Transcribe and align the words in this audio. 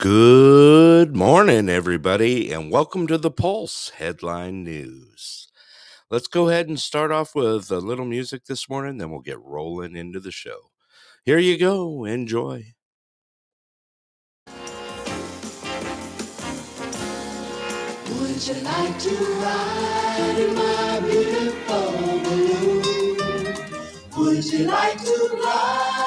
Good 0.00 1.16
morning, 1.16 1.68
everybody, 1.68 2.52
and 2.52 2.70
welcome 2.70 3.08
to 3.08 3.18
the 3.18 3.32
Pulse 3.32 3.90
Headline 3.96 4.62
News. 4.62 5.48
Let's 6.08 6.28
go 6.28 6.48
ahead 6.48 6.68
and 6.68 6.78
start 6.78 7.10
off 7.10 7.34
with 7.34 7.72
a 7.72 7.80
little 7.80 8.04
music 8.04 8.44
this 8.44 8.70
morning, 8.70 8.98
then 8.98 9.10
we'll 9.10 9.22
get 9.22 9.42
rolling 9.42 9.96
into 9.96 10.20
the 10.20 10.30
show. 10.30 10.70
Here 11.24 11.40
you 11.40 11.58
go. 11.58 12.04
Enjoy. 12.04 12.74
Would 14.46 14.54
you 18.46 18.54
like 18.62 18.98
to 19.00 19.16
ride 19.42 20.36
in 20.38 20.54
my 20.54 21.00
beautiful 21.00 21.90
balloon? 22.22 22.84
Would 24.16 24.44
you 24.44 24.58
like 24.60 25.02
to 25.02 25.40
ride 25.44 25.97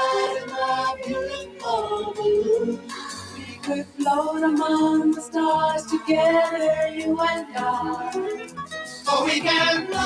We 3.73 3.83
float 3.83 4.43
among 4.43 5.11
the 5.13 5.21
stars 5.21 5.85
together, 5.85 6.89
you 6.93 7.17
and 7.21 7.47
I. 7.55 8.49
Oh, 9.07 9.23
we 9.25 9.39
can 9.39 9.87
fly 9.87 10.01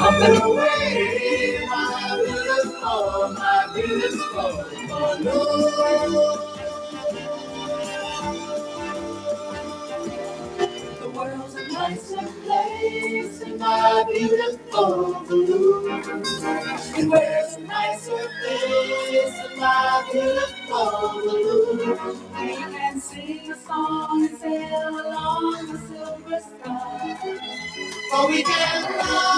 up 0.00 0.22
and 0.22 0.42
away, 0.42 1.66
my 1.70 2.22
beautiful, 2.24 3.32
my 3.34 3.70
beautiful 3.74 4.64
balloon. 4.88 6.53
A 11.84 11.90
nicer 11.90 12.26
place 12.44 13.40
in 13.42 13.58
my 13.58 14.04
beautiful 14.10 15.22
balloon. 15.28 16.02
And 16.96 17.10
where's 17.10 17.54
a 17.56 17.60
nicer 17.60 18.28
place 18.40 19.40
in 19.44 19.58
my 19.60 20.08
beautiful 20.10 21.20
balloon? 21.24 21.78
We 22.40 22.56
can 22.56 23.00
sing 23.00 23.50
a 23.50 23.56
song 23.58 24.26
and 24.28 24.38
sail 24.38 24.88
along 24.88 25.66
the 25.72 25.78
silver 25.78 26.40
sky. 26.40 27.18
Or 28.16 28.28
we 28.30 28.42
can 28.44 28.82
fly 29.00 29.34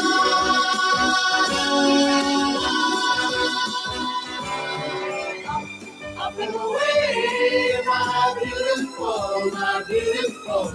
up 6.18 6.38
and 6.38 6.54
away, 6.54 7.25
my 8.04 8.34
beautiful, 8.42 9.50
my 9.52 9.84
beautiful. 9.88 10.72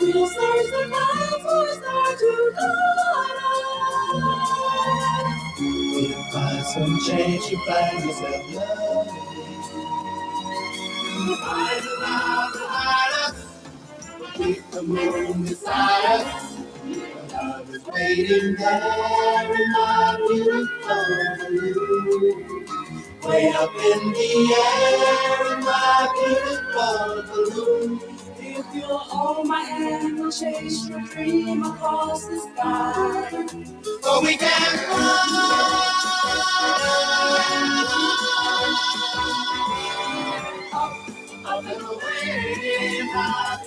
We'll 0.00 0.26
search 0.28 0.70
the 0.70 0.90
clouds 0.90 1.42
for 1.42 1.66
a 1.66 1.74
star 1.74 2.16
to 2.16 2.52
guide 2.56 3.38
us. 3.44 3.58
Find 6.32 6.66
change 7.06 7.46
to 7.48 7.56
find 7.66 8.04
yourself. 8.04 8.68
We'll 11.12 11.36
find 11.36 11.86
a 11.86 12.00
love 12.00 12.52
to 12.54 12.66
hide 12.68 13.30
us. 13.30 13.43
Keep 14.34 14.70
the 14.72 14.82
moon 14.82 15.44
beside 15.44 16.06
us. 16.06 16.58
Love 17.32 17.70
is 17.70 17.84
waiting 17.86 18.56
there 18.56 19.54
in 19.54 19.72
my 19.72 20.18
beautiful 20.28 21.06
balloon. 21.38 22.66
Way 23.24 23.48
up 23.50 23.70
in 23.76 24.12
the 24.12 24.54
air 24.58 25.54
in 25.54 25.60
my 25.64 26.08
beautiful 26.16 27.24
balloon. 27.30 28.00
If 28.38 28.66
you'll 28.74 28.98
hold 28.98 29.46
my 29.48 29.60
hand, 29.62 30.18
we'll 30.18 30.32
chase 30.32 30.88
your 30.88 31.00
dream 31.02 31.64
across 31.64 32.26
the 32.26 32.38
sky. 32.40 33.46
So 34.02 34.22
we 34.22 34.36
can 34.36 34.78
fly 34.78 35.34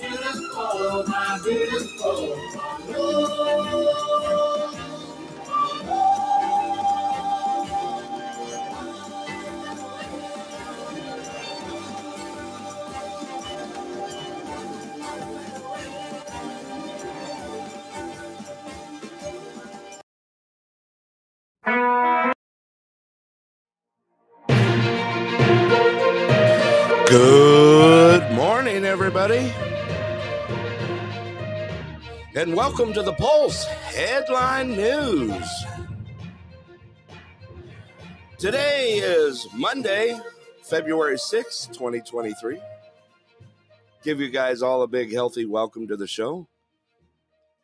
beautiful, 0.00 1.04
my 1.08 1.40
beautiful 1.44 2.36
balloon. 2.86 4.57
Everybody. 29.18 29.52
And 32.36 32.54
welcome 32.54 32.92
to 32.92 33.02
the 33.02 33.14
Pulse 33.14 33.64
Headline 33.64 34.70
News. 34.70 35.66
Today 38.38 38.98
is 38.98 39.48
Monday, 39.54 40.20
February 40.62 41.16
6th, 41.16 41.72
2023. 41.72 42.60
Give 44.04 44.20
you 44.20 44.30
guys 44.30 44.62
all 44.62 44.82
a 44.82 44.86
big, 44.86 45.12
healthy 45.12 45.44
welcome 45.44 45.88
to 45.88 45.96
the 45.96 46.06
show. 46.06 46.46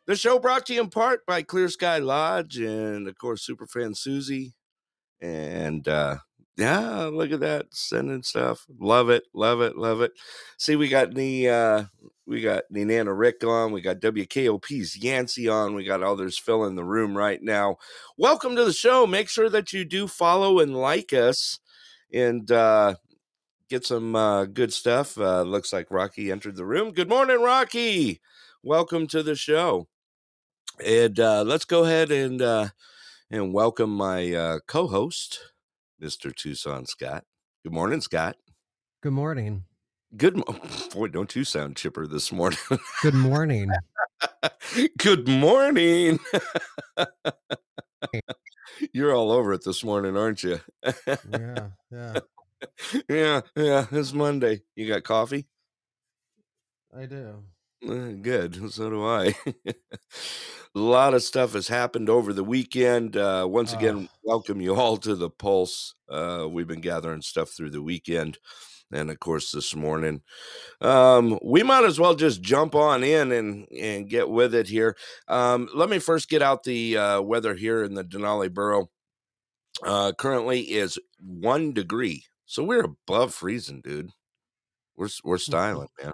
The 0.07 0.17
show 0.17 0.39
brought 0.39 0.65
to 0.65 0.73
you 0.73 0.81
in 0.81 0.89
part 0.89 1.25
by 1.25 1.41
Clear 1.41 1.69
Sky 1.69 1.99
Lodge 1.99 2.57
and, 2.57 3.07
of 3.07 3.17
course, 3.17 3.47
Superfan 3.47 3.95
Susie. 3.95 4.55
And, 5.21 5.87
uh, 5.87 6.17
yeah, 6.57 7.09
look 7.11 7.31
at 7.31 7.41
that 7.41 7.67
sending 7.71 8.23
stuff. 8.23 8.65
Love 8.79 9.09
it, 9.09 9.23
love 9.33 9.61
it, 9.61 9.77
love 9.77 10.01
it. 10.01 10.11
See, 10.57 10.75
we 10.75 10.87
got 10.87 11.13
the 11.13 11.49
uh 11.49 11.83
we 12.25 12.41
got 12.41 12.63
Nana 12.69 13.13
Rick 13.13 13.43
on, 13.43 13.71
we 13.71 13.81
got 13.81 13.99
WKOP's 13.99 14.97
Yancey 14.97 15.47
on, 15.47 15.75
we 15.75 15.83
got 15.83 16.01
others 16.01 16.37
filling 16.39 16.75
the 16.75 16.83
room 16.83 17.15
right 17.15 17.41
now. 17.41 17.77
Welcome 18.17 18.55
to 18.55 18.63
the 18.65 18.73
show. 18.73 19.05
Make 19.05 19.29
sure 19.29 19.49
that 19.49 19.73
you 19.73 19.85
do 19.85 20.07
follow 20.07 20.59
and 20.59 20.75
like 20.75 21.13
us 21.13 21.59
and 22.13 22.49
uh 22.51 22.95
get 23.69 23.85
some 23.85 24.15
uh 24.15 24.45
good 24.45 24.71
stuff. 24.73 25.17
Uh 25.17 25.41
looks 25.43 25.73
like 25.73 25.91
Rocky 25.91 26.31
entered 26.31 26.55
the 26.55 26.65
room. 26.65 26.91
Good 26.93 27.09
morning, 27.09 27.41
Rocky. 27.41 28.21
Welcome 28.63 29.07
to 29.07 29.21
the 29.21 29.35
show. 29.35 29.87
And 30.83 31.19
uh 31.19 31.43
let's 31.43 31.65
go 31.65 31.83
ahead 31.83 32.11
and 32.11 32.41
uh 32.41 32.69
and 33.29 33.53
welcome 33.53 33.89
my 33.89 34.33
uh 34.33 34.59
co-host, 34.67 35.39
Mr. 36.01 36.35
Tucson 36.35 36.85
Scott. 36.85 37.23
Good 37.63 37.73
morning, 37.73 38.01
Scott. 38.01 38.37
Good 39.01 39.13
morning. 39.13 39.63
Good 40.15 40.37
mo- 40.37 40.59
boy, 40.93 41.07
don't 41.07 41.35
you 41.35 41.43
sound 41.43 41.75
chipper 41.75 42.07
this 42.07 42.31
morning. 42.31 42.59
Good 43.01 43.13
morning. 43.13 43.71
Good 44.97 45.27
morning. 45.27 46.19
You're 48.93 49.13
all 49.13 49.31
over 49.31 49.53
it 49.53 49.63
this 49.63 49.83
morning, 49.83 50.17
aren't 50.17 50.43
you? 50.43 50.59
Yeah, 51.31 51.69
yeah, 51.91 52.19
yeah, 53.09 53.41
yeah. 53.55 53.85
It's 53.91 54.13
Monday. 54.13 54.61
You 54.75 54.87
got 54.87 55.03
coffee? 55.03 55.47
I 56.95 57.05
do. 57.05 57.43
Uh, 57.87 58.11
Good. 58.21 58.55
So 58.71 58.89
do 58.89 59.05
I. 59.05 59.35
a 59.65 59.73
lot 60.79 61.13
of 61.13 61.23
stuff 61.23 61.53
has 61.53 61.67
happened 61.67 62.09
over 62.09 62.33
the 62.33 62.43
weekend. 62.43 63.15
Uh, 63.17 63.45
once 63.49 63.73
again, 63.73 64.09
Ah. 64.11 64.17
welcome 64.23 64.61
you 64.61 64.75
all 64.75 64.97
to 64.97 65.15
the 65.15 65.29
Pulse. 65.29 65.93
Uh, 66.09 66.47
we've 66.49 66.67
been 66.67 66.81
gathering 66.81 67.21
stuff 67.21 67.49
through 67.51 67.71
the 67.71 67.81
weekend. 67.81 68.37
And 68.91 69.09
of 69.09 69.19
course, 69.19 69.51
this 69.51 69.75
morning, 69.75 70.21
um, 70.79 71.39
we 71.43 71.63
might 71.63 71.85
as 71.85 71.99
well 71.99 72.13
just 72.15 72.41
jump 72.41 72.75
on 72.75 73.03
in 73.03 73.31
and, 73.31 73.67
and 73.71 74.07
get 74.09 74.29
with 74.29 74.53
it 74.53 74.67
here. 74.67 74.95
Um, 75.27 75.67
let 75.73 75.89
me 75.89 75.97
first 75.99 76.29
get 76.29 76.43
out 76.43 76.63
the 76.63 76.95
uh, 76.97 77.21
weather 77.21 77.55
here 77.55 77.83
in 77.83 77.95
the 77.95 78.03
Denali 78.03 78.53
Borough. 78.53 78.89
Uh, 79.83 80.11
currently 80.17 80.61
is 80.61 80.99
one 81.19 81.73
degree. 81.73 82.25
So 82.45 82.63
we're 82.63 82.85
above 82.85 83.33
freezing, 83.33 83.81
dude. 83.81 84.11
We're, 84.95 85.09
we're 85.23 85.37
styling, 85.39 85.89
man. 86.01 86.13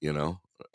You 0.00 0.12
know, 0.12 0.40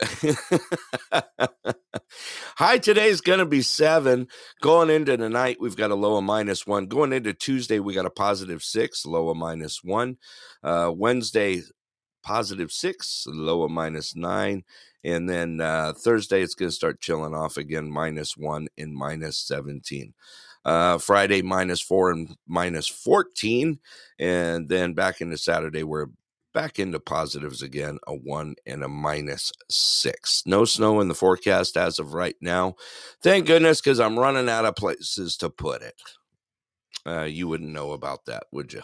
High 2.56 2.78
today 2.78 3.08
is 3.08 3.20
going 3.20 3.38
to 3.38 3.46
be 3.46 3.62
seven. 3.62 4.28
Going 4.60 4.90
into 4.90 5.16
the 5.16 5.28
night, 5.28 5.58
we've 5.60 5.76
got 5.76 5.90
a 5.90 5.94
low 5.94 6.16
of 6.16 6.24
minus 6.24 6.66
one. 6.66 6.86
Going 6.86 7.12
into 7.12 7.34
Tuesday, 7.34 7.78
we 7.80 7.94
got 7.94 8.06
a 8.06 8.10
positive 8.10 8.62
six, 8.62 9.04
low 9.06 9.28
of 9.30 9.36
minus 9.36 9.82
one. 9.82 10.18
Uh, 10.62 10.92
Wednesday, 10.94 11.62
positive 12.22 12.72
six, 12.72 13.26
low 13.28 13.62
of 13.62 13.70
minus 13.70 14.16
nine. 14.16 14.64
And 15.04 15.28
then 15.28 15.60
uh, 15.60 15.92
Thursday, 15.92 16.42
it's 16.42 16.54
going 16.54 16.70
to 16.70 16.74
start 16.74 17.00
chilling 17.00 17.34
off 17.34 17.56
again, 17.56 17.90
minus 17.90 18.36
one 18.36 18.68
and 18.78 18.94
minus 18.94 19.38
17. 19.38 20.14
Uh, 20.64 20.96
Friday 20.96 21.42
minus 21.42 21.82
four 21.82 22.10
and 22.10 22.34
minus 22.48 22.88
14. 22.88 23.78
And 24.18 24.68
then 24.68 24.94
back 24.94 25.20
into 25.20 25.36
Saturday, 25.36 25.82
we're 25.82 26.06
back 26.54 26.78
into 26.78 26.98
positives 27.00 27.60
again 27.62 27.98
a 28.06 28.14
one 28.14 28.54
and 28.66 28.82
a 28.82 28.88
minus 28.88 29.52
six. 29.70 30.42
No 30.46 30.64
snow 30.64 31.00
in 31.00 31.08
the 31.08 31.14
forecast 31.14 31.76
as 31.76 31.98
of 31.98 32.14
right 32.14 32.36
now. 32.40 32.76
Thank 33.22 33.46
goodness, 33.46 33.82
because 33.82 34.00
I'm 34.00 34.18
running 34.18 34.48
out 34.48 34.64
of 34.64 34.76
places 34.76 35.36
to 35.38 35.50
put 35.50 35.82
it. 35.82 36.00
Uh, 37.06 37.24
you 37.24 37.48
wouldn't 37.48 37.70
know 37.72 37.92
about 37.92 38.24
that, 38.26 38.44
would 38.52 38.72
you? 38.72 38.82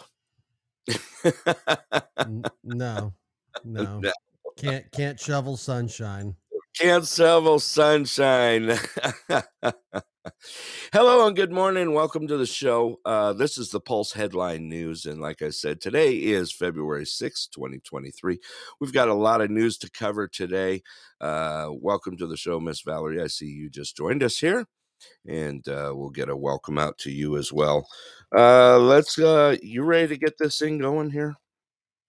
No, 2.63 3.13
no, 3.63 4.01
No. 4.01 4.11
can't 4.57 4.91
can't 4.91 5.19
shovel 5.19 5.57
sunshine. 5.57 6.35
Can't 6.81 7.05
shovel 7.05 7.59
sunshine. 7.59 8.71
Hello 10.91 11.27
and 11.27 11.35
good 11.35 11.51
morning. 11.51 11.93
Welcome 11.93 12.27
to 12.27 12.37
the 12.37 12.47
show. 12.47 12.99
Uh, 13.05 13.33
this 13.33 13.59
is 13.59 13.69
the 13.69 13.79
Pulse 13.79 14.11
Headline 14.11 14.67
News. 14.67 15.05
And 15.05 15.21
like 15.21 15.43
I 15.43 15.51
said, 15.51 15.79
today 15.79 16.13
is 16.13 16.51
February 16.51 17.05
sixth, 17.05 17.51
2023. 17.51 18.39
We've 18.79 18.91
got 18.91 19.09
a 19.09 19.13
lot 19.13 19.41
of 19.41 19.51
news 19.51 19.77
to 19.77 19.91
cover 19.91 20.27
today. 20.27 20.81
Uh, 21.19 21.69
welcome 21.71 22.17
to 22.17 22.25
the 22.25 22.35
show, 22.35 22.59
Miss 22.59 22.81
Valerie. 22.81 23.21
I 23.21 23.27
see 23.27 23.45
you 23.45 23.69
just 23.69 23.95
joined 23.95 24.23
us 24.23 24.39
here. 24.39 24.65
And 25.27 25.67
uh, 25.67 25.93
we'll 25.93 26.09
get 26.09 26.29
a 26.29 26.35
welcome 26.35 26.79
out 26.79 26.97
to 26.99 27.11
you 27.11 27.37
as 27.37 27.53
well. 27.53 27.87
Uh, 28.35 28.79
let's, 28.79 29.19
uh, 29.19 29.55
you 29.61 29.83
ready 29.83 30.07
to 30.07 30.17
get 30.17 30.39
this 30.39 30.57
thing 30.57 30.79
going 30.79 31.11
here? 31.11 31.35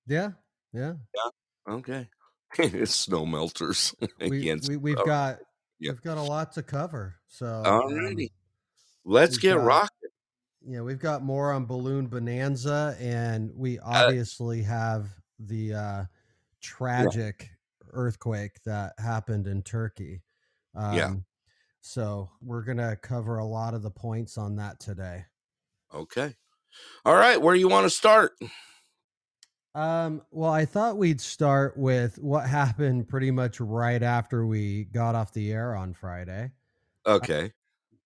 Yeah. 0.06 0.30
Yeah, 0.72 0.94
yeah. 1.14 1.74
Okay. 1.74 2.08
it's 2.58 2.94
snow 2.94 3.26
melters. 3.26 3.94
We, 4.20 4.38
against 4.40 4.68
we 4.68 4.76
we've 4.76 4.98
uh, 4.98 5.04
got 5.04 5.38
yeah. 5.78 5.92
we've 5.92 6.02
got 6.02 6.18
a 6.18 6.22
lot 6.22 6.52
to 6.52 6.62
cover. 6.62 7.16
So 7.28 7.46
Alrighty. 7.46 8.24
um, 8.24 8.28
Let's 9.04 9.38
get 9.38 9.56
got- 9.56 9.64
rocking. 9.64 10.08
yeah, 10.66 10.80
we've 10.82 10.98
got 10.98 11.22
more 11.22 11.52
on 11.52 11.66
balloon 11.66 12.06
bonanza, 12.06 12.96
and 13.00 13.50
we 13.54 13.78
Uh, 13.80 14.04
obviously 14.06 14.62
have 14.62 15.08
the 15.38 15.74
uh, 15.74 16.04
tragic 16.60 17.50
earthquake 17.92 18.62
that 18.64 18.92
happened 18.98 19.46
in 19.46 19.62
Turkey. 19.62 20.22
Um, 20.74 20.94
Yeah. 20.94 21.14
So 21.80 22.30
we're 22.40 22.62
gonna 22.62 22.94
cover 22.96 23.38
a 23.38 23.44
lot 23.44 23.74
of 23.74 23.82
the 23.82 23.90
points 23.90 24.38
on 24.38 24.54
that 24.56 24.78
today. 24.78 25.24
Okay. 25.92 26.36
All 27.04 27.16
right. 27.16 27.40
Where 27.42 27.54
you 27.56 27.68
want 27.68 27.84
to 27.84 27.90
start? 27.90 28.32
Um, 29.74 30.22
well, 30.30 30.50
I 30.50 30.66
thought 30.66 30.98
we'd 30.98 31.20
start 31.20 31.76
with 31.78 32.18
what 32.18 32.46
happened 32.48 33.08
pretty 33.08 33.30
much 33.30 33.58
right 33.60 34.02
after 34.02 34.46
we 34.46 34.84
got 34.84 35.14
off 35.14 35.32
the 35.32 35.50
air 35.52 35.74
on 35.74 35.94
Friday. 35.94 36.52
Okay. 37.06 37.52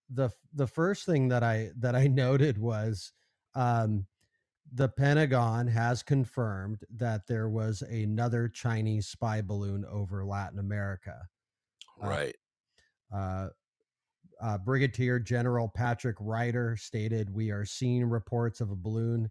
The 0.08 0.30
the 0.52 0.66
first 0.66 1.04
thing 1.04 1.28
that 1.28 1.42
I 1.42 1.72
that 1.76 1.94
I 1.94 2.06
noted 2.08 2.58
was 2.58 3.12
um 3.54 4.06
the 4.72 4.88
Pentagon 4.88 5.68
has 5.68 6.02
confirmed 6.02 6.84
that 6.90 7.26
there 7.28 7.48
was 7.48 7.82
another 7.82 8.48
Chinese 8.48 9.08
spy 9.08 9.42
balloon 9.42 9.84
over 9.86 10.24
Latin 10.26 10.58
America. 10.58 11.28
uh, 12.00 12.08
Right. 12.08 12.36
Uh, 13.12 13.48
uh, 14.40 14.58
Brigadier 14.58 15.18
General 15.18 15.68
Patrick 15.68 16.16
Ryder 16.20 16.76
stated, 16.76 17.30
"We 17.30 17.50
are 17.50 17.64
seeing 17.64 18.04
reports 18.06 18.60
of 18.60 18.70
a 18.70 18.76
balloon 18.76 19.30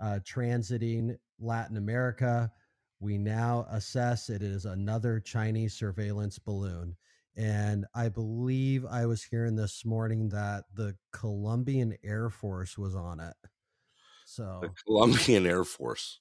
uh, 0.00 0.20
transiting 0.24 1.18
Latin 1.38 1.76
America. 1.76 2.50
We 3.00 3.16
now 3.18 3.66
assess 3.70 4.28
it 4.28 4.42
is 4.42 4.64
another 4.64 5.20
Chinese 5.20 5.74
surveillance 5.74 6.38
balloon." 6.38 6.96
And 7.36 7.86
I 7.94 8.08
believe 8.08 8.84
I 8.84 9.06
was 9.06 9.22
hearing 9.22 9.54
this 9.54 9.84
morning 9.84 10.28
that 10.30 10.64
the 10.74 10.96
Colombian 11.12 11.96
Air 12.02 12.30
Force 12.30 12.76
was 12.76 12.96
on 12.96 13.20
it. 13.20 13.36
So 14.24 14.58
The 14.60 14.70
Colombian 14.84 15.46
Air 15.46 15.62
Force. 15.64 16.18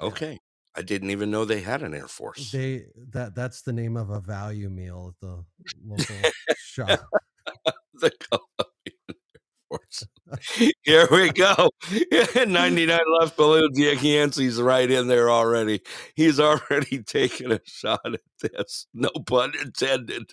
Okay. 0.00 0.40
I 0.74 0.82
didn't 0.82 1.10
even 1.10 1.30
know 1.30 1.44
they 1.44 1.60
had 1.60 1.82
an 1.82 1.94
Air 1.94 2.08
Force. 2.08 2.50
they 2.50 2.86
that 3.10 3.34
that's 3.36 3.62
the 3.62 3.72
name 3.72 3.96
of 3.96 4.10
a 4.10 4.20
value 4.20 4.68
meal 4.68 5.14
at 5.14 5.20
the 5.20 5.44
local 5.84 6.30
shop. 6.56 7.08
the 7.94 8.10
Colombian. 8.10 8.71
Here 10.82 11.08
we 11.10 11.30
go. 11.32 11.70
99 12.36 13.00
left 13.20 13.36
balloons. 13.36 13.78
Yancey's 13.78 14.60
right 14.60 14.90
in 14.90 15.06
there 15.08 15.30
already. 15.30 15.80
He's 16.14 16.40
already 16.40 17.02
taken 17.06 17.52
a 17.52 17.60
shot 17.64 18.00
at 18.06 18.20
this. 18.40 18.86
No 18.94 19.10
pun 19.26 19.52
intended. 19.62 20.32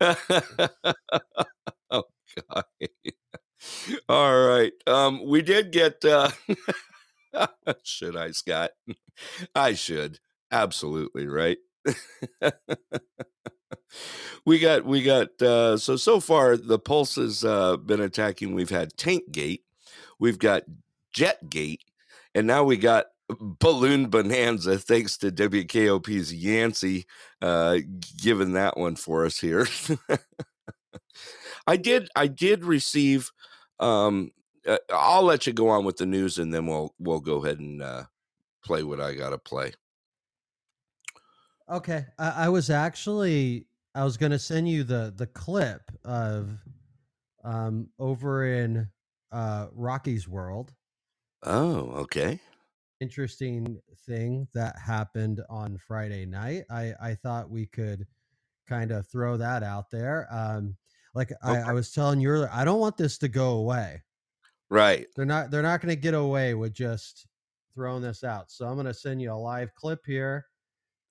oh, 1.90 2.04
God. 2.50 2.64
All 4.08 4.46
right. 4.46 4.72
Um, 4.86 5.26
we 5.26 5.42
did 5.42 5.72
get 5.72 6.04
uh 6.04 6.30
should 7.84 8.16
I, 8.16 8.30
Scott? 8.32 8.70
I 9.54 9.74
should. 9.74 10.18
Absolutely, 10.50 11.26
right? 11.26 11.58
We 14.44 14.58
got 14.58 14.84
we 14.84 15.02
got 15.02 15.40
uh 15.42 15.76
so 15.76 15.96
so 15.96 16.20
far 16.20 16.56
the 16.56 16.78
pulse 16.78 17.16
has 17.16 17.44
uh 17.44 17.76
been 17.76 18.00
attacking. 18.00 18.54
We've 18.54 18.70
had 18.70 18.96
tank 18.96 19.30
gate 19.32 19.64
we've 20.20 20.38
got 20.38 20.62
jet 21.12 21.50
gate 21.50 21.82
and 22.34 22.46
now 22.46 22.62
we 22.62 22.76
got 22.76 23.06
balloon 23.40 24.08
bonanza 24.08 24.78
thanks 24.78 25.16
to 25.16 25.32
wkop's 25.32 26.32
yancey 26.32 27.06
uh 27.42 27.78
giving 28.22 28.52
that 28.52 28.76
one 28.76 28.94
for 28.94 29.24
us 29.26 29.38
here. 29.38 29.66
I 31.66 31.76
did 31.76 32.08
i 32.14 32.26
did 32.26 32.64
receive 32.64 33.30
um 33.80 34.30
uh, 34.66 34.78
i'll 34.92 35.22
let 35.22 35.46
you 35.46 35.52
go 35.52 35.68
on 35.68 35.84
with 35.84 35.96
the 35.96 36.06
news 36.06 36.38
and 36.38 36.52
then 36.52 36.66
we'll 36.66 36.94
we'll 36.98 37.20
go 37.20 37.44
ahead 37.44 37.58
and 37.58 37.82
uh 37.82 38.04
play 38.64 38.82
what 38.82 39.00
i 39.00 39.14
gotta 39.14 39.38
play. 39.38 39.72
Okay, 41.68 42.04
I, 42.18 42.46
I 42.46 42.48
was 42.48 42.68
actually 42.68 43.66
I 44.00 44.04
was 44.04 44.16
going 44.16 44.32
to 44.32 44.38
send 44.38 44.66
you 44.66 44.82
the 44.82 45.12
the 45.14 45.26
clip 45.26 45.82
of 46.06 46.58
um 47.44 47.90
over 47.98 48.46
in 48.46 48.88
uh 49.30 49.66
Rocky's 49.72 50.26
World. 50.26 50.72
oh 51.42 51.90
okay 51.90 52.40
Interesting 53.00 53.78
thing 54.06 54.48
that 54.54 54.78
happened 54.78 55.42
on 55.50 55.76
Friday 55.76 56.24
night. 56.24 56.64
I 56.70 56.94
I 56.98 57.14
thought 57.14 57.50
we 57.50 57.66
could 57.66 58.06
kind 58.66 58.90
of 58.90 59.06
throw 59.06 59.36
that 59.36 59.62
out 59.62 59.90
there. 59.90 60.26
Um, 60.30 60.76
like 61.14 61.30
I, 61.42 61.58
Okay. 61.58 61.60
I 61.60 61.72
was 61.72 61.92
telling 61.92 62.20
you 62.20 62.30
earlier, 62.30 62.48
I 62.50 62.64
don't 62.64 62.80
want 62.80 62.96
this 62.96 63.18
to 63.18 63.28
go 63.28 63.50
away. 63.58 64.02
right 64.70 65.06
They're 65.14 65.26
not 65.26 65.50
they're 65.50 65.60
not 65.60 65.82
going 65.82 65.94
to 65.94 66.00
get 66.00 66.14
away 66.14 66.54
with 66.54 66.72
just 66.72 67.26
throwing 67.74 68.02
this 68.02 68.24
out. 68.24 68.50
So 68.50 68.66
I'm 68.66 68.76
going 68.76 68.86
to 68.86 68.94
send 68.94 69.20
you 69.20 69.30
a 69.30 69.34
live 69.34 69.74
clip 69.74 70.00
here. 70.06 70.46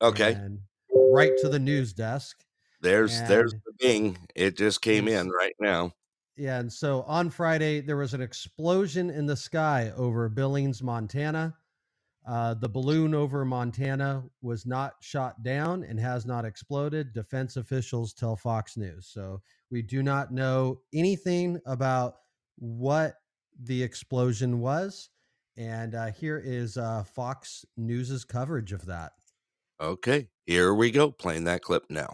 okay 0.01 0.33
and 0.33 0.59
right 0.91 1.33
to 1.37 1.49
the 1.49 1.59
news 1.59 1.93
desk. 1.93 2.43
There's 2.81 3.21
there's 3.23 3.51
the 3.51 3.73
bing. 3.79 4.17
It 4.35 4.57
just 4.57 4.81
came 4.81 5.07
in 5.07 5.29
right 5.29 5.55
now. 5.59 5.91
Yeah, 6.37 6.59
and 6.59 6.71
so 6.71 7.03
on 7.03 7.29
Friday 7.29 7.81
there 7.81 7.97
was 7.97 8.13
an 8.13 8.21
explosion 8.21 9.09
in 9.09 9.25
the 9.25 9.35
sky 9.35 9.91
over 9.97 10.29
Billings, 10.29 10.81
Montana. 10.81 11.55
Uh, 12.27 12.53
the 12.53 12.69
balloon 12.69 13.15
over 13.15 13.43
Montana 13.43 14.23
was 14.41 14.65
not 14.65 14.93
shot 15.01 15.41
down 15.43 15.83
and 15.83 15.99
has 15.99 16.25
not 16.25 16.45
exploded. 16.45 17.11
Defense 17.11 17.57
officials 17.57 18.13
tell 18.13 18.35
Fox 18.35 18.77
News. 18.77 19.07
So 19.07 19.41
we 19.71 19.81
do 19.81 20.03
not 20.03 20.31
know 20.31 20.79
anything 20.93 21.59
about 21.65 22.17
what 22.57 23.15
the 23.63 23.81
explosion 23.81 24.59
was. 24.59 25.09
And 25.57 25.95
uh, 25.95 26.11
here 26.11 26.41
is 26.43 26.77
uh, 26.77 27.03
Fox 27.03 27.65
News's 27.75 28.23
coverage 28.23 28.71
of 28.71 28.85
that. 28.85 29.13
Okay, 29.81 30.27
here 30.45 30.73
we 30.73 30.91
go. 30.91 31.11
Playing 31.11 31.45
that 31.45 31.61
clip 31.61 31.85
now. 31.89 32.13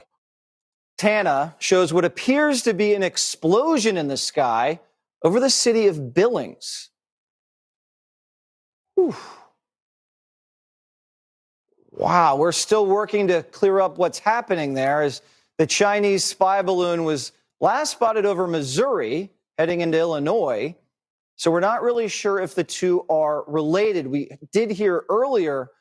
Montana 0.98 1.56
shows 1.60 1.92
what 1.92 2.06
appears 2.06 2.62
to 2.64 2.74
be 2.74 2.94
an 2.94 3.04
explosion 3.04 3.98
in 3.98 4.08
the 4.08 4.16
sky 4.16 4.80
over 5.24 5.42
the 5.42 5.50
city 5.50 5.88
of 5.88 6.14
Billings. 6.14 6.90
Whew. 8.96 9.16
Wow, 11.92 12.38
we're 12.38 12.54
still 12.54 12.86
working 12.86 13.28
to 13.28 13.44
clear 13.44 13.82
up 13.82 13.98
what's 13.98 14.20
happening 14.20 14.74
there 14.74 15.02
as 15.02 15.22
the 15.58 15.68
Chinese 15.68 16.24
spy 16.24 16.62
balloon 16.62 17.04
was 17.04 17.34
last 17.60 17.92
spotted 17.92 18.26
over 18.26 18.48
Missouri 18.48 19.32
heading 19.58 19.82
into 19.82 20.00
Illinois. 20.00 20.76
So 21.36 21.52
we're 21.52 21.60
not 21.60 21.84
really 21.84 22.08
sure 22.08 22.40
if 22.40 22.56
the 22.56 22.64
two 22.64 23.06
are 23.10 23.44
related. 23.48 24.08
We 24.08 24.30
did 24.54 24.72
hear 24.72 25.04
earlier 25.10 25.72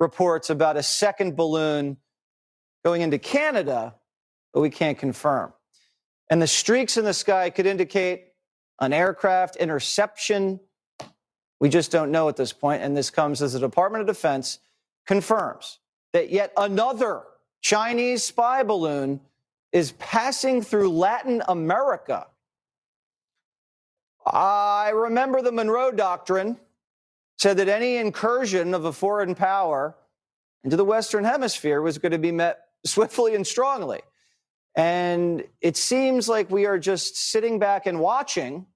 reports 0.00 0.48
about 0.48 0.78
a 0.78 0.82
second 0.82 1.36
balloon 1.36 1.98
going 2.84 3.02
into 3.02 3.18
Canada, 3.18 3.94
but 4.52 4.60
we 4.60 4.70
can't 4.70 4.98
confirm. 4.98 5.52
And 6.30 6.40
the 6.40 6.46
streaks 6.46 6.96
in 6.96 7.04
the 7.04 7.14
sky 7.14 7.50
could 7.50 7.66
indicate 7.66 8.28
an 8.80 8.92
aircraft 8.92 9.56
interception. 9.56 10.60
We 11.60 11.68
just 11.68 11.90
don't 11.90 12.10
know 12.10 12.28
at 12.28 12.36
this 12.36 12.52
point. 12.52 12.80
point, 12.80 12.82
And 12.82 12.96
this 12.96 13.10
comes 13.10 13.42
as 13.42 13.52
the 13.52 13.60
Department 13.60 14.00
of 14.02 14.06
Defense 14.06 14.58
confirms 15.06 15.78
that 16.12 16.30
yet 16.30 16.52
another 16.56 17.22
Chinese 17.60 18.24
spy 18.24 18.62
balloon 18.62 19.20
is 19.72 19.92
passing 19.92 20.62
through 20.62 20.90
Latin 20.90 21.42
America. 21.48 22.26
I 24.26 24.90
remember 24.90 25.42
the 25.42 25.52
Monroe 25.52 25.90
Doctrine 25.90 26.58
said 27.38 27.56
that 27.56 27.68
any 27.68 27.96
incursion 27.96 28.74
of 28.74 28.84
a 28.84 28.92
foreign 28.92 29.34
power 29.34 29.96
into 30.64 30.76
the 30.76 30.84
Western 30.84 31.24
Hemisphere 31.24 31.80
was 31.80 31.98
going 31.98 32.12
to 32.12 32.18
be 32.18 32.30
met 32.30 32.66
swiftly 32.84 33.34
and 33.34 33.46
strongly. 33.46 34.00
And 34.74 35.44
it 35.60 35.76
seems 35.76 36.28
like 36.28 36.50
we 36.50 36.66
are 36.66 36.78
just 36.78 37.16
sitting 37.16 37.58
back 37.58 37.86
and 37.86 38.00
watching 38.00 38.66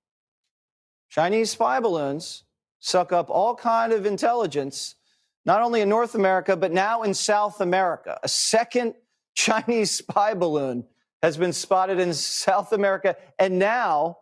Chinese 1.09 1.51
spy 1.51 1.81
balloons 1.81 2.45
suck 2.81 3.13
up 3.13 3.31
all 3.31 3.55
kind 3.55 3.93
of 3.93 4.05
intelligence, 4.05 4.97
not 5.45 5.63
only 5.63 5.81
in 5.81 5.89
North 5.89 6.15
America, 6.15 6.57
but 6.57 6.73
now 6.73 7.03
in 7.03 7.15
South 7.15 7.61
America. 7.61 8.19
A 8.23 8.29
second 8.29 8.95
Chinese 9.35 9.91
spy 9.91 10.35
balloon 10.35 10.85
has 11.23 11.37
been 11.37 11.53
spotted 11.53 11.99
in 11.99 12.13
South 12.13 12.73
America. 12.73 13.17
And 13.39 13.59
now 13.59 14.19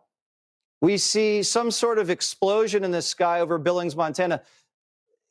we 0.81 0.97
see 0.97 1.43
some 1.43 1.71
sort 1.71 1.99
of 1.99 2.09
explosion 2.09 2.83
in 2.83 2.91
the 2.91 3.01
sky 3.01 3.41
over 3.41 3.57
Billings, 3.57 3.95
Montana. 3.95 4.41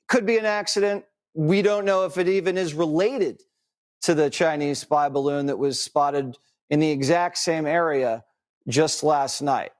Could 0.08 0.26
be 0.26 0.36
an 0.36 0.44
accident. 0.44 1.04
We 1.34 1.62
don't 1.62 1.84
know 1.84 2.04
if 2.04 2.18
it 2.18 2.28
even 2.28 2.58
is 2.58 2.74
related 2.74 3.42
to 4.04 4.14
the 4.14 4.28
Chinese 4.28 4.80
spy 4.80 5.08
balloon 5.08 5.46
that 5.46 5.58
was 5.58 5.80
spotted 5.80 6.36
in 6.68 6.78
the 6.78 6.90
exact 6.90 7.38
same 7.38 7.66
area 7.66 8.22
just 8.68 9.02
last 9.02 9.40
night. 9.40 9.72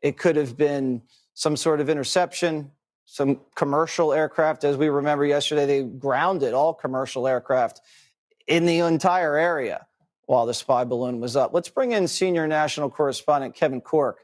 It 0.00 0.16
could 0.16 0.36
have 0.36 0.56
been 0.56 1.02
some 1.34 1.56
sort 1.56 1.80
of 1.80 1.88
interception, 1.88 2.70
some 3.06 3.40
commercial 3.56 4.12
aircraft. 4.12 4.62
As 4.62 4.76
we 4.76 4.88
remember 4.88 5.26
yesterday, 5.26 5.66
they 5.66 5.82
grounded 5.82 6.54
all 6.54 6.74
commercial 6.74 7.26
aircraft 7.26 7.80
in 8.46 8.66
the 8.66 8.78
entire 8.78 9.36
area 9.36 9.86
while 10.26 10.46
the 10.46 10.54
spy 10.54 10.84
balloon 10.84 11.20
was 11.20 11.34
up. 11.34 11.52
Let's 11.52 11.68
bring 11.68 11.90
in 11.90 12.06
senior 12.06 12.46
national 12.46 12.88
correspondent 12.88 13.56
Kevin 13.56 13.80
Corke. 13.80 14.18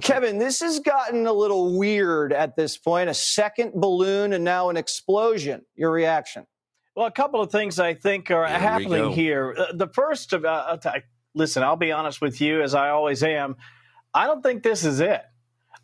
Kevin, 0.00 0.38
this 0.38 0.60
has 0.60 0.78
gotten 0.78 1.26
a 1.26 1.32
little 1.32 1.76
weird 1.76 2.32
at 2.32 2.54
this 2.54 2.78
point. 2.78 3.10
A 3.10 3.14
second 3.14 3.72
balloon 3.74 4.32
and 4.32 4.44
now 4.44 4.68
an 4.70 4.76
explosion. 4.76 5.62
Your 5.74 5.90
reaction? 5.90 6.46
Well, 6.94 7.06
a 7.06 7.12
couple 7.12 7.40
of 7.40 7.50
things 7.52 7.78
I 7.78 7.94
think 7.94 8.30
are 8.30 8.46
happening 8.46 9.12
here. 9.12 9.54
Uh, 9.56 9.66
the 9.72 9.88
first, 9.88 10.34
uh, 10.34 10.38
uh 10.38 11.00
listen, 11.34 11.62
I'll 11.62 11.76
be 11.76 11.92
honest 11.92 12.20
with 12.20 12.40
you, 12.40 12.62
as 12.62 12.74
I 12.74 12.90
always 12.90 13.22
am. 13.22 13.56
I 14.12 14.26
don't 14.26 14.42
think 14.42 14.62
this 14.62 14.84
is 14.84 15.00
it. 15.00 15.22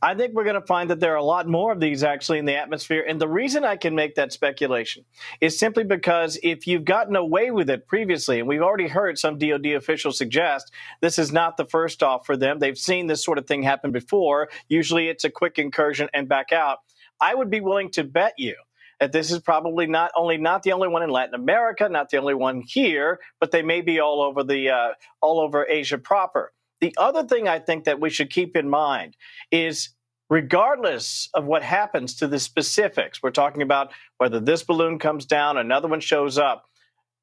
I 0.02 0.14
think 0.14 0.34
we're 0.34 0.44
going 0.44 0.60
to 0.60 0.66
find 0.66 0.90
that 0.90 1.00
there 1.00 1.14
are 1.14 1.16
a 1.16 1.24
lot 1.24 1.48
more 1.48 1.72
of 1.72 1.80
these 1.80 2.04
actually 2.04 2.38
in 2.38 2.44
the 2.44 2.56
atmosphere. 2.56 3.04
And 3.08 3.18
the 3.18 3.28
reason 3.28 3.64
I 3.64 3.76
can 3.76 3.94
make 3.94 4.16
that 4.16 4.32
speculation 4.32 5.04
is 5.40 5.58
simply 5.58 5.84
because 5.84 6.38
if 6.42 6.66
you've 6.66 6.84
gotten 6.84 7.16
away 7.16 7.50
with 7.50 7.70
it 7.70 7.86
previously, 7.86 8.38
and 8.38 8.46
we've 8.46 8.60
already 8.60 8.88
heard 8.88 9.16
some 9.18 9.38
DoD 9.38 9.66
officials 9.68 10.18
suggest 10.18 10.70
this 11.00 11.18
is 11.18 11.32
not 11.32 11.56
the 11.56 11.64
first 11.64 12.02
off 12.02 12.26
for 12.26 12.36
them, 12.36 12.58
they've 12.58 12.76
seen 12.76 13.06
this 13.06 13.24
sort 13.24 13.38
of 13.38 13.46
thing 13.46 13.62
happen 13.62 13.90
before. 13.90 14.50
Usually 14.68 15.08
it's 15.08 15.24
a 15.24 15.30
quick 15.30 15.58
incursion 15.58 16.10
and 16.12 16.28
back 16.28 16.52
out. 16.52 16.78
I 17.18 17.34
would 17.34 17.48
be 17.48 17.60
willing 17.60 17.90
to 17.92 18.04
bet 18.04 18.34
you 18.36 18.54
that 19.00 19.12
this 19.12 19.30
is 19.30 19.40
probably 19.40 19.86
not 19.86 20.10
only 20.16 20.36
not 20.38 20.62
the 20.62 20.72
only 20.72 20.88
one 20.88 21.02
in 21.02 21.10
Latin 21.10 21.34
America, 21.34 21.88
not 21.88 22.10
the 22.10 22.18
only 22.18 22.34
one 22.34 22.62
here, 22.66 23.20
but 23.40 23.50
they 23.50 23.62
may 23.62 23.80
be 23.80 24.00
all 24.00 24.22
over 24.22 24.42
the 24.42 24.70
uh, 24.70 24.88
all 25.20 25.40
over 25.40 25.66
Asia 25.68 25.98
proper. 25.98 26.52
The 26.80 26.94
other 26.98 27.24
thing 27.24 27.48
I 27.48 27.58
think 27.58 27.84
that 27.84 28.00
we 28.00 28.10
should 28.10 28.30
keep 28.30 28.56
in 28.56 28.68
mind 28.68 29.16
is 29.50 29.90
regardless 30.28 31.28
of 31.34 31.44
what 31.44 31.62
happens 31.62 32.16
to 32.16 32.26
the 32.26 32.38
specifics, 32.38 33.22
we're 33.22 33.30
talking 33.30 33.62
about 33.62 33.92
whether 34.18 34.40
this 34.40 34.62
balloon 34.62 34.98
comes 34.98 35.24
down, 35.24 35.56
another 35.56 35.88
one 35.88 36.00
shows 36.00 36.36
up, 36.38 36.64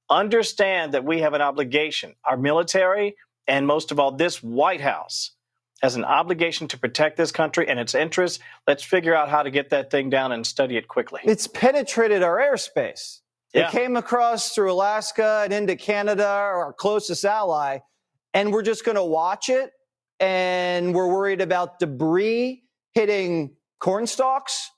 understand 0.10 0.94
that 0.94 1.04
we 1.04 1.22
have 1.22 1.34
an 1.34 1.42
obligation. 1.42 2.16
Our 2.26 2.38
military, 2.38 3.16
and 3.48 3.68
most 3.68 3.92
of 3.92 4.00
all, 4.00 4.12
this 4.12 4.42
White 4.42 4.82
House, 4.82 5.32
has 5.84 5.96
an 5.96 6.06
obligation 6.06 6.68
to 6.70 6.80
protect 6.80 7.18
this 7.18 7.32
country 7.32 7.70
and 7.70 7.80
its 7.80 7.94
interests. 7.94 8.40
Let's 8.66 8.84
figure 8.84 9.14
out 9.14 9.30
how 9.30 9.44
to 9.44 9.52
get 9.52 9.70
that 9.70 9.92
thing 9.92 10.10
down 10.10 10.32
and 10.32 10.48
study 10.48 10.78
it 10.78 10.88
quickly. 10.88 11.22
It's 11.24 11.46
penetrated 11.46 12.24
our 12.24 12.40
airspace. 12.40 13.20
Yeah. 13.54 13.68
It 13.68 13.72
came 13.72 13.96
across 13.96 14.56
through 14.56 14.72
Alaska 14.72 15.42
and 15.44 15.54
into 15.54 15.76
Canada, 15.76 16.26
our 16.26 16.74
closest 16.74 17.24
ally 17.24 17.80
and 18.34 18.52
we're 18.52 18.64
just 18.64 18.84
going 18.84 18.96
to 18.96 19.04
watch 19.04 19.50
it 19.50 19.72
and 20.20 20.94
we're 20.94 21.08
worried 21.08 21.42
about 21.42 21.80
debris 21.80 22.64
hitting 22.94 23.56
corn 23.80 24.08
stalks 24.08 24.72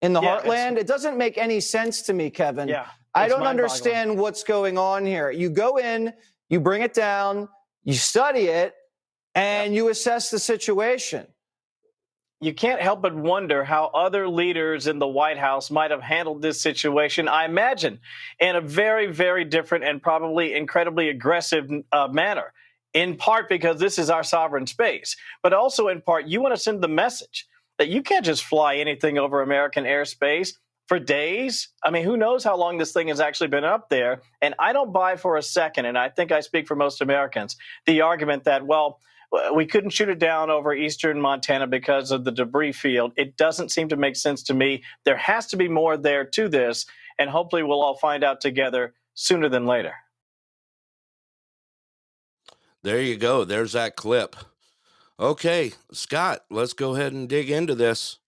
in 0.00 0.12
the 0.12 0.20
yeah, 0.20 0.40
heartland. 0.40 0.76
It 0.76 0.86
doesn't 0.86 1.18
make 1.18 1.38
any 1.38 1.60
sense 1.60 2.02
to 2.02 2.12
me, 2.12 2.30
Kevin. 2.30 2.68
Yeah. 2.68 2.86
I 3.14 3.28
don't 3.28 3.42
understand 3.42 4.18
what's 4.18 4.42
going 4.42 4.78
on 4.78 5.04
here. 5.04 5.30
You 5.30 5.50
go 5.50 5.76
in, 5.76 6.14
you 6.48 6.60
bring 6.60 6.80
it 6.80 6.94
down, 6.94 7.48
you 7.84 7.92
study 7.92 8.44
it, 8.44 8.74
and 9.34 9.74
you 9.74 9.88
assess 9.88 10.30
the 10.30 10.38
situation. 10.38 11.26
You 12.40 12.52
can't 12.52 12.80
help 12.80 13.02
but 13.02 13.14
wonder 13.14 13.62
how 13.62 13.86
other 13.94 14.28
leaders 14.28 14.88
in 14.88 14.98
the 14.98 15.06
White 15.06 15.38
House 15.38 15.70
might 15.70 15.92
have 15.92 16.02
handled 16.02 16.42
this 16.42 16.60
situation. 16.60 17.28
I 17.28 17.44
imagine 17.44 18.00
in 18.40 18.56
a 18.56 18.60
very, 18.60 19.06
very 19.06 19.44
different 19.44 19.84
and 19.84 20.02
probably 20.02 20.54
incredibly 20.54 21.08
aggressive 21.08 21.70
uh, 21.92 22.08
manner 22.08 22.52
in 22.94 23.16
part 23.16 23.48
because 23.48 23.78
this 23.78 23.98
is 23.98 24.10
our 24.10 24.22
sovereign 24.22 24.66
space, 24.66 25.16
but 25.42 25.52
also 25.52 25.88
in 25.88 26.00
part, 26.00 26.26
you 26.26 26.40
want 26.40 26.54
to 26.54 26.60
send 26.60 26.82
the 26.82 26.88
message 26.88 27.46
that 27.78 27.88
you 27.88 28.02
can't 28.02 28.24
just 28.24 28.44
fly 28.44 28.76
anything 28.76 29.18
over 29.18 29.40
American 29.40 29.84
airspace 29.84 30.54
for 30.88 30.98
days. 30.98 31.68
I 31.82 31.90
mean, 31.90 32.04
who 32.04 32.16
knows 32.16 32.44
how 32.44 32.56
long 32.56 32.76
this 32.76 32.92
thing 32.92 33.08
has 33.08 33.20
actually 33.20 33.48
been 33.48 33.64
up 33.64 33.88
there? 33.88 34.20
And 34.42 34.54
I 34.58 34.72
don't 34.72 34.92
buy 34.92 35.16
for 35.16 35.36
a 35.36 35.42
second, 35.42 35.86
and 35.86 35.96
I 35.96 36.08
think 36.10 36.32
I 36.32 36.40
speak 36.40 36.66
for 36.66 36.76
most 36.76 37.00
Americans, 37.00 37.56
the 37.86 38.02
argument 38.02 38.44
that, 38.44 38.66
well, 38.66 38.98
we 39.54 39.66
couldn't 39.66 39.90
shoot 39.90 40.08
it 40.08 40.18
down 40.18 40.50
over 40.50 40.74
eastern 40.74 41.20
Montana 41.20 41.66
because 41.66 42.10
of 42.10 42.24
the 42.24 42.32
debris 42.32 42.72
field. 42.72 43.12
It 43.16 43.36
doesn't 43.36 43.70
seem 43.70 43.88
to 43.88 43.96
make 43.96 44.16
sense 44.16 44.42
to 44.44 44.54
me. 44.54 44.82
There 45.04 45.16
has 45.16 45.46
to 45.48 45.56
be 45.56 45.68
more 45.68 45.96
there 45.96 46.24
to 46.24 46.48
this, 46.48 46.86
and 47.18 47.30
hopefully 47.30 47.62
we'll 47.62 47.82
all 47.82 47.96
find 47.96 48.24
out 48.24 48.40
together 48.40 48.94
sooner 49.14 49.48
than 49.48 49.66
later. 49.66 49.94
There 52.82 53.00
you 53.00 53.16
go. 53.16 53.44
There's 53.44 53.72
that 53.72 53.96
clip. 53.96 54.36
Okay, 55.18 55.72
Scott, 55.92 56.40
let's 56.50 56.72
go 56.72 56.94
ahead 56.94 57.12
and 57.12 57.28
dig 57.28 57.48
into 57.50 57.74
this. 57.74 58.18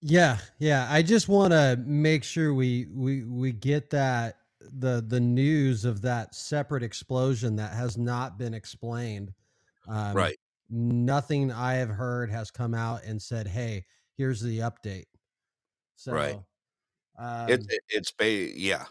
Yeah, 0.00 0.38
yeah. 0.58 0.86
I 0.88 1.02
just 1.02 1.28
want 1.28 1.52
to 1.52 1.82
make 1.84 2.22
sure 2.22 2.54
we 2.54 2.86
we 2.94 3.24
we 3.24 3.52
get 3.52 3.90
that 3.90 4.36
the 4.60 5.04
the 5.06 5.18
news 5.18 5.84
of 5.84 6.02
that 6.02 6.34
separate 6.34 6.84
explosion 6.84 7.56
that 7.56 7.72
has 7.72 7.98
not 7.98 8.38
been 8.38 8.54
explained. 8.54 9.32
Um, 9.88 10.14
right. 10.14 10.36
Nothing 10.70 11.50
I 11.50 11.74
have 11.74 11.88
heard 11.88 12.30
has 12.30 12.50
come 12.50 12.74
out 12.74 13.04
and 13.04 13.20
said, 13.20 13.46
"Hey, 13.46 13.86
here's 14.16 14.40
the 14.40 14.58
update." 14.58 15.06
So, 15.96 16.12
right. 16.12 16.38
Um, 17.18 17.48
it, 17.48 17.66
it, 17.68 17.80
it's 17.88 18.12
yeah, 18.56 18.84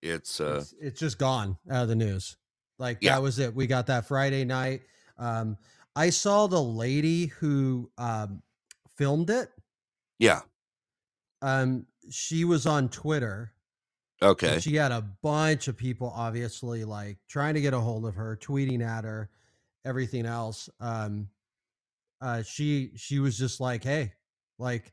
it's 0.00 0.40
uh, 0.40 0.58
it's, 0.60 0.74
it's 0.80 1.00
just 1.00 1.18
gone 1.18 1.58
out 1.70 1.82
of 1.82 1.88
the 1.88 1.96
news. 1.96 2.36
Like 2.78 2.98
yeah. 3.00 3.14
that 3.14 3.22
was 3.22 3.38
it. 3.38 3.54
We 3.54 3.66
got 3.66 3.86
that 3.88 4.06
Friday 4.06 4.44
night. 4.44 4.82
Um, 5.18 5.56
I 5.96 6.10
saw 6.10 6.46
the 6.46 6.62
lady 6.62 7.26
who 7.26 7.90
um, 7.98 8.42
filmed 8.96 9.30
it. 9.30 9.50
Yeah. 10.18 10.40
Um, 11.42 11.86
she 12.10 12.44
was 12.44 12.66
on 12.66 12.88
Twitter. 12.88 13.52
Okay. 14.22 14.58
She 14.60 14.76
had 14.76 14.92
a 14.92 15.02
bunch 15.22 15.68
of 15.68 15.76
people, 15.76 16.12
obviously, 16.14 16.84
like 16.84 17.18
trying 17.28 17.54
to 17.54 17.60
get 17.60 17.74
a 17.74 17.80
hold 17.80 18.06
of 18.06 18.14
her, 18.14 18.38
tweeting 18.40 18.82
at 18.82 19.04
her, 19.04 19.28
everything 19.84 20.26
else. 20.26 20.68
Um, 20.80 21.28
uh, 22.20 22.42
she 22.42 22.92
she 22.96 23.18
was 23.18 23.36
just 23.38 23.60
like, 23.60 23.84
"Hey, 23.84 24.14
like, 24.58 24.92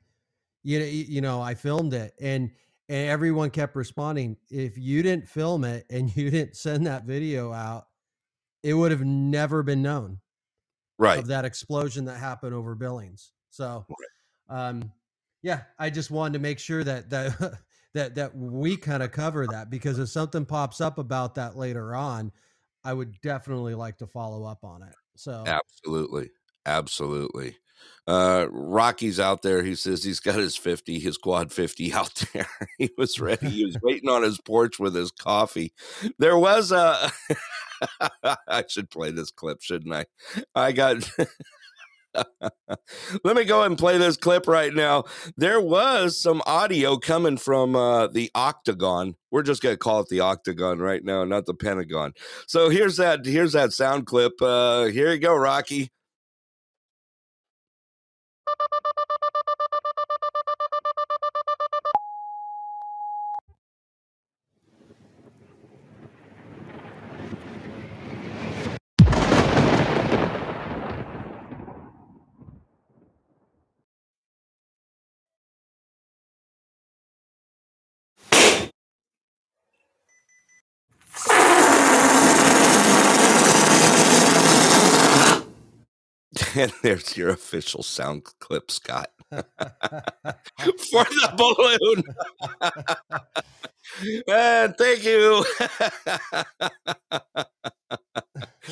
you 0.64 0.80
know, 0.80 0.86
you 0.86 1.22
know, 1.22 1.42
I 1.42 1.56
filmed 1.56 1.94
it," 1.94 2.14
and 2.20 2.52
and 2.92 3.10
everyone 3.10 3.50
kept 3.50 3.78
responding 3.78 4.36
if 4.50 4.78
you 4.78 5.02
didn't 5.02 5.28
film 5.28 5.64
it 5.64 5.86
and 5.90 6.14
you 6.16 6.30
didn't 6.30 6.56
send 6.58 6.86
that 6.86 7.06
video 7.06 7.54
out 7.54 7.88
it 8.64 8.74
would 8.74 8.92
have 8.92 9.04
never 9.04 9.64
been 9.64 9.82
known 9.82 10.20
right 10.98 11.20
of 11.20 11.28
that 11.28 11.46
explosion 11.46 12.06
that 12.06 12.18
happened 12.18 12.54
over 12.54 12.76
billings 12.76 13.32
so 13.50 13.88
um 14.50 14.92
yeah 15.42 15.64
i 15.80 15.90
just 15.90 16.12
wanted 16.12 16.34
to 16.34 16.40
make 16.40 16.60
sure 16.60 16.84
that 16.84 17.10
that 17.10 17.60
that 17.94 18.16
that 18.16 18.36
we 18.36 18.78
kind 18.78 19.04
of 19.04 19.12
cover 19.12 19.48
that 19.48 19.70
because 19.70 20.00
if 20.00 20.10
something 20.10 20.46
pops 20.46 20.82
up 20.82 20.98
about 20.98 21.36
that 21.36 21.56
later 21.56 21.96
on 21.96 22.32
i 22.84 22.94
would 22.94 23.20
definitely 23.22 23.76
like 23.76 23.98
to 23.98 24.08
follow 24.08 24.46
up 24.46 24.64
on 24.64 24.84
it 24.84 24.96
so 25.16 25.44
absolutely 25.46 26.30
absolutely 26.66 27.56
uh, 28.08 28.48
Rocky's 28.50 29.20
out 29.20 29.42
there. 29.42 29.64
He 29.64 29.76
says 29.76 30.04
he's 30.04 30.20
got 30.20 30.36
his 30.36 30.58
50, 30.58 31.00
his 31.00 31.18
quad 31.18 31.52
50 31.52 31.94
out 31.94 32.24
there. 32.34 32.48
he 32.78 32.90
was 32.98 33.20
ready. 33.20 33.50
He 33.50 33.66
was 33.66 33.78
waiting 33.82 34.10
on 34.10 34.24
his 34.24 34.40
porch 34.40 34.80
with 34.80 34.96
his 34.96 35.12
coffee. 35.12 35.74
There 36.18 36.38
was 36.38 36.72
a. 36.72 37.12
I 38.48 38.64
should 38.68 38.90
play 38.90 39.12
this 39.12 39.32
clip, 39.32 39.62
shouldn't 39.62 39.94
I? 39.94 40.06
I 40.56 40.72
got. 40.72 41.10
Let 43.24 43.36
me 43.36 43.44
go 43.46 43.64
and 43.64 43.78
play 43.78 43.98
this 43.98 44.18
clip 44.18 44.48
right 44.48 44.74
now. 44.74 45.06
There 45.38 45.62
was 45.62 46.22
some 46.22 46.42
audio 46.46 46.98
coming 46.98 47.38
from 47.38 47.76
uh, 47.76 48.08
the 48.08 48.32
Octagon. 48.36 49.16
We're 49.32 49.44
just 49.44 49.62
gonna 49.62 49.78
call 49.78 50.02
it 50.02 50.10
the 50.10 50.20
Octagon 50.20 50.80
right 50.80 51.04
now, 51.04 51.24
not 51.24 51.46
the 51.46 51.54
Pentagon. 51.54 52.14
So 52.48 52.70
here's 52.70 52.98
that. 52.98 53.26
Here's 53.26 53.54
that 53.54 53.74
sound 53.74 54.06
clip. 54.06 54.42
Uh, 54.42 54.86
here 54.86 55.12
you 55.12 55.20
go, 55.20 55.36
Rocky. 55.36 55.92
And 86.62 86.72
there's 86.84 87.18
your 87.18 87.30
official 87.30 87.82
sound 87.82 88.24
clip, 88.40 88.70
Scott, 88.70 89.10
for 89.32 89.44
the 90.62 91.34
balloon. 91.36 92.04
and 94.28 94.78
thank 94.78 95.04
you. 95.04 95.44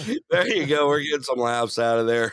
there 0.29 0.47
you 0.55 0.67
go. 0.67 0.87
We're 0.87 0.99
getting 1.01 1.23
some 1.23 1.39
laughs 1.39 1.79
out 1.79 1.97
of 1.97 2.05
there. 2.05 2.31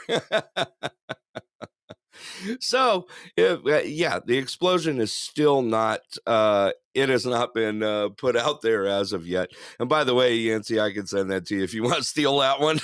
so 2.61 3.07
if, 3.37 3.65
uh, 3.67 3.83
yeah 3.87 4.19
the 4.25 4.37
explosion 4.37 5.01
is 5.01 5.13
still 5.13 5.63
not 5.63 6.01
uh 6.27 6.71
it 6.95 7.09
has 7.09 7.25
not 7.27 7.55
been 7.55 7.83
uh, 7.83 8.09
put 8.17 8.37
out 8.37 8.63
there 8.63 8.87
as 8.87 9.13
of 9.13 9.27
yet 9.27 9.51
and 9.79 9.89
by 9.89 10.03
the 10.05 10.15
way 10.15 10.35
yancey 10.35 10.81
i 10.81 10.93
can 10.93 11.07
send 11.07 11.31
that 11.31 11.47
to 11.47 11.57
you 11.57 11.63
if 11.63 11.73
you 11.75 11.83
want 11.83 11.97
to 11.97 12.05
steal 12.05 12.39
that 12.39 12.61
one 12.61 12.79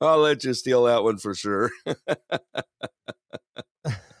i'll 0.00 0.18
let 0.18 0.44
you 0.44 0.54
steal 0.54 0.84
that 0.84 1.02
one 1.02 1.18
for 1.18 1.34
sure 1.34 1.70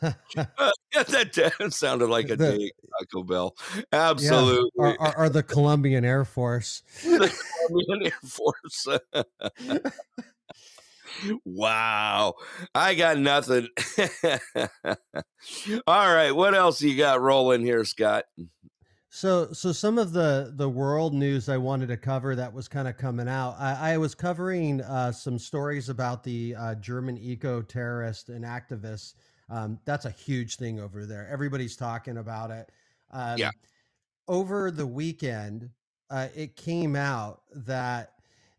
that 0.00 1.68
sounded 1.70 2.08
like 2.08 2.30
a 2.30 2.36
the, 2.36 2.70
Taco 2.98 3.22
Bell. 3.22 3.54
Absolutely. 3.92 4.70
Yeah, 4.78 4.94
are, 4.98 5.28
the 5.28 5.42
Colombian 5.42 6.04
Air 6.04 6.24
Force. 6.24 6.82
the 7.02 7.32
Colombian 7.66 8.06
Air 8.06 8.28
Force. 8.28 8.88
wow. 11.44 12.34
I 12.74 12.94
got 12.94 13.18
nothing. 13.18 13.68
All 15.86 16.14
right. 16.14 16.32
What 16.32 16.54
else 16.54 16.82
you 16.82 16.96
got 16.96 17.20
rolling 17.20 17.62
here, 17.62 17.84
Scott? 17.84 18.24
So, 19.08 19.52
so 19.52 19.72
some 19.72 19.98
of 19.98 20.12
the 20.12 20.52
the 20.54 20.68
world 20.68 21.14
news 21.14 21.48
I 21.48 21.56
wanted 21.56 21.88
to 21.88 21.96
cover 21.96 22.34
that 22.36 22.52
was 22.52 22.68
kind 22.68 22.88
of 22.88 22.96
coming 22.96 23.28
out. 23.28 23.56
I, 23.58 23.92
I 23.92 23.96
was 23.98 24.14
covering 24.14 24.80
uh, 24.82 25.12
some 25.12 25.38
stories 25.38 25.88
about 25.88 26.22
the 26.24 26.54
uh, 26.56 26.74
German 26.74 27.16
eco 27.18 27.62
terrorist 27.62 28.28
and 28.28 28.44
activists. 28.44 29.14
Um, 29.48 29.78
that's 29.84 30.04
a 30.04 30.10
huge 30.10 30.56
thing 30.56 30.80
over 30.80 31.06
there. 31.06 31.28
Everybody's 31.30 31.76
talking 31.76 32.18
about 32.18 32.50
it. 32.50 32.70
Um, 33.12 33.38
yeah. 33.38 33.50
Over 34.28 34.72
the 34.72 34.86
weekend, 34.86 35.70
uh, 36.10 36.28
it 36.34 36.56
came 36.56 36.96
out 36.96 37.42
that 37.54 38.14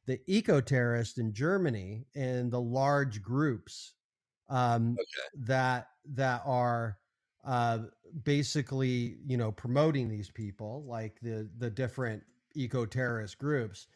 the 0.06 0.20
eco 0.25 0.62
terrorists 0.62 1.18
in 1.18 1.34
Germany 1.34 2.06
and 2.16 2.50
the 2.50 2.62
large 2.62 3.22
groups 3.22 3.94
um, 4.50 4.94
okay. 4.94 5.46
that 5.46 5.89
that 6.13 6.42
are 6.46 6.98
uh, 7.48 7.80
basically 8.24 9.18
you 9.25 9.38
know 9.38 9.51
promoting 9.51 10.08
these 10.10 10.30
people, 10.30 10.84
like 10.88 11.20
the 11.22 11.50
the 11.58 11.70
different 11.70 12.22
eco 12.56 12.86
terrorist 12.86 13.39
groups, 13.39 13.88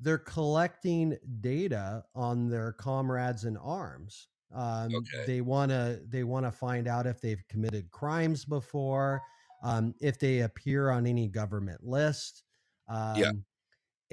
they're 0.00 0.18
collecting 0.18 1.16
data 1.40 2.04
on 2.14 2.48
their 2.48 2.72
comrades 2.72 3.44
in 3.44 3.58
arms. 3.58 4.28
Um, 4.54 4.94
okay. 4.94 5.24
They 5.26 5.40
want 5.42 5.70
to 5.70 6.00
they 6.08 6.24
want 6.24 6.46
to 6.46 6.52
find 6.52 6.88
out 6.88 7.06
if 7.06 7.20
they've 7.20 7.42
committed 7.48 7.90
crimes 7.90 8.44
before, 8.46 9.20
um, 9.62 9.94
if 10.00 10.18
they 10.18 10.40
appear 10.40 10.90
on 10.90 11.06
any 11.06 11.28
government 11.28 11.84
list. 11.84 12.44
Um, 12.88 13.16
yeah 13.16 13.32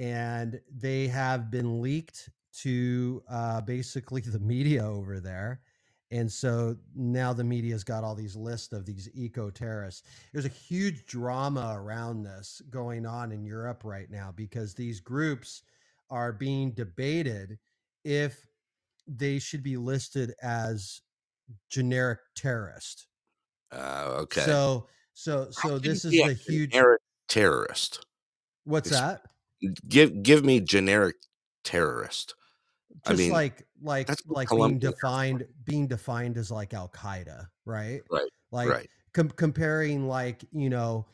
and 0.00 0.58
they 0.74 1.06
have 1.06 1.50
been 1.50 1.82
leaked 1.82 2.30
to 2.52 3.22
uh, 3.30 3.60
basically 3.60 4.20
the 4.26 4.40
media 4.40 4.84
over 4.84 5.20
there. 5.20 5.60
And 6.10 6.30
so 6.30 6.76
now 6.96 7.32
the 7.32 7.44
media's 7.44 7.84
got 7.84 8.02
all 8.02 8.14
these 8.14 8.34
lists 8.34 8.72
of 8.72 8.84
these 8.84 9.08
eco 9.14 9.48
terrorists. 9.50 10.02
There's 10.32 10.44
a 10.44 10.48
huge 10.48 11.06
drama 11.06 11.74
around 11.76 12.24
this 12.24 12.60
going 12.68 13.06
on 13.06 13.30
in 13.30 13.44
Europe 13.44 13.82
right 13.84 14.10
now 14.10 14.32
because 14.34 14.74
these 14.74 15.00
groups 15.00 15.62
are 16.10 16.32
being 16.32 16.72
debated 16.72 17.58
if 18.04 18.44
they 19.06 19.38
should 19.38 19.62
be 19.62 19.76
listed 19.76 20.34
as 20.42 21.02
generic 21.68 22.18
terrorist. 22.34 23.06
Uh, 23.72 24.16
okay. 24.22 24.42
So 24.42 24.88
so 25.14 25.48
so 25.50 25.78
this 25.78 26.04
is 26.04 26.18
a 26.18 26.32
huge 26.32 26.74
terrorist. 27.28 28.04
What's 28.64 28.90
that? 28.90 29.22
give 29.88 30.22
give 30.22 30.44
me 30.44 30.60
generic 30.60 31.16
terrorist. 31.64 32.34
Just 33.06 33.12
I 33.12 33.14
mean, 33.14 33.32
like 33.32 33.66
like 33.82 34.10
like 34.26 34.50
being 34.50 34.78
defined 34.78 35.46
being 35.64 35.86
defined 35.86 36.36
as 36.36 36.50
like 36.50 36.74
Al 36.74 36.88
Qaeda, 36.88 37.46
right? 37.64 38.02
Right. 38.10 38.30
Like 38.50 38.68
right. 38.68 38.90
Com- 39.12 39.30
comparing 39.30 40.06
like 40.06 40.44
you 40.52 40.70
know, 40.70 41.06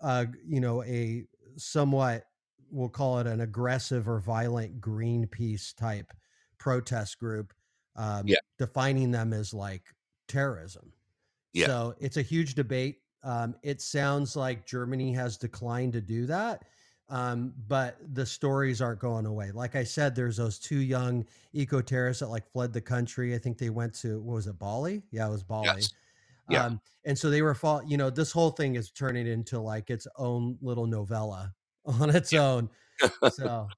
uh, 0.00 0.26
you 0.46 0.60
know 0.60 0.82
a 0.84 1.24
somewhat 1.56 2.24
we'll 2.70 2.88
call 2.88 3.18
it 3.18 3.26
an 3.26 3.40
aggressive 3.40 4.08
or 4.08 4.20
violent 4.20 4.80
Greenpeace 4.80 5.74
type 5.74 6.12
protest 6.58 7.18
group, 7.18 7.52
um, 7.96 8.26
yeah. 8.26 8.38
defining 8.58 9.10
them 9.10 9.32
as 9.32 9.54
like 9.54 9.82
terrorism. 10.28 10.92
Yeah. 11.52 11.66
So 11.66 11.94
it's 11.98 12.16
a 12.16 12.22
huge 12.22 12.54
debate. 12.54 12.98
Um, 13.22 13.54
it 13.62 13.80
sounds 13.80 14.36
like 14.36 14.66
Germany 14.66 15.12
has 15.14 15.36
declined 15.36 15.94
to 15.94 16.00
do 16.00 16.26
that 16.26 16.64
um, 17.10 17.54
but 17.68 17.96
the 18.14 18.26
stories 18.26 18.82
aren't 18.82 19.00
going 19.00 19.26
away. 19.26 19.50
Like 19.50 19.76
I 19.76 19.84
said, 19.84 20.14
there's 20.14 20.36
those 20.36 20.58
two 20.58 20.78
young 20.78 21.24
eco 21.52 21.80
terrorists 21.80 22.20
that 22.20 22.28
like 22.28 22.50
fled 22.52 22.72
the 22.72 22.80
country. 22.80 23.34
I 23.34 23.38
think 23.38 23.58
they 23.58 23.70
went 23.70 23.94
to 24.00 24.20
what 24.20 24.34
was 24.34 24.46
it, 24.46 24.58
Bali? 24.58 25.02
Yeah, 25.10 25.28
it 25.28 25.30
was 25.30 25.42
Bali. 25.42 25.66
Yes. 25.66 25.92
Yeah. 26.50 26.64
Um, 26.64 26.80
and 27.04 27.18
so 27.18 27.30
they 27.30 27.42
were 27.42 27.54
fall. 27.54 27.82
You 27.86 27.96
know, 27.96 28.10
this 28.10 28.32
whole 28.32 28.50
thing 28.50 28.74
is 28.76 28.90
turning 28.90 29.26
into 29.26 29.58
like 29.58 29.90
its 29.90 30.06
own 30.16 30.58
little 30.60 30.86
novella 30.86 31.54
on 31.84 32.10
its 32.10 32.32
yeah. 32.32 32.42
own. 32.42 32.70
So 33.32 33.68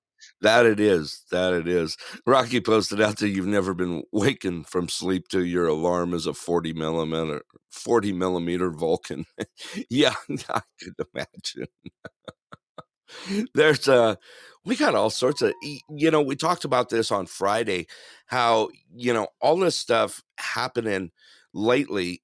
that 0.40 0.66
it 0.66 0.80
is. 0.80 1.24
That 1.30 1.52
it 1.52 1.68
is. 1.68 1.96
Rocky 2.26 2.60
posted 2.60 3.00
out 3.00 3.18
that 3.18 3.28
you've 3.28 3.46
never 3.46 3.74
been 3.74 4.02
wakened 4.12 4.66
from 4.66 4.88
sleep 4.88 5.28
to 5.28 5.44
your 5.44 5.66
alarm 5.66 6.14
is 6.14 6.26
a 6.26 6.34
40 6.34 6.72
millimeter 6.72 7.42
40 7.70 8.12
millimeter 8.12 8.70
Vulcan. 8.70 9.24
yeah, 9.90 10.14
I 10.48 10.60
could 10.82 10.94
imagine 11.14 11.68
there's 13.54 13.88
uh 13.88 14.14
we 14.64 14.76
got 14.76 14.94
all 14.94 15.10
sorts 15.10 15.42
of 15.42 15.52
you 15.88 16.10
know 16.10 16.22
we 16.22 16.36
talked 16.36 16.64
about 16.64 16.88
this 16.88 17.10
on 17.10 17.26
friday 17.26 17.86
how 18.26 18.68
you 18.94 19.12
know 19.12 19.28
all 19.40 19.56
this 19.56 19.76
stuff 19.76 20.22
happening 20.38 21.10
lately 21.52 22.22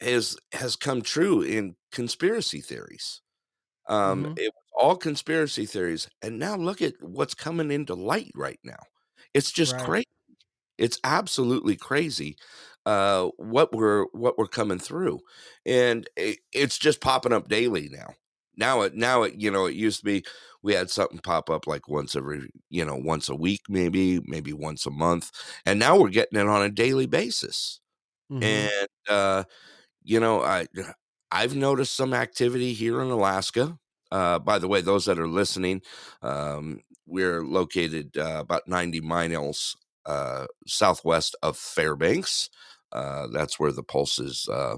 has 0.00 0.36
has 0.52 0.76
come 0.76 1.02
true 1.02 1.42
in 1.42 1.74
conspiracy 1.90 2.60
theories 2.60 3.22
um 3.88 4.24
mm-hmm. 4.24 4.32
it 4.36 4.52
was 4.54 4.64
all 4.78 4.96
conspiracy 4.96 5.66
theories 5.66 6.08
and 6.22 6.38
now 6.38 6.54
look 6.54 6.82
at 6.82 6.94
what's 7.00 7.34
coming 7.34 7.70
into 7.70 7.94
light 7.94 8.30
right 8.34 8.60
now 8.62 8.78
it's 9.32 9.50
just 9.50 9.72
right. 9.74 9.84
crazy 9.84 10.06
it's 10.78 11.00
absolutely 11.02 11.76
crazy 11.76 12.36
uh 12.84 13.28
what 13.38 13.72
we're 13.72 14.04
what 14.12 14.36
we're 14.38 14.46
coming 14.46 14.78
through 14.78 15.18
and 15.64 16.08
it, 16.16 16.38
it's 16.52 16.78
just 16.78 17.00
popping 17.00 17.32
up 17.32 17.48
daily 17.48 17.88
now 17.90 18.12
now 18.56 18.82
it 18.82 18.94
now 18.94 19.22
it 19.22 19.34
you 19.34 19.50
know 19.50 19.66
it 19.66 19.74
used 19.74 19.98
to 20.00 20.04
be 20.04 20.24
we 20.62 20.74
had 20.74 20.90
something 20.90 21.20
pop 21.20 21.48
up 21.48 21.66
like 21.66 21.88
once 21.88 22.16
every 22.16 22.50
you 22.70 22.84
know 22.84 22.96
once 22.96 23.28
a 23.28 23.34
week 23.34 23.62
maybe 23.68 24.20
maybe 24.24 24.52
once 24.52 24.84
a 24.86 24.90
month 24.90 25.30
and 25.64 25.78
now 25.78 25.98
we're 25.98 26.08
getting 26.08 26.38
it 26.38 26.48
on 26.48 26.62
a 26.62 26.70
daily 26.70 27.06
basis 27.06 27.80
mm-hmm. 28.30 28.42
and 28.42 28.88
uh 29.08 29.44
you 30.02 30.18
know 30.18 30.42
i 30.42 30.66
i've 31.30 31.54
noticed 31.54 31.94
some 31.94 32.12
activity 32.12 32.72
here 32.72 33.00
in 33.00 33.10
alaska 33.10 33.78
uh 34.10 34.38
by 34.38 34.58
the 34.58 34.68
way 34.68 34.80
those 34.80 35.04
that 35.04 35.18
are 35.18 35.28
listening 35.28 35.80
um 36.22 36.80
we're 37.06 37.44
located 37.44 38.16
uh, 38.16 38.38
about 38.40 38.66
90 38.66 39.00
miles 39.02 39.76
uh 40.06 40.46
southwest 40.66 41.36
of 41.42 41.56
fairbanks 41.56 42.50
uh 42.92 43.26
that's 43.32 43.60
where 43.60 43.72
the 43.72 43.82
pulse 43.82 44.18
is 44.18 44.48
uh 44.48 44.76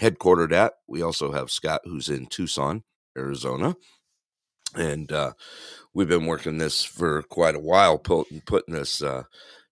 headquartered 0.00 0.52
at 0.52 0.72
we 0.88 1.02
also 1.02 1.32
have 1.32 1.50
scott 1.50 1.80
who's 1.84 2.08
in 2.08 2.26
tucson 2.26 2.82
Arizona. 3.16 3.76
And 4.74 5.12
uh, 5.12 5.32
we've 5.92 6.08
been 6.08 6.26
working 6.26 6.58
this 6.58 6.82
for 6.82 7.22
quite 7.24 7.54
a 7.54 7.60
while, 7.60 7.98
putting, 7.98 8.40
putting 8.42 8.74
this 8.74 9.02
uh, 9.02 9.24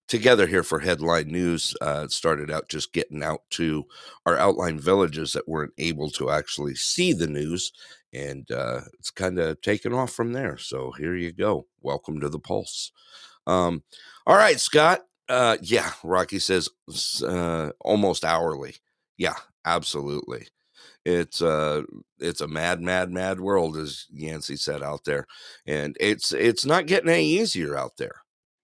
together 0.07 0.45
here 0.45 0.63
for 0.63 0.79
headline 0.79 1.27
news. 1.27 1.75
Uh, 1.81 2.07
started 2.07 2.51
out 2.51 2.69
just 2.69 2.93
getting 2.93 3.23
out 3.23 3.41
to 3.51 3.85
our 4.25 4.37
outlying 4.37 4.79
villages 4.79 5.33
that 5.33 5.47
weren't 5.47 5.73
able 5.77 6.09
to 6.11 6.29
actually 6.29 6.75
see 6.75 7.13
the 7.13 7.27
news. 7.27 7.71
And 8.13 8.49
uh, 8.51 8.81
it's 8.99 9.09
kind 9.09 9.39
of 9.39 9.61
taken 9.61 9.93
off 9.93 10.11
from 10.11 10.33
there. 10.33 10.57
So 10.57 10.91
here 10.97 11.15
you 11.15 11.31
go. 11.31 11.65
Welcome 11.81 12.19
to 12.19 12.29
the 12.29 12.39
Pulse. 12.39 12.91
Um, 13.47 13.83
all 14.27 14.35
right, 14.35 14.59
Scott. 14.59 15.01
Uh, 15.29 15.57
yeah, 15.61 15.93
Rocky 16.03 16.39
says 16.39 16.67
uh, 17.25 17.71
almost 17.79 18.25
hourly. 18.25 18.75
Yeah, 19.17 19.35
absolutely 19.65 20.47
it's 21.05 21.41
uh 21.41 21.81
it's 22.19 22.41
a 22.41 22.47
mad 22.47 22.81
mad 22.81 23.09
mad 23.09 23.39
world 23.39 23.75
as 23.75 24.05
yancey 24.11 24.55
said 24.55 24.83
out 24.83 25.03
there 25.05 25.25
and 25.65 25.97
it's 25.99 26.31
it's 26.31 26.65
not 26.65 26.85
getting 26.85 27.09
any 27.09 27.25
easier 27.25 27.75
out 27.75 27.97
there 27.97 28.21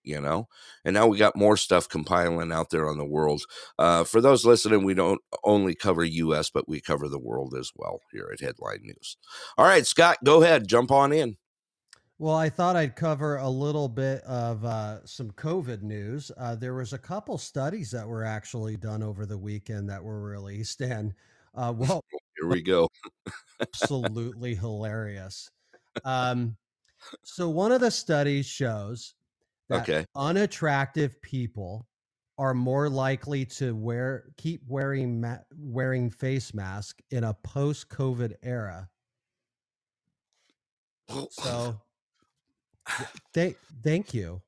you 0.08 0.22
know? 0.22 0.48
And 0.86 0.94
now 0.94 1.06
we 1.08 1.18
got 1.18 1.36
more 1.36 1.58
stuff 1.58 1.90
compiling 1.90 2.52
out 2.52 2.70
there 2.70 2.90
on 2.90 2.98
the 2.98 3.06
world. 3.06 3.44
Uh, 3.78 4.06
for 4.06 4.22
those 4.22 4.46
listening 4.46 4.84
we 4.84 4.94
don't 4.94 5.22
only 5.44 5.76
cover 5.76 6.04
us 6.04 6.50
but 6.50 6.68
we 6.68 6.80
cover 6.80 7.08
the 7.08 7.20
world 7.20 7.54
as 7.60 7.72
well 7.76 8.02
here 8.12 8.30
at 8.32 8.40
headline 8.40 8.80
news. 8.84 9.18
All 9.58 9.66
right 9.66 9.86
scott 9.86 10.18
go 10.24 10.42
ahead 10.42 10.68
jump 10.68 10.92
on 10.92 11.12
in. 11.12 11.38
Well, 12.20 12.36
I 12.36 12.50
thought 12.50 12.76
I'd 12.76 12.96
cover 12.96 13.38
a 13.38 13.50
little 13.50 13.88
bit 13.88 14.24
of 14.24 14.66
uh, 14.66 15.06
some 15.06 15.30
COVID 15.34 15.84
news. 15.84 16.32
Uh, 16.36 16.56
there 16.56 16.74
was 16.74 16.92
a 16.92 16.98
couple 16.98 17.38
studies 17.38 17.92
that 17.92 18.08
were 18.08 18.24
actually 18.24 18.76
done 18.76 19.04
over 19.04 19.28
the 19.28 19.38
weekend 19.38 19.88
that 19.92 20.04
were 20.04 20.20
released, 20.20 20.82
and 20.82 21.14
uh, 21.58 21.74
well, 21.78 22.02
here 22.40 22.48
we 22.48 22.62
go. 22.62 22.88
absolutely 23.62 24.56
hilarious. 24.56 25.50
Um, 26.06 26.56
so 27.24 27.50
one 27.50 27.72
of 27.72 27.82
the 27.82 27.92
studies 27.92 28.46
shows 28.46 29.16
that 29.70 29.82
Okay. 29.82 30.06
unattractive 30.16 31.22
people 31.22 31.86
are 32.38 32.54
more 32.54 32.88
likely 32.90 33.44
to 33.46 33.76
wear 33.76 34.26
keep 34.38 34.62
wearing 34.68 35.20
ma- 35.20 35.40
wearing 35.58 36.10
face 36.10 36.54
mask 36.54 37.02
in 37.10 37.24
a 37.24 37.34
post 37.34 37.90
COVID 37.90 38.36
era. 38.44 38.88
So 41.32 41.80
thank 43.34 43.58
thank 43.84 44.14
you. 44.14 44.42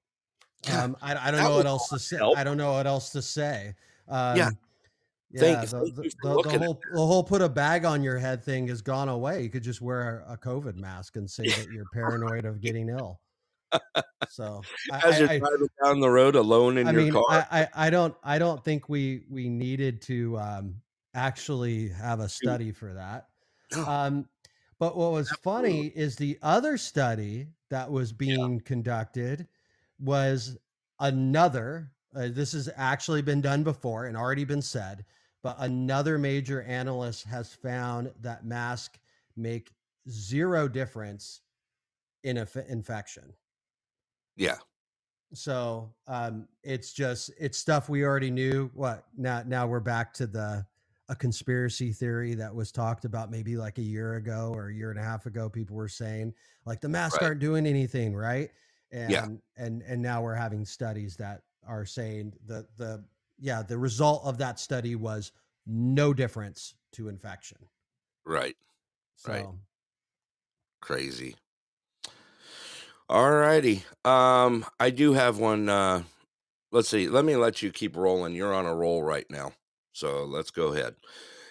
Um, 0.71 0.95
I, 1.01 1.15
I 1.15 1.31
don't 1.31 1.41
know 1.41 1.55
what 1.55 1.65
else 1.65 1.87
to 1.89 1.99
say. 1.99 2.17
help. 2.17 2.37
I 2.37 2.43
don't 2.43 2.57
know 2.57 2.73
what 2.73 2.85
else 2.85 3.09
to 3.11 3.21
say. 3.21 3.73
Um, 4.09 4.37
Yeah. 4.37 4.49
Yeah, 5.31 5.39
Thank- 5.39 5.69
the, 5.69 5.77
the, 5.95 6.03
you 6.03 6.11
the- 6.23 6.59
whole 6.59 6.81
the 6.93 7.05
whole 7.05 7.23
put 7.23 7.41
a 7.41 7.49
bag 7.49 7.85
on 7.85 8.01
your 8.03 8.17
head 8.17 8.43
thing 8.43 8.67
has 8.67 8.81
gone 8.81 9.09
away. 9.09 9.43
You 9.43 9.49
could 9.49 9.63
just 9.63 9.81
wear 9.81 10.23
a, 10.27 10.37
COVID 10.37 10.75
mask 10.75 11.15
and 11.15 11.29
say 11.29 11.47
that 11.47 11.67
you're 11.71 11.85
paranoid 11.93 12.45
of 12.45 12.61
getting 12.61 12.89
ill. 12.89 13.19
So 14.29 14.61
I, 14.91 15.07
As 15.07 15.19
you're 15.19 15.29
I, 15.29 15.33
I, 15.33 15.39
driving 15.39 15.67
down 15.83 15.99
the 15.99 16.09
road 16.09 16.35
alone 16.35 16.77
in 16.79 16.87
I 16.87 16.91
your 16.91 17.01
mean, 17.01 17.13
car. 17.13 17.23
I, 17.29 17.61
I, 17.61 17.67
I 17.75 17.89
don't 17.91 18.15
I 18.23 18.39
don't 18.39 18.63
think 18.63 18.89
we 18.89 19.23
we 19.29 19.47
needed 19.49 20.01
to 20.03 20.37
um, 20.39 20.75
actually 21.13 21.89
have 21.89 22.19
a 22.19 22.29
study 22.29 22.71
for 22.71 22.93
that. 22.93 23.27
Um, 23.85 24.27
but 24.79 24.97
what 24.97 25.11
was 25.11 25.29
funny 25.43 25.87
is 25.87 26.15
the 26.15 26.39
other 26.41 26.77
study 26.77 27.47
that 27.69 27.91
was 27.91 28.11
being 28.11 28.59
conducted 28.61 29.47
was 29.99 30.57
another. 30.99 31.91
Uh, 32.15 32.29
this 32.31 32.53
has 32.53 32.69
actually 32.75 33.21
been 33.21 33.41
done 33.41 33.63
before 33.63 34.05
and 34.05 34.17
already 34.17 34.45
been 34.45 34.63
said, 34.63 35.05
but 35.43 35.55
another 35.59 36.17
major 36.17 36.63
analyst 36.63 37.25
has 37.25 37.53
found 37.53 38.11
that 38.21 38.45
masks 38.45 38.99
make 39.37 39.71
zero 40.09 40.67
difference 40.67 41.41
in 42.23 42.37
a 42.37 42.41
f- 42.41 42.57
infection. 42.67 43.33
yeah. 44.35 44.57
So 45.33 45.93
um, 46.07 46.47
it's 46.63 46.91
just 46.91 47.29
it's 47.39 47.57
stuff 47.57 47.87
we 47.87 48.03
already 48.03 48.31
knew. 48.31 48.71
What 48.73 49.05
now? 49.15 49.43
Now 49.45 49.67
we're 49.67 49.79
back 49.79 50.11
to 50.15 50.25
the 50.25 50.65
a 51.07 51.15
conspiracy 51.15 51.91
theory 51.91 52.33
that 52.33 52.53
was 52.53 52.71
talked 52.71 53.05
about 53.05 53.29
maybe 53.29 53.55
like 53.55 53.77
a 53.77 53.83
year 53.83 54.15
ago 54.15 54.51
or 54.55 54.69
a 54.69 54.73
year 54.73 54.89
and 54.89 54.99
a 54.99 55.03
half 55.03 55.27
ago. 55.27 55.47
People 55.47 55.75
were 55.75 55.87
saying 55.87 56.33
like 56.65 56.81
the 56.81 56.89
masks 56.89 57.19
Right. 57.21 57.27
aren't 57.27 57.39
doing 57.41 57.67
anything, 57.67 58.15
right? 58.15 58.49
And 58.91 59.11
Yeah. 59.11 59.27
and 59.57 59.83
and 59.83 60.01
now 60.01 60.19
we're 60.23 60.33
having 60.33 60.65
studies 60.65 61.15
that 61.17 61.43
are 61.67 61.85
saying 61.85 62.33
the 62.47 62.65
the 62.77 63.03
yeah 63.39 63.63
the 63.63 63.77
result 63.77 64.21
of 64.25 64.37
that 64.37 64.59
study 64.59 64.95
was 64.95 65.31
no 65.65 66.13
difference 66.13 66.75
to 66.93 67.09
infection. 67.09 67.57
Right. 68.25 68.55
So 69.15 69.31
Right. 69.31 69.45
Crazy. 70.81 71.35
All 73.09 73.31
righty. 73.31 73.83
Um, 74.05 74.65
I 74.79 74.91
do 74.91 75.13
have 75.13 75.39
one. 75.39 75.67
Uh, 75.67 76.03
let's 76.71 76.89
see. 76.89 77.09
Let 77.09 77.25
me 77.25 77.35
let 77.35 77.61
you 77.61 77.71
keep 77.71 77.97
rolling. 77.97 78.35
You're 78.35 78.53
on 78.53 78.65
a 78.65 78.75
roll 78.75 79.03
right 79.03 79.25
now. 79.29 79.53
So 79.93 80.25
let's 80.25 80.51
go 80.51 80.73
ahead. 80.73 80.95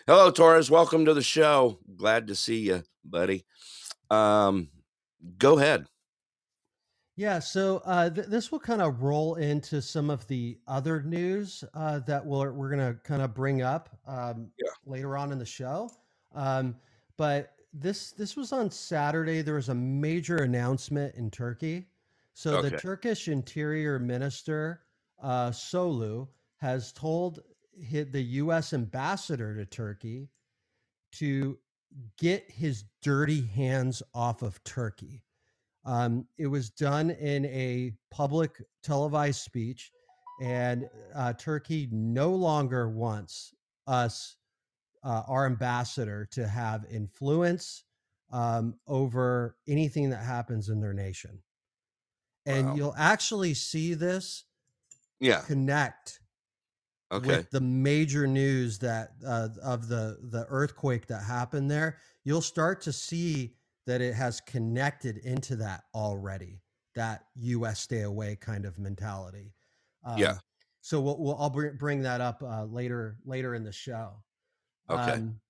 Hello, 0.06 0.30
Torres. 0.30 0.70
Welcome 0.70 1.04
to 1.04 1.14
the 1.14 1.22
show. 1.22 1.78
Glad 1.96 2.28
to 2.28 2.34
see 2.34 2.60
you, 2.60 2.84
buddy. 3.04 3.44
Um, 4.10 4.68
go 5.36 5.58
ahead. 5.58 5.86
Yeah, 7.18 7.40
so 7.40 7.82
uh, 7.84 8.10
th- 8.10 8.28
this 8.28 8.52
will 8.52 8.60
kind 8.60 8.80
of 8.80 9.02
roll 9.02 9.34
into 9.34 9.82
some 9.82 10.08
of 10.08 10.24
the 10.28 10.56
other 10.68 11.02
news 11.02 11.64
uh, 11.74 11.98
that 12.06 12.24
we're, 12.24 12.52
we're 12.52 12.70
going 12.70 12.94
to 12.94 12.96
kind 13.02 13.22
of 13.22 13.34
bring 13.34 13.60
up 13.60 13.90
um, 14.06 14.52
Yeah. 14.56 14.70
later 14.86 15.16
on 15.16 15.32
in 15.32 15.38
the 15.40 15.44
show. 15.44 15.90
Um, 16.32 16.76
but 17.16 17.54
this 17.72 18.12
this 18.12 18.36
was 18.36 18.52
on 18.52 18.70
Saturday. 18.70 19.42
There 19.42 19.56
was 19.56 19.68
a 19.68 19.74
major 19.74 20.36
announcement 20.36 21.16
in 21.16 21.28
Turkey. 21.28 21.88
So 22.34 22.62
the 22.62 22.70
Turkish 22.78 23.26
Interior 23.26 23.98
Minister 23.98 24.82
uh, 25.20 25.50
Soylu 25.50 26.28
has 26.58 26.92
told 26.92 27.40
the 27.90 28.22
U.S. 28.22 28.72
ambassador 28.72 29.56
to 29.56 29.66
Turkey 29.66 30.28
to 31.14 31.58
get 32.16 32.48
his 32.48 32.84
dirty 33.02 33.44
hands 33.44 34.04
off 34.14 34.42
of 34.42 34.62
Turkey. 34.62 35.24
Um, 35.88 36.26
it 36.36 36.48
was 36.48 36.68
done 36.68 37.08
in 37.10 37.46
a 37.46 37.94
public 38.10 38.60
televised 38.82 39.40
speech, 39.40 39.90
and 40.42 40.86
uh, 41.14 41.32
Turkey 41.32 41.88
no 41.90 42.28
longer 42.30 42.90
wants 42.90 43.54
us, 43.86 44.36
uh, 45.02 45.22
our 45.26 45.46
ambassador, 45.46 46.28
to 46.32 46.46
have 46.46 46.84
influence 46.90 47.84
um, 48.30 48.74
over 48.86 49.56
anything 49.66 50.10
that 50.10 50.22
happens 50.22 50.68
in 50.68 50.78
their 50.78 50.92
nation. 50.92 51.38
And 52.44 52.66
Wow. 52.66 52.76
you'll 52.76 52.94
actually 52.98 53.54
see 53.54 53.94
this 53.94 54.44
Yeah. 55.20 55.46
connect 55.46 56.20
Okay. 57.10 57.26
with 57.28 57.50
the 57.50 57.62
major 57.62 58.26
news 58.26 58.78
that 58.80 59.12
uh, 59.26 59.48
of 59.62 59.88
the 59.88 60.18
the 60.30 60.44
earthquake 60.50 61.06
that 61.06 61.22
happened 61.24 61.70
there 61.70 61.96
you'll 62.24 62.42
start 62.42 62.82
to 62.82 62.92
see 62.92 63.54
that 63.88 64.00
it 64.00 64.14
has 64.14 64.40
connected 64.40 65.16
into 65.18 65.56
that 65.56 65.84
already 65.94 66.60
that 66.94 67.24
us 67.36 67.80
stay 67.80 68.02
away 68.02 68.36
kind 68.36 68.64
of 68.64 68.78
mentality 68.78 69.52
Yeah. 70.16 70.30
Um, 70.32 70.38
so 70.80 71.00
we'll, 71.00 71.18
we'll 71.18 71.36
i'll 71.38 71.50
bring, 71.50 71.76
bring 71.76 72.02
that 72.02 72.20
up 72.20 72.42
uh, 72.42 72.64
later 72.64 73.18
later 73.24 73.54
in 73.54 73.64
the 73.64 73.72
show 73.72 74.22
Okay. 74.90 75.12
um, 75.12 75.40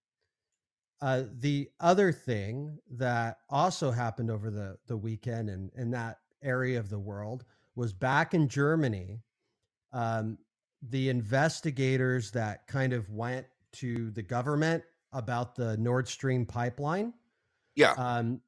uh, 1.01 1.23
the 1.39 1.69
other 1.81 2.11
thing 2.13 2.79
that 2.91 3.39
also 3.49 3.91
happened 3.91 4.31
over 4.31 4.51
the, 4.51 4.77
the 4.89 4.97
weekend 4.97 5.49
in, 5.49 5.71
in 5.77 5.91
that 5.93 6.19
area 6.43 6.79
of 6.79 6.91
the 6.91 6.99
world 6.99 7.45
was 7.77 7.93
back 7.93 8.35
in 8.35 8.49
Germany. 8.49 9.23
Um, 9.93 10.39
the 10.91 11.09
investigators 11.09 12.31
that 12.33 12.67
kind 12.67 12.93
of 12.93 13.09
went 13.11 13.47
to 13.75 14.11
the 14.11 14.23
government 14.23 14.83
about 15.13 15.55
the 15.55 15.77
Nord 15.77 16.09
Stream 16.09 16.45
pipeline, 16.45 17.15
Yeah. 17.79 17.93
um, 17.97 18.41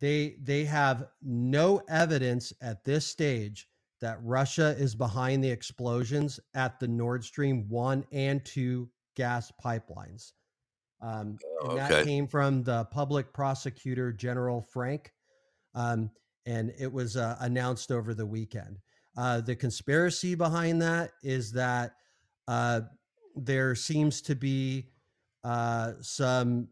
they 0.00 0.36
they 0.42 0.64
have 0.64 1.08
no 1.22 1.82
evidence 1.88 2.52
at 2.62 2.84
this 2.84 3.06
stage 3.06 3.68
that 4.00 4.18
Russia 4.22 4.74
is 4.78 4.94
behind 4.94 5.44
the 5.44 5.50
explosions 5.50 6.40
at 6.54 6.80
the 6.80 6.88
Nord 6.88 7.22
Stream 7.22 7.68
one 7.68 8.04
and 8.10 8.42
two 8.44 8.88
gas 9.14 9.52
pipelines. 9.62 10.32
Um, 11.02 11.38
and 11.62 11.78
that 11.78 12.04
came 12.06 12.26
from 12.26 12.62
the 12.62 12.84
public 12.86 13.32
prosecutor 13.32 14.12
General 14.12 14.62
Frank, 14.62 15.12
um, 15.74 16.10
and 16.46 16.72
it 16.78 16.90
was 16.90 17.16
uh, 17.16 17.36
announced 17.40 17.90
over 17.90 18.14
the 18.14 18.26
weekend. 18.26 18.78
Uh, 19.16 19.40
the 19.40 19.56
conspiracy 19.56 20.34
behind 20.34 20.80
that 20.80 21.12
is 21.22 21.52
that 21.52 21.92
uh, 22.48 22.80
there 23.36 23.74
seems 23.74 24.22
to 24.22 24.34
be 24.34 24.88
uh, 25.44 25.92
some 26.00 26.68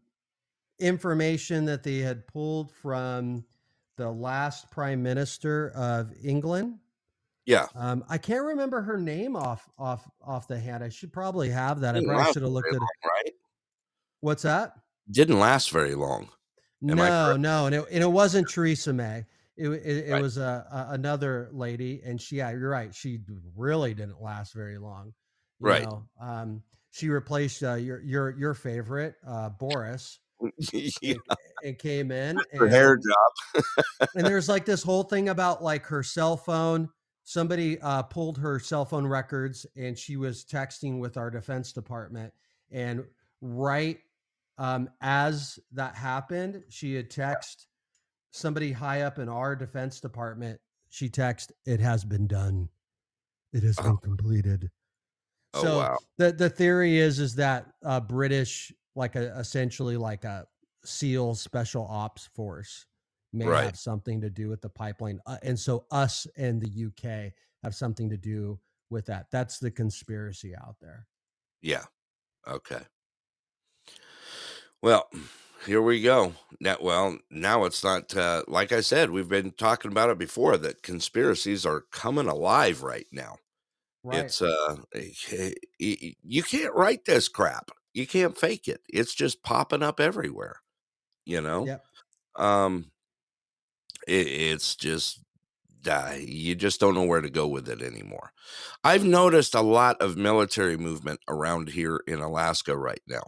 information 0.79 1.65
that 1.65 1.83
they 1.83 1.97
had 1.99 2.25
pulled 2.27 2.71
from 2.71 3.45
the 3.97 4.09
last 4.09 4.69
prime 4.71 5.03
minister 5.03 5.71
of 5.75 6.13
England. 6.23 6.79
Yeah. 7.45 7.67
Um, 7.75 8.03
I 8.09 8.17
can't 8.17 8.45
remember 8.45 8.81
her 8.81 8.97
name 8.97 9.35
off 9.35 9.67
off 9.77 10.07
off 10.25 10.47
the 10.47 10.59
hand. 10.59 10.83
I 10.83 10.89
should 10.89 11.11
probably 11.11 11.49
have 11.49 11.79
that. 11.81 11.95
I 11.95 11.99
Didn't 11.99 12.09
probably 12.15 12.33
should 12.33 12.43
have 12.43 12.51
looked 12.51 12.67
at 12.69 12.75
it. 12.75 12.79
long, 12.79 12.87
right? 13.25 13.33
What's 14.21 14.43
that? 14.43 14.73
Didn't 15.11 15.39
last 15.39 15.71
very 15.71 15.95
long. 15.95 16.29
Am 16.87 16.95
No, 16.97 17.35
no, 17.37 17.65
and 17.65 17.75
it, 17.75 17.85
and 17.91 18.03
it 18.03 18.11
wasn't 18.11 18.49
Theresa 18.49 18.93
May. 18.93 19.25
It 19.57 19.67
it, 19.69 20.07
it 20.07 20.11
Right. 20.13 20.21
was 20.21 20.37
a, 20.37 20.65
a 20.71 20.93
another 20.93 21.49
lady, 21.51 22.01
and 22.05 22.21
she 22.21 22.37
yeah, 22.37 22.51
you're 22.51 22.69
right. 22.69 22.93
She 22.93 23.19
really 23.55 23.93
didn't 23.93 24.21
last 24.21 24.53
very 24.53 24.77
long. 24.77 25.07
you 25.59 25.67
Right. 25.67 25.83
know. 25.83 26.03
Um, 26.21 26.63
she 26.91 27.09
replaced 27.09 27.63
uh, 27.63 27.73
your 27.73 27.99
your 28.01 28.29
your 28.37 28.53
favorite 28.53 29.15
uh, 29.27 29.49
Boris. 29.49 30.19
yeah. 30.71 30.89
and, 31.03 31.17
and 31.63 31.79
came 31.79 32.11
in 32.11 32.39
Her 32.57 32.67
hair 32.67 32.97
job. 32.97 33.63
and 34.15 34.25
there's 34.25 34.49
like 34.49 34.65
this 34.65 34.83
whole 34.83 35.03
thing 35.03 35.29
about 35.29 35.63
like 35.63 35.85
her 35.85 36.03
cell 36.03 36.37
phone 36.37 36.89
somebody 37.23 37.79
uh, 37.81 38.01
pulled 38.03 38.37
her 38.39 38.59
cell 38.59 38.85
phone 38.85 39.05
records 39.05 39.65
and 39.75 39.97
she 39.97 40.17
was 40.17 40.43
texting 40.43 40.99
with 40.99 41.15
our 41.17 41.29
defense 41.29 41.71
department 41.71 42.33
and 42.71 43.03
right 43.41 43.99
um, 44.57 44.89
as 45.01 45.59
that 45.71 45.95
happened 45.95 46.63
she 46.69 46.95
had 46.95 47.09
text 47.09 47.67
somebody 48.31 48.71
high 48.71 49.01
up 49.01 49.19
in 49.19 49.29
our 49.29 49.55
defense 49.55 49.99
department 49.99 50.59
she 50.89 51.07
texted, 51.09 51.51
it 51.65 51.79
has 51.79 52.03
been 52.03 52.25
done 52.27 52.67
it 53.53 53.63
has 53.63 53.77
Oh. 53.79 53.83
been 53.83 53.97
completed 53.97 54.69
Oh, 55.55 55.63
so 55.63 55.77
wow. 55.79 55.97
the 56.17 56.31
the 56.31 56.49
theory 56.49 56.99
is 56.99 57.17
is 57.19 57.33
that 57.35 57.65
uh, 57.83 57.99
British 57.99 58.71
like 58.95 59.15
a 59.15 59.37
essentially 59.37 59.97
like 59.97 60.23
a 60.25 60.47
SEAL 60.85 61.35
special 61.35 61.85
ops 61.87 62.27
force 62.35 62.85
may 63.33 63.45
Right. 63.45 63.65
have 63.65 63.77
something 63.77 64.21
to 64.21 64.29
do 64.29 64.49
with 64.49 64.61
the 64.61 64.69
pipeline, 64.69 65.19
uh, 65.25 65.37
and 65.43 65.59
so 65.59 65.85
us 65.91 66.25
and 66.37 66.61
the 66.61 66.85
UK 66.85 67.33
have 67.63 67.75
something 67.75 68.09
to 68.09 68.17
do 68.17 68.59
with 68.89 69.05
that. 69.07 69.27
That's 69.31 69.59
the 69.59 69.69
conspiracy 69.71 70.55
out 70.55 70.77
there. 70.81 71.07
Yeah. 71.61 71.85
Okay. 72.47 72.81
Well, 74.81 75.09
here 75.65 75.81
we 75.81 76.01
go. 76.01 76.35
Now, 76.59 76.77
well, 76.81 77.19
now 77.29 77.65
it's 77.65 77.83
not 77.83 78.15
uh, 78.15 78.43
like 78.47 78.71
I 78.71 78.81
said. 78.81 79.11
We've 79.11 79.27
been 79.29 79.51
talking 79.51 79.91
about 79.91 80.09
it 80.09 80.17
before 80.17 80.57
that 80.57 80.83
conspiracies 80.83 81.65
are 81.65 81.81
coming 81.91 82.27
alive 82.27 82.81
right 82.81 83.07
now. 83.11 83.37
Right. 84.03 84.19
It's 84.25 84.41
uh, 84.41 84.77
y- 84.95 85.55
y- 85.81 86.15
you 86.23 86.43
can't 86.43 86.73
write 86.73 87.05
this 87.05 87.27
crap. 87.27 87.71
You 87.93 88.07
can't 88.07 88.37
fake 88.37 88.67
it. 88.67 88.81
It's 88.87 89.13
just 89.13 89.43
popping 89.43 89.83
up 89.83 89.99
everywhere. 89.99 90.57
You 91.25 91.41
know. 91.41 91.65
Yep. 91.65 91.83
Um, 92.35 92.91
it, 94.07 94.27
it's 94.27 94.75
just 94.75 95.19
uh, 95.87 96.15
you 96.19 96.55
just 96.55 96.79
don't 96.79 96.95
know 96.95 97.03
where 97.03 97.21
to 97.21 97.29
go 97.29 97.47
with 97.47 97.69
it 97.69 97.81
anymore. 97.81 98.31
I've 98.83 99.05
noticed 99.05 99.55
a 99.55 99.61
lot 99.61 100.01
of 100.01 100.17
military 100.17 100.77
movement 100.77 101.19
around 101.27 101.69
here 101.69 102.01
in 102.07 102.19
Alaska 102.19 102.77
right 102.77 103.01
now. 103.07 103.23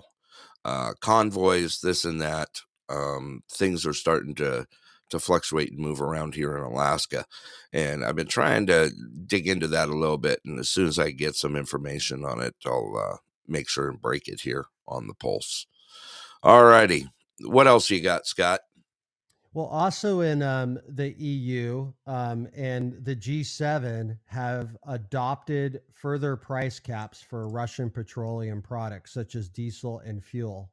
Uh, 0.66 0.94
convoys, 1.00 1.80
this 1.82 2.06
and 2.06 2.22
that. 2.22 2.62
Um, 2.90 3.44
things 3.50 3.86
are 3.86 3.94
starting 3.94 4.36
to 4.36 4.68
to 5.10 5.20
fluctuate 5.20 5.72
and 5.72 5.80
move 5.80 6.02
around 6.02 6.36
here 6.36 6.56
in 6.56 6.64
Alaska, 6.64 7.26
and 7.74 8.04
I've 8.04 8.16
been 8.16 8.28
trying 8.28 8.66
to 8.68 8.92
dig 9.26 9.48
into 9.48 9.68
that 9.70 9.90
a 9.90 9.98
little 9.98 10.18
bit. 10.18 10.40
And 10.46 10.60
as 10.60 10.70
soon 10.70 10.88
as 10.88 11.00
I 11.00 11.12
get 11.12 11.36
some 11.36 11.56
information 11.56 12.24
on 12.26 12.42
it, 12.42 12.56
I'll 12.66 13.14
uh, 13.14 13.18
make 13.48 13.70
sure 13.70 13.90
and 13.90 14.02
break 14.02 14.28
it 14.28 14.42
here 14.42 14.66
on 14.88 15.08
the 15.08 15.14
pulse. 15.14 15.68
All 16.44 16.64
righty, 16.66 17.08
what 17.40 17.68
else 17.68 17.90
you 17.90 18.02
got, 18.02 18.26
Scott? 18.26 18.62
Well, 19.54 19.66
also 19.66 20.22
in 20.22 20.42
um, 20.42 20.80
the 20.88 21.12
EU 21.12 21.92
um, 22.08 22.48
and 22.56 23.04
the 23.04 23.16
G7 23.16 24.18
have 24.26 24.78
adopted 24.88 25.82
further 25.94 26.38
price 26.38 26.80
caps 26.80 27.22
for 27.22 27.50
Russian 27.50 27.90
petroleum 27.90 28.62
products 28.62 29.14
such 29.14 29.36
as 29.36 29.50
diesel 29.50 30.00
and 30.00 30.24
fuel. 30.24 30.72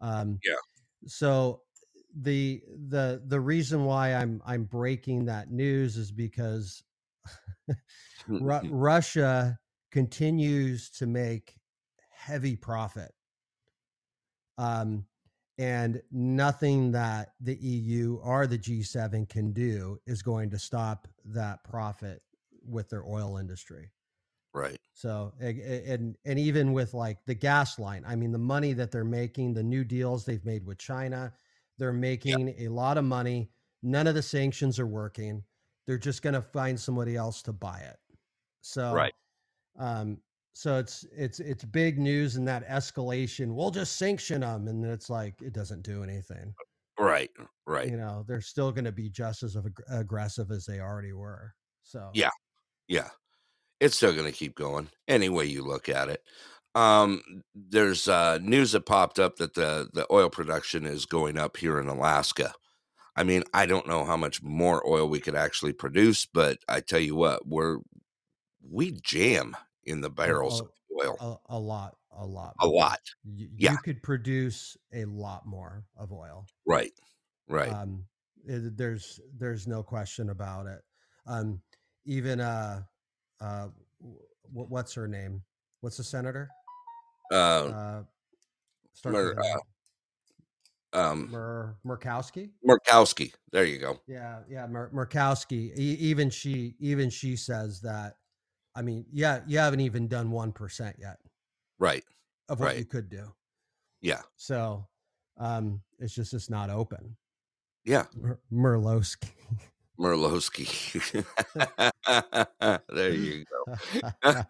Um, 0.00 0.38
Yeah. 0.44 0.54
So 1.06 1.62
the 2.22 2.62
the 2.88 3.22
the 3.26 3.40
reason 3.40 3.84
why 3.84 4.14
I'm 4.14 4.40
I'm 4.46 4.64
breaking 4.64 5.24
that 5.26 5.50
news 5.50 5.96
is 5.96 6.10
because 6.10 6.82
Ru- 8.28 8.68
Russia 8.70 9.58
continues 9.90 10.90
to 10.90 11.06
make 11.06 11.55
heavy 12.26 12.56
profit. 12.56 13.12
Um, 14.58 15.06
and 15.58 16.02
nothing 16.10 16.92
that 16.92 17.32
the 17.40 17.54
EU 17.54 18.18
or 18.22 18.46
the 18.46 18.58
G7 18.58 19.28
can 19.28 19.52
do 19.52 19.98
is 20.06 20.22
going 20.22 20.50
to 20.50 20.58
stop 20.58 21.08
that 21.26 21.64
profit 21.64 22.20
with 22.68 22.90
their 22.90 23.04
oil 23.04 23.38
industry. 23.38 23.90
right. 24.52 24.78
So, 24.92 25.32
and 25.40 26.16
and 26.24 26.38
even 26.38 26.72
with 26.72 26.94
like 26.94 27.18
the 27.26 27.34
gas 27.34 27.78
line, 27.78 28.04
I 28.06 28.16
mean, 28.16 28.32
the 28.32 28.38
money 28.38 28.72
that 28.74 28.90
they're 28.90 29.04
making, 29.04 29.54
the 29.54 29.62
new 29.62 29.84
deals 29.84 30.24
they've 30.24 30.44
made 30.44 30.66
with 30.66 30.78
China, 30.78 31.32
they're 31.78 31.92
making 31.92 32.54
a 32.58 32.68
lot 32.68 32.98
of 32.98 33.04
money. 33.04 33.50
None 33.82 34.06
of 34.06 34.14
the 34.14 34.22
sanctions 34.22 34.80
are 34.80 34.86
working. 34.86 35.44
They're 35.86 35.98
just 35.98 36.22
going 36.22 36.34
to 36.34 36.42
find 36.42 36.80
somebody 36.80 37.14
else 37.14 37.42
to 37.42 37.52
buy 37.52 37.78
it. 37.78 37.98
So, 38.62 38.92
Right. 38.92 39.14
Um, 39.78 40.18
so 40.56 40.78
it's 40.78 41.04
it's 41.14 41.38
it's 41.38 41.64
big 41.66 41.98
news 41.98 42.36
and 42.36 42.48
that 42.48 42.66
escalation. 42.66 43.54
We'll 43.54 43.70
just 43.70 43.96
sanction 43.96 44.40
them, 44.40 44.68
and 44.68 44.82
it's 44.86 45.10
like 45.10 45.42
it 45.42 45.52
doesn't 45.52 45.82
do 45.82 46.02
anything. 46.02 46.54
Right. 46.98 47.30
Right. 47.66 47.90
You 47.90 47.98
know, 47.98 48.24
they're 48.26 48.40
still 48.40 48.72
going 48.72 48.86
to 48.86 48.92
be 48.92 49.10
just 49.10 49.42
as 49.42 49.54
ag- 49.54 49.82
aggressive 49.90 50.50
as 50.50 50.64
they 50.64 50.80
already 50.80 51.12
were. 51.12 51.52
So 51.82 52.10
Yeah. 52.14 52.30
Yeah. 52.88 53.10
It's 53.80 53.98
still 53.98 54.14
going 54.14 54.24
to 54.24 54.32
keep 54.32 54.54
going 54.54 54.88
any 55.06 55.28
way 55.28 55.44
you 55.44 55.62
look 55.62 55.90
at 55.90 56.08
it. 56.08 56.22
Um, 56.74 57.20
there's 57.54 58.08
uh, 58.08 58.38
news 58.40 58.72
that 58.72 58.86
popped 58.86 59.18
up 59.18 59.36
that 59.36 59.52
the, 59.52 59.90
the 59.92 60.06
oil 60.10 60.30
production 60.30 60.86
is 60.86 61.04
going 61.04 61.36
up 61.36 61.58
here 61.58 61.78
in 61.78 61.88
Alaska. 61.88 62.54
I 63.14 63.24
mean, 63.24 63.44
I 63.52 63.66
don't 63.66 63.86
know 63.86 64.06
how 64.06 64.16
much 64.16 64.42
more 64.42 64.86
oil 64.88 65.06
we 65.06 65.20
could 65.20 65.36
actually 65.36 65.74
produce, 65.74 66.24
but 66.24 66.60
I 66.66 66.80
tell 66.80 67.00
you 67.00 67.14
what, 67.14 67.46
we're 67.46 67.80
we 68.66 68.92
jam 69.02 69.54
in 69.86 70.00
the 70.00 70.10
barrels 70.10 70.60
of 70.60 70.68
oil 71.00 71.16
a, 71.48 71.54
a 71.54 71.58
lot, 71.58 71.96
a 72.12 72.24
lot, 72.26 72.54
a 72.60 72.66
lot. 72.66 73.00
You, 73.24 73.48
Yeah. 73.56 73.72
you 73.72 73.78
could 73.78 74.02
produce 74.02 74.76
a 74.92 75.04
lot 75.04 75.46
more 75.46 75.84
of 75.96 76.12
oil. 76.12 76.46
Right. 76.66 76.92
Right. 77.48 77.72
Um, 77.72 78.04
it- 78.44 78.76
there's 78.76 79.20
there's 79.38 79.66
no 79.66 79.82
question 79.82 80.30
about 80.30 80.66
it. 80.66 80.82
Um, 81.26 81.60
even 82.04 82.40
uh, 82.40 82.82
uh, 83.40 83.68
wh- 84.00 84.70
what's 84.70 84.94
her 84.94 85.08
name? 85.08 85.42
What's 85.80 85.96
the 85.96 86.04
senator? 86.04 86.48
Uh, 87.32 87.34
Uh, 87.36 88.02
Mer- 89.04 89.34
with 89.34 89.46
um, 90.92 91.30
Mur- 91.30 91.76
Murkowski. 91.84 92.50
Murkowski. 92.66 93.32
There 93.52 93.64
you 93.64 93.78
go. 93.78 94.00
Yeah, 94.06 94.40
yeah, 94.48 94.66
Mur- 94.66 94.90
Murkowski. 94.94 95.76
E- 95.76 95.96
even 96.00 96.30
she, 96.30 96.74
even 96.80 97.10
she 97.10 97.36
says 97.36 97.80
that. 97.82 98.16
I 98.76 98.82
mean, 98.82 99.06
yeah, 99.10 99.40
you 99.46 99.58
haven't 99.58 99.80
even 99.80 100.06
done 100.06 100.30
one 100.30 100.52
percent 100.52 100.96
yet 101.00 101.16
Right. 101.78 102.04
of 102.48 102.60
what 102.60 102.66
Right. 102.66 102.78
you 102.78 102.84
could 102.84 103.08
do. 103.08 103.32
Yeah. 104.02 104.20
So, 104.36 104.86
um, 105.38 105.82
it's 105.98 106.14
just 106.14 106.34
it's 106.34 106.50
not 106.50 106.68
open. 106.70 107.16
Yeah. 107.84 108.04
Mur- 108.14 108.38
Merlowski. 108.52 109.30
Murlowski. 109.98 111.24
there 112.94 113.12
you 113.14 113.44
go. 113.46 113.76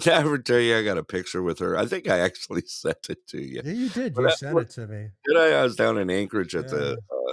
Did 0.00 0.08
I 0.12 0.20
ever 0.20 0.38
tell 0.38 0.58
you 0.58 0.76
I 0.76 0.82
got 0.82 0.98
a 0.98 1.04
picture 1.04 1.42
with 1.42 1.58
her? 1.60 1.76
I 1.76 1.86
think 1.86 2.08
I 2.08 2.18
actually 2.18 2.62
sent 2.66 3.08
it 3.10 3.26
to 3.28 3.40
you. 3.40 3.60
Yeah, 3.64 3.72
you 3.72 3.88
did. 3.90 4.14
But 4.14 4.22
You 4.22 4.28
I- 4.28 4.32
sent 4.34 4.58
it 4.58 4.70
to 4.70 4.86
me. 4.86 5.08
Did 5.26 5.36
I? 5.36 5.60
I 5.60 5.62
was 5.62 5.76
down 5.76 5.98
in 5.98 6.10
Anchorage 6.10 6.54
at 6.56 6.68
the 6.68 6.92
uh, 6.94 7.32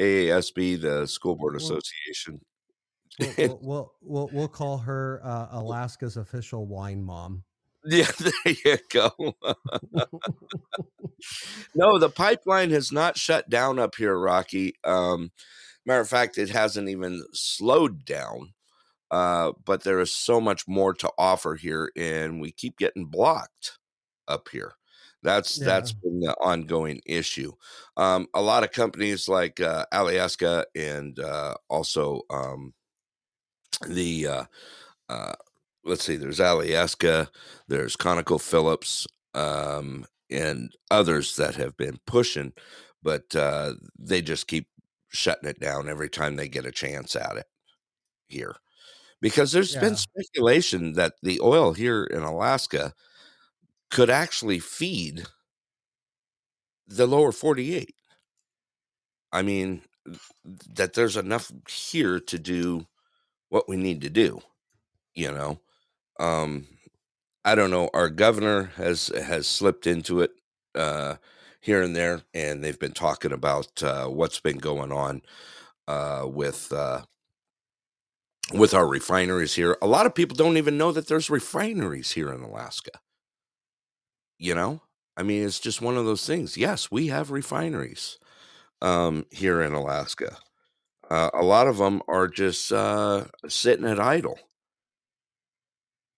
AASB, 0.00 0.80
the 0.80 1.06
School 1.06 1.36
Board 1.36 1.54
Association. 1.56 2.40
We'll, 3.38 3.58
we'll, 3.60 3.92
we'll, 4.00 4.30
we'll, 4.32 4.48
call 4.48 4.78
her 4.78 5.20
uh, 5.22 5.48
Alaska's 5.52 6.16
official 6.16 6.66
wine 6.66 7.02
mom. 7.02 7.44
Yeah, 7.84 8.10
there 8.18 8.54
you 8.64 8.78
go. 8.90 9.10
no, 11.74 11.98
the 11.98 12.08
pipeline 12.08 12.70
has 12.70 12.92
not 12.92 13.18
shut 13.18 13.50
down 13.50 13.78
up 13.78 13.94
here, 13.96 14.16
Rocky. 14.18 14.74
Um, 14.84 15.32
matter 15.84 16.00
of 16.00 16.08
fact, 16.08 16.38
it 16.38 16.50
hasn't 16.50 16.88
even 16.88 17.24
slowed 17.32 18.04
down. 18.04 18.54
Uh, 19.10 19.52
but 19.64 19.82
there 19.82 19.98
is 19.98 20.14
so 20.14 20.40
much 20.40 20.68
more 20.68 20.94
to 20.94 21.10
offer 21.18 21.56
here, 21.56 21.90
and 21.96 22.40
we 22.40 22.52
keep 22.52 22.78
getting 22.78 23.06
blocked 23.06 23.78
up 24.28 24.48
here. 24.52 24.74
That's 25.22 25.56
that's 25.56 25.90
Yeah. 25.90 25.98
been 26.02 26.20
the 26.20 26.34
ongoing 26.40 27.00
issue. 27.04 27.52
Um, 27.96 28.28
a 28.34 28.40
lot 28.40 28.62
of 28.62 28.70
companies 28.72 29.28
like 29.28 29.60
uh, 29.60 29.84
Alyeska 29.92 30.64
and 30.74 31.18
uh, 31.18 31.56
also 31.68 32.22
um, 32.30 32.72
the 33.88 34.26
uh, 34.26 34.44
uh, 35.08 35.34
let's 35.84 36.04
see, 36.04 36.16
there's 36.16 36.40
Alyeska, 36.40 37.28
there's 37.68 37.96
ConocoPhillips, 37.96 39.06
um, 39.34 40.06
and 40.30 40.72
others 40.90 41.36
that 41.36 41.56
have 41.56 41.76
been 41.76 41.98
pushing, 42.06 42.52
but 43.02 43.34
uh, 43.36 43.74
they 43.98 44.22
just 44.22 44.48
keep 44.48 44.68
shutting 45.08 45.48
it 45.48 45.60
down 45.60 45.88
every 45.88 46.08
time 46.10 46.36
they 46.36 46.48
get 46.48 46.66
a 46.66 46.72
chance 46.72 47.16
at 47.16 47.36
it 47.36 47.46
here. 48.28 48.56
Because 49.20 49.52
there's 49.52 49.74
Yeah. 49.74 49.80
been 49.80 49.96
speculation 49.96 50.94
that 50.94 51.14
the 51.22 51.40
oil 51.42 51.72
here 51.74 52.04
in 52.04 52.22
Alaska 52.22 52.94
could 53.90 54.10
actually 54.10 54.58
feed 54.60 55.26
the 56.86 57.06
lower 57.06 57.32
48. 57.32 57.94
I 59.32 59.42
mean, 59.42 59.82
that 60.74 60.94
there's 60.94 61.16
enough 61.16 61.52
here 61.68 62.20
to 62.20 62.38
do 62.38 62.86
what 63.50 63.68
we 63.68 63.76
need 63.76 64.02
to 64.02 64.10
do, 64.10 64.42
you 65.14 65.30
know. 65.30 65.60
Um 66.18 66.66
I 67.44 67.54
don't 67.54 67.70
know, 67.70 67.90
our 67.94 68.10
governor 68.10 68.72
has 68.76 69.08
has 69.08 69.46
slipped 69.46 69.86
into 69.86 70.20
it 70.22 70.32
uh 70.74 71.16
here 71.60 71.82
and 71.82 71.94
there 71.96 72.22
and 72.34 72.64
they've 72.64 72.78
been 72.78 72.92
talking 72.92 73.32
about 73.32 73.82
uh 73.82 74.06
what's 74.08 74.40
been 74.40 74.58
going 74.58 74.92
on 74.92 75.22
uh 75.88 76.24
with 76.26 76.72
uh 76.72 77.02
with 78.52 78.74
our 78.74 78.86
refineries 78.86 79.54
here. 79.54 79.76
A 79.82 79.86
lot 79.86 80.06
of 80.06 80.14
people 80.14 80.36
don't 80.36 80.56
even 80.56 80.78
know 80.78 80.92
that 80.92 81.08
there's 81.08 81.30
refineries 81.30 82.12
here 82.12 82.32
in 82.32 82.42
Alaska. 82.42 82.92
You 84.38 84.54
know? 84.54 84.82
I 85.16 85.22
mean, 85.22 85.44
it's 85.44 85.60
just 85.60 85.82
one 85.82 85.96
of 85.96 86.06
those 86.06 86.26
things. 86.26 86.56
Yes, 86.56 86.90
we 86.90 87.08
have 87.08 87.30
refineries 87.30 88.18
um 88.82 89.26
here 89.30 89.62
in 89.62 89.72
Alaska. 89.74 90.38
Uh, 91.10 91.30
a 91.34 91.42
lot 91.42 91.66
of 91.66 91.78
them 91.78 92.02
are 92.08 92.28
just 92.28 92.72
uh 92.72 93.24
sitting 93.48 93.86
at 93.86 93.98
idle. 93.98 94.38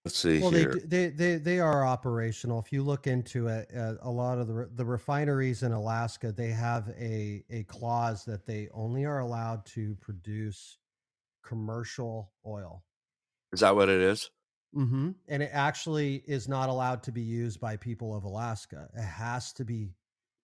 Let's 0.04 0.18
see 0.18 0.40
well, 0.40 0.50
here. 0.50 0.80
they, 0.84 1.06
they 1.06 1.08
they 1.10 1.36
they 1.36 1.60
are 1.60 1.86
operational. 1.86 2.58
If 2.58 2.72
you 2.72 2.82
look 2.82 3.06
into 3.06 3.46
it, 3.46 3.70
uh, 3.76 3.94
a 4.02 4.10
lot 4.10 4.38
of 4.38 4.48
the 4.48 4.68
the 4.74 4.84
refineries 4.84 5.62
in 5.62 5.72
Alaska 5.72 6.32
they 6.32 6.48
have 6.48 6.88
a 6.98 7.44
a 7.50 7.62
clause 7.64 8.24
that 8.24 8.44
they 8.44 8.68
only 8.74 9.04
are 9.04 9.20
allowed 9.20 9.64
to 9.66 9.94
produce 10.00 10.78
commercial 11.44 12.32
oil. 12.44 12.82
Is 13.52 13.60
that 13.60 13.76
what 13.76 13.88
it 13.88 14.00
is? 14.00 14.30
Mm-hmm. 14.74 15.10
And 15.28 15.42
it 15.42 15.50
actually 15.52 16.24
is 16.26 16.48
not 16.48 16.68
allowed 16.68 17.02
to 17.04 17.12
be 17.12 17.22
used 17.22 17.60
by 17.60 17.76
people 17.76 18.16
of 18.16 18.24
Alaska. 18.24 18.88
It 18.96 19.02
has 19.02 19.52
to 19.54 19.64
be 19.64 19.90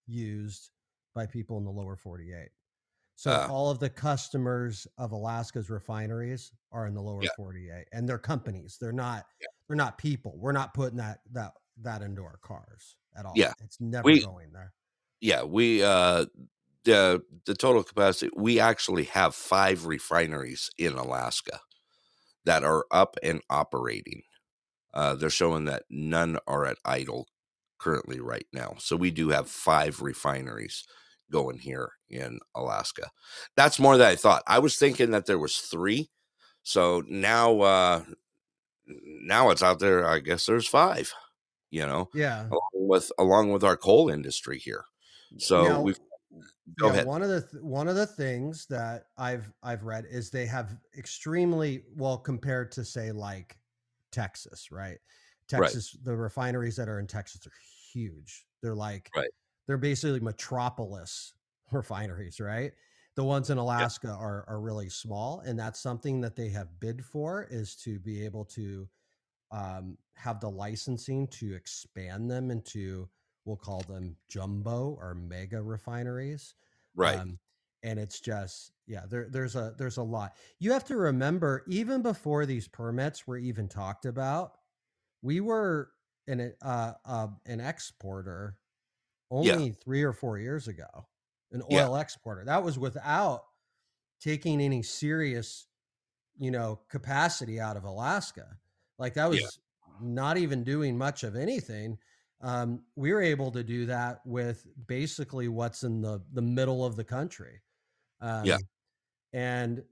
used 0.06 0.70
by 1.14 1.26
people 1.26 1.58
in 1.58 1.64
the 1.64 1.70
lower 1.70 1.96
48. 1.96 2.50
So 3.18 3.32
Uh. 3.32 3.48
all 3.50 3.68
of 3.68 3.80
the 3.80 3.90
customers 3.90 4.86
of 4.96 5.10
Alaska's 5.10 5.68
refineries 5.68 6.52
are 6.70 6.86
in 6.86 6.94
the 6.94 7.02
lower 7.02 7.24
Yeah. 7.24 7.30
48 7.36 7.88
and 7.90 8.08
they're 8.08 8.16
companies. 8.16 8.78
They're 8.80 8.92
not 8.92 9.26
Yeah. 9.40 9.48
they're 9.66 9.76
not 9.76 9.98
people. 9.98 10.38
We're 10.38 10.52
not 10.52 10.72
putting 10.72 10.98
that 10.98 11.20
that 11.32 11.52
that 11.78 12.00
into 12.00 12.22
our 12.22 12.36
cars 12.38 12.94
at 13.16 13.26
all. 13.26 13.32
Yeah. 13.34 13.52
It's 13.60 13.80
never 13.80 14.04
We- 14.06 14.22
going 14.22 14.52
there. 14.52 14.72
Yeah, 15.20 15.42
we 15.42 15.82
uh 15.82 16.26
the 16.84 17.24
the 17.44 17.54
total 17.56 17.82
capacity 17.82 18.30
we 18.36 18.60
actually 18.60 19.04
have 19.06 19.34
five 19.34 19.84
refineries 19.86 20.70
in 20.78 20.92
Alaska 20.92 21.60
that 22.44 22.62
are 22.62 22.86
up 22.92 23.16
and 23.24 23.42
operating. 23.50 24.22
Uh 24.94 25.16
they're 25.16 25.28
showing 25.28 25.64
that 25.64 25.82
none 25.90 26.38
are 26.46 26.64
at 26.66 26.78
idle 26.84 27.26
currently 27.78 28.20
right 28.20 28.46
now. 28.52 28.76
So 28.78 28.94
we 28.94 29.10
do 29.10 29.30
have 29.30 29.50
five 29.50 30.00
refineries 30.02 30.86
going 31.30 31.58
here 31.58 31.92
in 32.08 32.38
Alaska. 32.54 33.10
That's 33.56 33.78
more 33.78 33.96
than 33.96 34.08
I 34.08 34.16
thought. 34.16 34.42
I 34.46 34.58
was 34.58 34.76
thinking 34.76 35.10
that 35.12 35.26
there 35.26 35.38
was 35.38 35.58
3. 35.58 36.10
So 36.62 37.02
now 37.08 37.60
uh 37.60 38.04
now 38.86 39.50
it's 39.50 39.62
out 39.62 39.78
there 39.80 40.06
I 40.06 40.20
guess 40.20 40.46
there's 40.46 40.66
5, 40.66 41.12
you 41.70 41.84
know, 41.86 42.08
Yeah. 42.14 42.46
along 42.46 42.70
with 42.74 43.12
along 43.18 43.52
with 43.52 43.64
our 43.64 43.76
coal 43.76 44.08
industry 44.08 44.58
here. 44.58 44.84
So 45.38 45.62
Now, 45.64 45.80
we've 45.82 45.98
Go 46.78 46.86
yeah, 46.88 46.92
ahead. 46.92 47.06
One 47.06 47.22
of 47.22 47.30
the 47.30 47.40
th- 47.40 47.62
one 47.62 47.88
of 47.88 47.96
the 47.96 48.06
things 48.06 48.66
that 48.66 49.06
I've 49.16 49.50
I've 49.62 49.84
read 49.84 50.04
is 50.10 50.30
they 50.30 50.44
have 50.46 50.76
extremely 50.96 51.84
well 51.96 52.18
compared 52.18 52.70
to 52.72 52.84
say 52.84 53.10
like 53.12 53.56
Texas, 54.12 54.70
right? 54.70 54.98
Right. 55.50 55.62
Texas, 55.62 55.96
the 56.02 56.14
refineries 56.14 56.76
that 56.76 56.88
are 56.88 56.98
in 57.00 57.06
Texas 57.06 57.46
are 57.46 57.52
huge. 57.92 58.44
They're 58.62 58.74
like 58.74 59.10
Right. 59.16 59.30
They're 59.68 59.78
basically 59.78 60.18
metropolis 60.18 61.34
refineries, 61.72 62.40
right? 62.40 62.72
The 63.14 63.22
ones 63.22 63.50
in 63.50 63.58
Alaska 63.58 64.08
are 64.08 64.44
are 64.48 64.60
really 64.60 64.88
small, 64.88 65.40
and 65.40 65.56
that's 65.58 65.80
something 65.80 66.20
that 66.22 66.34
they 66.34 66.48
have 66.48 66.80
bid 66.80 67.04
for 67.04 67.46
is 67.50 67.76
to 67.76 68.00
be 68.00 68.24
able 68.24 68.44
to 68.46 68.88
um, 69.50 69.96
have 70.14 70.40
the 70.40 70.50
licensing 70.50 71.26
to 71.28 71.54
expand 71.54 72.30
them 72.30 72.50
into 72.50 73.08
we'll 73.44 73.56
call 73.56 73.80
them 73.88 74.14
jumbo 74.28 74.98
or 75.00 75.14
mega 75.14 75.62
refineries 75.62 76.54
right. 76.94 77.18
um, 77.18 77.38
and 77.82 77.98
it's 77.98 78.20
just 78.20 78.72
yeah 78.86 79.04
there, 79.08 79.28
there's 79.30 79.56
a 79.56 79.74
there's 79.78 79.96
a 79.96 80.02
lot 80.02 80.34
you 80.58 80.70
have 80.70 80.84
to 80.84 80.96
remember 80.96 81.64
even 81.66 82.02
before 82.02 82.44
these 82.44 82.68
permits 82.68 83.26
were 83.26 83.38
even 83.38 83.66
talked 83.66 84.04
about 84.04 84.58
we 85.22 85.40
were 85.40 85.90
an 86.26 86.52
uh, 86.62 86.92
uh 87.06 87.28
an 87.46 87.60
exporter 87.60 88.58
Yeah. 89.30 89.54
only 89.54 89.72
three 89.72 90.02
or 90.02 90.12
four 90.12 90.38
years 90.38 90.68
ago 90.68 90.86
an 91.52 91.62
Yeah. 91.68 91.86
oil 91.86 91.96
exporter 91.96 92.44
that 92.44 92.62
was 92.62 92.78
without 92.78 93.44
taking 94.20 94.60
any 94.60 94.82
serious 94.82 95.66
you 96.38 96.50
know 96.50 96.80
capacity 96.88 97.60
out 97.60 97.76
of 97.76 97.84
alaska 97.84 98.58
like 98.98 99.14
that 99.14 99.28
was 99.28 99.40
Yeah. 99.40 99.46
not 100.00 100.36
even 100.38 100.64
doing 100.64 100.96
much 100.96 101.24
of 101.24 101.36
anything 101.36 101.98
um, 102.40 102.84
we 102.94 103.12
were 103.12 103.20
able 103.22 103.50
to 103.50 103.64
do 103.64 103.86
that 103.86 104.24
with 104.24 104.64
basically 104.86 105.48
what's 105.48 105.82
in 105.82 106.00
the 106.00 106.22
the 106.32 106.42
middle 106.42 106.84
of 106.84 106.96
the 106.96 107.04
country 107.04 107.62
um, 108.20 108.44
Yeah. 108.44 108.58
and 109.32 109.84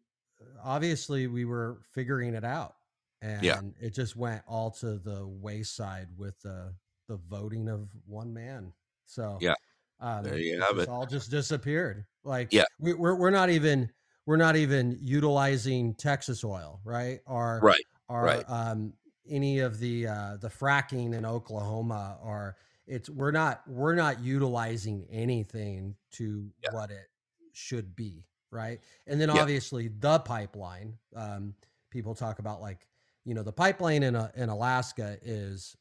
obviously 0.63 1.27
we 1.27 1.45
were 1.45 1.81
figuring 1.93 2.35
it 2.35 2.45
out 2.45 2.77
and 3.23 3.43
Yeah. 3.45 3.61
it 3.81 3.91
just 3.91 4.15
went 4.17 4.43
all 4.47 4.71
to 4.73 4.99
the 4.99 5.27
wayside 5.27 6.09
with 6.17 6.41
the 6.43 6.75
the 7.09 7.17
voting 7.17 7.69
of 7.69 7.89
one 8.07 8.33
man 8.33 8.73
so 9.07 9.39
Yeah. 9.41 9.55
um, 10.01 10.25
There 10.25 10.39
you 10.39 10.61
have 10.61 10.79
it. 10.79 10.89
all 10.89 11.07
just 11.07 11.31
disappeared 11.31 12.05
like 12.25 12.53
Yeah. 12.53 12.65
we, 12.79 12.93
we're, 12.95 13.15
we're 13.15 13.31
not 13.31 13.51
even 13.51 13.91
we're 14.27 14.37
not 14.37 14.57
even 14.57 14.99
utilizing 15.01 15.95
texas 15.95 16.43
oil 16.45 16.81
right 16.85 17.21
or 17.27 17.61
Right. 17.63 17.85
or 18.09 18.23
right. 18.23 18.45
um, 18.49 18.93
any 19.29 19.61
of 19.61 19.79
the 19.81 20.07
uh, 20.07 20.37
the 20.41 20.49
fracking 20.49 21.15
in 21.15 21.25
Oklahoma 21.27 22.19
or 22.23 22.57
it's 22.87 23.09
we're 23.11 23.33
not 23.33 23.63
we're 23.69 23.95
not 23.95 24.21
utilizing 24.21 25.07
anything 25.11 25.95
to 26.13 26.51
Yeah. 26.63 26.71
what 26.73 26.91
it 26.91 27.09
should 27.53 27.97
be 27.97 28.27
right 28.51 28.81
and 29.07 29.21
then 29.21 29.29
Yeah. 29.29 29.41
obviously 29.41 29.89
the 29.89 30.19
pipeline 30.21 30.97
um, 31.15 31.55
people 31.91 32.15
talk 32.15 32.39
about 32.39 32.61
like 32.61 32.87
you 33.25 33.35
know 33.35 33.43
the 33.43 33.53
pipeline 33.53 34.03
in 34.05 34.15
a, 34.15 34.31
in 34.37 34.49
Alaska 34.49 35.19
is 35.23 35.77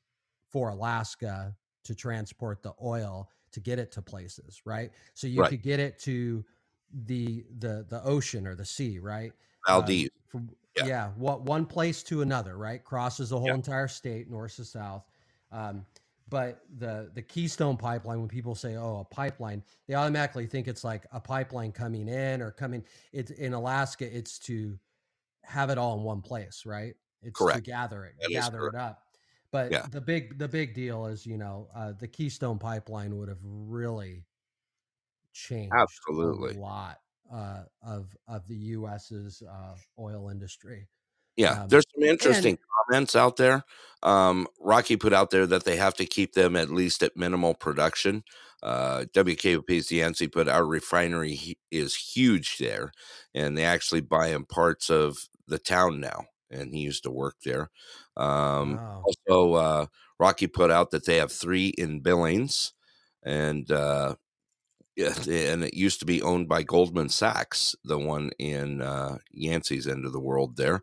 for 0.51 0.69
Alaska 0.69 1.55
to 1.85 1.95
transport 1.95 2.63
the 2.63 2.73
oil 2.83 3.29
to 3.51 3.59
get 3.59 3.79
it 3.79 3.91
to 3.91 4.01
places 4.01 4.61
right 4.65 4.91
so 5.13 5.27
you 5.27 5.43
Right. 5.43 5.45
could 5.45 5.61
get 5.63 5.79
it 5.79 5.99
to 5.99 6.45
the 6.91 7.45
the 7.59 7.85
the 7.89 8.01
ocean 8.03 8.47
or 8.47 8.55
the 8.55 8.65
sea 8.65 8.99
right 8.99 9.33
um, 9.73 10.01
Valdez. 10.01 10.09
from 10.27 10.49
Yeah. 10.75 10.83
yeah, 10.83 11.11
what 11.13 11.43
one 11.43 11.65
place 11.65 12.03
to 12.03 12.21
another, 12.21 12.57
right? 12.57 12.83
Crosses 12.83 13.29
the 13.29 13.39
whole 13.39 13.53
Yeah. 13.53 13.55
entire 13.55 13.87
state, 13.87 14.29
north 14.29 14.57
to 14.57 14.65
south. 14.65 15.05
Um, 15.51 15.85
but 16.27 16.63
the 16.69 17.11
the 17.13 17.21
Keystone 17.21 17.77
pipeline, 17.77 18.19
when 18.19 18.27
people 18.29 18.55
say, 18.55 18.75
"Oh, 18.75 18.97
a 18.99 19.05
pipeline," 19.05 19.63
they 19.87 19.93
automatically 19.93 20.47
think 20.47 20.67
it's 20.67 20.83
like 20.83 21.05
a 21.11 21.21
pipeline 21.21 21.71
coming 21.71 22.07
in 22.09 22.41
or 22.41 22.51
coming. 22.51 22.85
It's 23.13 23.31
in 23.31 23.53
Alaska. 23.53 24.05
It's 24.15 24.39
to 24.39 24.79
have 25.43 25.69
it 25.69 25.77
all 25.77 25.97
in 25.97 26.03
one 26.03 26.21
place, 26.21 26.65
right? 26.65 26.95
It's 27.21 27.47
to 27.47 27.61
Correct. 27.61 27.61
gather 27.61 28.05
it, 28.05 28.15
That 28.19 28.31
gather 28.31 28.67
it 28.67 28.75
up. 28.75 29.04
But 29.55 29.69
Yeah. 29.69 29.87
the 29.91 30.01
big 30.01 30.37
the 30.39 30.47
big 30.49 30.73
deal 30.73 31.05
is, 31.07 31.25
you 31.25 31.37
know, 31.37 31.69
uh, 31.73 31.93
the 31.93 32.07
Keystone 32.07 32.59
pipeline 32.59 33.17
would 33.17 33.29
have 33.29 33.39
really 33.43 34.25
changed 35.33 35.81
Absolutely. 35.81 36.53
a 36.53 36.57
lot 36.59 36.99
uh, 37.31 37.65
of 37.81 38.15
of 38.27 38.47
the 38.47 38.55
U.S.'s 38.55 39.41
uh, 39.41 39.75
oil 39.99 40.29
industry. 40.29 40.87
Yeah, 41.37 41.57
Um, 41.57 41.69
there's 41.69 41.83
some 41.93 42.03
interesting 42.03 42.57
comments 42.87 43.15
out 43.15 43.35
there. 43.35 43.63
Um, 44.03 44.47
Rocky 44.59 44.95
put 44.95 45.11
out 45.11 45.31
there 45.31 45.45
that 45.47 45.65
they 45.65 45.75
have 45.75 45.93
to 45.95 46.05
keep 46.05 46.33
them 46.33 46.55
at 46.55 46.69
least 46.69 47.03
at 47.03 47.17
minimal 47.17 47.53
production. 47.53 48.23
Uh, 48.63 49.05
WKOP's 49.13 49.91
Yancey 49.91 50.27
put 50.27 50.47
our 50.47 50.65
refinery 50.65 51.57
is 51.71 51.95
huge 51.95 52.57
there, 52.57 52.91
and 53.33 53.57
they 53.57 53.65
actually 53.65 54.01
buy 54.01 54.27
in 54.29 54.45
parts 54.45 54.89
of 54.89 55.27
the 55.47 55.59
town 55.59 55.99
now. 55.99 56.25
And 56.51 56.73
he 56.73 56.81
used 56.81 57.03
to 57.03 57.11
work 57.11 57.37
there. 57.43 57.69
Um, 58.17 58.79
Wow. 58.79 59.03
also, 59.03 59.53
uh, 59.53 59.85
Rocky 60.19 60.47
put 60.47 60.71
out 60.71 60.91
that 60.91 61.05
they 61.05 61.17
have 61.17 61.31
three 61.31 61.69
in 61.69 62.01
Billings, 62.01 62.73
and 63.23 63.69
uh, 63.71 64.15
and 64.97 65.63
it 65.63 65.73
used 65.73 65.99
to 65.99 66.05
be 66.05 66.21
owned 66.21 66.47
by 66.47 66.63
Goldman 66.63 67.09
Sachs, 67.09 67.75
the 67.83 67.97
one 67.99 68.31
in 68.39 68.81
uh, 68.81 69.17
Yancey's 69.31 69.87
end 69.87 70.05
of 70.05 70.13
the 70.13 70.19
world 70.21 70.55
there. 70.57 70.81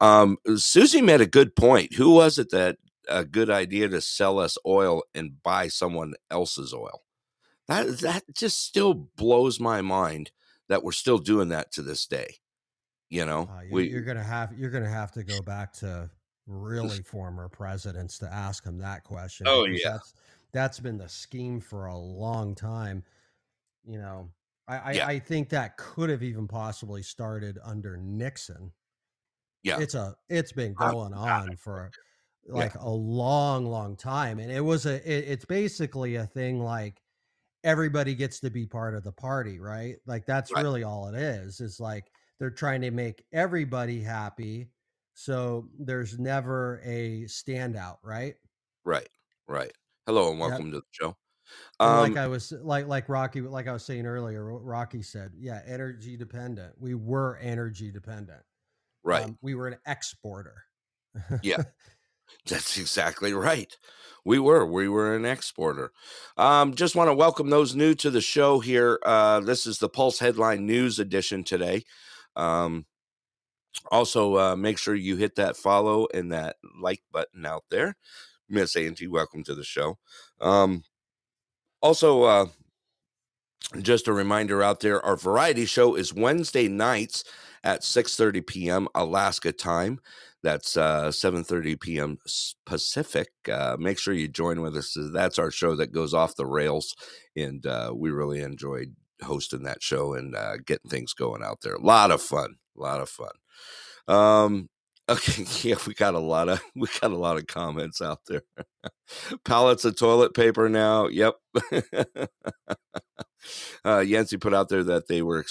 Um, 0.00 0.38
Susie 0.56 1.02
made 1.02 1.20
a 1.22 1.26
good 1.26 1.56
point. 1.56 1.94
Who 1.94 2.12
was 2.14 2.38
it 2.38 2.50
that 2.50 2.78
a 3.08 3.24
good 3.24 3.50
idea 3.50 3.88
to 3.88 4.00
sell 4.00 4.38
us 4.38 4.58
oil 4.66 5.02
and 5.14 5.42
buy 5.42 5.68
someone 5.68 6.14
else's 6.30 6.74
oil? 6.74 7.04
That 7.68 7.98
that 8.00 8.24
just 8.34 8.60
still 8.62 8.94
blows 8.94 9.60
my 9.60 9.82
mind 9.82 10.32
that 10.68 10.82
we're 10.84 10.92
still 10.92 11.18
doing 11.18 11.48
that 11.50 11.72
to 11.72 11.82
this 11.82 12.06
day. 12.06 12.36
You 13.08 13.24
know, 13.24 13.48
Uh, 13.48 13.60
you, 13.60 13.78
we 13.78 13.84
you're 13.84 14.02
gonna 14.02 14.22
have 14.22 14.58
you're 14.58 14.70
gonna 14.70 14.88
have 14.88 15.12
to 15.12 15.22
go 15.22 15.40
back 15.40 15.72
to 15.72 16.10
really 16.46 17.02
former 17.02 17.48
presidents 17.48 18.18
to 18.18 18.32
ask 18.32 18.64
them 18.64 18.78
that 18.78 19.04
question. 19.04 19.46
Oh, 19.46 19.64
yeah. 19.66 19.78
that's 19.82 20.14
that's 20.52 20.80
been 20.80 20.98
the 20.98 21.08
scheme 21.08 21.60
for 21.60 21.86
a 21.86 21.96
long 21.96 22.54
time. 22.54 23.04
You 23.84 23.98
know, 23.98 24.32
I 24.68 24.78
I, 24.78 24.92
Yeah. 24.92 25.06
I 25.14 25.20
think 25.20 25.50
that 25.50 25.76
could 25.78 26.10
have 26.10 26.22
even 26.24 26.48
possibly 26.48 27.02
started 27.02 27.58
under 27.64 27.96
Nixon. 27.98 28.72
yeah, 29.62 29.82
It's 29.82 29.94
a 29.94 30.16
it's 30.28 30.52
been 30.52 30.74
going 30.74 31.12
on 31.14 31.56
for 31.56 31.92
like 32.46 32.74
a 32.76 32.88
long 32.88 33.66
long 33.66 33.96
time, 33.96 34.38
and 34.38 34.50
it 34.50 34.60
was 34.60 34.86
a 34.86 34.94
it, 34.96 35.28
it's 35.28 35.44
basically 35.44 36.16
a 36.16 36.26
thing 36.26 36.60
like 36.60 37.02
everybody 37.64 38.14
gets 38.16 38.40
to 38.40 38.50
be 38.50 38.66
part 38.66 38.94
of 38.94 39.04
the 39.04 39.12
party, 39.12 39.60
right? 39.60 39.96
Like 40.06 40.26
that's 40.26 40.54
Right. 40.54 40.62
really 40.62 40.84
all 40.84 41.08
it 41.08 41.16
is. 41.16 41.60
Is 41.60 41.80
like 41.80 42.12
they're 42.38 42.50
trying 42.50 42.82
to 42.82 42.90
make 42.90 43.24
everybody 43.32 44.00
happy, 44.02 44.70
so 45.14 45.68
there's 45.78 46.18
never 46.18 46.80
a 46.84 47.22
standout, 47.24 47.96
right? 48.02 48.34
right, 48.84 49.08
right. 49.48 49.72
Hello 50.06 50.30
and 50.30 50.38
Yep. 50.38 50.48
welcome 50.48 50.70
to 50.72 50.78
the 50.78 50.84
show. 50.92 51.16
Um, 51.80 52.12
like 52.12 52.16
I 52.16 52.26
was 52.26 52.52
like 52.52 52.86
like 52.86 53.08
Rocky, 53.08 53.40
like 53.40 53.68
I 53.68 53.72
was 53.72 53.84
saying 53.84 54.06
earlier, 54.06 54.44
Rocky 54.44 55.02
said, 55.02 55.32
yeah, 55.36 55.62
energy 55.66 56.16
dependent. 56.16 56.74
We 56.78 56.94
were 56.94 57.36
energy 57.38 57.90
dependent. 57.90 58.42
right. 59.04 59.24
Um, 59.24 59.38
we 59.42 59.54
were 59.54 59.68
an 59.68 59.78
exporter. 59.86 60.64
Yeah. 61.42 61.62
That's 62.46 62.76
exactly 62.78 63.32
right. 63.32 63.72
We 64.24 64.40
were. 64.40 64.66
We 64.66 64.88
were 64.88 65.14
an 65.14 65.24
exporter. 65.24 65.92
Um, 66.36 66.74
just 66.74 66.96
want 66.96 67.08
to 67.08 67.14
welcome 67.14 67.50
those 67.50 67.76
new 67.76 67.94
to 67.94 68.10
the 68.10 68.20
show 68.20 68.58
here. 68.58 68.98
Uh, 69.04 69.38
this 69.40 69.66
is 69.66 69.78
the 69.78 69.88
Pulse 69.88 70.18
Headline 70.18 70.66
News 70.66 70.98
edition 70.98 71.44
today. 71.44 71.84
Um, 72.36 72.86
also, 73.90 74.36
uh, 74.36 74.56
make 74.56 74.78
sure 74.78 74.94
you 74.94 75.16
hit 75.16 75.36
that 75.36 75.56
follow 75.56 76.06
and 76.14 76.32
that 76.32 76.56
like 76.80 77.02
button 77.12 77.46
out 77.46 77.64
there. 77.70 77.96
Miss 78.48 78.76
Angie, 78.76 79.08
welcome 79.08 79.42
to 79.44 79.54
the 79.54 79.64
show. 79.64 79.98
Um, 80.40 80.84
also, 81.82 82.22
uh, 82.22 82.46
just 83.80 84.08
a 84.08 84.12
reminder 84.12 84.62
out 84.62 84.80
there, 84.80 85.04
our 85.04 85.16
variety 85.16 85.66
show 85.66 85.94
is 85.96 86.14
Wednesday 86.14 86.68
nights 86.68 87.24
at 87.64 87.82
6:30 87.82 88.46
p.m. 88.46 88.88
Alaska 88.94 89.52
time. 89.52 90.00
That's 90.42 90.76
uh, 90.76 91.08
7:30 91.08 91.80
p.m. 91.80 92.18
Pacific. 92.64 93.28
Uh, 93.50 93.76
make 93.78 93.98
sure 93.98 94.14
you 94.14 94.28
join 94.28 94.60
with 94.60 94.76
us. 94.76 94.96
That's 95.12 95.38
our 95.38 95.50
show 95.50 95.74
that 95.76 95.92
goes 95.92 96.14
off 96.14 96.36
the 96.36 96.46
rails, 96.46 96.94
and 97.36 97.66
uh, 97.66 97.92
we 97.94 98.10
really 98.10 98.40
enjoyed 98.40 98.94
hosting 99.22 99.62
that 99.64 99.82
show 99.82 100.14
and 100.14 100.34
uh, 100.34 100.56
getting 100.64 100.90
things 100.90 101.12
going 101.12 101.42
out 101.42 101.58
there. 101.62 101.74
A 101.74 101.80
lot 101.80 102.10
of 102.10 102.22
fun. 102.22 102.56
A 102.76 102.80
lot 102.80 103.00
of 103.00 103.08
fun. 103.08 103.32
Um, 104.08 104.68
okay, 105.08 105.44
yeah, 105.62 105.76
we 105.86 105.94
got 105.94 106.14
a 106.14 106.20
lot 106.20 106.48
of 106.48 106.60
we 106.74 106.88
got 107.00 107.12
a 107.12 107.16
lot 107.16 107.36
of 107.36 107.46
comments 107.46 108.00
out 108.02 108.20
there. 108.26 108.42
Pallets 109.44 109.84
of 109.84 109.96
toilet 109.96 110.34
paper 110.34 110.68
now. 110.68 111.06
Yep. 111.06 111.34
uh, 113.84 114.04
put 114.40 114.54
out 114.54 114.68
there 114.68 114.82
that 114.82 115.06
they 115.08 115.22
were 115.22 115.44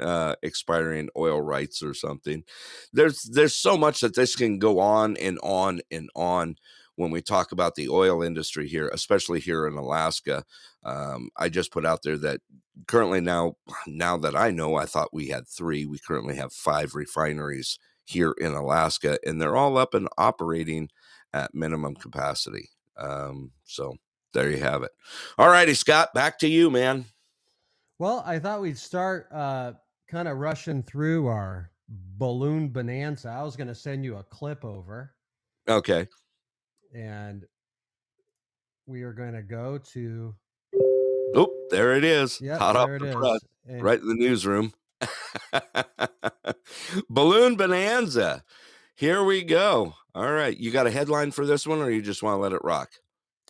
uh, 0.00 0.34
expiring 0.42 1.08
oil 1.16 1.40
rights 1.40 1.82
or 1.82 1.92
something. 1.92 2.44
There's 2.92 3.22
there's 3.22 3.54
so 3.54 3.76
much 3.76 4.00
that 4.00 4.14
this 4.14 4.36
can 4.36 4.58
go 4.60 4.78
on 4.78 5.16
and 5.16 5.38
on 5.42 5.80
and 5.90 6.08
on 6.14 6.56
when 6.96 7.10
we 7.10 7.20
talk 7.20 7.52
about 7.52 7.74
the 7.74 7.88
oil 7.88 8.22
industry 8.22 8.68
here, 8.68 8.88
especially 8.92 9.40
here 9.40 9.66
in 9.66 9.74
Alaska. 9.74 10.44
Um, 10.84 11.30
I 11.36 11.48
just 11.48 11.72
put 11.72 11.86
out 11.86 12.02
there 12.02 12.18
that 12.18 12.40
currently 12.86 13.20
now, 13.20 13.56
now 13.86 14.16
that 14.18 14.36
I 14.36 14.50
know, 14.50 14.76
I 14.76 14.86
thought 14.86 15.14
we 15.14 15.28
had 15.28 15.48
three. 15.48 15.86
We 15.86 15.98
currently 15.98 16.36
have 16.36 16.52
five 16.52 16.94
refineries 16.94 17.78
here 18.04 18.34
in 18.38 18.52
Alaska, 18.52 19.18
and 19.26 19.40
they're 19.40 19.56
all 19.56 19.78
up 19.78 19.94
and 19.94 20.08
operating 20.18 20.90
at 21.32 21.54
minimum 21.54 21.94
capacity. 21.94 22.70
Um, 22.96 23.52
so 23.64 23.96
there 24.34 24.50
you 24.50 24.58
have 24.58 24.82
it. 24.82 24.90
All 25.38 25.48
righty, 25.48 25.74
Scott, 25.74 26.14
back 26.14 26.38
to 26.40 26.48
you, 26.48 26.70
man. 26.70 27.06
Well, 27.98 28.22
I 28.26 28.38
thought 28.38 28.60
we'd 28.60 28.78
start 28.78 29.28
uh, 29.32 29.72
kind 30.08 30.28
of 30.28 30.38
rushing 30.38 30.82
through 30.82 31.28
our 31.28 31.70
balloon 31.88 32.68
bonanza. 32.68 33.28
I 33.28 33.42
was 33.42 33.56
going 33.56 33.68
to 33.68 33.74
send 33.74 34.04
you 34.04 34.16
a 34.16 34.24
clip 34.24 34.64
over. 34.64 35.14
Okay. 35.68 36.06
And 36.94 37.44
we 38.86 39.02
are 39.02 39.12
going 39.12 39.34
to 39.34 39.42
go 39.42 39.78
to. 39.92 40.34
Oh, 41.34 41.52
there 41.70 41.96
it 41.96 42.04
is. 42.04 42.40
Yep, 42.40 42.58
Hot 42.58 42.76
off 42.76 42.88
the 42.88 43.12
press, 43.12 43.82
right 43.82 44.00
in 44.00 44.08
the 44.08 44.14
newsroom. 44.14 44.72
Balloon 47.08 47.56
Bonanza. 47.56 48.44
Here 48.94 49.24
we 49.24 49.42
go. 49.42 49.94
All 50.14 50.32
right. 50.32 50.56
You 50.56 50.70
got 50.70 50.86
a 50.86 50.90
headline 50.90 51.32
for 51.32 51.44
this 51.44 51.66
one, 51.66 51.80
or 51.80 51.90
you 51.90 52.00
just 52.00 52.22
want 52.22 52.36
to 52.36 52.40
let 52.40 52.52
it 52.52 52.62
rock? 52.62 52.90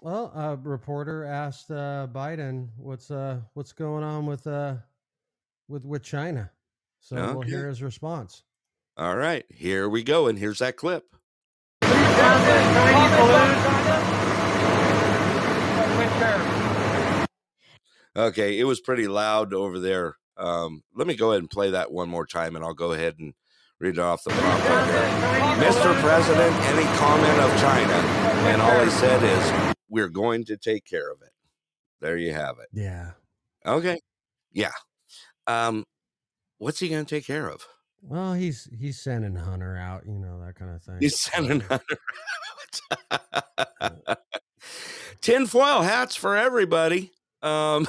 Well, 0.02 0.32
a 0.34 0.56
reporter 0.56 1.24
asked 1.24 1.70
uh, 1.70 2.06
Biden 2.12 2.68
what's 2.76 3.10
uh, 3.10 3.40
what's 3.54 3.72
going 3.72 4.04
on 4.04 4.26
with 4.26 4.46
uh, 4.46 4.76
with 5.68 5.84
with 5.84 6.02
China. 6.02 6.50
So 7.00 7.16
okay. 7.16 7.32
we'll 7.32 7.46
hear 7.46 7.68
his 7.68 7.82
response. 7.82 8.42
All 8.96 9.16
right, 9.16 9.44
here 9.48 9.88
we 9.88 10.02
go, 10.02 10.26
and 10.26 10.38
here's 10.38 10.60
that 10.60 10.76
clip. 10.76 11.04
Okay, 18.16 18.58
it 18.58 18.64
was 18.64 18.80
pretty 18.80 19.08
loud 19.08 19.52
over 19.52 19.80
there. 19.80 20.16
Um, 20.36 20.84
let 20.94 21.06
me 21.06 21.16
go 21.16 21.30
ahead 21.30 21.40
and 21.40 21.50
play 21.50 21.70
that 21.70 21.90
one 21.90 22.08
more 22.08 22.26
time, 22.26 22.54
and 22.54 22.64
I'll 22.64 22.74
go 22.74 22.92
ahead 22.92 23.16
and 23.18 23.34
read 23.80 23.94
it 23.94 23.98
off 23.98 24.22
the 24.22 24.30
prompter. 24.30 24.68
Mr. 25.64 26.00
President, 26.00 26.54
any 26.66 26.84
comment 26.96 27.40
of 27.40 27.60
China? 27.60 27.92
And 28.48 28.62
all 28.62 28.84
he 28.84 28.90
said 28.90 29.22
is, 29.22 29.74
we're 29.88 30.08
going 30.08 30.44
to 30.44 30.56
take 30.56 30.84
care 30.84 31.10
of 31.10 31.22
it. 31.22 31.30
There 32.00 32.16
you 32.16 32.32
have 32.32 32.58
it. 32.60 32.68
Yeah. 32.72 33.12
Okay. 33.66 33.98
Yeah. 34.52 34.72
Um, 35.46 35.84
what's 36.58 36.78
he 36.78 36.88
going 36.88 37.04
to 37.04 37.14
take 37.14 37.26
care 37.26 37.48
of? 37.48 37.66
Well, 38.06 38.34
he's 38.34 38.68
he's 38.78 39.00
sending 39.00 39.34
Hunter 39.34 39.76
out, 39.76 40.02
you 40.06 40.18
know 40.18 40.40
that 40.44 40.56
kind 40.56 40.74
of 40.74 40.82
thing. 40.82 40.98
He's 41.00 41.18
sending 41.18 41.60
Hunter 41.60 41.98
out. 43.10 44.18
Tinfoil 45.22 45.82
hats 45.82 46.14
for 46.14 46.36
everybody. 46.36 47.12
Um, 47.40 47.88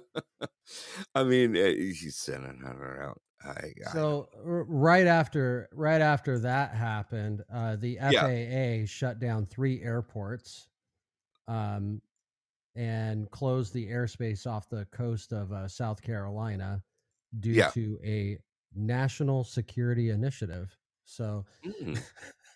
I 1.14 1.22
mean, 1.22 1.56
eh, 1.56 1.74
he's 1.74 2.16
sending 2.16 2.60
Hunter 2.64 3.02
out. 3.02 3.20
I, 3.44 3.72
so 3.92 4.28
I 4.34 4.40
right 4.44 5.06
after 5.06 5.68
right 5.72 6.00
after 6.00 6.38
that 6.40 6.74
happened, 6.74 7.42
uh, 7.52 7.76
the 7.76 7.98
FAA 8.00 8.06
yeah. 8.08 8.84
shut 8.86 9.20
down 9.20 9.46
three 9.46 9.82
airports 9.82 10.68
um, 11.46 12.00
and 12.74 13.30
closed 13.30 13.72
the 13.72 13.86
airspace 13.86 14.46
off 14.46 14.68
the 14.68 14.86
coast 14.92 15.32
of 15.32 15.52
uh, 15.52 15.68
South 15.68 16.02
Carolina 16.02 16.82
due 17.38 17.50
yeah. 17.50 17.70
to 17.70 17.98
a 18.04 18.38
national 18.74 19.44
security 19.44 20.10
initiative. 20.10 20.76
So, 21.04 21.44
mm. 21.64 22.00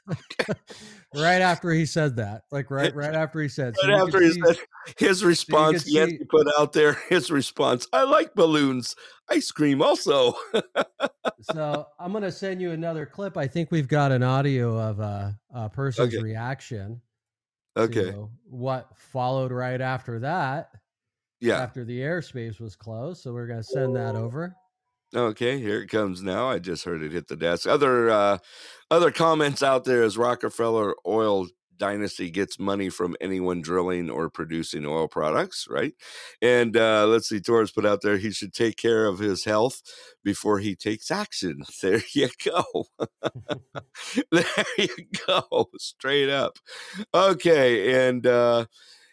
right 1.14 1.42
after 1.42 1.70
he 1.70 1.84
said 1.84 2.16
that, 2.16 2.42
like 2.50 2.70
right 2.70 2.94
right 2.94 3.14
after 3.14 3.40
he 3.40 3.48
said, 3.48 3.74
right 3.82 3.96
so 3.98 4.06
after 4.06 4.22
he 4.22 4.32
see, 4.32 4.40
said 4.44 4.56
his 4.98 5.24
response, 5.24 5.84
so 5.84 5.90
yes, 5.90 6.10
he 6.10 6.24
put 6.24 6.46
out 6.58 6.72
there 6.72 6.94
his 7.08 7.30
response. 7.30 7.86
I 7.92 8.04
like 8.04 8.34
balloons, 8.34 8.94
ice 9.28 9.50
cream, 9.50 9.82
also. 9.82 10.34
so 11.42 11.86
I'm 11.98 12.12
gonna 12.12 12.32
send 12.32 12.60
you 12.60 12.70
another 12.70 13.04
clip. 13.06 13.36
I 13.36 13.46
think 13.46 13.70
we've 13.70 13.88
got 13.88 14.12
an 14.12 14.22
audio 14.22 14.78
of 14.78 15.00
a, 15.00 15.38
a 15.54 15.68
person's 15.68 16.14
okay. 16.14 16.22
reaction. 16.22 17.00
Okay. 17.76 18.14
what 18.48 18.88
followed 18.96 19.52
right 19.52 19.82
after 19.82 20.18
that? 20.20 20.70
Yeah. 21.40 21.60
After 21.60 21.84
the 21.84 22.00
airspace 22.00 22.58
was 22.58 22.74
closed, 22.74 23.22
so 23.22 23.32
we're 23.32 23.46
gonna 23.46 23.62
send 23.62 23.94
that 23.96 24.14
over. 24.14 24.56
Okay, 25.16 25.58
here 25.58 25.80
it 25.80 25.88
comes 25.88 26.22
now. 26.22 26.50
I 26.50 26.58
just 26.58 26.84
heard 26.84 27.02
it 27.02 27.12
hit 27.12 27.28
the 27.28 27.36
desk. 27.36 27.66
Other 27.66 28.10
uh 28.10 28.38
other 28.90 29.10
comments 29.10 29.62
out 29.62 29.84
there 29.84 30.02
is 30.02 30.18
Rockefeller 30.18 30.94
Oil 31.06 31.48
Dynasty 31.78 32.30
gets 32.30 32.58
money 32.58 32.90
from 32.90 33.16
anyone 33.20 33.62
drilling 33.62 34.10
or 34.10 34.28
producing 34.30 34.84
oil 34.86 35.08
products, 35.08 35.66
right? 35.70 35.94
And 36.42 36.76
uh, 36.76 37.06
let's 37.06 37.28
see, 37.28 37.40
Torres 37.40 37.70
put 37.70 37.86
out 37.86 38.00
there 38.02 38.18
he 38.18 38.30
should 38.30 38.52
take 38.54 38.76
care 38.76 39.06
of 39.06 39.18
his 39.18 39.44
health 39.44 39.82
before 40.24 40.58
he 40.58 40.76
takes 40.76 41.10
action. 41.10 41.62
There 41.82 42.02
you 42.14 42.28
go. 42.44 42.86
there 44.32 44.66
you 44.78 44.88
go. 45.26 45.70
Straight 45.78 46.28
up. 46.30 46.58
Okay. 47.14 48.08
And 48.08 48.26
uh, 48.26 48.66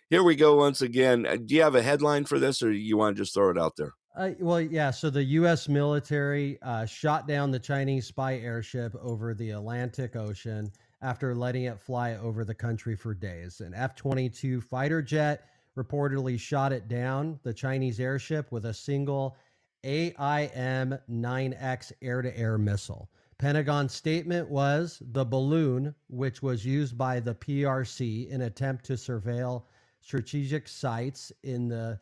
here 0.09 0.23
we 0.23 0.35
go 0.35 0.57
once 0.57 0.81
again. 0.81 1.23
Do 1.45 1.55
you 1.55 1.61
have 1.61 1.75
a 1.75 1.81
headline 1.81 2.25
for 2.25 2.39
this 2.39 2.61
or 2.61 2.71
you 2.71 2.97
want 2.97 3.15
to 3.15 3.21
just 3.23 3.33
throw 3.33 3.49
it 3.51 3.57
out 3.57 3.77
there? 3.77 3.93
Uh, 4.15 4.31
well, 4.39 4.61
yeah. 4.61 4.91
So 4.91 5.09
the 5.09 5.23
U.S. 5.23 5.67
military 5.67 6.59
uh, 6.61 6.85
shot 6.85 7.27
down 7.27 7.49
the 7.49 7.59
Chinese 7.59 8.05
spy 8.05 8.35
airship 8.37 8.95
over 9.01 9.33
the 9.33 9.51
Atlantic 9.51 10.15
Ocean 10.15 10.71
after 11.01 11.33
letting 11.33 11.63
it 11.63 11.79
fly 11.79 12.15
over 12.15 12.45
the 12.45 12.53
country 12.53 12.95
for 12.95 13.13
days. 13.13 13.59
An 13.59 13.73
F 13.73 13.95
22 13.95 14.61
fighter 14.61 15.01
jet 15.01 15.49
reportedly 15.75 16.39
shot 16.39 16.71
it 16.71 16.87
down, 16.87 17.39
the 17.41 17.53
Chinese 17.53 17.99
airship, 17.99 18.51
with 18.51 18.67
a 18.67 18.73
single 18.73 19.35
AIM 19.83 20.97
9X 21.09 21.91
air 22.01 22.21
to 22.21 22.37
air 22.37 22.57
missile. 22.59 23.09
Pentagon 23.39 23.89
statement 23.89 24.47
was 24.47 25.01
the 25.11 25.25
balloon, 25.25 25.93
which 26.07 26.43
was 26.43 26.63
used 26.63 26.97
by 26.97 27.19
the 27.19 27.33
PRC 27.33 28.29
in 28.29 28.41
attempt 28.41 28.85
to 28.85 28.93
surveil 28.93 29.63
strategic 29.99 30.67
sites 30.67 31.31
in 31.43 31.67
the 31.67 31.99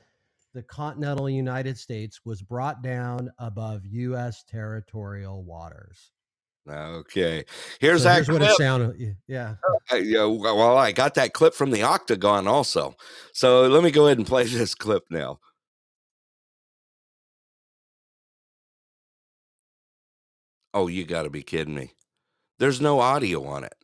the 0.54 0.64
continental 0.64 1.30
United 1.30 1.78
States, 1.78 2.22
was 2.26 2.42
brought 2.42 2.82
down 2.82 3.32
above 3.40 3.86
U.S. 3.86 4.44
territorial 4.44 5.44
waters. 5.44 6.12
Okay, 6.70 7.44
here's 7.80 8.04
so 8.04 8.10
that. 8.10 8.16
Here's 8.16 8.28
clip. 8.28 8.42
what 8.42 8.52
it 8.52 8.56
sounded. 8.56 9.18
Yeah. 9.28 9.56
Uh, 9.92 9.96
yeah. 9.96 10.26
Well, 10.26 10.78
I 10.78 10.92
got 10.92 11.16
that 11.16 11.34
clip 11.34 11.56
from 11.56 11.72
the 11.72 11.82
Octagon 11.82 12.48
also. 12.48 12.96
So 13.34 13.68
let 13.68 13.84
me 13.84 13.90
go 13.90 14.06
ahead 14.06 14.20
and 14.20 14.28
play 14.28 14.44
this 14.46 14.76
clip 14.76 15.04
now. 15.10 15.40
Oh, 20.74 20.88
you 20.88 21.04
got 21.04 21.24
to 21.24 21.30
be 21.30 21.42
kidding 21.42 21.74
me! 21.74 21.94
There's 22.60 22.80
no 22.80 23.00
audio 23.00 23.44
on 23.46 23.64
it. 23.64 23.76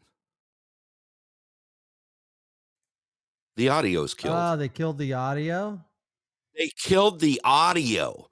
The 3.57 3.69
audio's 3.69 4.13
killed. 4.13 4.35
Oh, 4.37 4.55
they 4.55 4.69
killed 4.69 4.99
the 4.99 5.13
audio. 5.13 5.83
They 6.57 6.69
killed 6.75 7.19
the 7.19 7.39
audio. 7.43 8.29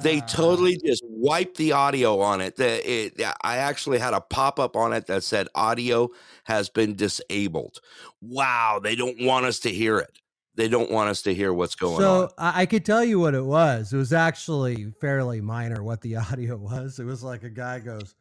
They 0.00 0.20
totally 0.20 0.76
ah. 0.82 0.86
just 0.86 1.04
wiped 1.06 1.56
the 1.56 1.72
audio 1.72 2.20
on 2.20 2.40
it. 2.40 2.56
The, 2.56 2.90
it. 2.90 3.20
I 3.42 3.58
actually 3.58 3.98
had 3.98 4.14
a 4.14 4.20
pop 4.20 4.58
up 4.58 4.76
on 4.76 4.92
it 4.92 5.06
that 5.06 5.22
said 5.22 5.48
audio 5.54 6.10
has 6.44 6.68
been 6.68 6.94
disabled. 6.94 7.80
Wow, 8.20 8.80
they 8.82 8.96
don't 8.96 9.22
want 9.22 9.46
us 9.46 9.60
to 9.60 9.70
hear 9.70 9.98
it. 9.98 10.18
They 10.54 10.68
don't 10.68 10.90
want 10.90 11.10
us 11.10 11.22
to 11.22 11.34
hear 11.34 11.52
what's 11.52 11.74
going 11.74 12.00
so 12.00 12.22
on. 12.22 12.28
So 12.30 12.34
I 12.38 12.64
could 12.66 12.84
tell 12.84 13.04
you 13.04 13.20
what 13.20 13.34
it 13.34 13.44
was. 13.44 13.92
It 13.92 13.96
was 13.96 14.12
actually 14.12 14.92
fairly 15.00 15.40
minor 15.40 15.82
what 15.82 16.00
the 16.00 16.16
audio 16.16 16.56
was. 16.56 16.98
It 16.98 17.04
was 17.04 17.22
like 17.22 17.42
a 17.42 17.50
guy 17.50 17.78
goes, 17.78 18.14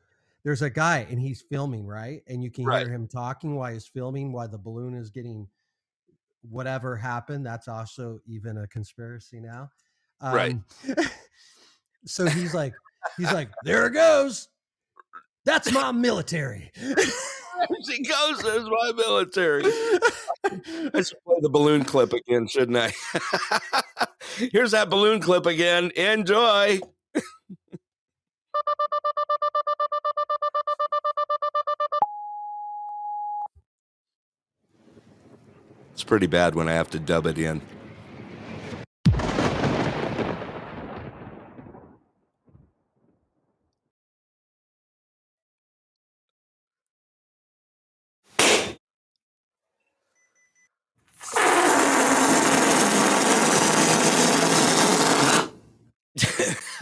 there's 0.44 0.62
a 0.62 0.70
guy 0.70 1.08
and 1.10 1.20
he's 1.20 1.42
filming, 1.42 1.88
right? 1.88 2.22
And 2.28 2.44
you 2.44 2.52
can 2.52 2.66
right. 2.66 2.86
hear 2.86 2.94
him 2.94 3.08
talking 3.08 3.56
while 3.56 3.74
he's 3.74 3.88
filming, 3.88 4.32
while 4.32 4.48
the 4.48 4.58
balloon 4.58 4.94
is 4.94 5.10
getting 5.10 5.48
whatever 6.50 6.96
happened. 6.96 7.46
That's 7.46 7.68
also 7.68 8.20
even 8.26 8.58
a 8.58 8.68
conspiracy 8.68 9.40
now. 9.40 9.70
Um, 10.22 10.36
right. 10.36 10.58
so 12.06 12.26
he's 12.26 12.54
like, 12.54 12.74
he's 13.18 13.32
like, 13.32 13.50
there 13.64 13.88
it 13.88 13.92
goes. 13.92 14.50
That's 15.46 15.72
my 15.72 15.92
military. 15.92 16.72
she 16.76 18.04
goes, 18.04 18.42
there's 18.42 18.66
my 18.66 18.92
military. 18.96 19.64
I 19.66 21.02
should 21.02 21.24
play 21.24 21.38
the 21.42 21.50
balloon 21.50 21.84
clip 21.86 22.14
again, 22.14 22.48
shouldn't 22.48 22.78
I? 22.78 22.94
Here's 24.52 24.72
that 24.72 24.90
balloon 24.90 25.20
clip 25.20 25.46
again. 25.46 25.92
Enjoy. 25.96 26.80
It's 35.96 36.06
pretty 36.06 36.28
bad 36.28 36.56
when 36.56 36.70
I 36.70 36.74
have 36.74 36.92
to 36.92 37.00
dub 37.00 37.26
it 37.28 37.40
in. 37.40 37.62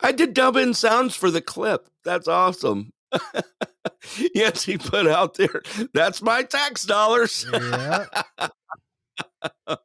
I 0.01 0.11
did 0.13 0.33
dub 0.33 0.57
in 0.57 0.73
sounds 0.73 1.15
for 1.15 1.31
the 1.31 1.41
clip. 1.41 1.87
That's 2.05 2.27
awesome. 2.27 2.91
yes, 4.35 4.63
he 4.63 4.77
put 4.77 5.07
out 5.07 5.35
there. 5.35 5.61
That's 5.93 6.21
my 6.21 6.43
tax 6.43 6.83
dollars. 6.83 7.45
Yeah. 7.51 8.05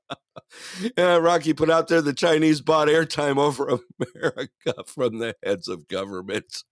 yeah, 0.97 1.17
Rocky 1.17 1.53
put 1.53 1.71
out 1.71 1.89
there 1.89 2.03
the 2.03 2.13
Chinese 2.13 2.61
bought 2.61 2.89
airtime 2.89 3.39
over 3.39 3.81
America 4.15 4.75
from 4.87 5.19
the 5.19 5.35
heads 5.45 5.69
of 5.69 5.89
governments. 5.89 6.65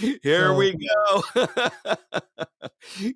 Here 0.00 0.48
so, 0.48 0.56
we 0.56 0.72
go. 0.72 1.22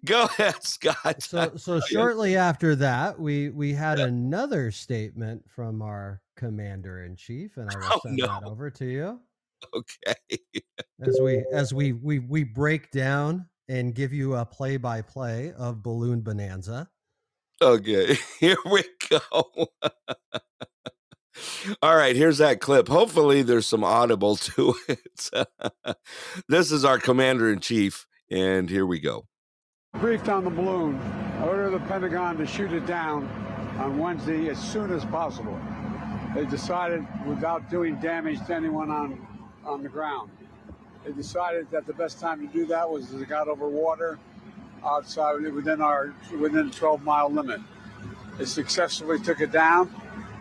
go 0.04 0.24
ahead, 0.24 0.62
Scott. 0.62 1.22
So, 1.22 1.52
so 1.56 1.80
shortly 1.80 2.36
after 2.36 2.74
that, 2.76 3.18
we 3.18 3.50
we 3.50 3.72
had 3.72 3.98
yeah. 3.98 4.06
another 4.06 4.70
statement 4.70 5.42
from 5.48 5.82
our 5.82 6.22
commander 6.36 7.04
in 7.04 7.16
chief, 7.16 7.56
and 7.56 7.70
I 7.70 7.76
will 7.76 7.86
oh, 7.92 8.00
send 8.04 8.16
no. 8.16 8.26
that 8.26 8.44
over 8.44 8.70
to 8.70 8.84
you. 8.84 9.20
Okay. 9.74 10.14
as 11.02 11.20
we 11.20 11.44
as 11.52 11.74
we 11.74 11.92
we 11.92 12.18
we 12.18 12.44
break 12.44 12.90
down 12.90 13.46
and 13.68 13.94
give 13.94 14.12
you 14.12 14.34
a 14.34 14.44
play 14.44 14.76
by 14.76 15.02
play 15.02 15.52
of 15.56 15.82
Balloon 15.82 16.20
Bonanza. 16.20 16.88
Okay, 17.62 18.16
here 18.40 18.56
we 18.70 18.82
go. 19.08 19.68
All 21.82 21.96
right, 21.96 22.14
here's 22.14 22.38
that 22.38 22.60
clip. 22.60 22.88
Hopefully, 22.88 23.42
there's 23.42 23.66
some 23.66 23.84
audible 23.84 24.36
to 24.36 24.74
it. 24.88 25.30
this 26.48 26.70
is 26.70 26.84
our 26.84 26.98
commander 26.98 27.52
in 27.52 27.60
chief, 27.60 28.06
and 28.30 28.70
here 28.70 28.86
we 28.86 29.00
go. 29.00 29.26
Briefed 30.00 30.28
on 30.28 30.44
the 30.44 30.50
balloon. 30.50 31.00
I 31.40 31.46
order 31.46 31.70
the 31.70 31.80
Pentagon 31.80 32.36
to 32.38 32.46
shoot 32.46 32.72
it 32.72 32.86
down 32.86 33.28
on 33.78 33.98
Wednesday 33.98 34.48
as 34.48 34.58
soon 34.58 34.92
as 34.92 35.04
possible. 35.06 35.58
They 36.34 36.44
decided, 36.46 37.06
without 37.26 37.70
doing 37.70 38.00
damage 38.00 38.44
to 38.46 38.54
anyone 38.54 38.90
on 38.90 39.26
on 39.66 39.82
the 39.82 39.88
ground, 39.88 40.30
they 41.04 41.12
decided 41.12 41.70
that 41.70 41.86
the 41.86 41.92
best 41.92 42.20
time 42.20 42.46
to 42.46 42.52
do 42.52 42.66
that 42.66 42.88
was 42.88 43.12
as 43.12 43.20
it 43.20 43.28
got 43.28 43.48
over 43.48 43.68
water 43.68 44.18
outside 44.84 45.40
within 45.52 45.80
our 45.80 46.14
within 46.38 46.70
12 46.70 47.02
mile 47.02 47.30
limit. 47.30 47.60
They 48.38 48.44
successfully 48.44 49.18
took 49.20 49.40
it 49.40 49.52
down 49.52 49.94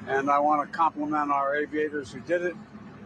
and 0.07 0.29
I 0.29 0.39
want 0.39 0.69
to 0.69 0.77
compliment 0.77 1.31
our 1.31 1.55
aviators 1.55 2.11
who 2.11 2.19
did 2.21 2.41
it, 2.41 2.55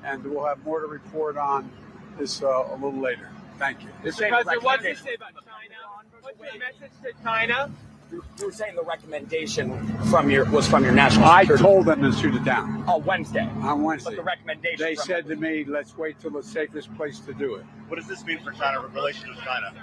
and 0.03 0.23
we'll 0.23 0.45
have 0.45 0.63
more 0.63 0.79
to 0.81 0.87
report 0.87 1.37
on 1.37 1.69
this 2.17 2.41
uh, 2.41 2.47
a 2.47 2.73
little 2.73 2.99
later. 2.99 3.29
Thank 3.59 3.83
you. 3.83 3.89
Mr. 4.03 4.29
President, 4.29 4.63
what 4.63 4.81
did 4.81 4.89
you 4.89 4.95
say 4.95 5.13
about 5.15 5.33
China? 5.33 6.21
What's 6.21 6.39
your 6.39 6.59
message 6.59 6.91
to 7.03 7.23
China? 7.23 7.71
You 8.11 8.23
were 8.45 8.51
saying 8.51 8.75
the 8.75 8.83
recommendation 8.83 9.97
from 10.09 10.29
your 10.29 10.45
was 10.45 10.67
from 10.67 10.83
your 10.83 10.93
national. 10.93 11.25
I 11.25 11.43
told 11.43 11.85
them 11.87 12.01
to 12.01 12.11
shoot 12.13 12.35
it 12.35 12.45
down. 12.45 12.83
On 12.87 13.03
Wednesday. 13.03 13.49
On 13.61 13.83
Wednesday. 13.83 14.11
But 14.11 14.17
the 14.17 14.23
recommendation. 14.23 14.77
They 14.79 14.95
said 14.95 15.27
to 15.27 15.35
me, 15.35 15.65
"Let's 15.65 15.97
wait 15.97 16.19
till 16.19 16.31
the 16.31 16.43
safest 16.43 16.95
place 16.95 17.19
to 17.19 17.33
do 17.33 17.55
it." 17.55 17.65
What 17.87 17.97
does 17.99 18.07
this 18.07 18.23
mean 18.23 18.39
for 18.43 18.51
China 18.51 18.79
relations 18.87 19.35
with 19.35 19.43
China? 19.43 19.73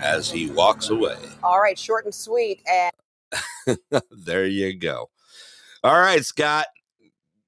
As 0.00 0.30
he 0.30 0.50
walks 0.50 0.90
away. 0.90 1.16
All 1.42 1.60
right, 1.60 1.78
short 1.78 2.04
and 2.04 2.14
sweet. 2.14 2.62
And 2.68 3.78
there 4.10 4.46
you 4.46 4.74
go. 4.76 5.10
All 5.84 5.98
right, 6.00 6.24
Scott. 6.24 6.66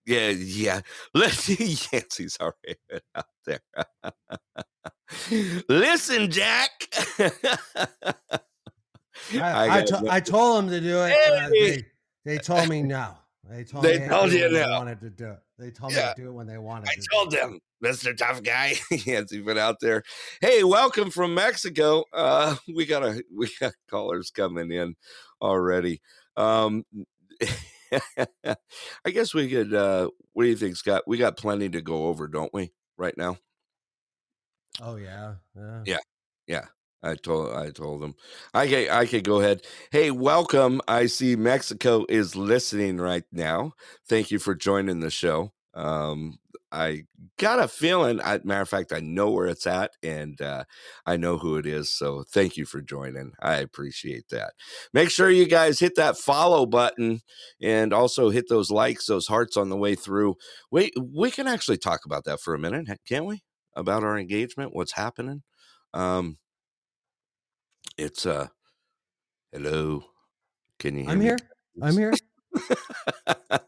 Yeah, 0.06 0.30
yeah. 0.30 0.80
Listen, 1.14 1.56
Yancey's 1.92 2.38
already 2.40 2.76
out 3.14 3.26
there. 3.44 3.60
Listen, 5.68 6.30
Jack. 6.30 6.70
I, 9.34 9.78
I, 9.78 9.82
to, 9.82 10.02
I, 10.08 10.20
told 10.20 10.64
him 10.64 10.70
to 10.70 10.80
do 10.80 11.02
it. 11.02 11.10
Hey. 11.10 11.38
Uh, 11.38 11.48
they, 11.48 11.84
they, 12.24 12.38
told 12.38 12.68
me 12.68 12.82
no. 12.82 13.14
They 13.48 13.64
told 13.64 13.84
they 13.84 13.98
me 13.98 14.08
told 14.08 14.32
you 14.32 14.50
no. 14.50 14.52
They 14.52 14.70
wanted 14.70 15.00
to 15.00 15.10
do 15.10 15.30
it. 15.30 15.38
They 15.58 15.70
told 15.70 15.92
yeah. 15.92 16.08
me 16.08 16.14
to 16.14 16.22
do 16.22 16.28
it 16.28 16.32
when 16.32 16.46
they 16.46 16.58
wanted. 16.58 16.88
I 16.88 16.94
told 17.12 17.32
them, 17.32 17.60
Mister 17.80 18.14
Tough 18.14 18.42
Guy. 18.42 18.74
Yancey 18.90 19.40
put 19.42 19.58
out 19.58 19.76
there. 19.80 20.02
Hey, 20.40 20.64
welcome 20.64 21.10
from 21.10 21.34
Mexico. 21.34 22.04
Uh, 22.12 22.56
we 22.74 22.86
got 22.86 23.02
a 23.02 23.22
we 23.36 23.50
got 23.60 23.72
callers 23.90 24.30
coming 24.30 24.70
in 24.70 24.94
already. 25.42 26.00
Um, 26.36 26.84
I 29.04 29.10
guess 29.10 29.34
we 29.34 29.48
could. 29.48 29.74
Uh, 29.74 30.10
what 30.32 30.44
do 30.44 30.48
you 30.48 30.56
think, 30.56 30.76
Scott? 30.76 31.02
We 31.06 31.18
got 31.18 31.36
plenty 31.36 31.68
to 31.70 31.82
go 31.82 32.06
over, 32.06 32.28
don't 32.28 32.52
we? 32.54 32.72
Right 32.96 33.16
now. 33.16 33.36
Oh 34.80 34.96
yeah, 34.96 35.34
yeah, 35.56 35.82
yeah, 35.84 35.98
yeah. 36.46 36.64
I 37.02 37.14
told 37.14 37.54
I 37.54 37.70
told 37.70 38.02
them 38.02 38.14
I 38.52 38.66
could 38.68 38.88
I 38.90 39.06
could 39.06 39.24
go 39.24 39.40
ahead. 39.40 39.62
Hey, 39.90 40.10
welcome. 40.10 40.80
I 40.86 41.06
see 41.06 41.36
Mexico 41.36 42.04
is 42.08 42.36
listening 42.36 42.98
right 42.98 43.24
now. 43.32 43.72
Thank 44.08 44.30
you 44.30 44.38
for 44.38 44.54
joining 44.54 45.00
the 45.00 45.10
show. 45.10 45.52
Um, 45.74 46.38
I 46.72 47.04
got 47.38 47.58
a 47.58 47.66
feeling. 47.68 48.20
I, 48.20 48.40
matter 48.44 48.60
of 48.62 48.68
fact, 48.68 48.92
I 48.92 49.00
know 49.00 49.30
where 49.30 49.46
it's 49.46 49.66
at, 49.66 49.92
and 50.02 50.40
uh, 50.40 50.64
I 51.06 51.16
know 51.16 51.38
who 51.38 51.56
it 51.56 51.66
is. 51.66 51.92
So 51.92 52.22
thank 52.32 52.56
you 52.56 52.64
for 52.64 52.80
joining. 52.80 53.32
I 53.40 53.56
appreciate 53.56 54.28
that. 54.30 54.52
Make 54.92 55.10
sure 55.10 55.30
you 55.30 55.46
guys 55.46 55.80
hit 55.80 55.96
that 55.96 56.16
follow 56.18 56.66
button, 56.66 57.20
and 57.62 57.92
also 57.92 58.30
hit 58.30 58.48
those 58.48 58.70
likes, 58.70 59.06
those 59.06 59.26
hearts 59.26 59.56
on 59.56 59.68
the 59.70 59.76
way 59.76 59.94
through. 59.94 60.36
We 60.70 60.92
we 61.00 61.30
can 61.30 61.46
actually 61.48 61.78
talk 61.78 62.00
about 62.04 62.24
that 62.24 62.40
for 62.40 62.54
a 62.54 62.58
minute, 62.58 62.88
can't 63.08 63.26
we? 63.26 63.42
About 63.74 64.04
our 64.04 64.18
engagement, 64.18 64.74
what's 64.74 64.92
happening. 64.92 65.42
Um, 65.94 66.38
it's 68.00 68.24
uh, 68.24 68.48
hello. 69.52 70.02
Can 70.78 70.96
you? 70.96 71.08
I'm 71.08 71.18
me? 71.18 71.26
here. 71.26 71.38
I'm 71.82 71.96
here. 71.96 72.14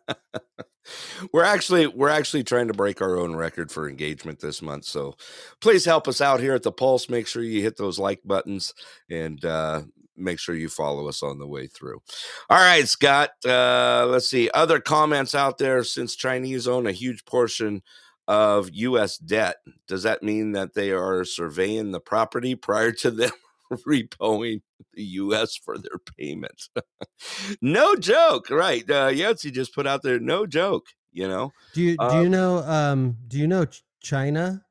we're 1.32 1.44
actually 1.44 1.86
we're 1.86 2.08
actually 2.08 2.42
trying 2.42 2.66
to 2.68 2.74
break 2.74 3.02
our 3.02 3.18
own 3.18 3.36
record 3.36 3.70
for 3.70 3.88
engagement 3.88 4.40
this 4.40 4.60
month 4.60 4.84
so 4.84 5.14
please 5.60 5.84
help 5.84 6.08
us 6.08 6.20
out 6.20 6.40
here 6.40 6.54
at 6.54 6.64
the 6.64 6.72
pulse 6.72 7.08
make 7.08 7.28
sure 7.28 7.44
you 7.44 7.62
hit 7.62 7.76
those 7.76 8.00
like 8.00 8.20
buttons 8.24 8.74
and 9.08 9.44
uh, 9.44 9.80
make 10.16 10.40
sure 10.40 10.56
you 10.56 10.68
follow 10.68 11.08
us 11.08 11.22
on 11.22 11.38
the 11.38 11.46
way 11.46 11.68
through 11.68 12.02
all 12.50 12.58
right 12.58 12.88
scott 12.88 13.30
uh, 13.46 14.04
let's 14.08 14.28
see 14.28 14.50
other 14.52 14.80
comments 14.80 15.36
out 15.36 15.58
there 15.58 15.84
since 15.84 16.16
chinese 16.16 16.66
own 16.66 16.88
a 16.88 16.92
huge 16.92 17.24
portion 17.24 17.80
of 18.26 18.70
us 18.72 19.16
debt 19.16 19.58
does 19.86 20.02
that 20.02 20.24
mean 20.24 20.50
that 20.52 20.74
they 20.74 20.90
are 20.90 21.24
surveying 21.24 21.92
the 21.92 22.00
property 22.00 22.56
prior 22.56 22.90
to 22.90 23.12
them 23.12 23.30
repoing 23.76 24.62
the 24.94 25.04
U.S. 25.04 25.56
for 25.56 25.78
their 25.78 25.98
payments. 26.18 26.70
no 27.62 27.94
joke, 27.96 28.50
right? 28.50 28.88
Uh, 28.88 29.12
just 29.34 29.74
put 29.74 29.86
out 29.86 30.02
there, 30.02 30.18
no 30.18 30.46
joke. 30.46 30.86
You 31.12 31.28
know. 31.28 31.52
Do 31.74 31.82
you 31.82 31.96
do 31.96 32.04
um, 32.04 32.22
you 32.22 32.28
know? 32.28 32.58
Um, 32.58 33.16
do 33.28 33.38
you 33.38 33.46
know 33.46 33.66
China 34.00 34.64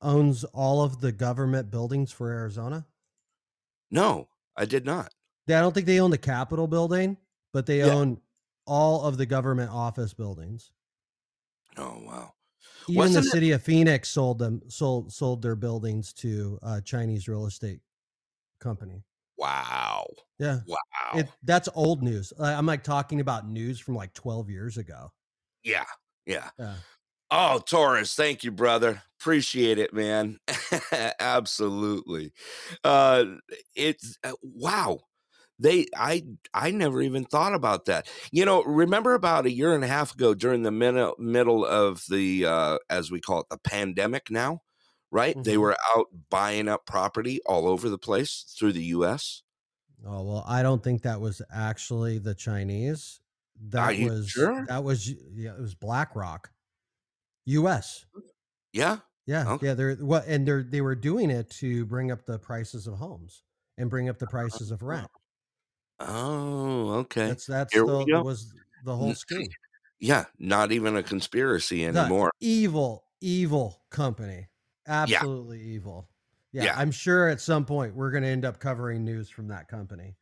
owns 0.00 0.44
all 0.44 0.82
of 0.82 1.00
the 1.00 1.12
government 1.12 1.70
buildings 1.70 2.12
for 2.12 2.30
Arizona? 2.30 2.86
No, 3.90 4.28
I 4.56 4.64
did 4.66 4.84
not. 4.84 5.12
I 5.48 5.60
don't 5.60 5.74
think 5.74 5.86
they 5.86 6.00
own 6.00 6.12
the 6.12 6.18
Capitol 6.18 6.68
building, 6.68 7.16
but 7.52 7.66
they 7.66 7.78
yeah. 7.78 7.86
own 7.86 8.20
all 8.66 9.02
of 9.02 9.16
the 9.16 9.26
government 9.26 9.70
office 9.72 10.14
buildings. 10.14 10.70
Oh 11.76 12.00
wow. 12.06 12.32
Even 12.88 12.98
Wasn't 12.98 13.24
the 13.24 13.28
it- 13.28 13.32
city 13.32 13.50
of 13.52 13.62
Phoenix 13.62 14.08
sold 14.08 14.38
them 14.38 14.62
sold 14.68 15.12
sold 15.12 15.42
their 15.42 15.56
buildings 15.56 16.12
to 16.14 16.58
a 16.62 16.80
Chinese 16.80 17.28
real 17.28 17.46
estate 17.46 17.80
company. 18.60 19.02
Wow. 19.38 20.06
Yeah, 20.38 20.60
Wow. 20.66 20.78
it, 21.14 21.28
that's 21.42 21.68
old 21.74 22.02
news. 22.02 22.32
I'm 22.38 22.66
like 22.66 22.84
talking 22.84 23.20
about 23.20 23.48
news 23.48 23.80
from 23.80 23.94
like 23.96 24.12
12 24.14 24.50
years 24.50 24.76
ago. 24.76 25.10
yeah. 25.64 25.84
Yeah. 26.26 26.50
Yeah. 26.58 26.74
Oh, 27.32 27.58
Taurus, 27.60 28.14
thank 28.14 28.44
you, 28.44 28.50
brother. 28.50 29.02
Appreciate 29.20 29.78
it, 29.78 29.92
man. 29.94 30.38
Absolutely. 31.20 32.32
Uh 32.84 33.24
it's 33.74 34.16
uh, 34.24 34.32
wow. 34.42 35.00
They 35.58 35.86
I 35.96 36.24
I 36.54 36.70
never 36.70 37.00
even 37.02 37.24
thought 37.24 37.54
about 37.54 37.84
that. 37.86 38.08
You 38.32 38.44
know, 38.44 38.62
remember 38.64 39.14
about 39.14 39.46
a 39.46 39.50
year 39.52 39.74
and 39.74 39.84
a 39.84 39.88
half 39.88 40.14
ago 40.14 40.34
during 40.34 40.62
the 40.62 40.70
middle 40.70 41.14
middle 41.18 41.64
of 41.64 42.02
the 42.08 42.46
uh 42.46 42.78
as 42.88 43.10
we 43.10 43.20
call 43.20 43.40
it 43.40 43.46
the 43.50 43.58
pandemic 43.58 44.30
now, 44.30 44.62
right? 45.10 45.36
They 45.44 45.56
Mhm. 45.56 45.58
were 45.58 45.76
out 45.96 46.08
buying 46.30 46.68
up 46.68 46.86
property 46.86 47.40
all 47.46 47.66
over 47.68 47.88
the 47.88 47.98
place 47.98 48.54
through 48.58 48.72
the 48.72 48.84
US. 48.96 49.42
Oh 50.04 50.22
well, 50.22 50.44
I 50.46 50.62
don't 50.62 50.82
think 50.82 51.02
that 51.02 51.20
was 51.20 51.42
actually 51.50 52.18
the 52.18 52.34
Chinese. 52.34 53.20
That 53.60 53.98
was 53.98 54.30
sure? 54.30 54.64
that 54.66 54.82
was 54.84 55.08
yeah, 55.10 55.54
it 55.54 55.60
was 55.60 55.74
BlackRock, 55.74 56.52
U.S. 57.46 58.06
Yeah. 58.72 59.00
Yeah, 59.26 59.52
Okay. 59.52 59.66
yeah. 59.68 59.74
They're 59.74 59.96
what, 59.96 60.26
and 60.26 60.46
they're 60.46 60.62
they 60.62 60.80
were 60.80 60.94
doing 60.96 61.30
it 61.30 61.50
to 61.52 61.84
bring 61.86 62.10
up 62.10 62.24
the 62.26 62.38
prices 62.38 62.86
of 62.86 62.94
homes 62.98 63.42
and 63.78 63.90
bring 63.90 64.08
up 64.08 64.18
the 64.18 64.26
prices 64.26 64.70
of 64.70 64.82
rent. 64.82 65.10
Oh, 65.98 66.90
okay. 67.00 67.28
That's 67.28 67.46
that's 67.46 67.72
Here 67.72 67.84
the 67.84 68.06
was 68.06 68.54
the 68.82 68.96
whole 68.96 69.14
scheme. 69.14 69.54
Yeah, 70.00 70.26
not 70.38 70.72
even 70.72 70.96
a 70.96 71.02
conspiracy 71.02 71.84
The 71.84 72.14
anymore. 72.14 72.30
evil, 72.40 73.04
evil 73.20 73.84
company. 73.90 74.49
Absolutely 74.90 75.60
evil. 75.62 76.08
Yeah, 76.52 76.64
Yeah. 76.64 76.74
I'm 76.78 76.90
sure 76.90 77.28
at 77.28 77.40
some 77.40 77.64
point 77.64 77.94
we're 77.94 78.10
going 78.10 78.24
to 78.24 78.28
end 78.28 78.44
up 78.44 78.58
covering 78.58 79.04
news 79.04 79.30
from 79.30 79.48
that 79.48 79.68
company. 79.68 80.16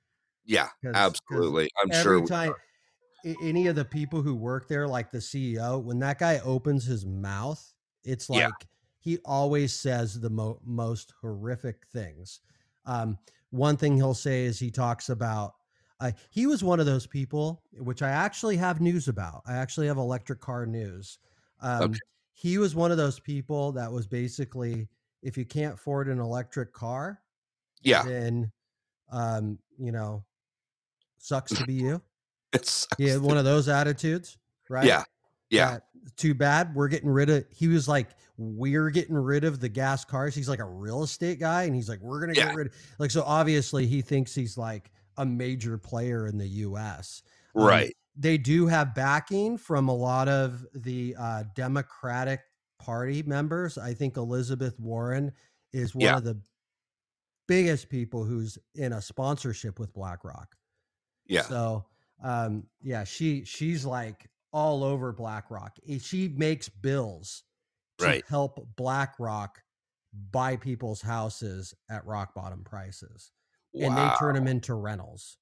Yeah, 0.44 0.68
'cause 0.82 0.94
absolutely. 0.94 1.70
I'm 1.82 1.90
sure. 1.92 2.26
time 2.26 2.54
any 3.42 3.66
of 3.66 3.76
the 3.76 3.84
people 3.84 4.22
who 4.22 4.34
work 4.34 4.68
there, 4.68 4.86
like 4.88 5.10
the 5.10 5.20
CEO, 5.20 5.78
when 5.78 5.98
that 6.00 6.18
guy 6.18 6.38
opens 6.40 6.84
his 6.86 7.04
mouth, 7.06 7.74
it's 8.04 8.30
like 8.30 8.40
Yeah. 8.42 8.50
he 9.00 9.18
always 9.24 9.74
says 9.74 10.20
the 10.20 10.30
mo- 10.30 10.60
most 10.64 11.12
horrific 11.20 11.86
things. 11.88 12.40
Um, 12.86 13.18
one 13.50 13.76
thing 13.76 13.96
he'll 13.96 14.14
say 14.14 14.44
is 14.44 14.58
he 14.58 14.70
talks 14.70 15.08
about. 15.08 15.54
Uh, 16.00 16.12
he 16.30 16.46
was 16.46 16.62
one 16.62 16.78
of 16.80 16.86
those 16.86 17.06
people, 17.08 17.64
which 17.72 18.02
I 18.02 18.10
actually 18.10 18.56
have 18.58 18.80
news 18.80 19.08
about. 19.08 19.42
I 19.46 19.54
actually 19.56 19.88
have 19.88 19.98
electric 19.98 20.40
car 20.40 20.64
news. 20.66 21.18
Um, 21.60 21.82
Okay. 21.90 21.98
He 22.38 22.56
was 22.58 22.76
one 22.76 22.92
of 22.92 22.96
those 22.96 23.18
people 23.18 23.72
that 23.72 23.90
was 23.90 24.06
basically, 24.06 24.88
if 25.22 25.36
you 25.36 25.44
can't 25.44 25.74
afford 25.74 26.08
an 26.08 26.20
electric 26.20 26.72
car, 26.72 27.20
Yeah, 27.82 28.04
then, 28.04 28.52
um, 29.10 29.58
you 29.76 29.90
know, 29.90 30.24
sucks 31.18 31.56
to 31.56 31.64
be 31.64 31.74
you. 31.84 32.00
it's 32.52 32.86
Yeah, 32.98 33.16
one 33.16 33.38
of 33.38 33.44
those 33.44 33.68
attitudes, 33.68 34.38
right? 34.68 34.86
yeah, 34.86 35.04
yeah, 35.50 35.70
That, 35.72 35.84
too 36.16 36.32
bad 36.34 36.74
we're 36.76 36.88
getting 36.88 37.10
rid 37.10 37.28
of. 37.28 37.44
He 37.50 37.66
was 37.68 37.88
like, 37.88 38.10
we're 38.36 38.90
getting 38.90 39.16
rid 39.16 39.42
of 39.44 39.58
the 39.58 39.68
gas 39.68 40.04
cars. 40.04 40.34
He's 40.34 40.48
like 40.48 40.60
a 40.60 40.64
real 40.64 41.02
estate 41.02 41.40
guy, 41.40 41.64
and 41.64 41.74
he's 41.74 41.88
like, 41.88 42.00
we're 42.00 42.20
gonna 42.20 42.34
Yeah. 42.34 42.44
get 42.46 42.52
rid. 42.54 42.68
Of 42.68 42.74
like, 43.00 43.10
so 43.10 43.22
obviously 43.24 43.86
he 43.86 44.00
thinks 44.00 44.34
he's 44.34 44.56
like 44.56 44.92
a 45.16 45.26
major 45.26 45.76
player 45.76 46.28
in 46.28 46.38
the 46.38 46.46
U.S. 46.48 47.22
Um, 47.56 47.66
right. 47.66 47.96
They 48.18 48.36
do 48.38 48.66
have 48.66 48.94
backing 48.94 49.56
from 49.56 49.88
a 49.88 49.94
lot 49.94 50.28
of 50.28 50.66
the 50.74 51.14
uh, 51.18 51.44
Democratic 51.54 52.40
Party 52.78 53.22
members. 53.22 53.78
I 53.78 53.94
think 53.94 54.16
Elizabeth 54.16 54.78
Warren 54.80 55.32
is 55.72 55.94
one 55.94 56.04
Yeah. 56.04 56.16
of 56.18 56.24
the 56.24 56.40
biggest 57.46 57.88
people 57.88 58.24
who's 58.24 58.58
in 58.74 58.92
a 58.92 59.00
sponsorship 59.02 59.78
with 59.78 59.92
BlackRock. 59.92 60.54
Yeah, 61.26 61.42
So, 61.42 61.86
um, 62.22 62.66
yeah, 62.80 63.04
she 63.04 63.44
she's 63.44 63.84
like 63.84 64.28
all 64.52 64.82
over 64.82 65.12
BlackRock. 65.12 65.76
Eh, 65.86 65.98
She 65.98 66.28
makes 66.28 66.68
bills 66.68 67.44
to 67.98 68.06
Right. 68.06 68.24
help 68.26 68.74
BlackRock 68.76 69.62
buy 70.12 70.56
people's 70.56 71.02
houses 71.02 71.74
at 71.90 72.04
rock 72.06 72.34
bottom 72.34 72.64
prices, 72.64 73.32
and 73.74 73.96
they 73.96 74.10
turn 74.18 74.34
them 74.34 74.46
into 74.48 74.74
rentals. 74.74 75.38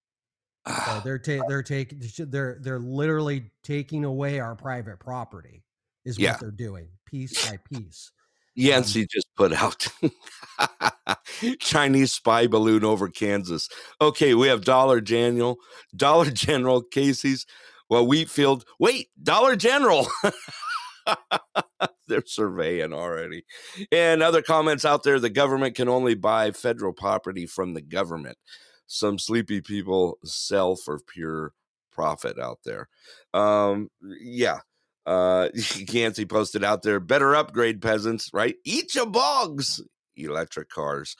So 0.67 0.73
ah. 0.75 1.01
they're 1.05 1.19
ta- 1.19 1.45
they're 1.47 1.63
taking 1.63 2.03
they're 2.19 2.59
they're 2.61 2.81
literally 2.81 3.51
taking 3.63 4.05
away 4.05 4.41
our 4.41 4.57
private 4.57 4.99
property 4.99 5.63
is 6.05 6.19
Yeah. 6.19 6.33
what 6.33 6.41
they're 6.41 6.51
doing 6.51 6.89
piece 7.07 7.49
by 7.49 7.59
piece. 7.73 8.11
Yancey 8.57 9.07
just 9.07 9.29
put 9.37 9.53
out 9.53 9.87
Chinese 11.61 12.13
spy 12.13 12.47
balloon 12.47 12.85
over 12.85 13.09
Kansas. 13.09 13.69
Okay, 14.01 14.35
we 14.35 14.49
have 14.49 14.65
Dollar 14.65 15.01
General, 15.01 15.59
Dollar 15.97 16.31
General, 16.31 16.83
Casey's, 16.83 17.47
well, 17.89 18.07
Wheatfield. 18.07 18.65
Wait, 18.81 19.09
Dollar 19.23 19.57
General. 19.57 20.09
They're 22.09 22.25
surveying 22.25 22.93
already. 22.93 23.45
And 23.93 24.23
other 24.23 24.43
comments 24.43 24.85
out 24.85 25.03
there 25.03 25.21
the 25.21 25.31
government 25.31 25.77
can 25.77 25.89
only 25.89 26.15
buy 26.15 26.51
federal 26.51 26.93
property 26.93 27.47
from 27.47 27.75
the 27.75 27.83
government. 27.83 28.39
Some 28.87 29.19
sleepy 29.19 29.61
people 29.61 30.19
sell 30.25 30.77
for 30.77 30.99
pure 31.01 31.53
profit 31.91 32.39
out 32.39 32.61
there. 32.65 32.89
Um, 33.35 33.91
yeah. 34.21 34.61
Uh, 35.07 35.49
Yancey 35.89 36.25
posted 36.27 36.65
out 36.65 36.83
there 36.83 37.01
better 37.01 37.35
upgrade 37.35 37.81
peasants, 37.81 38.31
right? 38.33 38.57
Eat 38.65 38.95
your 38.95 39.07
bogs, 39.07 39.81
electric 40.17 40.69
cars. 40.69 41.17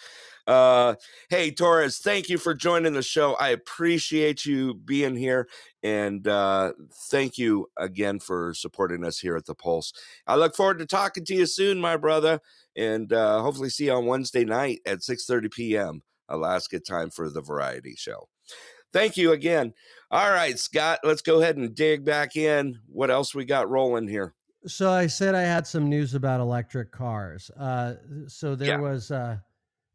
Uh, 0.47 0.95
hey, 1.29 1.51
Torres, 1.51 1.99
thank 1.99 2.29
you 2.29 2.39
for 2.39 2.55
joining 2.55 2.93
the 2.93 3.03
show. 3.03 3.35
I 3.35 3.49
appreciate 3.49 4.45
you 4.45 4.75
being 4.75 5.17
here. 5.17 5.49
And 5.83 6.27
uh, 6.29 6.73
thank 7.11 7.37
you 7.37 7.67
again 7.77 8.21
for 8.21 8.55
supporting 8.55 9.05
us 9.05 9.19
here 9.19 9.37
at 9.37 9.47
the 9.47 9.55
Pulse. 9.55 9.93
I 10.27 10.37
look 10.37 10.55
forward 10.55 10.79
to 10.79 10.87
talking 10.87 11.25
to 11.25 11.35
you 11.35 11.47
soon, 11.47 11.81
my 11.81 11.97
brother, 11.97 12.41
and 12.77 13.13
uh, 13.13 13.43
hopefully 13.43 13.71
see 13.71 13.87
you 13.87 13.93
on 13.93 14.07
Wednesday 14.07 14.45
night 14.45 14.81
at 14.87 14.99
6:30 14.99 15.51
p.m. 15.51 16.03
Alaska 16.29 16.81
time 16.81 17.11
for 17.11 17.29
the 17.31 17.41
variety 17.43 17.95
show. 17.97 18.29
Thank 18.93 19.17
you 19.17 19.33
again. 19.33 19.75
All 20.11 20.31
right, 20.31 20.59
Scott, 20.59 21.01
let's 21.05 21.23
go 21.23 21.41
ahead 21.41 21.57
and 21.57 21.75
dig 21.75 22.05
back 22.05 22.37
in. 22.37 22.79
What 22.89 23.11
else 23.11 23.35
we 23.35 23.45
got 23.45 23.69
rolling 23.69 24.09
here? 24.09 24.35
So 24.67 24.91
I 24.91 25.07
said 25.07 25.35
I 25.35 25.43
had 25.43 25.67
some 25.67 25.89
news 25.89 26.15
about 26.15 26.41
electric 26.41 26.93
cars. 26.93 27.51
Uh, 27.59 27.95
so 28.27 28.55
there 28.55 28.69
Yeah. 28.69 28.77
was 28.79 29.11
uh, 29.11 29.39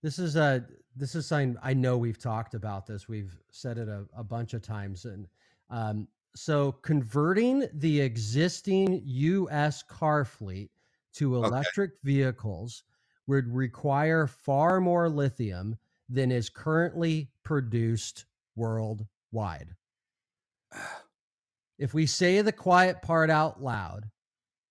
this 0.03 0.19
is 0.19 0.36
a 0.36 0.65
this 0.95 1.15
is 1.15 1.25
something 1.25 1.57
I 1.63 1.73
know 1.73 1.97
we've 1.97 2.19
talked 2.19 2.53
about 2.53 2.86
this. 2.86 3.07
We've 3.07 3.36
said 3.51 3.77
it 3.77 3.88
a, 3.88 4.05
a 4.15 4.23
bunch 4.23 4.53
of 4.53 4.61
times, 4.61 5.05
and 5.05 5.27
um, 5.69 6.07
so 6.36 6.73
converting 6.73 7.67
the 7.73 7.99
existing 8.01 9.01
U.S. 9.05 9.84
car 9.84 10.25
fleet 10.25 10.69
to 11.15 11.38
Okay. 11.38 11.47
electric 11.47 11.91
vehicles 12.03 12.84
would 13.27 13.47
require 13.53 14.27
far 14.27 14.79
more 14.82 15.09
lithium 15.09 15.77
than 16.12 16.32
is 16.32 16.49
currently 16.49 17.30
produced 17.43 18.26
worldwide. 18.55 19.76
Ah. 20.74 21.03
If 21.80 21.93
we 21.93 22.05
say 22.05 22.41
the 22.41 22.51
quiet 22.51 23.01
part 23.01 23.30
out 23.30 23.64
loud, 23.64 24.12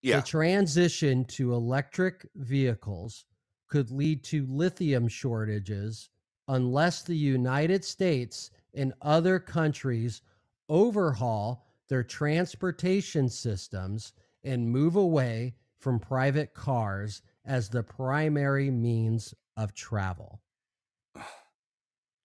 Yeah, 0.03 0.21
the 0.21 0.27
transition 0.27 1.25
to 1.25 1.55
electric 1.55 2.29
vehicles 2.37 3.25
could 3.69 3.91
lead 3.91 4.23
to 4.25 4.47
lithium 4.47 5.09
shortages 5.09 6.11
unless 6.47 7.03
the 7.03 7.17
United 7.17 7.85
States 7.85 8.51
and 8.75 8.93
other 9.03 9.39
countries 9.39 10.23
overhaul 10.69 11.67
their 11.89 12.05
transportation 12.05 13.29
systems 13.29 14.13
and 14.45 14.71
move 14.71 14.97
away 14.97 15.55
from 15.81 15.99
private 15.99 16.55
cars 16.55 17.23
as 17.45 17.69
the 17.69 17.83
primary 17.83 18.71
means 18.71 19.35
of 19.57 19.75
travel. 19.75 20.41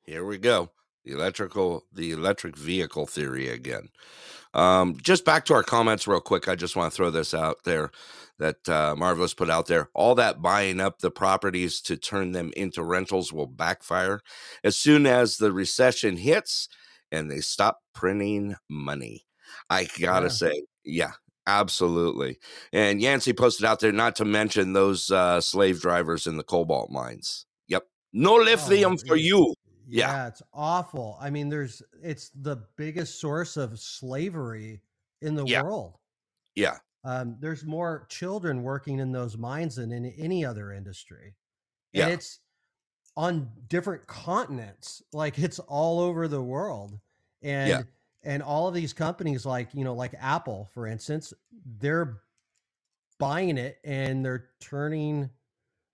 Here 0.05 0.25
we 0.25 0.37
go. 0.37 0.71
The 1.03 1.11
electrical, 1.13 1.85
the 1.93 2.11
electric 2.11 2.57
vehicle 2.57 3.05
theory 3.05 3.47
again. 3.49 3.89
Um, 4.53 4.97
just 5.01 5.25
back 5.25 5.45
to 5.45 5.53
our 5.53 5.63
comments, 5.63 6.07
real 6.07 6.21
quick. 6.21 6.47
I 6.47 6.55
just 6.55 6.75
want 6.75 6.91
to 6.91 6.95
throw 6.95 7.11
this 7.11 7.33
out 7.33 7.57
there 7.65 7.91
that 8.39 8.67
uh, 8.67 8.95
Marvelous 8.97 9.33
put 9.33 9.49
out 9.49 9.67
there. 9.67 9.89
All 9.93 10.15
that 10.15 10.41
buying 10.41 10.79
up 10.79 10.99
the 10.99 11.11
properties 11.11 11.81
to 11.81 11.97
turn 11.97 12.31
them 12.31 12.51
into 12.55 12.83
rentals 12.83 13.31
will 13.31 13.47
backfire 13.47 14.21
as 14.63 14.75
soon 14.75 15.05
as 15.05 15.37
the 15.37 15.51
recession 15.51 16.17
hits 16.17 16.69
and 17.11 17.29
they 17.29 17.39
stop 17.39 17.81
printing 17.93 18.55
money. 18.69 19.25
I 19.69 19.85
gotta 19.99 20.25
Yeah. 20.25 20.29
say, 20.29 20.63
yeah, 20.83 21.11
absolutely. 21.47 22.39
And 22.73 23.01
Yancey 23.01 23.33
posted 23.33 23.65
out 23.65 23.79
there, 23.79 23.91
not 23.91 24.15
to 24.17 24.25
mention 24.25 24.73
those 24.73 25.11
uh, 25.11 25.39
slave 25.41 25.81
drivers 25.81 26.27
in 26.27 26.37
the 26.37 26.43
cobalt 26.43 26.89
mines. 26.91 27.45
Yep, 27.67 27.83
no 28.13 28.35
lithium 28.35 28.93
Oh, 28.93 29.07
for 29.07 29.15
you. 29.15 29.53
Yeah. 29.91 30.15
Yeah, 30.15 30.27
it's 30.27 30.41
awful. 30.53 31.17
I 31.19 31.29
mean, 31.29 31.49
there's 31.49 31.81
it's 32.01 32.29
the 32.31 32.57
biggest 32.77 33.19
source 33.19 33.57
of 33.57 33.79
slavery 33.79 34.81
in 35.21 35.35
the 35.35 35.45
Yeah. 35.45 35.61
world. 35.61 35.99
Yeah, 36.55 36.79
Um, 37.03 37.37
there's 37.39 37.63
more 37.65 38.07
children 38.09 38.63
working 38.63 38.99
in 38.99 39.11
those 39.11 39.37
mines 39.37 39.75
than 39.75 39.91
in 39.91 40.05
any 40.05 40.43
other 40.43 40.71
industry. 40.71 41.35
And 41.95 42.07
Yeah. 42.07 42.09
it's 42.09 42.41
on 43.17 43.51
different 43.67 44.07
continents. 44.07 45.03
Like 45.13 45.39
it's 45.39 45.59
all 45.59 45.99
over 46.01 46.27
the 46.27 46.43
world. 46.43 46.99
And 47.43 47.79
Yeah. 47.79 47.83
and 48.23 48.43
all 48.43 48.67
of 48.67 48.75
these 48.75 48.93
companies 48.93 49.45
like, 49.45 49.73
you 49.75 49.83
know, 49.85 49.95
like 49.95 50.15
Apple, 50.15 50.65
for 50.73 50.87
instance, 50.87 51.33
they're 51.51 52.23
buying 53.19 53.57
it 53.57 53.79
and 53.83 54.25
they're 54.25 54.51
turning, 54.61 55.29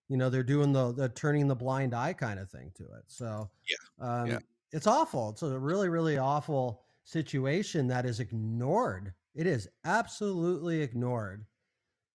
you 0.10 0.18
know, 0.18 0.30
they're 0.30 0.44
doing 0.44 0.74
the 0.74 0.94
the 0.94 1.10
turning 1.10 1.48
the 1.48 1.56
blind 1.56 1.94
eye 1.96 2.14
kind 2.14 2.40
of 2.40 2.50
thing 2.52 2.72
to 2.76 2.86
it. 2.94 3.06
So 3.08 3.52
Yeah. 3.68 3.78
Um 4.02 4.32
Yeah. 4.32 4.40
it's 4.74 4.88
awful. 4.88 5.32
It's 5.32 5.44
a 5.44 5.60
really, 5.60 5.90
really 5.90 6.18
awful 6.18 6.84
situation 7.06 7.88
that 7.90 8.06
is 8.08 8.20
ignored. 8.22 9.14
It 9.36 9.48
is 9.48 9.70
absolutely 9.86 10.82
ignored. 10.82 11.48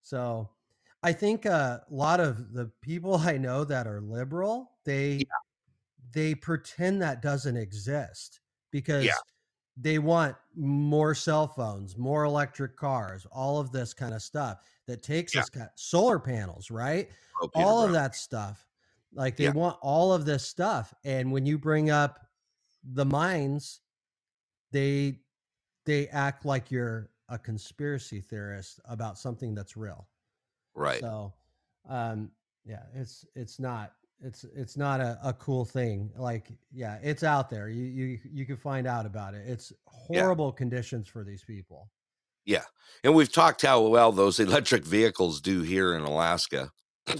So 0.02 0.52
I 1.02 1.12
think 1.14 1.46
a 1.46 1.84
lot 1.90 2.20
of 2.20 2.52
the 2.54 2.72
people 2.82 3.16
I 3.18 3.38
know 3.38 3.64
that 3.64 3.86
are 3.86 4.00
liberal, 4.00 4.78
they 4.84 5.30
they 6.12 6.34
pretend 6.34 7.02
that 7.02 7.22
doesn't 7.22 7.56
exist 7.56 8.40
because 8.70 9.24
they 9.76 9.98
want 9.98 10.36
more 10.54 11.14
cell 11.14 11.48
phones, 11.48 11.96
more 11.98 12.24
electric 12.24 12.76
cars, 12.76 13.26
all 13.32 13.60
of 13.60 13.72
this 13.72 13.94
kind 13.94 14.14
of 14.14 14.22
stuff 14.22 14.60
that 14.86 15.02
takes 15.02 15.34
Yeah. 15.34 15.42
us 15.42 15.50
solar 15.76 16.18
panels, 16.20 16.70
right? 16.70 17.10
Oh, 17.40 17.50
all 17.54 17.84
of 17.84 17.92
that 17.92 18.14
stuff. 18.16 18.66
Like 19.12 19.36
they 19.36 19.44
Yeah. 19.44 19.52
want 19.52 19.78
all 19.82 20.12
of 20.12 20.24
this 20.24 20.46
stuff. 20.46 20.92
And 21.04 21.32
when 21.32 21.46
you 21.46 21.58
bring 21.58 21.90
up 21.90 22.20
the 22.84 23.04
mines, 23.04 23.80
they 24.72 25.20
they 25.84 26.08
act 26.08 26.44
like 26.44 26.70
you're 26.70 27.10
a 27.28 27.38
conspiracy 27.38 28.20
theorist 28.20 28.80
about 28.88 29.18
something 29.18 29.54
that's 29.54 29.76
real. 29.76 30.08
Right. 30.74 31.00
So 31.00 31.32
um 31.88 32.30
yeah, 32.64 32.82
it's 32.94 33.24
it's 33.34 33.58
not 33.58 33.92
it's 34.20 34.44
it's 34.44 34.76
not 34.76 35.00
a, 35.00 35.18
a 35.22 35.32
cool 35.34 35.64
thing. 35.64 36.10
Like, 36.16 36.50
yeah, 36.72 36.98
it's 37.02 37.22
out 37.22 37.48
there. 37.50 37.68
You 37.68 37.84
you 37.84 38.18
you 38.24 38.46
can 38.46 38.56
find 38.56 38.86
out 38.86 39.06
about 39.06 39.34
it. 39.34 39.46
It's 39.46 39.72
Yeah. 40.10 40.22
horrible 40.22 40.52
conditions 40.52 41.06
for 41.08 41.22
these 41.22 41.44
people. 41.44 41.90
Yeah. 42.44 42.64
And 43.04 43.14
we've 43.14 43.32
talked 43.32 43.62
how 43.62 43.82
well 43.82 44.12
those 44.12 44.40
electric 44.40 44.84
vehicles 44.84 45.40
do 45.40 45.62
here 45.62 45.94
in 45.94 46.02
Alaska. 46.02 46.70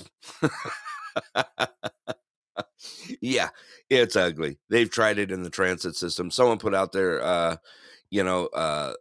yeah, 3.20 3.48
it's 3.90 4.16
ugly. 4.16 4.58
They've 4.68 4.90
tried 4.90 5.18
it 5.18 5.30
in 5.30 5.42
the 5.42 5.50
transit 5.50 5.96
system. 5.96 6.30
Someone 6.30 6.58
put 6.58 6.74
out 6.74 6.92
there, 6.92 7.22
uh, 7.22 7.56
you 8.10 8.24
know, 8.24 8.46
uh, 8.48 8.94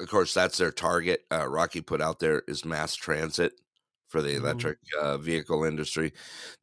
of 0.00 0.08
course, 0.08 0.34
that's 0.34 0.58
their 0.58 0.72
target. 0.72 1.22
Uh, 1.32 1.48
Rocky 1.48 1.80
put 1.80 2.00
out 2.02 2.20
there 2.20 2.42
is 2.48 2.64
mass 2.64 2.94
transit 2.96 3.52
for 4.08 4.22
the 4.22 4.36
Mhm. 4.38 4.38
electric 4.38 4.78
uh, 5.00 5.18
vehicle 5.18 5.64
industry. 5.64 6.12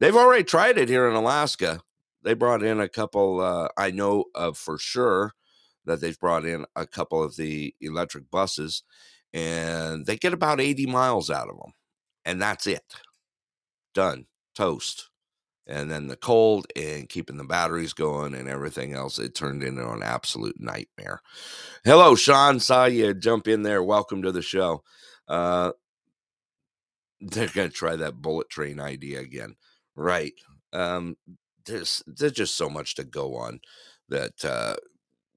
They've 0.00 0.16
already 0.16 0.44
tried 0.44 0.78
it 0.78 0.88
here 0.90 1.08
in 1.08 1.16
Alaska. 1.16 1.82
They 2.22 2.34
brought 2.34 2.62
in 2.62 2.80
a 2.80 2.88
couple, 2.88 3.40
uh, 3.40 3.68
I 3.78 3.90
know 3.92 4.26
of 4.34 4.58
for 4.58 4.78
sure 4.78 5.34
that 5.86 6.00
they've 6.00 6.18
brought 6.18 6.46
in 6.46 6.66
a 6.76 6.86
couple 6.86 7.22
of 7.22 7.36
the 7.36 7.74
electric 7.80 8.30
buses 8.30 8.82
and 9.34 10.06
they 10.06 10.16
get 10.16 10.32
about 10.34 10.60
80 10.60 10.86
miles 10.86 11.30
out 11.30 11.48
of 11.50 11.56
them. 11.58 11.72
And 12.24 12.42
that's 12.42 12.66
it. 12.66 12.84
Done. 13.94 14.26
Toast. 14.54 15.08
And 15.66 15.90
then 15.90 16.08
the 16.08 16.16
cold 16.16 16.66
and 16.74 17.08
keeping 17.08 17.36
the 17.36 17.44
batteries 17.44 17.92
going 17.92 18.34
and 18.34 18.48
everything 18.48 18.94
else, 18.94 19.18
it 19.18 19.34
turned 19.34 19.62
into 19.62 19.88
an 19.88 20.02
absolute 20.02 20.58
nightmare. 20.58 21.22
Hello, 21.84 22.16
Sean. 22.16 22.58
Saw 22.58 22.86
you 22.86 23.14
jump 23.14 23.46
in 23.46 23.62
there. 23.62 23.82
Welcome 23.82 24.22
to 24.22 24.32
the 24.32 24.42
show. 24.42 24.82
Uh, 25.28 25.72
they're 27.20 27.48
going 27.48 27.70
to 27.70 27.74
try 27.74 27.94
that 27.94 28.20
bullet 28.20 28.50
train 28.50 28.80
idea 28.80 29.20
again. 29.20 29.54
Right. 29.94 30.34
Um, 30.72 31.16
there's, 31.64 32.02
there's 32.06 32.32
just 32.32 32.56
so 32.56 32.68
much 32.68 32.96
to 32.96 33.04
go 33.04 33.36
on 33.36 33.60
that 34.08 34.44
uh, 34.44 34.74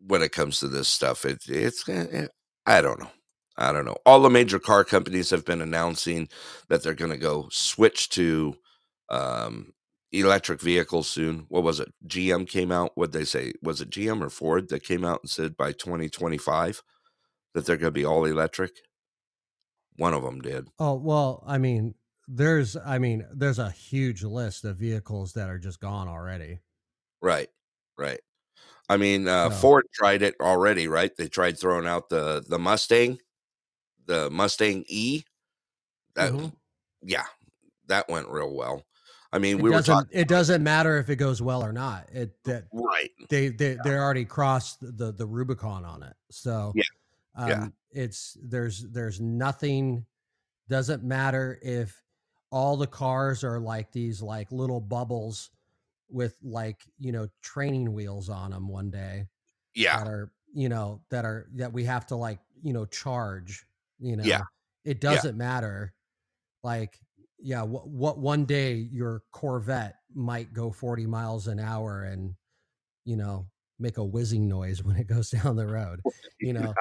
when 0.08 0.24
it 0.24 0.32
comes 0.32 0.60
to 0.60 0.68
this 0.68 0.88
stuff, 0.88 1.24
it, 1.24 1.44
it's, 1.48 1.88
eh, 1.88 2.28
I 2.66 2.82
don't 2.82 3.00
know. 3.00 3.12
I 3.58 3.72
don't 3.72 3.86
know. 3.86 3.98
All 4.06 4.20
the 4.22 4.30
major 4.30 4.60
car 4.60 4.84
companies 4.84 5.30
have 5.30 5.46
been 5.46 5.62
announcing 5.62 6.28
that 6.68 6.84
they're 6.84 6.94
going 6.94 7.12
to 7.12 7.18
go 7.18 7.48
switch 7.52 8.10
to 8.10 8.56
um, 9.10 9.74
electric 10.12 10.62
vehicles 10.62 11.08
soon. 11.08 11.46
What 11.50 11.64
was 11.64 11.80
it? 11.80 11.94
GM 12.08 12.48
came 12.48 12.72
out. 12.72 12.92
What 12.96 13.12
they 13.12 13.26
say? 13.26 13.54
Was 13.62 13.82
it 13.82 13.90
GM 13.90 14.22
or 14.22 14.30
Ford 14.30 14.70
that 14.70 14.84
came 14.84 15.04
out 15.06 15.22
and 15.24 15.30
said 15.30 15.58
by 15.58 15.72
2025 15.74 16.82
that 17.54 17.66
they're 17.66 17.78
going 17.78 17.88
to 17.88 17.92
be 17.92 18.06
all 18.06 18.26
electric? 18.26 18.72
One 19.98 20.14
of 20.14 20.24
them 20.24 20.42
did. 20.42 20.68
Oh, 20.80 20.96
well, 20.96 21.44
I 21.48 21.58
mean, 21.58 21.96
there's 22.28 22.76
I 22.76 22.98
mean, 23.00 23.26
there's 23.34 23.60
a 23.60 23.70
huge 23.72 24.24
list 24.24 24.66
of 24.66 24.78
vehicles 24.78 25.34
that 25.34 25.50
are 25.50 25.60
just 25.60 25.80
gone 25.80 26.08
already. 26.08 26.60
Right. 27.22 27.50
Right. 27.98 28.20
I 28.90 28.98
mean, 28.98 29.28
uh, 29.28 29.50
So- 29.50 29.56
Ford 29.58 29.86
tried 29.94 30.22
it 30.22 30.36
already, 30.42 30.88
right? 30.88 31.16
They 31.16 31.28
tried 31.28 31.58
throwing 31.60 31.88
out 31.88 32.10
the 32.10 32.44
the 32.48 32.60
Mustang, 32.60 33.20
the 34.06 34.30
Mustang 34.30 34.84
E. 34.88 35.24
That, 36.16 36.32
Mhm. 36.34 36.54
yeah, 37.02 37.26
that 37.88 38.08
went 38.10 38.28
real 38.30 38.54
well. 38.56 38.84
I 39.36 39.40
mean, 39.40 39.60
It 39.60 39.64
we 39.64 39.70
were 39.70 39.82
talking 39.82 40.10
it 40.14 40.30
doesn't 40.30 40.64
matter 40.64 40.98
if 40.98 41.10
it 41.10 41.18
goes 41.18 41.42
well 41.42 41.62
or 41.62 41.74
not. 41.74 42.08
It 42.14 42.42
that 42.46 42.64
right. 42.72 43.12
they 43.30 43.50
they 43.50 43.78
they 43.84 43.96
already 43.98 44.24
crossed 44.24 44.80
the 44.80 45.12
the 45.12 45.26
Rubicon 45.26 45.84
on 45.84 46.04
it. 46.04 46.14
So 46.32 46.72
Yeah. 46.74 46.84
um, 47.36 47.50
Yeah. 47.50 47.68
it's 47.92 48.38
there's 48.42 48.84
there's 48.92 49.20
nothing 49.20 50.06
doesn't 50.70 51.04
matter 51.04 51.60
if 51.62 52.02
all 52.50 52.78
the 52.78 52.88
cars 52.88 53.44
are 53.44 53.60
like 53.60 53.92
these 53.92 54.22
like 54.22 54.52
little 54.54 54.80
bubbles 54.80 55.52
with 56.10 56.38
like 56.42 56.82
you 56.98 57.12
know 57.12 57.28
training 57.42 57.92
wheels 57.94 58.30
on 58.30 58.52
them 58.52 58.70
one 58.70 58.90
day 58.90 59.28
Yeah, 59.74 59.98
that 60.00 60.08
are 60.08 60.32
you 60.54 60.70
know 60.70 61.02
that 61.10 61.26
are 61.26 61.50
that 61.56 61.74
we 61.74 61.84
have 61.84 62.06
to 62.08 62.16
like 62.16 62.40
you 62.64 62.72
know 62.72 62.86
charge 62.86 63.66
you 64.00 64.16
know 64.16 64.24
Yeah. 64.24 64.44
it 64.86 65.02
doesn't 65.02 65.36
matter 65.36 65.94
like 66.64 66.98
yeah 67.40 67.62
what, 67.62 67.88
what 67.88 68.18
one 68.18 68.46
day 68.46 68.74
your 68.74 69.24
corvette 69.32 69.96
might 70.14 70.54
go 70.54 70.72
40 70.72 71.06
miles 71.06 71.48
an 71.48 71.60
hour 71.60 72.04
and 72.04 72.34
you 73.06 73.18
know 73.18 73.48
make 73.80 73.98
a 73.98 74.04
whizzing 74.04 74.48
noise 74.48 74.84
when 74.84 74.96
it 74.96 75.08
goes 75.08 75.30
down 75.30 75.56
the 75.56 75.68
road 75.68 76.00
you 76.40 76.54
know? 76.54 76.74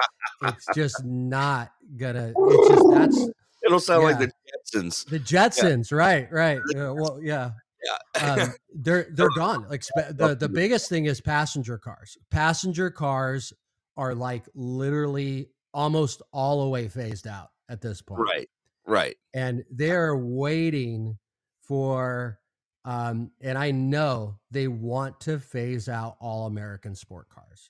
It's 0.43 0.65
just 0.75 1.03
not 1.03 1.71
gonna 1.97 2.33
it's 2.35 2.69
just 2.69 2.89
that's 2.91 3.29
it'll 3.65 3.79
sound 3.79 4.03
like 4.03 4.19
the 4.19 4.27
Jetsons. 4.27 5.05
the 5.05 5.19
jetsons 5.19 5.91
right 5.91 6.31
right 6.31 6.59
uh, 6.75 6.93
well 6.93 7.19
yeah. 7.21 7.51
Yeah, 7.85 8.33
um, 8.33 8.53
they're 8.73 9.07
they're 9.11 9.29
gone. 9.35 9.67
Like 9.69 9.83
the 9.95 10.35
the 10.39 10.49
biggest 10.49 10.89
thing 10.89 11.05
is 11.05 11.21
passenger 11.21 11.77
cars. 11.77 12.17
Passenger 12.31 12.89
cars 12.89 13.53
are 13.95 14.15
like 14.15 14.45
literally 14.55 15.49
almost 15.73 16.21
all 16.33 16.63
the 16.63 16.69
way 16.69 16.87
phased 16.87 17.27
out 17.27 17.49
at 17.69 17.81
this 17.81 18.01
point, 18.01 18.21
right, 18.21 18.49
right. 18.85 19.17
And 19.33 19.63
they're 19.69 20.15
waiting 20.15 21.17
for, 21.61 22.39
um, 22.83 23.31
and 23.41 23.57
I 23.57 23.71
know 23.71 24.39
they 24.51 24.67
want 24.67 25.19
to 25.21 25.39
phase 25.39 25.89
out 25.89 26.17
all 26.19 26.45
American 26.47 26.95
sport 26.95 27.29
cars. 27.29 27.69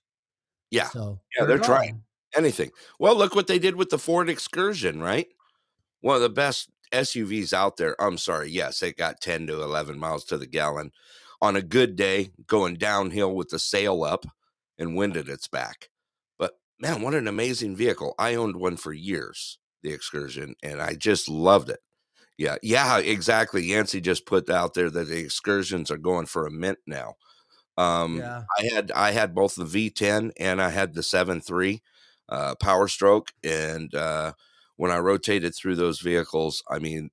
Yeah, 0.71 0.89
So 0.89 1.21
yeah, 1.37 1.45
they're 1.45 1.59
trying 1.59 2.03
anything. 2.35 2.71
Well, 2.99 3.15
look 3.15 3.35
what 3.35 3.47
they 3.47 3.59
did 3.59 3.75
with 3.75 3.89
the 3.89 3.99
Ford 3.99 4.29
Excursion, 4.29 5.01
right? 5.01 5.27
One 6.01 6.15
of 6.15 6.21
the 6.21 6.29
best 6.29 6.69
SUVs 6.91 7.53
out 7.53 7.77
there. 7.77 7.99
I'm 8.01 8.17
sorry, 8.17 8.49
yes, 8.49 8.83
it 8.83 8.97
got 8.97 9.21
10 9.21 9.47
to 9.47 9.61
11 9.61 9.97
miles 9.99 10.25
to 10.25 10.37
the 10.37 10.47
gallon 10.47 10.91
on 11.41 11.55
a 11.55 11.61
good 11.61 11.95
day, 11.95 12.31
going 12.47 12.75
downhill 12.75 13.35
with 13.35 13.49
the 13.49 13.59
sail 13.59 14.03
up 14.03 14.25
and 14.77 14.95
wind 14.95 15.17
at 15.17 15.29
its 15.29 15.47
back. 15.47 15.89
But 16.37 16.59
man, 16.79 17.01
what 17.01 17.13
an 17.15 17.27
amazing 17.27 17.75
vehicle! 17.75 18.15
I 18.19 18.35
owned 18.35 18.57
one 18.57 18.77
for 18.77 18.93
years, 18.93 19.59
the 19.85 19.93
Excursion, 19.93 20.55
and 20.63 20.81
I 20.81 20.95
just 20.95 21.29
loved 21.29 21.69
it. 21.69 21.79
Yeah, 22.37 22.57
yeah, 22.63 22.97
exactly. 22.99 23.63
Yancey 23.63 24.01
just 24.01 24.25
put 24.25 24.49
out 24.49 24.73
there 24.73 24.89
that 24.89 25.07
the 25.07 25.19
excursions 25.19 25.89
are 25.91 25.97
going 25.97 26.25
for 26.25 26.47
a 26.47 26.51
mint 26.51 26.79
now. 26.87 27.15
Um, 27.77 28.17
Yeah. 28.17 28.43
I 28.59 28.73
had 28.73 28.91
I 28.91 29.11
had 29.11 29.35
both 29.35 29.55
the 29.55 29.65
V10 29.65 30.31
and 30.39 30.61
I 30.61 30.69
had 30.69 30.93
the 30.95 31.03
7.3 31.03 31.81
uh, 32.29 32.55
Power 32.55 32.87
Stroke, 32.87 33.33
and 33.43 33.93
uh, 33.95 34.33
when 34.77 34.91
I 34.91 34.97
rotated 34.99 35.55
through 35.55 35.75
those 35.75 35.99
vehicles, 36.01 36.63
I 36.69 36.79
mean, 36.79 37.11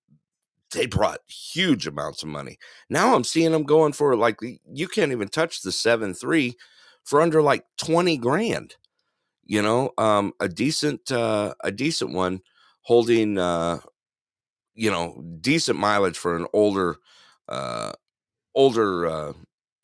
they 0.73 0.87
brought 0.87 1.21
huge 1.29 1.87
amounts 1.87 2.23
of 2.23 2.29
money. 2.31 2.59
Now 2.89 3.15
I'm 3.15 3.25
seeing 3.25 3.53
them 3.53 3.65
going 3.65 3.93
for 3.93 4.17
like 4.17 4.39
you 4.67 4.89
can't 4.89 5.13
even 5.13 5.29
touch 5.29 5.63
the 5.63 5.73
seven 5.73 6.15
three 6.15 6.57
for 7.05 7.21
under 7.21 7.43
like 7.43 7.65
20 7.79 8.17
grand. 8.19 8.77
You 9.45 9.63
know, 9.63 9.91
um, 9.99 10.33
a 10.41 10.49
decent 10.49 11.11
uh, 11.13 11.55
a 11.63 11.73
decent 11.73 12.13
one 12.13 12.41
holding 12.83 13.39
uh, 13.39 13.81
you 14.75 14.91
know 14.91 15.23
decent 15.41 15.79
mileage 15.79 16.19
for 16.19 16.37
an 16.37 16.47
older 16.53 16.97
uh 17.49 17.93
older 18.55 19.07
uh 19.07 19.33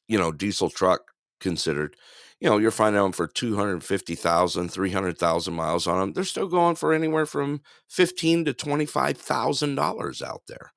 you 0.09 0.19
know 0.19 0.33
diesel 0.33 0.71
truck 0.71 1.13
considered 1.41 1.97
you 2.41 2.49
know, 2.49 2.59
you're 2.59 2.71
finding 2.71 3.03
them 3.03 3.13
for 3.13 3.27
250,000, 3.27 4.69
300,000 4.69 5.55
miles 5.55 5.87
on 5.89 6.01
them. 6.01 6.13
They're 6.13 6.25
still 6.25 6.49
going 6.49 6.77
for 6.77 6.93
anywhere 6.93 7.27
from 7.27 7.63
15 7.89 8.45
to 8.47 8.55
$25,000 8.55 10.23
out 10.23 10.43
there. 10.49 10.73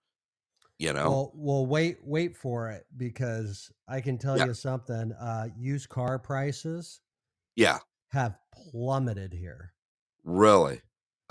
You 0.79 0.93
know. 0.93 1.09
Well, 1.09 1.31
well, 1.35 1.65
wait, 1.65 1.97
wait 2.03 2.37
for 2.37 2.69
it 2.69 2.85
because 2.95 3.71
I 3.87 4.01
can 4.01 4.17
tell 4.17 4.37
Yeah. 4.37 4.45
you 4.45 4.53
something. 4.53 5.11
Uh, 5.13 5.49
used 5.57 5.89
car 5.89 6.19
prices 6.19 7.01
Yeah, 7.55 7.79
have 8.09 8.37
plummeted 8.53 9.33
here. 9.33 9.73
really. 10.23 10.81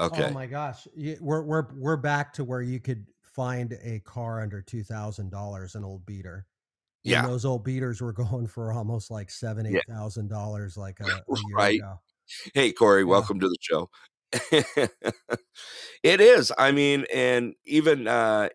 Okay. 0.01 0.25
Oh 0.25 0.31
my 0.31 0.47
gosh, 0.47 0.89
we're 1.21 1.43
we're 1.43 1.67
we're 1.75 1.97
back 1.99 2.33
to 2.35 2.45
where 2.45 2.63
you 2.63 2.81
could 2.81 3.07
find 3.23 3.79
a 3.83 4.01
car 4.01 4.41
under 4.41 4.63
two 4.63 4.83
thousand 4.83 5.31
dollars, 5.31 5.75
an 5.75 5.85
old 5.85 6.07
beater. 6.07 6.47
Yeah. 7.03 7.27
those 7.27 7.45
old 7.45 7.65
beaters 7.65 8.01
were 8.01 8.13
going 8.15 8.47
for 8.47 8.73
almost 8.73 9.11
like 9.11 9.31
seven, 9.31 9.67
Yeah. 9.67 9.79
eight 9.79 9.85
thousand 9.89 10.29
dollars, 10.29 10.77
like 10.77 11.01
a, 11.01 11.05
a 11.05 11.09
year 11.09 11.57
Right. 11.57 11.79
ago. 11.79 12.01
Hey, 12.55 12.73
Corey, 12.73 13.03
Yeah. 13.03 13.09
welcome 13.09 13.41
to 13.41 13.49
the 13.49 13.57
show. 13.61 13.91
it 16.03 16.21
is. 16.21 16.53
I 16.57 16.73
mean, 16.73 17.05
and 17.13 17.55
even 17.65 18.07
uh, 18.07 18.49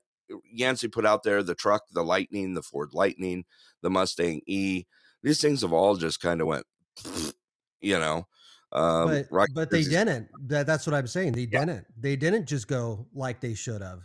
Yancey 0.52 0.88
put 0.88 1.06
out 1.06 1.24
there 1.24 1.44
the 1.44 1.56
truck, 1.56 1.84
the 1.92 2.04
Lightning, 2.04 2.54
the 2.54 2.62
Ford 2.64 2.90
Lightning, 2.94 3.46
the 3.82 3.90
Mustang 3.90 4.42
E. 4.48 4.86
These 5.22 5.42
things 5.42 5.62
have 5.62 5.74
all 5.74 5.96
just 5.96 6.20
kind 6.22 6.42
of 6.42 6.48
went, 6.48 6.66
you 7.82 8.00
know. 8.00 8.28
Um, 8.76 9.26
but 9.32 9.48
but 9.54 9.70
they 9.72 9.84
didn't. 9.84 10.28
That, 10.48 10.68
that's 10.68 10.86
what 10.86 10.94
I'm 10.94 11.08
saying. 11.08 11.32
They 11.34 11.48
Yeah. 11.52 11.66
didn't. 11.66 11.86
They 11.98 12.16
didn't 12.16 12.46
just 12.46 12.68
go 12.68 13.08
like 13.14 13.40
they 13.40 13.54
should 13.54 13.82
have. 13.82 14.02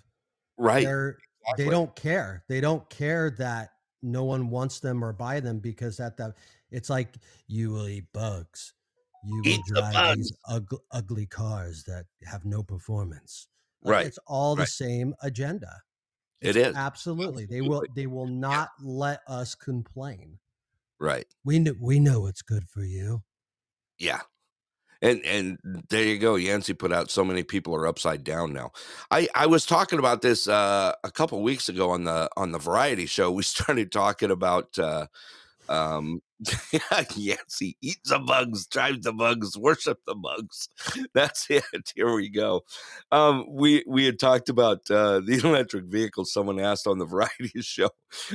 right. 0.56 0.82
Exactly. 0.86 1.64
they 1.64 1.70
don't 1.70 1.96
care. 1.96 2.44
They 2.48 2.60
don't 2.60 2.88
care 2.90 3.30
that 3.38 3.70
no 4.02 4.24
one 4.24 4.50
wants 4.50 4.78
them 4.80 5.02
or 5.04 5.12
buy 5.12 5.40
them 5.40 5.58
because 5.58 5.98
at 5.98 6.16
the 6.16 6.34
it's 6.70 6.88
like 6.90 7.16
you 7.48 7.70
will 7.70 7.88
eat 7.88 8.04
bugs. 8.12 8.74
You 9.24 9.36
will 9.36 9.48
Eat 9.48 9.60
the 9.68 9.80
drive 9.80 10.16
these 10.16 10.32
ug- 10.48 10.80
ugly 10.92 11.26
cars 11.26 11.82
that 11.84 12.06
have 12.24 12.44
no 12.44 12.62
performance. 12.62 13.48
Like, 13.82 13.92
Right, 13.92 14.06
It's 14.06 14.18
all 14.26 14.54
the 14.54 14.60
right. 14.60 14.68
same 14.68 15.14
agenda. 15.22 15.82
It 16.42 16.56
It's 16.56 16.68
is. 16.68 16.76
absolutely. 16.76 17.46
They 17.46 17.60
will. 17.62 17.82
They 17.96 18.06
will 18.06 18.26
not 18.28 18.68
let 18.82 19.20
us 19.26 19.54
complain. 19.54 20.38
Right. 20.98 21.26
We 21.44 21.58
know. 21.58 21.74
We 21.80 21.98
know 22.00 22.20
what's 22.20 22.42
good 22.42 22.68
for 22.68 22.82
you. 22.84 23.22
Yeah. 23.98 24.20
And 25.02 25.24
and 25.24 25.58
there 25.88 26.04
you 26.04 26.18
go. 26.18 26.34
Yancey 26.34 26.74
put 26.74 26.92
out 26.92 27.10
so 27.10 27.24
many 27.24 27.42
people 27.42 27.74
are 27.74 27.86
upside 27.86 28.22
down 28.22 28.52
now. 28.52 28.72
I 29.10 29.28
I 29.34 29.46
was 29.46 29.64
talking 29.64 29.98
about 29.98 30.20
this 30.22 30.46
uh, 30.46 30.92
a 31.02 31.10
couple 31.10 31.42
weeks 31.42 31.68
ago 31.68 31.90
on 31.90 32.04
the 32.04 32.28
on 32.36 32.52
the 32.52 32.58
variety 32.58 33.06
show. 33.06 33.30
We 33.30 33.42
started 33.44 33.90
talking 33.92 34.30
about 34.30 34.78
uh, 34.78 35.06
um, 35.68 36.20
Yancey 37.16 37.76
eats 37.82 38.08
the 38.10 38.18
bugs, 38.18 38.66
drives 38.66 39.04
the 39.04 39.12
bugs, 39.12 39.56
worship 39.58 39.98
the 40.06 40.14
bugs. 40.14 40.68
That's 41.14 41.46
it. 41.50 41.64
Here 41.94 42.14
we 42.14 42.28
go. 42.30 42.62
Um, 43.12 43.44
we 43.48 43.84
we 43.86 44.04
had 44.06 44.18
talked 44.18 44.48
about 44.48 44.90
uh, 44.90 45.20
the 45.20 45.40
electric 45.44 45.84
vehicles. 45.84 46.32
Someone 46.32 46.58
asked 46.58 46.86
on 46.86 46.98
the 46.98 47.04
variety 47.04 47.60
show, 47.60 47.90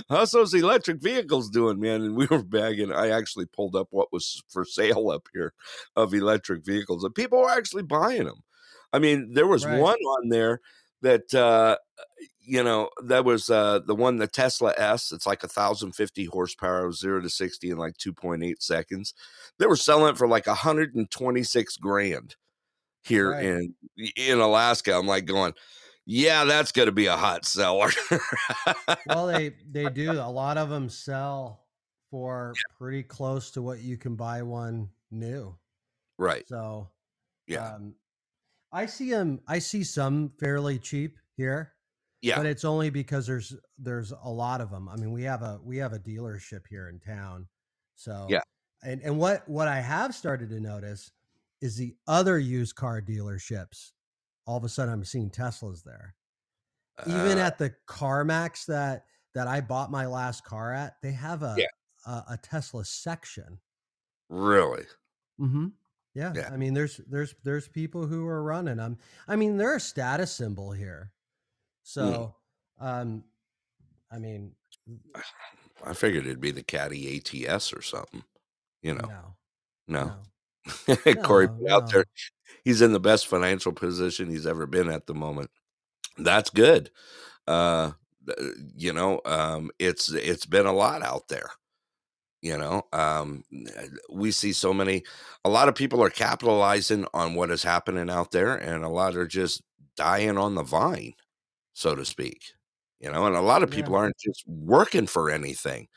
"How's 0.10 0.32
those 0.32 0.54
electric 0.54 1.02
vehicles 1.02 1.50
doing, 1.50 1.80
man?" 1.80 2.02
And 2.04 2.16
we 2.16 2.28
were 2.28 2.44
bagging. 2.44 2.92
I 2.92 3.10
actually 3.10 3.48
pulled 3.48 3.76
up 3.76 3.88
what 3.92 4.14
was 4.14 4.44
for 4.50 4.66
sale 4.66 5.10
up 5.10 5.28
here 5.34 5.54
of 5.96 6.14
electric 6.14 6.64
vehicles, 6.66 7.04
and 7.04 7.16
people 7.16 7.40
were 7.40 7.50
actually 7.50 7.84
buying 7.84 8.26
them. 8.26 8.44
I 8.94 9.00
mean, 9.00 9.34
there 9.34 9.48
was 9.48 9.66
Right. 9.66 9.80
one 9.80 9.98
on 10.00 10.30
there 10.30 10.62
that 11.02 11.34
uh, 11.34 11.78
you 12.46 12.64
know 12.64 12.90
that 13.06 13.26
was 13.26 13.50
uh, 13.50 13.80
the 13.86 13.96
one 13.96 14.18
the 14.18 14.28
Tesla 14.28 14.74
S. 14.78 15.12
It's 15.12 15.28
like 15.28 15.44
a 15.44 15.48
thousand 15.48 15.94
fifty 15.94 16.26
horsepower, 16.26 16.92
zero 16.92 17.22
to 17.22 17.30
sixty 17.30 17.70
in 17.72 17.78
like 17.78 17.98
two 17.98 18.14
point 18.14 18.44
eight 18.44 18.62
seconds. 18.64 19.14
They 19.60 19.68
were 19.68 19.76
selling 19.78 20.12
it 20.14 20.18
for 20.18 20.28
like 20.28 20.48
a 20.48 20.56
hundred 20.56 20.96
and 20.96 21.10
twenty 21.12 21.44
six 21.44 21.78
grand 21.78 22.36
here 23.04 23.32
Right. 23.32 23.42
in 23.42 23.76
in 24.16 24.40
Alaska. 24.40 24.96
I'm 24.98 25.08
like 25.08 25.26
going, 25.26 25.54
yeah, 26.06 26.46
that's 26.46 26.72
going 26.72 26.88
to 26.88 26.92
be 26.94 27.08
a 27.08 27.18
hot 27.18 27.46
seller. 27.46 27.92
well 29.06 29.28
they 29.28 29.50
they 29.70 29.90
do 29.90 30.20
a 30.20 30.30
lot 30.30 30.58
of 30.58 30.70
them 30.70 30.90
sell 30.90 31.68
for 32.12 32.62
pretty 32.78 33.04
close 33.04 33.52
to 33.52 33.62
what 33.62 33.80
you 33.80 33.98
can 33.98 34.16
buy 34.16 34.42
one 34.44 34.90
new 35.12 35.56
right? 36.18 36.46
so 36.46 36.90
Yeah, 37.48 37.60
um 37.60 37.96
i 38.74 38.86
see 38.88 39.12
them 39.12 39.42
i 39.48 39.60
see 39.60 39.84
some 39.84 40.32
fairly 40.40 40.80
cheap 40.80 41.20
here 41.38 41.75
yeah, 42.26 42.36
but 42.38 42.46
it's 42.46 42.66
only 42.66 42.90
because 42.90 43.26
there's 43.28 43.56
there's 43.78 44.12
a 44.24 44.30
lot 44.30 44.62
of 44.62 44.70
them 44.72 44.90
i 44.90 44.96
mean 44.96 45.12
we 45.12 45.24
have 45.24 45.42
a 45.42 45.60
we 45.64 45.78
have 45.78 45.94
a 45.94 46.00
dealership 46.00 46.62
here 46.70 46.90
in 46.90 47.00
town 47.00 47.48
so 47.96 48.28
Yeah. 48.30 48.42
and 48.84 49.02
and 49.02 49.18
what 49.18 49.48
what 49.48 49.68
i 49.68 49.80
have 49.80 50.14
started 50.16 50.50
to 50.50 50.60
notice 50.60 51.12
is 51.62 51.78
the 51.78 51.96
other 52.08 52.38
used 52.40 52.76
car 52.76 53.02
dealerships 53.02 53.92
all 54.46 54.58
of 54.58 54.64
a 54.64 54.70
sudden 54.70 54.94
i'm 54.94 55.04
seeing 55.06 55.30
teslas 55.30 55.84
there 55.84 56.16
even 57.08 57.38
Uh, 57.38 57.42
at 57.42 57.58
the 57.58 57.76
CarMax 57.88 58.66
that 58.68 59.06
that 59.34 59.48
I 59.50 59.60
bought 59.60 59.92
my 59.92 60.06
last 60.06 60.46
car 60.46 60.72
at, 60.74 60.96
they 61.02 61.12
have 61.12 61.44
a 61.44 61.56
Yeah. 61.58 61.68
a, 62.06 62.24
a 62.36 62.40
Tesla 62.42 62.86
section. 62.86 63.60
really. 64.30 64.86
Mm-hmm. 65.42 65.68
Yeah. 66.14 66.32
Yeah. 66.34 66.50
I 66.54 66.56
mean, 66.56 66.74
there's 66.74 67.02
there's 67.10 67.36
there's 67.44 67.68
people 67.68 68.08
who 68.08 68.26
are 68.28 68.42
running 68.42 68.78
them. 68.78 68.98
I 69.28 69.36
mean, 69.36 69.58
they're 69.58 69.76
a 69.76 69.80
status 69.82 70.32
symbol 70.32 70.72
here. 70.72 71.12
So, 71.86 72.34
um, 72.80 73.24
I 74.12 74.18
mean, 74.18 74.54
I 75.86 75.94
figured 75.94 76.26
it'd 76.26 76.42
be 76.42 76.50
the 76.50 76.64
Caddy 76.64 77.22
ATS 77.48 77.72
or 77.74 77.84
something. 77.84 78.24
You 78.82 78.96
know, 78.96 79.36
no, 79.88 80.14
no. 80.88 80.96
no, 81.06 81.16
Corey 81.24 81.48
no, 81.60 81.76
out 81.76 81.92
there. 81.92 82.06
He's 82.64 82.82
in 82.82 82.92
the 82.92 83.00
best 83.00 83.28
financial 83.28 83.72
position 83.72 84.32
he's 84.32 84.48
ever 84.48 84.66
been 84.66 84.90
at 84.90 85.06
the 85.06 85.14
moment. 85.14 85.52
That's 86.18 86.50
good. 86.50 86.90
Uh, 87.48 87.92
you 88.76 88.92
know, 88.92 89.22
um, 89.24 89.70
it's 89.78 90.12
it's 90.12 90.48
been 90.48 90.66
a 90.66 90.74
lot 90.74 91.04
out 91.04 91.28
there. 91.28 91.52
You 92.42 92.58
know, 92.58 92.82
um, 92.94 93.44
we 94.12 94.32
see 94.32 94.54
so 94.54 94.74
many. 94.74 95.04
A 95.44 95.50
lot 95.50 95.70
of 95.70 95.76
people 95.76 96.04
are 96.04 96.10
capitalizing 96.10 97.06
on 97.14 97.36
what 97.36 97.52
is 97.52 97.62
happening 97.62 98.10
out 98.10 98.32
there, 98.32 98.56
and 98.56 98.84
a 98.84 98.90
lot 98.90 99.16
are 99.16 99.28
just 99.28 99.62
dying 99.96 100.40
on 100.40 100.56
the 100.56 100.64
vine, 100.64 101.14
so 101.76 101.96
to 101.96 102.06
speak. 102.06 102.42
You 103.02 103.12
know, 103.12 103.28
and 103.28 103.38
a 103.38 103.42
lot 103.42 103.64
of 103.64 103.70
Yeah. 103.72 103.76
people 103.76 103.96
aren't 103.96 104.18
just 104.20 104.44
working 104.48 105.08
for 105.08 105.30
anything. 105.32 105.90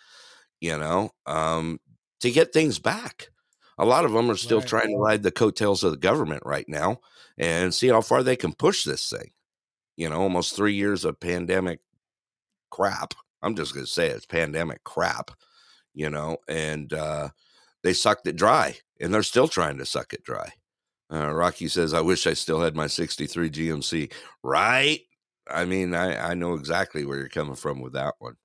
You 0.60 0.78
know, 0.78 1.12
um, 1.26 1.80
to 2.20 2.30
get 2.32 2.52
things 2.52 2.78
back. 2.80 3.30
A 3.78 3.86
lot 3.86 4.04
of 4.04 4.12
them 4.12 4.30
are 4.30 4.36
still 4.36 4.60
Right. 4.60 4.68
trying 4.68 4.88
to 4.90 4.98
ride 4.98 5.22
the 5.22 5.30
coattails 5.32 5.84
of 5.84 5.92
the 5.92 5.98
government 5.98 6.42
right 6.44 6.68
now 6.68 7.00
and 7.38 7.74
see 7.74 7.88
how 7.88 8.02
far 8.02 8.22
they 8.24 8.36
can 8.36 8.52
push 8.54 8.84
this 8.84 9.08
thing. 9.10 9.32
You 9.96 10.10
know, 10.10 10.20
almost 10.22 10.56
three 10.56 10.74
years 10.74 11.04
of 11.04 11.20
pandemic 11.20 11.80
crap. 12.70 13.14
I'm 13.42 13.54
just 13.56 13.74
going 13.74 13.86
to 13.86 13.92
say 13.92 14.08
it's 14.08 14.26
pandemic 14.26 14.84
crap, 14.84 15.30
you 15.94 16.10
know, 16.10 16.38
and 16.48 16.92
uh, 16.92 17.30
they 17.82 17.92
sucked 17.94 18.26
it 18.26 18.36
dry 18.36 18.78
and 19.00 19.14
they're 19.14 19.22
still 19.22 19.48
trying 19.48 19.78
to 19.78 19.86
suck 19.86 20.12
it 20.12 20.24
dry. 20.24 20.52
Uh, 21.12 21.32
Rocky 21.32 21.68
says, 21.68 21.94
I 21.94 22.00
wish 22.02 22.26
I 22.26 22.34
still 22.34 22.60
had 22.60 22.76
my 22.76 22.86
63 22.88 23.50
GMC. 23.50 24.12
Right? 24.42 25.02
I 25.50 25.64
mean, 25.64 25.94
I, 25.94 26.30
I 26.30 26.34
know 26.34 26.54
exactly 26.54 27.04
where 27.04 27.18
you're 27.18 27.28
coming 27.28 27.56
from 27.56 27.80
with 27.80 27.92
that 27.94 28.14
one. 28.18 28.36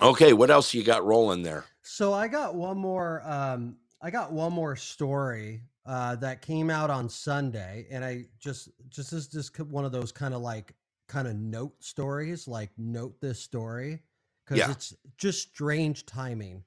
Okay, 0.00 0.32
what 0.32 0.50
else 0.50 0.72
you 0.74 0.82
got 0.82 1.04
rolling 1.04 1.42
there? 1.42 1.64
So 1.82 2.12
I 2.12 2.28
got 2.28 2.54
one 2.54 2.78
more. 2.78 3.22
Um, 3.24 3.78
I 4.00 4.10
got 4.10 4.32
one 4.32 4.52
more 4.52 4.76
story 4.76 5.62
uh, 5.86 6.16
that 6.16 6.42
came 6.42 6.70
out 6.70 6.90
on 6.90 7.08
Sunday, 7.08 7.86
and 7.90 8.04
I 8.04 8.26
just 8.38 8.68
just 8.88 9.12
is 9.12 9.28
just 9.28 9.58
one 9.60 9.84
of 9.84 9.92
those 9.92 10.12
kind 10.12 10.34
of 10.34 10.40
like 10.42 10.74
kind 11.08 11.26
of 11.28 11.36
note 11.36 11.82
stories, 11.82 12.46
like 12.46 12.70
note 12.78 13.20
this 13.20 13.40
story 13.40 14.02
because 14.44 14.58
Yeah. 14.58 14.70
it's 14.70 14.94
just 15.16 15.50
strange 15.50 16.06
timing. 16.06 16.64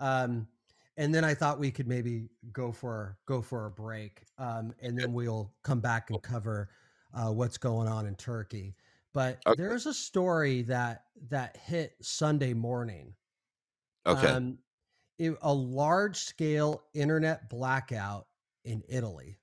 Um, 0.00 0.48
and 0.96 1.14
then 1.14 1.24
I 1.24 1.34
thought 1.34 1.58
we 1.58 1.70
could 1.70 1.88
maybe 1.88 2.28
go 2.52 2.72
for 2.72 3.18
go 3.26 3.42
for 3.42 3.66
a 3.66 3.70
break, 3.70 4.24
um, 4.38 4.74
and 4.80 4.98
then 4.98 5.12
we'll 5.12 5.54
come 5.62 5.80
back 5.80 6.10
and 6.10 6.22
cover 6.22 6.70
uh, 7.14 7.32
what's 7.32 7.58
going 7.58 7.88
on 7.88 8.06
in 8.06 8.14
Turkey. 8.16 8.74
But 9.12 9.40
Okay. 9.46 9.56
there's 9.62 9.86
a 9.86 9.94
story 9.94 10.62
that 10.62 11.06
that 11.28 11.56
hit 11.56 11.96
Sunday 12.02 12.54
morning 12.54 13.14
Okay. 14.06 14.28
um, 14.28 14.58
it- 15.18 15.38
a 15.42 15.52
large 15.54 16.18
scale 16.18 16.84
internet 16.94 17.48
blackout 17.50 18.28
in 18.64 18.82
Italy. 18.88 19.38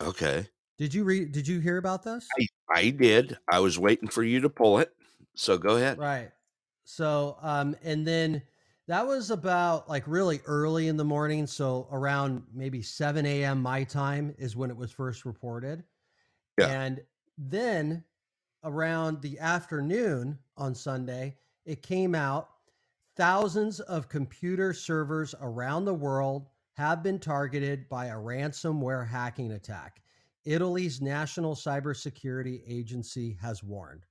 okay. 0.00 0.48
Did 0.78 0.94
you 0.94 1.04
read? 1.04 1.32
Did 1.32 1.46
you 1.46 1.60
hear 1.60 1.76
about 1.76 2.02
this? 2.02 2.26
I, 2.38 2.46
I 2.74 2.90
did. 2.90 3.36
I 3.48 3.58
was 3.60 3.78
waiting 3.78 4.08
for 4.08 4.22
you 4.22 4.40
to 4.40 4.48
pull 4.48 4.78
it. 4.78 4.94
So 5.34 5.58
go 5.58 5.76
ahead. 5.76 5.98
Right. 5.98 6.30
So, 6.84 7.36
um, 7.42 7.76
and 7.82 8.06
then 8.06 8.42
that 8.86 9.06
was 9.06 9.30
about 9.30 9.88
like 9.88 10.04
really 10.06 10.40
early 10.46 10.88
in 10.88 10.96
the 10.96 11.04
morning. 11.04 11.46
So 11.46 11.86
around 11.92 12.44
maybe 12.52 12.82
7 12.82 13.26
a.m. 13.26 13.60
my 13.60 13.84
time 13.84 14.34
is 14.38 14.56
when 14.56 14.70
it 14.70 14.76
was 14.76 14.90
first 14.90 15.24
reported. 15.24 15.84
Yeah. 16.58 16.66
And 16.66 17.04
then 17.38 18.04
around 18.64 19.22
the 19.22 19.38
afternoon 19.38 20.38
on 20.56 20.74
Sunday, 20.74 21.38
it 21.64 21.82
came 21.82 22.14
out 22.14 22.50
thousands 23.16 23.80
of 23.80 24.08
computer 24.08 24.72
servers 24.72 25.34
around 25.40 25.84
the 25.84 25.94
world 25.94 26.48
have 26.74 27.02
been 27.02 27.18
targeted 27.18 27.88
by 27.88 28.06
a 28.06 28.14
ransomware 28.14 29.06
hacking 29.06 29.52
attack. 29.52 30.02
Italy's 30.44 31.00
National 31.02 31.54
Cybersecurity 31.54 32.62
Agency 32.66 33.34
has 33.34 33.62
warned. 33.62 34.06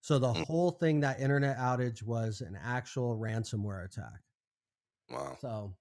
So 0.00 0.18
the 0.18 0.32
Mm. 0.32 0.46
whole 0.46 0.70
thing, 0.70 1.00
that 1.00 1.20
internet 1.20 1.56
outage 1.58 2.02
was 2.02 2.40
an 2.40 2.56
actual 2.56 3.16
ransomware 3.18 3.84
attack. 3.84 4.22
Wow. 5.10 5.36
So, 5.40 5.76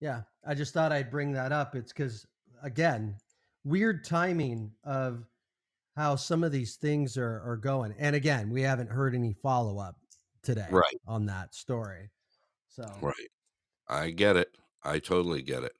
yeah, 0.00 0.22
I 0.44 0.54
just 0.54 0.72
thought 0.74 0.92
I'd 0.92 1.10
bring 1.10 1.32
that 1.32 1.52
up. 1.52 1.74
It's 1.74 1.92
because, 1.92 2.26
again, 2.62 3.16
weird 3.64 4.04
timing 4.04 4.72
of 4.84 5.24
how 5.96 6.16
some 6.16 6.42
of 6.44 6.52
these 6.52 6.76
things 6.76 7.16
are, 7.16 7.42
are 7.46 7.56
going. 7.56 7.94
And 7.98 8.16
again, 8.16 8.50
we 8.50 8.62
haven't 8.62 8.90
heard 8.90 9.14
any 9.14 9.32
follow 9.32 9.78
up 9.78 9.96
today 10.42 10.66
Right. 10.70 10.96
on 11.06 11.26
that 11.26 11.54
story. 11.54 12.10
So, 12.68 12.84
Right. 13.00 13.14
I 13.88 14.10
get 14.10 14.36
it. 14.36 14.56
I 14.82 14.98
totally 14.98 15.42
get 15.42 15.62
it. 15.62 15.72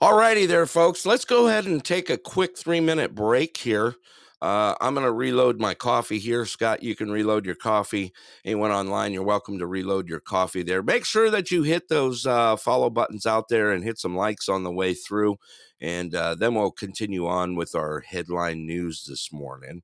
All 0.00 0.16
righty 0.16 0.46
there, 0.46 0.66
folks. 0.66 1.04
Let's 1.06 1.24
go 1.24 1.48
ahead 1.48 1.66
and 1.66 1.84
take 1.84 2.10
a 2.10 2.18
quick 2.18 2.56
three 2.56 2.80
minute 2.80 3.14
break 3.14 3.56
here. 3.56 3.96
Uh, 4.40 4.76
I'm 4.80 4.94
going 4.94 5.04
to 5.04 5.10
reload 5.12 5.58
my 5.58 5.74
coffee 5.74 6.20
here. 6.20 6.46
Scott, 6.46 6.80
you 6.84 6.94
can 6.94 7.10
reload 7.10 7.44
your 7.44 7.56
coffee. 7.56 8.12
Anyone 8.44 8.70
online, 8.70 9.12
you're 9.12 9.24
welcome 9.24 9.58
to 9.58 9.66
reload 9.66 10.08
your 10.08 10.20
coffee 10.20 10.62
there. 10.62 10.80
Make 10.80 11.04
sure 11.04 11.28
that 11.30 11.50
you 11.50 11.64
hit 11.64 11.88
those 11.88 12.24
uh, 12.24 12.54
follow 12.54 12.88
buttons 12.90 13.26
out 13.26 13.48
there 13.48 13.72
and 13.72 13.82
hit 13.82 13.98
some 13.98 14.14
likes 14.14 14.48
on 14.48 14.62
the 14.62 14.70
way 14.70 14.94
through. 14.94 15.38
And 15.80 16.14
uh, 16.14 16.34
then 16.34 16.54
we'll 16.54 16.70
continue 16.70 17.26
on 17.26 17.54
with 17.54 17.74
our 17.74 18.00
headline 18.00 18.66
news 18.66 19.04
this 19.04 19.32
morning. 19.32 19.82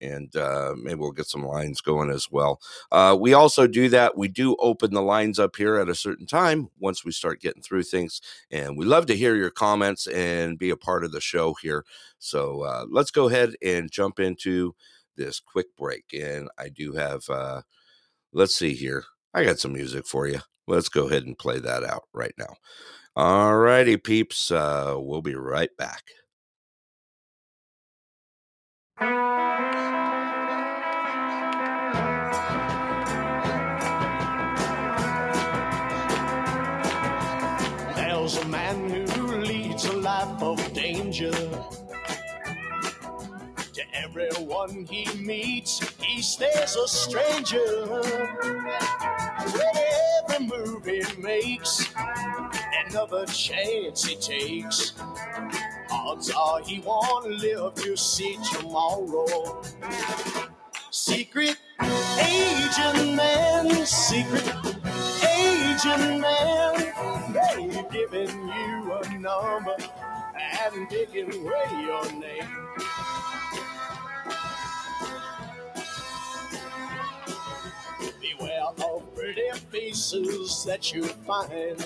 And 0.00 0.34
uh, 0.36 0.74
maybe 0.76 0.96
we'll 1.00 1.12
get 1.12 1.26
some 1.26 1.46
lines 1.46 1.80
going 1.80 2.10
as 2.10 2.30
well. 2.30 2.60
Uh, 2.92 3.16
we 3.18 3.32
also 3.32 3.66
do 3.66 3.88
that. 3.90 4.18
We 4.18 4.28
do 4.28 4.56
open 4.58 4.92
the 4.92 5.00
lines 5.00 5.38
up 5.38 5.56
here 5.56 5.76
at 5.76 5.88
a 5.88 5.94
certain 5.94 6.26
time 6.26 6.68
once 6.78 7.04
we 7.04 7.12
start 7.12 7.40
getting 7.40 7.62
through 7.62 7.84
things. 7.84 8.20
And 8.50 8.76
we 8.76 8.84
love 8.84 9.06
to 9.06 9.16
hear 9.16 9.34
your 9.36 9.50
comments 9.50 10.06
and 10.06 10.58
be 10.58 10.70
a 10.70 10.76
part 10.76 11.04
of 11.04 11.12
the 11.12 11.20
show 11.20 11.54
here. 11.62 11.84
So 12.18 12.62
uh, 12.62 12.84
let's 12.90 13.10
go 13.10 13.28
ahead 13.28 13.54
and 13.62 13.90
jump 13.90 14.18
into 14.18 14.74
this 15.16 15.40
quick 15.40 15.74
break. 15.76 16.04
And 16.12 16.48
I 16.58 16.68
do 16.68 16.92
have, 16.94 17.22
uh, 17.30 17.62
let's 18.32 18.54
see 18.54 18.74
here. 18.74 19.04
I 19.32 19.44
got 19.44 19.58
some 19.58 19.72
music 19.72 20.06
for 20.06 20.26
you. 20.26 20.40
Let's 20.66 20.88
go 20.88 21.08
ahead 21.08 21.24
and 21.24 21.38
play 21.38 21.60
that 21.60 21.84
out 21.84 22.04
right 22.12 22.34
now. 22.38 22.56
All 23.16 23.56
righty, 23.56 23.96
peeps. 23.96 24.50
Uh, 24.50 24.96
we'll 24.98 25.22
be 25.22 25.36
right 25.36 25.70
back. 25.76 26.02
There's 37.94 38.36
a 38.38 38.48
man 38.48 39.06
who 39.10 39.36
leads 39.36 39.84
a 39.84 39.92
life 39.92 40.42
of 40.42 40.72
danger. 40.72 41.30
To 41.30 41.62
everyone 43.92 44.86
he 44.90 45.06
meets, 45.18 45.78
he 46.00 46.20
stays 46.20 46.74
a 46.74 46.88
stranger. 46.88 48.02
He 50.94 51.02
makes, 51.20 51.88
another 52.86 53.26
chance 53.26 54.04
he 54.04 54.14
takes. 54.14 54.92
Odds 55.90 56.30
are 56.30 56.60
he 56.60 56.78
won't 56.78 57.30
live 57.30 57.74
to 57.74 57.96
see 57.96 58.38
tomorrow. 58.52 59.60
Secret 60.92 61.56
agent 62.20 63.16
man, 63.16 63.84
secret 63.84 64.48
agent 65.36 66.20
man. 66.20 66.76
They've 67.32 67.90
given 67.90 68.28
you 68.46 68.92
a 68.92 69.18
number 69.18 69.76
and 70.36 70.88
taken 70.88 71.26
away 71.32 71.82
your 71.82 72.12
name. 72.12 72.48
Faces 80.04 80.64
that 80.64 80.92
you 80.92 81.04
find. 81.04 81.80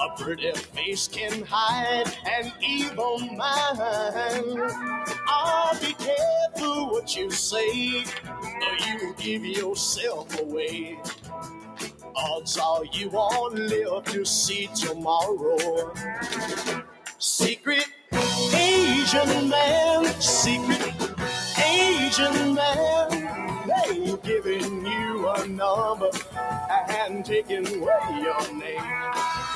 A 0.00 0.22
pretty 0.22 0.52
face 0.52 1.08
can 1.08 1.42
hide 1.44 2.12
an 2.26 2.52
evil 2.60 3.18
mind. 3.18 3.78
Oh, 5.28 5.78
be 5.80 5.94
careful 5.94 6.90
what 6.90 7.16
you 7.16 7.30
say, 7.30 8.04
or 8.26 8.74
you 8.86 9.14
give 9.18 9.44
yourself 9.44 10.40
away. 10.40 10.98
Odds 12.16 12.58
are 12.58 12.84
you 12.92 13.10
won't 13.10 13.54
live 13.54 14.04
to 14.06 14.24
see 14.24 14.68
tomorrow. 14.74 15.92
Secret 17.18 17.86
Asian 18.52 19.48
man, 19.48 20.04
secret 20.20 20.92
Asian 21.58 22.54
man, 22.54 23.17
they've 23.88 24.22
given 24.22 24.84
you 24.84 25.28
a 25.28 25.46
number 25.48 26.10
and 26.90 27.24
taken 27.24 27.66
away 27.66 28.20
your 28.22 28.58
name. 28.58 29.47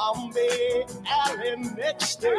Bombay 0.00 0.86
alley 1.06 1.56
next 1.76 2.22
day. 2.22 2.34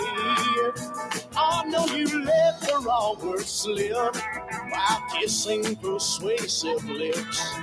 I 1.38 1.64
know 1.68 1.86
you 1.95 2.24
let 2.26 2.59
the 2.62 2.82
raw 2.84 3.14
word 3.14 3.45
slip 3.45 4.16
while 4.72 5.03
kissing 5.14 5.76
persuasive 5.76 6.84
lips. 6.89 7.53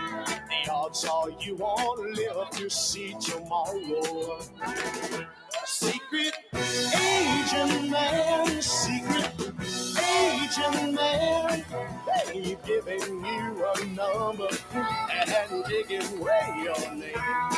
The 0.65 0.71
odds 0.73 1.05
are 1.05 1.31
you 1.41 1.57
won't 1.57 2.17
live 2.17 2.49
to 2.51 2.71
see 2.71 3.17
tomorrow. 3.21 4.39
Secret 5.67 6.35
agent 6.55 7.91
man, 7.91 8.63
secret 8.63 9.33
agent 9.99 10.95
man, 10.95 11.65
they've 12.07 12.65
given 12.65 13.25
you 13.25 13.67
a 13.75 13.85
number 13.87 14.49
and 14.73 15.65
taken 15.67 16.21
away 16.21 16.63
your 16.63 16.95
name. 16.95 17.49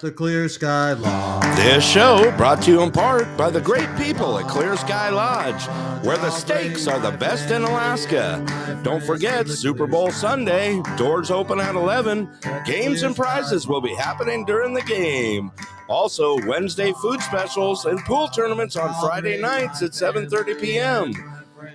The 0.00 0.10
Clear 0.10 0.48
Sky 0.48 0.94
Lodge. 0.94 1.56
This 1.56 1.84
show 1.84 2.34
brought 2.38 2.62
to 2.62 2.70
you 2.70 2.82
in 2.82 2.90
part 2.90 3.36
by 3.36 3.50
the 3.50 3.60
great 3.60 3.88
people 3.98 4.38
at 4.38 4.48
Clear 4.48 4.74
Sky 4.76 5.10
Lodge, 5.10 5.62
where 6.04 6.16
the 6.16 6.30
steaks 6.30 6.86
are 6.86 6.98
the 6.98 7.16
best 7.18 7.50
in 7.50 7.62
Alaska. 7.62 8.42
Don't 8.82 9.02
forget 9.02 9.46
Super 9.46 9.86
Bowl 9.86 10.10
Sunday, 10.10 10.80
doors 10.96 11.30
open 11.30 11.60
at 11.60 11.74
11. 11.74 12.30
Games 12.64 13.02
and 13.02 13.14
prizes 13.14 13.68
will 13.68 13.82
be 13.82 13.94
happening 13.94 14.46
during 14.46 14.72
the 14.72 14.82
game. 14.82 15.52
Also, 15.88 16.38
Wednesday 16.46 16.92
food 17.02 17.20
specials 17.20 17.84
and 17.84 17.98
pool 18.00 18.28
tournaments 18.28 18.76
on 18.76 18.94
Friday 19.02 19.38
nights 19.38 19.82
at 19.82 19.90
7:30 19.90 20.60
p.m. 20.60 21.12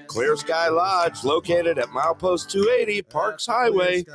Clear 0.07 0.35
Sky 0.35 0.69
Lodge, 0.69 1.23
located 1.23 1.77
at 1.77 1.87
milepost 1.87 2.49
280 2.49 3.01
Parks 3.03 3.45
Highway, 3.45 4.05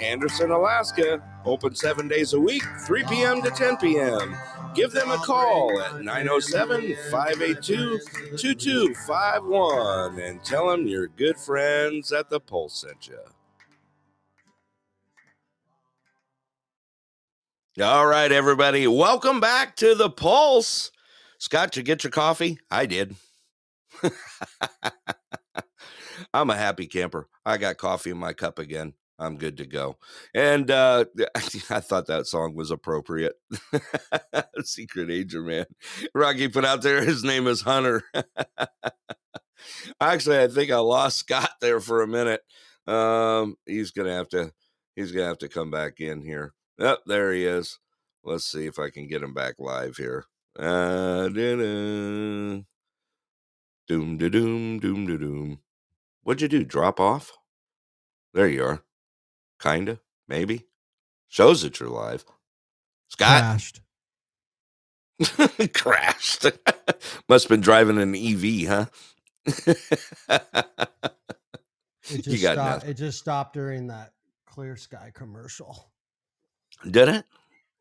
Anderson, 0.00 0.50
Alaska. 0.50 1.22
Open 1.44 1.74
seven 1.74 2.08
days 2.08 2.32
a 2.32 2.40
week, 2.40 2.62
3 2.86 3.04
p.m. 3.04 3.42
to 3.42 3.50
10 3.50 3.76
p.m. 3.76 4.36
Give 4.74 4.90
them 4.92 5.10
a 5.10 5.16
call 5.18 5.80
at 5.80 6.02
907 6.02 6.96
582 7.10 7.98
2251 8.36 10.18
and 10.20 10.44
tell 10.44 10.68
them 10.68 10.86
your 10.86 11.06
good 11.08 11.38
friends 11.38 12.12
at 12.12 12.28
the 12.28 12.40
Pulse 12.40 12.80
sent 12.82 13.08
you. 13.08 13.18
All 17.82 18.06
right, 18.06 18.32
everybody. 18.32 18.86
Welcome 18.86 19.38
back 19.38 19.76
to 19.76 19.94
the 19.94 20.08
Pulse. 20.10 20.90
Scott, 21.38 21.76
you 21.76 21.82
get 21.82 22.04
your 22.04 22.10
coffee? 22.10 22.58
I 22.70 22.86
did. 22.86 23.16
I'm 26.36 26.50
a 26.50 26.56
happy 26.56 26.86
camper. 26.86 27.28
I 27.46 27.56
got 27.56 27.78
coffee 27.78 28.10
in 28.10 28.18
my 28.18 28.34
cup 28.34 28.58
again. 28.58 28.92
I'm 29.18 29.38
good 29.38 29.56
to 29.56 29.64
go. 29.66 29.96
And 30.34 30.70
uh, 30.70 31.06
I 31.70 31.80
thought 31.80 32.08
that 32.08 32.26
song 32.26 32.54
was 32.54 32.70
appropriate. 32.70 33.36
Secret 34.62 35.10
Agent 35.10 35.46
Man. 35.46 35.64
Rocky 36.14 36.48
put 36.48 36.66
out 36.66 36.82
there, 36.82 37.02
his 37.02 37.24
name 37.24 37.46
is 37.46 37.62
Hunter. 37.62 38.02
Actually, 39.98 40.40
I 40.42 40.48
think 40.48 40.70
I 40.70 40.76
lost 40.76 41.16
Scott 41.16 41.52
there 41.62 41.80
for 41.80 42.02
a 42.02 42.06
minute. 42.06 42.42
Um, 42.86 43.56
he's 43.64 43.90
gonna 43.90 44.12
have 44.12 44.28
to 44.28 44.52
he's 44.94 45.12
gonna 45.12 45.28
have 45.28 45.38
to 45.38 45.48
come 45.48 45.70
back 45.70 46.00
in 46.00 46.20
here. 46.20 46.52
Oh, 46.78 46.98
there 47.06 47.32
he 47.32 47.46
is. 47.46 47.78
Let's 48.22 48.44
see 48.44 48.66
if 48.66 48.78
I 48.78 48.90
can 48.90 49.08
get 49.08 49.22
him 49.22 49.32
back 49.32 49.54
live 49.58 49.96
here. 49.96 50.26
Uh, 50.58 51.28
doom, 51.28 52.66
do 53.88 54.28
doom, 54.28 54.78
doom, 54.78 54.78
doom, 54.80 55.06
doom. 55.06 55.60
What'd 56.26 56.42
you 56.42 56.48
do? 56.48 56.64
Drop 56.64 56.98
off? 56.98 57.38
There 58.34 58.48
you 58.48 58.64
are. 58.64 58.82
Kinda, 59.62 60.00
maybe. 60.26 60.64
Shows 61.28 61.62
that 61.62 61.78
you're 61.78 61.88
live. 61.88 62.24
Scott 63.06 63.42
Crashed. 63.42 63.80
crashed. 65.72 66.46
Must 67.28 67.44
have 67.44 67.48
been 67.48 67.60
driving 67.60 67.98
an 67.98 68.16
EV, 68.16 68.66
huh? 68.66 68.86
It 69.46 69.76
just 72.02 72.26
you 72.26 72.42
got 72.42 72.54
stopped, 72.54 72.56
nothing. 72.56 72.90
it 72.90 72.94
just 72.94 73.18
stopped 73.20 73.52
during 73.54 73.86
that 73.86 74.10
Clear 74.46 74.74
Sky 74.74 75.12
commercial. 75.14 75.92
Did 76.90 77.08
it? 77.08 77.24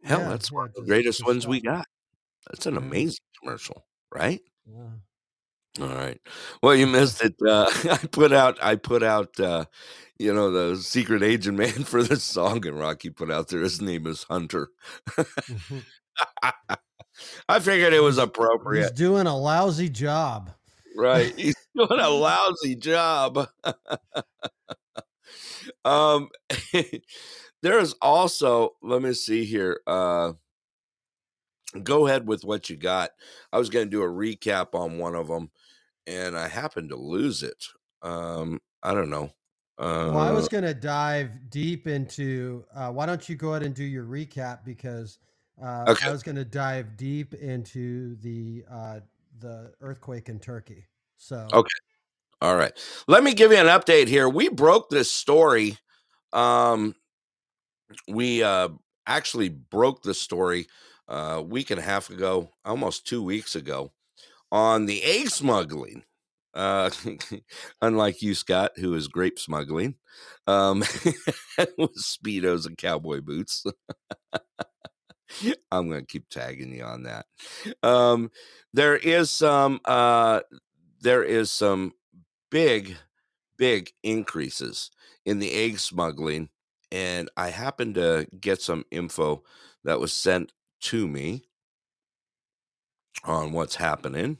Hell, 0.03 0.19
Yeah, 0.19 0.29
that's 0.29 0.51
one 0.51 0.65
of 0.65 0.75
the 0.75 0.83
greatest 0.83 1.25
ones 1.25 1.47
we 1.47 1.61
got. 1.61 1.87
That's 2.51 2.67
an 2.67 2.77
amazing 2.77 3.25
commercial, 3.41 3.87
right? 4.13 4.41
Yeah. 4.67 4.89
All 5.81 5.87
right. 5.87 6.19
Well, 6.63 6.75
you 6.75 6.87
missed 6.87 7.21
it. 7.23 7.35
Uh, 7.45 7.69
I 7.91 7.97
put 8.11 8.31
out, 8.31 8.57
I 8.61 8.75
put 8.75 9.03
out, 9.03 9.37
uh, 9.39 9.65
you 10.17 10.33
know, 10.33 10.49
the 10.51 10.77
secret 10.81 11.21
agent 11.23 11.57
man 11.57 11.69
for 11.83 12.01
this 12.03 12.23
song, 12.23 12.65
and 12.65 12.79
Rocky 12.79 13.09
put 13.09 13.29
out 13.31 13.49
there. 13.49 13.61
His 13.61 13.81
name 13.81 14.07
is 14.07 14.23
Hunter. 14.23 14.69
Mhm. 15.17 15.83
I 17.49 17.59
figured 17.59 17.93
it 17.93 18.01
was 18.03 18.17
appropriate. 18.17 18.83
He's 18.83 18.91
doing 18.91 19.27
a 19.27 19.37
lousy 19.37 19.89
job. 19.89 20.51
right? 20.97 21.33
He's 21.37 21.55
doing 21.75 21.99
a 21.99 22.09
lousy 22.09 22.75
job. 22.75 23.47
um, 25.85 26.29
there 27.61 27.79
is 27.79 27.93
also, 28.01 28.75
let 28.81 29.01
me 29.01 29.13
see 29.13 29.45
here. 29.45 29.79
Uh, 29.87 30.33
go 31.83 32.07
ahead 32.07 32.27
with 32.27 32.43
what 32.43 32.69
you 32.69 32.77
got. 32.77 33.11
I 33.51 33.57
was 33.59 33.69
going 33.69 33.85
to 33.85 33.89
do 33.91 34.03
a 34.03 34.07
recap 34.07 34.73
on 34.73 34.97
one 34.97 35.15
of 35.15 35.27
them, 35.27 35.51
and 36.07 36.37
I 36.37 36.47
happened 36.47 36.89
to 36.89 36.95
lose 36.95 37.43
it. 37.43 37.65
Um, 38.01 38.61
I 38.83 38.93
don't 38.93 39.09
know. 39.09 39.31
Uh, 39.77 40.11
Well, 40.13 40.19
I 40.19 40.31
was 40.31 40.47
going 40.47 40.63
to 40.63 40.73
dive 40.73 41.49
deep 41.49 41.87
into. 41.87 42.63
Uh, 42.73 42.91
why 42.91 43.05
don't 43.05 43.27
you 43.27 43.35
go 43.35 43.51
ahead 43.51 43.63
and 43.63 43.75
do 43.75 43.83
your 43.83 44.05
recap 44.05 44.63
because 44.63 45.19
uh, 45.61 45.85
Okay. 45.87 46.07
I 46.07 46.11
was 46.11 46.23
going 46.23 46.35
to 46.35 46.45
dive 46.45 46.95
deep 46.97 47.33
into 47.33 48.15
the 48.17 48.63
uh, 48.71 48.99
the 49.39 49.73
earthquake 49.81 50.29
in 50.29 50.39
Turkey. 50.39 50.85
So 51.17 51.47
Okay. 51.53 51.69
All 52.41 52.55
right. 52.55 52.73
Let 53.07 53.23
me 53.23 53.33
give 53.33 53.51
you 53.51 53.57
an 53.57 53.67
update 53.67 54.07
here. 54.07 54.29
We 54.29 54.49
broke 54.49 54.89
this 54.89 55.09
story. 55.09 55.77
Um, 56.33 56.95
we 58.07 58.43
uh, 58.43 58.69
actually 59.07 59.49
broke 59.49 60.03
the 60.03 60.13
story 60.13 60.67
uh, 61.07 61.35
a 61.37 61.41
week 61.41 61.71
and 61.71 61.79
a 61.79 61.83
half 61.83 62.09
ago, 62.09 62.51
almost 62.65 63.07
two 63.07 63.23
weeks 63.23 63.55
ago, 63.55 63.91
on 64.55 64.85
the 64.85 65.03
egg 65.03 65.29
smuggling. 65.29 66.03
Uh, 66.53 66.89
unlike 67.81 68.21
you, 68.21 68.33
Scott, 68.33 68.71
who 68.77 68.93
is 68.93 69.09
grape 69.09 69.37
smuggling 69.37 69.95
um, 70.47 70.79
with 71.77 71.97
speedos 71.97 72.65
and 72.65 72.77
cowboy 72.77 73.19
boots. 73.19 73.65
I'm 75.69 75.89
going 75.89 75.99
to 75.99 76.07
keep 76.07 76.29
tagging 76.29 76.71
you 76.73 76.85
on 76.85 77.03
that. 77.03 77.25
Um, 77.83 78.31
there 78.73 78.95
is 78.95 79.29
some. 79.29 79.81
Uh, 79.83 80.41
there 81.01 81.23
is 81.23 81.51
some 81.51 81.91
big, 82.49 82.95
big 83.57 83.91
increases 84.01 84.89
in 85.25 85.39
the 85.39 85.51
egg 85.51 85.79
smuggling. 85.79 86.47
And 86.91 87.29
I 87.35 87.49
happened 87.49 87.95
to 87.95 88.27
get 88.39 88.61
some 88.61 88.85
info 88.89 89.43
that 89.83 89.99
was 89.99 90.13
sent 90.13 90.53
to 90.83 91.07
me 91.07 91.43
on 93.25 93.51
what's 93.51 93.75
happening. 93.75 94.39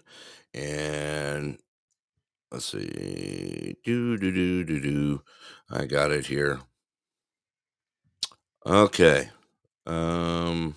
And 0.54 1.58
let's 2.52 2.66
see. 2.66 3.76
Do, 3.84 4.18
do, 4.18 4.32
do, 4.32 4.64
do, 4.64 4.80
do. 4.80 5.22
I 5.70 5.86
got 5.86 6.12
it 6.12 6.28
here. 6.28 6.60
Okay. 8.66 9.30
Um, 9.86 10.76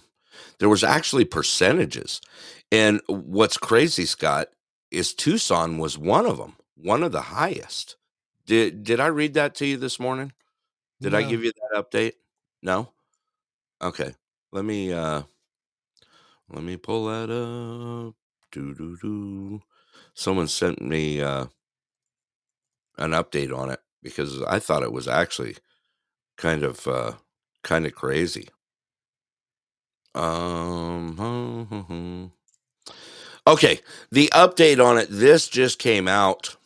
there 0.59 0.69
was 0.69 0.85
actually 0.85 1.25
percentages. 1.25 2.21
And 2.71 3.01
what's 3.07 3.57
crazy, 3.57 4.05
Scott, 4.05 4.49
is 4.91 5.15
Tucson 5.15 5.79
was 5.79 5.97
one 5.97 6.27
of 6.27 6.39
them, 6.39 6.57
one 6.77 7.03
of 7.03 7.13
the 7.13 7.21
highest. 7.21 7.97
Did 8.47 8.83
did 8.83 9.01
I 9.01 9.07
read 9.07 9.35
that 9.35 9.55
to 9.57 9.67
you 9.67 9.77
this 9.77 10.01
morning? 10.01 10.33
Did 11.01 11.15
I 11.15 11.23
give 11.23 11.45
you 11.45 11.53
that 11.53 11.91
update? 11.91 12.15
No. 12.63 12.93
Okay. 13.81 14.15
Let 14.53 14.65
me 14.65 14.93
uh 14.93 15.23
let 16.51 16.65
me 16.65 16.77
pull 16.77 17.07
that 17.07 17.31
up. 17.31 18.15
Do 18.53 18.75
do 18.75 18.97
do. 19.01 19.61
Someone 20.15 20.49
sent 20.49 20.81
me 20.83 21.21
uh 21.21 21.47
an 22.99 23.13
update 23.13 23.57
on 23.57 23.71
it 23.71 23.81
because 24.03 24.43
I 24.43 24.59
thought 24.59 24.83
it 24.83 24.93
was 24.93 25.09
actually 25.09 25.57
kind 26.37 26.63
of 26.65 26.87
uh 26.87 27.13
kind 27.63 27.87
of 27.87 27.95
crazy. 27.95 28.49
Um 30.15 32.33
Okay, 33.47 33.81
the 34.13 34.29
update 34.35 34.85
on 34.85 34.99
it 34.99 35.09
this 35.11 35.49
just 35.49 35.79
came 35.79 36.07
out 36.07 36.57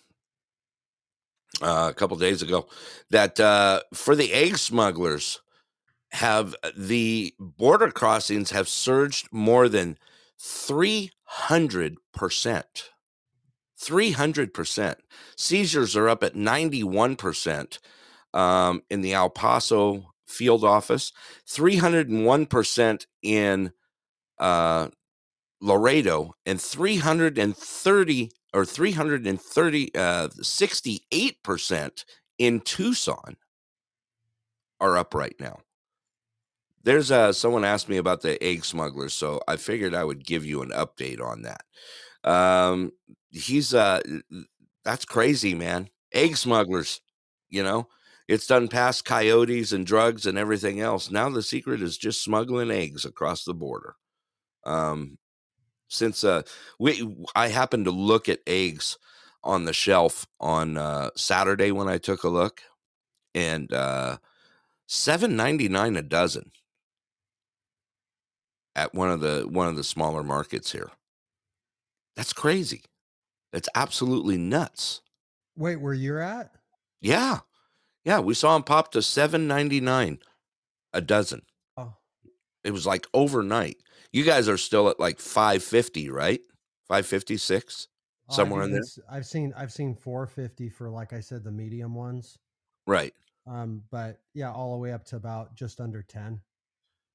uh, 1.63 1.89
a 1.91 1.95
couple 1.95 2.17
days 2.17 2.43
ago 2.43 2.67
that 3.11 3.39
uh, 3.39 3.83
for 3.95 4.17
the 4.17 4.33
egg 4.33 4.59
smugglers 4.59 5.41
have 6.13 6.55
uh, 6.63 6.71
the 6.77 7.35
border 7.39 7.91
crossings 7.91 8.51
have 8.51 8.69
surged 8.69 9.29
more 9.33 9.69
than 9.69 9.99
300%. 10.41 11.09
300%. 13.81 14.95
Seizures 15.37 15.97
are 15.97 16.09
up 16.09 16.23
at 16.23 16.35
91% 16.35 17.79
um, 18.35 18.83
in 18.91 19.01
the 19.01 19.13
El 19.13 19.31
Paso 19.31 20.13
field 20.27 20.65
office, 20.65 21.13
301% 21.49 23.07
in 23.23 23.73
uh, 24.39 24.89
Laredo, 25.61 26.35
and 26.47 26.61
330 26.61 28.31
or 28.55 28.67
330 28.67 29.95
uh 29.95 30.29
68% 30.29 32.05
in 32.39 32.61
Tucson 32.61 33.37
are 34.81 34.99
up 34.99 35.15
right 35.15 35.37
now. 35.41 35.61
There's 36.85 37.11
uh 37.11 37.33
someone 37.33 37.65
asked 37.65 37.89
me 37.89 37.97
about 37.97 38.23
the 38.23 38.43
egg 38.43 38.65
smugglers, 38.65 39.15
so 39.15 39.41
I 39.47 39.57
figured 39.57 39.95
I 39.95 40.05
would 40.05 40.25
give 40.25 40.45
you 40.45 40.63
an 40.63 40.71
update 40.71 41.21
on 41.23 41.43
that. 41.43 41.65
Um 42.29 42.93
he's 43.31 43.75
uh 43.75 44.01
that's 44.85 45.05
crazy, 45.05 45.55
man. 45.55 45.89
Egg 46.13 46.37
smugglers, 46.37 47.01
you 47.51 47.63
know. 47.63 47.89
It's 48.29 48.47
done 48.47 48.69
past 48.69 49.05
coyotes 49.05 49.73
and 49.73 49.87
drugs 49.87 50.27
and 50.27 50.39
everything 50.39 50.81
else. 50.81 51.11
Now 51.11 51.29
the 51.29 51.43
secret 51.43 51.83
is 51.83 51.99
just 51.99 52.23
smuggling 52.25 52.71
eggs 52.71 53.05
across 53.05 53.45
the 53.45 53.55
border. 53.55 53.97
Um 54.65 55.19
since 55.89 56.25
uh 56.25 56.43
we 56.81 57.17
I 57.37 57.49
happened 57.49 57.87
to 57.87 57.91
look 57.93 58.29
at 58.29 58.41
eggs 58.47 58.99
on 59.45 59.65
the 59.65 59.73
shelf 59.73 60.27
on 60.41 60.77
uh 60.77 61.11
Saturday 61.17 61.73
when 61.73 61.89
I 61.89 61.99
took 61.99 62.25
a 62.25 62.29
look 62.29 62.63
and 63.35 63.73
uh 63.73 64.19
7.99 64.89 65.99
a 65.99 66.03
dozen 66.03 66.53
at 68.75 68.95
one 68.95 69.11
of 69.11 69.21
the 69.21 69.47
one 69.49 69.69
of 69.69 69.77
the 69.77 69.85
smaller 69.85 70.23
markets 70.23 70.73
here. 70.73 70.91
That's 72.17 72.33
crazy. 72.33 72.83
That's 73.53 73.69
absolutely 73.75 74.39
nuts. 74.39 75.01
Wait, 75.57 75.77
where 75.77 75.95
you're 75.95 76.21
at? 76.21 76.53
Yeah, 77.01 77.41
yeah, 78.05 78.21
we 78.21 78.35
saw 78.35 78.55
them 78.55 78.63
pop 78.63 78.93
to 78.93 79.03
seven 79.03 79.47
ninety 79.47 79.81
nine 79.81 80.19
a 80.93 81.01
dozen. 81.01 81.43
Oh, 81.77 81.95
It 82.65 82.73
was 82.73 82.87
like 82.87 83.07
overnight. 83.15 83.77
You 84.13 84.25
guys 84.25 84.49
are 84.49 84.59
still 84.59 84.89
at 84.89 85.01
like 85.01 85.19
five 85.19 85.63
fifty, 85.63 86.09
right? 86.11 86.41
Five 86.89 87.07
fifty 87.07 87.37
six, 87.37 87.89
Oh, 88.29 88.33
I 88.33 88.37
somewhere 88.37 88.63
in 88.63 88.73
there. 88.73 88.83
I've 89.11 89.27
seen 89.27 89.53
I've 89.57 89.73
seen 89.73 89.95
450 89.95 90.69
for 90.69 90.91
like 90.91 91.13
I 91.13 91.21
said 91.21 91.45
the 91.45 91.51
medium 91.51 91.95
ones. 91.95 92.39
Right. 92.87 93.15
Um, 93.47 93.83
but 93.91 94.21
yeah, 94.35 94.53
all 94.53 94.73
the 94.73 94.79
way 94.79 94.93
up 94.93 95.05
to 95.07 95.17
about 95.17 95.55
just 95.55 95.81
under 95.81 96.03
10. 96.03 96.41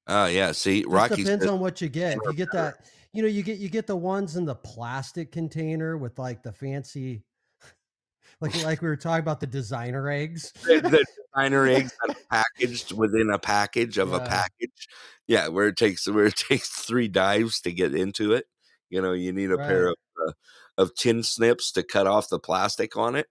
Oh 0.08 0.26
yeah. 0.26 0.52
See, 0.52 0.84
Rocky 0.86 1.22
depends 1.22 1.44
says- 1.44 1.52
on 1.52 1.60
what 1.60 1.80
you 1.80 1.88
get. 1.88 2.16
If 2.16 2.22
you 2.24 2.34
get 2.34 2.52
that, 2.52 2.86
you 3.12 3.22
know, 3.22 3.28
you 3.28 3.42
get 3.42 3.58
you 3.58 3.68
get 3.68 3.86
the 3.86 3.96
ones 3.96 4.36
in 4.36 4.44
the 4.44 4.54
plastic 4.54 5.32
container 5.32 5.96
with 5.98 6.18
like 6.18 6.42
the 6.42 6.52
fancy, 6.52 7.22
like 8.40 8.62
like 8.64 8.82
we 8.82 8.88
were 8.88 8.96
talking 8.96 9.20
about 9.20 9.40
the 9.40 9.46
designer 9.46 10.08
eggs. 10.10 10.52
the, 10.64 10.80
the 10.80 11.04
designer 11.34 11.66
eggs 11.66 11.92
that 12.06 12.16
are 12.16 12.20
packaged 12.30 12.92
within 12.92 13.30
a 13.30 13.38
package 13.38 13.98
of 13.98 14.12
a 14.12 14.20
package. 14.20 14.88
Yeah, 15.26 15.48
where 15.48 15.68
it 15.68 15.76
takes 15.76 16.08
where 16.08 16.26
it 16.26 16.36
takes 16.48 16.68
three 16.68 17.08
dives 17.08 17.60
to 17.62 17.72
get 17.72 17.94
into 17.94 18.32
it. 18.32 18.46
You 18.90 19.02
know, 19.02 19.12
you 19.12 19.32
need 19.32 19.50
a 19.50 19.58
pair 19.58 19.88
of 19.88 19.96
uh, 20.26 20.32
of 20.78 20.94
tin 20.94 21.22
snips 21.22 21.72
to 21.72 21.82
cut 21.82 22.06
off 22.06 22.30
the 22.30 22.38
plastic 22.38 22.96
on 22.96 23.16
it. 23.16 23.26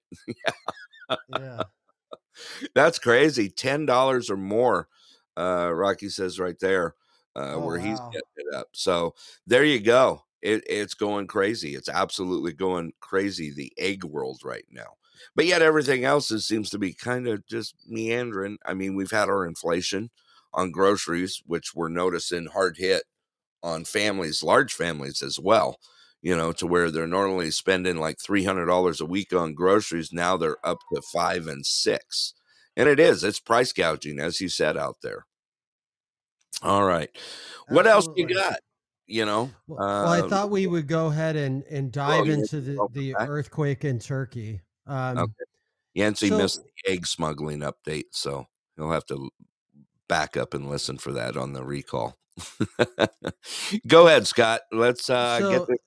Yeah. 1.29 1.63
That's 2.75 2.99
crazy. 2.99 3.49
Ten 3.49 3.87
dollars 3.87 4.29
or 4.29 4.37
more. 4.37 4.87
Uh, 5.37 5.71
Rocky 5.73 6.09
says 6.09 6.39
right 6.39 6.59
there 6.59 6.95
uh, 7.35 7.53
Oh, 7.53 7.59
where 7.59 7.79
he's 7.79 7.99
getting 8.11 8.21
it 8.37 8.55
up. 8.55 8.69
So 8.73 9.15
there 9.45 9.63
you 9.63 9.79
go. 9.79 10.23
It, 10.41 10.63
it's 10.67 10.95
going 10.95 11.27
crazy. 11.27 11.75
It's 11.75 11.89
absolutely 11.89 12.53
going 12.53 12.93
crazy. 12.99 13.51
The 13.51 13.73
egg 13.77 14.03
world 14.03 14.41
right 14.43 14.65
now. 14.71 14.97
But 15.35 15.45
yet 15.45 15.61
everything 15.61 16.03
else 16.05 16.31
is, 16.31 16.45
seems 16.47 16.69
to 16.71 16.79
be 16.79 16.93
kind 16.93 17.27
of 17.27 17.45
just 17.47 17.75
meandering. 17.87 18.57
I 18.65 18.73
mean, 18.73 18.95
we've 18.95 19.11
had 19.11 19.29
our 19.29 19.45
inflation 19.45 20.09
on 20.53 20.71
groceries, 20.71 21.41
which 21.45 21.73
we're 21.75 21.89
noticing 21.89 22.47
hard 22.47 22.77
hit 22.77 23.03
on 23.63 23.85
families, 23.85 24.43
large 24.43 24.73
families 24.73 25.21
as 25.21 25.39
well. 25.39 25.79
You 26.21 26.35
know, 26.35 26.51
to 26.53 26.67
where 26.67 26.89
they're 26.91 27.07
normally 27.07 27.51
spending 27.51 27.97
like 27.97 28.19
three 28.19 28.43
hundred 28.43 28.65
dollars 28.65 28.99
a 29.01 29.05
week 29.05 29.33
on 29.33 29.53
groceries. 29.53 30.11
Now 30.11 30.35
they're 30.37 30.57
up 30.65 30.79
to 30.93 31.01
five 31.01 31.47
and 31.47 31.65
six. 31.65 32.33
And 32.75 32.89
it 32.89 32.99
is, 32.99 33.23
it's 33.23 33.39
price 33.39 33.71
gouging, 33.73 34.19
as 34.19 34.41
you 34.41 34.49
said 34.49 34.77
out 34.77 34.97
there. 35.03 35.26
All 36.61 36.83
right. 36.83 37.09
What 37.69 37.85
else 37.87 38.07
you 38.15 38.27
got? 38.27 38.59
You 39.05 39.25
know? 39.25 39.49
Well, 39.67 39.79
well, 39.79 40.07
I 40.07 40.21
Um, 40.21 40.29
thought 40.29 40.49
we 40.49 40.67
would 40.67 40.87
go 40.87 41.07
ahead 41.07 41.35
and 41.35 41.63
and 41.63 41.91
dive 41.91 42.25
you 42.27 42.33
into 42.33 42.59
the, 42.61 42.87
the 42.91 43.15
earthquake 43.15 43.85
in 43.85 43.99
Turkey. 43.99 44.61
Um, 44.85 45.17
Okay. 45.17 45.33
Yancey 45.93 46.29
so- 46.29 46.37
missed 46.37 46.61
the 46.63 46.91
egg 46.91 47.07
smuggling 47.07 47.59
update, 47.59 48.05
so 48.11 48.47
he'll 48.75 48.91
have 48.91 49.05
to 49.07 49.29
back 50.07 50.37
up 50.37 50.53
and 50.53 50.69
listen 50.69 50.97
for 50.97 51.11
that 51.13 51.35
on 51.37 51.53
the 51.53 51.63
recall. 51.63 52.17
Go 53.87 54.07
ahead, 54.07 54.27
Scott. 54.27 54.61
Let's 54.71 55.09
uh, 55.09 55.39
So- 55.39 55.51
get 55.51 55.67
this. 55.67 55.77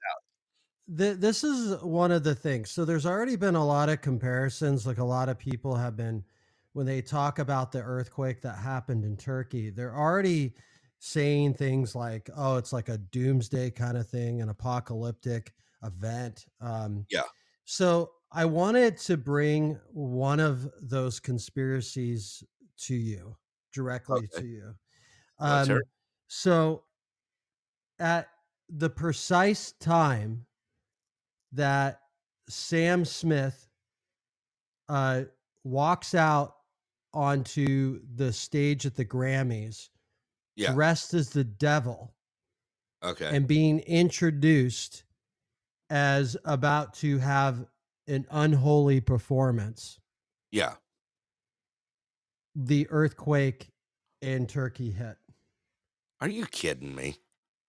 Th- 0.98 1.16
this 1.18 1.44
is 1.44 1.80
one 1.82 2.10
of 2.10 2.24
the 2.24 2.34
things. 2.34 2.70
So 2.72 2.84
there's 2.84 3.06
already 3.06 3.36
been 3.36 3.54
a 3.54 3.64
lot 3.64 3.88
of 3.88 4.00
comparisons. 4.00 4.86
Like 4.86 4.98
a 4.98 5.04
lot 5.04 5.28
of 5.28 5.38
people 5.38 5.76
have 5.76 5.96
been, 5.96 6.24
when 6.72 6.86
they 6.86 7.02
talk 7.02 7.38
about 7.38 7.72
the 7.72 7.82
earthquake 7.82 8.42
that 8.42 8.56
happened 8.58 9.04
in 9.04 9.16
Turkey, 9.16 9.70
they're 9.70 9.96
already 9.96 10.54
saying 10.98 11.54
things 11.54 11.94
like, 11.94 12.28
"Oh, 12.36 12.56
it's 12.56 12.72
like 12.72 12.88
a 12.88 12.98
doomsday 12.98 13.70
kind 13.72 13.96
of 13.96 14.08
thing, 14.08 14.40
an 14.42 14.48
apocalyptic 14.50 15.54
event." 15.82 16.46
Um, 16.60 17.06
Yeah. 17.10 17.24
So 17.66 18.12
I 18.32 18.44
wanted 18.46 18.98
to 18.98 19.16
bring 19.16 19.74
one 19.92 20.40
of 20.40 20.70
those 20.82 21.20
conspiracies 21.20 22.44
to 22.78 22.94
you 22.96 23.36
directly 23.72 24.28
Okay. 24.32 24.40
to 24.40 24.46
you. 24.46 24.74
Um, 25.38 25.80
it. 25.80 25.88
so 26.28 26.86
at 27.98 28.28
the 28.68 28.90
precise 28.90 29.72
time 29.72 30.46
that 31.52 32.00
Sam 32.48 33.04
Smith 33.04 33.68
uh, 34.88 35.24
walks 35.64 36.14
out 36.14 36.56
onto 37.12 38.00
the 38.14 38.32
stage 38.32 38.86
at 38.86 38.94
the 38.94 39.04
Grammys, 39.04 39.90
Yeah. 40.56 40.72
dressed 40.72 41.14
as 41.14 41.30
the 41.30 41.44
devil 41.44 42.14
Okay. 43.02 43.34
and 43.34 43.46
being 43.46 43.80
introduced 43.80 45.04
as 45.88 46.36
about 46.44 46.94
to 46.94 47.18
have 47.18 47.66
an 48.06 48.26
unholy 48.30 49.00
performance, 49.00 49.98
yeah. 50.50 50.76
the 52.54 52.86
earthquake 52.90 53.70
in 54.20 54.46
Turkey 54.46 54.90
hit. 54.90 55.16
Are 56.20 56.28
you 56.28 56.46
kidding 56.46 56.94
me? 56.94 57.16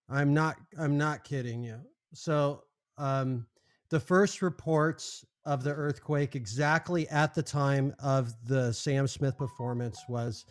I'm 0.10 0.34
not 0.34 0.58
I'm 0.78 0.98
not 0.98 1.24
kidding 1.24 1.64
you. 1.64 1.80
So 2.14 2.66
um 2.98 3.48
the 3.90 4.00
first 4.00 4.42
reports 4.42 5.26
of 5.46 5.64
the 5.64 5.72
earthquake 5.74 6.36
exactly 6.36 7.08
at 7.10 7.34
the 7.34 7.42
time 7.44 7.94
of 8.00 8.34
the 8.46 8.72
Sam 8.72 9.08
Smith 9.08 9.38
performance 9.38 10.00
was 10.08 10.46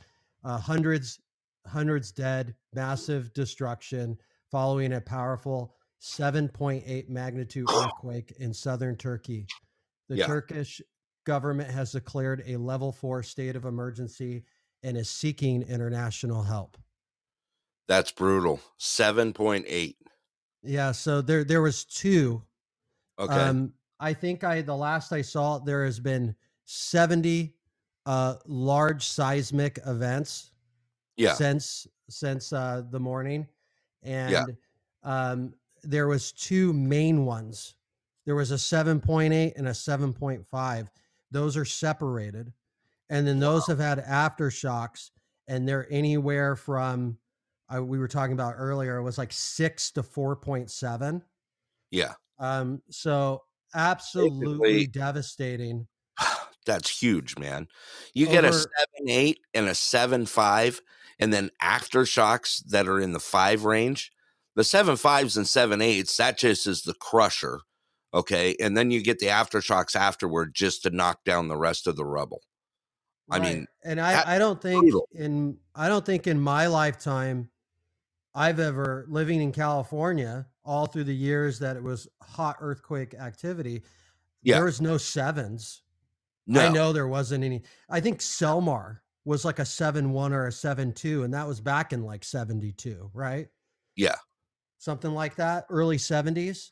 uh, 0.45 0.59
hundreds 0.59 1.21
hundreds 1.67 2.11
dead, 2.11 2.55
massive 2.75 3.33
destruction 3.35 4.19
following 4.51 4.95
a 4.95 5.01
powerful 5.01 5.75
7.8 6.01 7.09
magnitude 7.09 7.69
earthquake 7.75 8.33
in 8.39 8.53
southern 8.53 8.97
Turkey. 8.97 9.47
The 10.09 10.17
Yeah. 10.17 10.27
Turkish 10.27 10.81
government 11.25 11.71
has 11.71 11.93
declared 11.93 12.43
a 12.47 12.57
level 12.57 12.91
4 12.91 13.23
state 13.23 13.57
of 13.57 13.67
emergency 13.67 14.45
and 14.83 14.97
is 14.97 15.11
seeking 15.11 15.63
international 15.63 16.43
help. 16.43 16.79
That's 17.87 18.11
brutal. 18.11 18.61
7.8. 18.79 19.97
Yeah, 20.63 20.93
so 20.93 21.21
there 21.21 21.45
there 21.45 21.63
was 21.63 21.85
two. 21.85 22.43
Okay. 23.19 23.35
Um, 23.35 23.73
I 24.01 24.15
think 24.15 24.43
I 24.45 24.63
the 24.63 24.75
last 24.75 25.13
I 25.13 25.23
saw 25.23 25.59
there 25.59 25.85
has 25.85 26.01
been 26.01 26.35
70 26.65 27.55
uh 28.07 28.37
large 28.47 29.05
seismic 29.07 29.79
events 29.87 30.53
yeah. 31.17 31.35
since 31.35 31.87
since 32.09 32.53
uh 32.53 32.83
the 32.91 32.99
morning. 32.99 33.47
And 34.03 34.33
Yeah. 34.33 34.45
um 35.05 35.55
there 35.83 36.09
was 36.09 36.33
two 36.33 36.73
main 36.73 37.25
ones. 37.27 37.75
There 38.27 38.35
was 38.35 38.51
a 38.51 38.55
7.8 38.57 39.53
and 39.57 39.69
a 39.69 39.73
7.5. 39.73 40.89
Those 41.31 41.57
are 41.57 41.65
separated. 41.65 42.53
And 43.09 43.27
then 43.27 43.39
those 43.39 43.67
have 43.67 43.79
had 43.79 43.99
aftershocks 44.05 45.11
and 45.49 45.69
they're 45.69 45.87
anywhere 45.91 46.57
from 46.57 47.19
uh, 47.75 47.83
we 47.85 47.99
were 47.99 48.09
talking 48.09 48.33
about 48.33 48.55
earlier 48.57 48.97
it 48.97 49.03
was 49.03 49.19
like 49.19 49.33
6 49.33 49.91
to 49.93 50.03
4.7. 50.03 51.23
yeah. 51.91 52.15
Um, 52.39 52.81
so 52.91 53.43
absolutely 53.75 54.59
Basically- 54.59 54.87
devastating. 54.87 55.87
That's 56.67 57.01
huge, 57.01 57.39
man. 57.39 57.69
You 58.15 58.27
get 58.27 58.45
a 58.45 58.53
seven 58.53 59.09
eight 59.09 59.41
and 59.55 59.67
a 59.69 59.75
seven 59.75 60.27
five, 60.27 60.81
and 61.19 61.33
then 61.33 61.51
aftershocks 61.63 62.63
that 62.67 62.87
are 62.87 63.01
in 63.01 63.13
the 63.13 63.21
five 63.21 63.65
range. 63.65 64.13
The 64.57 64.65
seven 64.65 64.97
fives 64.97 65.37
and 65.37 65.49
seven 65.49 65.81
eights, 65.81 66.17
that 66.19 66.37
just 66.39 66.67
is 66.67 66.83
the 66.83 66.95
crusher. 66.95 67.61
Okay. 68.13 68.57
And 68.61 68.77
then 68.77 68.91
you 68.91 69.03
get 69.03 69.21
the 69.21 69.27
aftershocks 69.27 69.95
afterward 69.97 70.55
just 70.55 70.83
to 70.83 70.91
knock 70.91 71.25
down 71.25 71.49
the 71.49 71.57
rest 71.57 71.87
of 71.87 71.97
the 71.97 72.05
rubble. 72.05 72.43
I 73.31 73.39
mean, 73.39 73.67
and 73.85 74.01
I, 74.01 74.35
I 74.35 74.39
don't 74.39 74.61
think 74.61 74.83
brutal. 74.83 75.09
in 75.15 75.59
I 75.75 75.89
don't 75.89 76.05
think 76.05 76.27
in 76.27 76.41
my 76.41 76.67
lifetime 76.67 77.49
I've 78.35 78.59
ever 78.59 79.07
living 79.09 79.41
in 79.41 79.53
California 79.53 80.47
all 80.71 80.87
through 80.87 81.03
the 81.03 81.13
years 81.15 81.59
that 81.59 81.77
it 81.77 81.83
was 81.83 82.07
hot 82.23 82.57
earthquake 82.61 83.13
activity. 83.15 83.83
Yeah. 84.45 84.55
There 84.57 84.67
was 84.67 84.81
no 84.81 84.99
sevens. 84.99 85.83
No. 86.47 86.61
I 86.61 86.69
know 86.69 86.93
there 86.93 87.09
wasn't 87.09 87.43
any. 87.43 87.63
I 87.89 88.01
think 88.01 88.21
Sylmar 88.21 88.99
was 89.25 89.45
like 89.45 89.59
a 89.59 89.65
seven 89.65 90.13
one 90.13 90.33
or 90.33 90.47
a 90.47 90.53
seven 90.53 90.93
two, 90.93 91.25
and 91.25 91.35
that 91.35 91.47
was 91.47 91.61
back 91.61 91.93
in 91.93 92.05
like 92.05 92.23
seventy 92.23 92.71
two, 92.71 93.11
right? 93.13 93.49
Yeah. 93.97 94.15
Something 94.79 95.11
like 95.13 95.35
that, 95.37 95.67
early 95.71 95.99
seventies. 95.99 96.71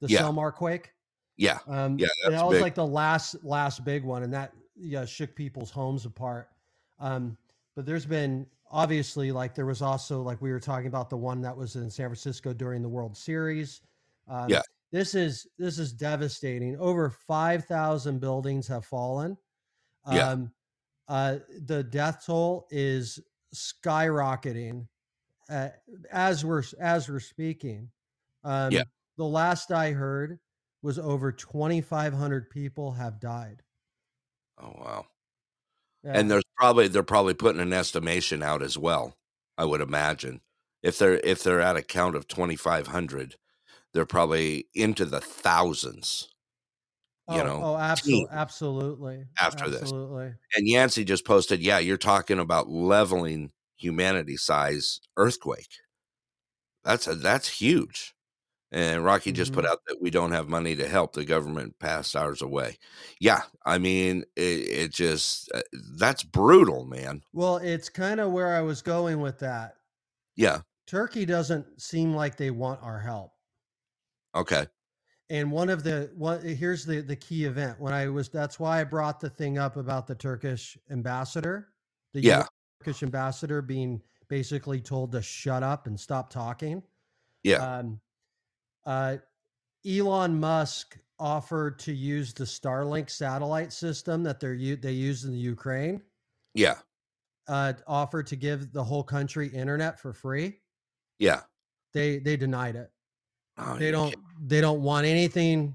The 0.00 0.08
Yeah. 0.08 0.22
Sylmar 0.22 0.52
quake. 0.52 0.92
Yeah. 1.36 1.58
Um, 1.68 1.96
Yeah, 1.96 2.08
and 2.24 2.34
that 2.34 2.44
was 2.44 2.56
big. 2.56 2.62
like 2.62 2.74
the 2.74 2.86
last 2.86 3.36
last 3.44 3.84
big 3.84 4.02
one, 4.02 4.24
and 4.24 4.32
that 4.34 4.52
yeah 4.76 5.04
shook 5.04 5.34
people's 5.36 5.70
homes 5.70 6.06
apart. 6.06 6.48
Um, 6.98 7.38
but 7.78 7.86
there's 7.86 8.06
been 8.06 8.44
obviously 8.72 9.30
like 9.30 9.54
there 9.54 9.64
was 9.64 9.82
also 9.82 10.20
like 10.20 10.42
we 10.42 10.50
were 10.50 10.58
talking 10.58 10.88
about 10.88 11.08
the 11.08 11.16
one 11.16 11.40
that 11.40 11.56
was 11.56 11.76
in 11.76 11.88
San 11.88 12.08
Francisco 12.08 12.52
during 12.52 12.82
the 12.82 12.88
World 12.88 13.16
Series. 13.16 13.82
Um, 14.26 14.50
Yeah. 14.50 14.62
this 14.90 15.14
is 15.14 15.46
this 15.58 15.78
is 15.78 15.92
devastating. 15.92 16.76
Over 16.80 17.08
five 17.08 17.66
thousand 17.66 18.18
buildings 18.18 18.66
have 18.66 18.84
fallen. 18.84 19.38
Yeah. 20.10 20.30
Um, 20.30 20.52
uh, 21.06 21.38
the 21.66 21.84
death 21.84 22.26
toll 22.26 22.66
is 22.72 23.20
skyrocketing 23.54 24.88
uh, 25.48 25.68
as 26.10 26.44
we're 26.44 26.64
as 26.80 27.08
we're 27.08 27.20
speaking. 27.20 27.90
Um, 28.42 28.72
Yeah. 28.72 28.82
The 29.18 29.24
last 29.24 29.70
I 29.70 29.92
heard 29.92 30.40
was 30.82 30.98
over 30.98 31.30
2,500 31.30 32.50
people 32.50 32.90
have 32.90 33.20
died. 33.20 33.62
Oh 34.60 34.74
wow! 34.76 35.06
Yeah. 36.08 36.18
And 36.18 36.30
there's 36.30 36.44
probably 36.56 36.88
they're 36.88 37.02
probably 37.02 37.34
putting 37.34 37.60
an 37.60 37.74
estimation 37.74 38.42
out 38.42 38.62
as 38.62 38.78
well. 38.78 39.14
I 39.58 39.66
would 39.66 39.82
imagine 39.82 40.40
if 40.82 40.98
they're 40.98 41.20
if 41.22 41.42
they're 41.42 41.60
at 41.60 41.76
a 41.76 41.82
count 41.82 42.16
of 42.16 42.26
2,500, 42.28 43.36
they're 43.92 44.06
probably 44.06 44.68
into 44.74 45.04
the 45.04 45.20
thousands. 45.20 46.28
You 47.30 47.42
oh, 47.42 47.44
know, 47.44 47.60
oh, 47.62 47.76
absolutely, 47.76 48.28
absolutely. 48.32 49.24
After 49.38 49.64
absolutely. 49.64 50.28
this, 50.28 50.36
and 50.56 50.66
Yancey 50.66 51.04
just 51.04 51.26
posted, 51.26 51.60
yeah, 51.60 51.78
you're 51.78 51.98
talking 51.98 52.38
about 52.38 52.70
leveling 52.70 53.50
humanity 53.76 54.38
size 54.38 55.00
earthquake. 55.18 55.68
That's 56.84 57.06
a, 57.06 57.14
that's 57.14 57.60
huge. 57.60 58.14
And 58.70 59.02
Rocky 59.02 59.32
just 59.32 59.52
mm-hmm. 59.52 59.62
put 59.62 59.70
out 59.70 59.80
that 59.86 60.02
we 60.02 60.10
don't 60.10 60.32
have 60.32 60.48
money 60.48 60.76
to 60.76 60.86
help. 60.86 61.14
The 61.14 61.24
government 61.24 61.78
passed 61.78 62.14
ours 62.14 62.42
away. 62.42 62.76
Yeah, 63.18 63.42
I 63.64 63.78
mean, 63.78 64.24
it, 64.36 64.40
it 64.40 64.92
just 64.92 65.50
uh, 65.54 65.62
that's 65.96 66.22
brutal, 66.22 66.84
man. 66.84 67.22
Well, 67.32 67.56
it's 67.56 67.88
kind 67.88 68.20
of 68.20 68.30
where 68.30 68.54
I 68.54 68.60
was 68.60 68.82
going 68.82 69.20
with 69.20 69.38
that. 69.38 69.76
Yeah, 70.36 70.60
Turkey 70.86 71.24
doesn't 71.24 71.80
seem 71.80 72.14
like 72.14 72.36
they 72.36 72.50
want 72.50 72.82
our 72.82 72.98
help. 72.98 73.32
Okay. 74.34 74.66
And 75.30 75.52
one 75.52 75.68
of 75.68 75.84
the 75.84 76.10
one 76.16 76.40
here's 76.40 76.86
the 76.86 77.00
the 77.00 77.16
key 77.16 77.44
event 77.44 77.78
when 77.78 77.92
I 77.92 78.08
was 78.08 78.30
that's 78.30 78.58
why 78.58 78.80
I 78.80 78.84
brought 78.84 79.20
the 79.20 79.28
thing 79.28 79.58
up 79.58 79.76
about 79.76 80.06
the 80.06 80.14
Turkish 80.14 80.78
ambassador, 80.90 81.68
the 82.14 82.22
yeah. 82.22 82.46
Turkish 82.82 83.02
ambassador 83.02 83.60
being 83.60 84.00
basically 84.28 84.80
told 84.80 85.12
to 85.12 85.20
shut 85.20 85.62
up 85.62 85.86
and 85.86 85.98
stop 85.98 86.30
talking. 86.30 86.82
Yeah. 87.42 87.56
Um, 87.56 88.00
uh, 88.88 89.18
Elon 89.86 90.40
Musk 90.40 90.96
offered 91.18 91.78
to 91.80 91.92
use 91.92 92.32
the 92.32 92.44
Starlink 92.44 93.10
satellite 93.10 93.72
system 93.72 94.22
that 94.22 94.40
they're 94.40 94.56
they 94.76 94.92
use 94.92 95.24
in 95.24 95.32
the 95.32 95.38
Ukraine. 95.38 96.00
Yeah. 96.54 96.76
Uh, 97.46 97.74
offered 97.86 98.26
to 98.28 98.36
give 98.36 98.72
the 98.72 98.82
whole 98.82 99.02
country 99.02 99.48
internet 99.48 100.00
for 100.00 100.14
free. 100.14 100.60
Yeah. 101.18 101.42
They 101.92 102.18
they 102.18 102.36
denied 102.36 102.76
it. 102.76 102.90
Oh, 103.58 103.76
they 103.76 103.90
don't 103.90 104.14
they 104.40 104.60
don't 104.62 104.82
want 104.82 105.06
anything 105.06 105.74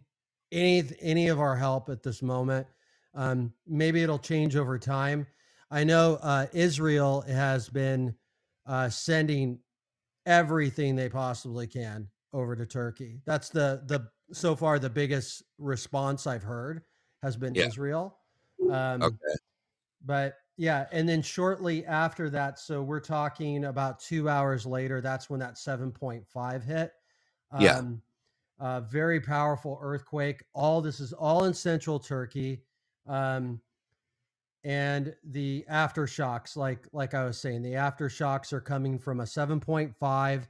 any 0.51 0.83
any 0.99 1.27
of 1.27 1.39
our 1.39 1.55
help 1.55 1.89
at 1.89 2.01
this 2.01 2.23
moment. 2.23 2.65
Um, 3.13 3.53
maybe 3.67 4.01
it'll 4.01 4.17
change 4.17 4.55
over 4.55 4.79
time. 4.79 5.27
I 5.69 5.83
know 5.83 6.17
uh, 6.21 6.47
Israel 6.51 7.21
has 7.27 7.69
been 7.69 8.15
uh, 8.65 8.89
sending 8.89 9.59
everything 10.25 10.95
they 10.95 11.09
possibly 11.09 11.67
can 11.67 12.07
over 12.33 12.55
to 12.55 12.65
Turkey. 12.65 13.21
That's 13.25 13.49
the 13.49 13.83
the 13.85 14.07
so 14.31 14.55
far 14.55 14.79
the 14.79 14.89
biggest 14.89 15.43
response 15.57 16.27
I've 16.27 16.43
heard 16.43 16.81
has 17.21 17.37
been 17.37 17.55
yeah. 17.55 17.67
Israel. 17.67 18.17
Um, 18.69 19.01
okay. 19.01 19.17
But 20.05 20.35
yeah, 20.57 20.87
and 20.91 21.07
then 21.07 21.21
shortly 21.21 21.85
after 21.85 22.29
that, 22.31 22.59
so 22.59 22.83
we're 22.83 22.99
talking 22.99 23.65
about 23.65 23.99
two 23.99 24.29
hours 24.29 24.65
later. 24.65 25.01
That's 25.01 25.29
when 25.29 25.39
that 25.39 25.57
seven 25.57 25.91
point 25.91 26.27
five 26.27 26.63
hit. 26.63 26.91
Um, 27.51 27.61
yeah. 27.61 27.81
Uh, 28.59 28.81
very 28.81 29.19
powerful 29.19 29.79
earthquake. 29.81 30.43
All 30.53 30.81
this 30.81 30.99
is 30.99 31.13
all 31.13 31.45
in 31.45 31.53
central 31.53 31.99
Turkey. 31.99 32.61
Um, 33.07 33.59
and 34.63 35.13
the 35.25 35.65
aftershocks, 35.69 36.55
like 36.55 36.87
like 36.93 37.13
I 37.13 37.25
was 37.25 37.37
saying, 37.37 37.63
the 37.63 37.73
aftershocks 37.73 38.53
are 38.53 38.61
coming 38.61 38.97
from 38.97 39.19
a 39.19 39.23
7.5 39.23 40.47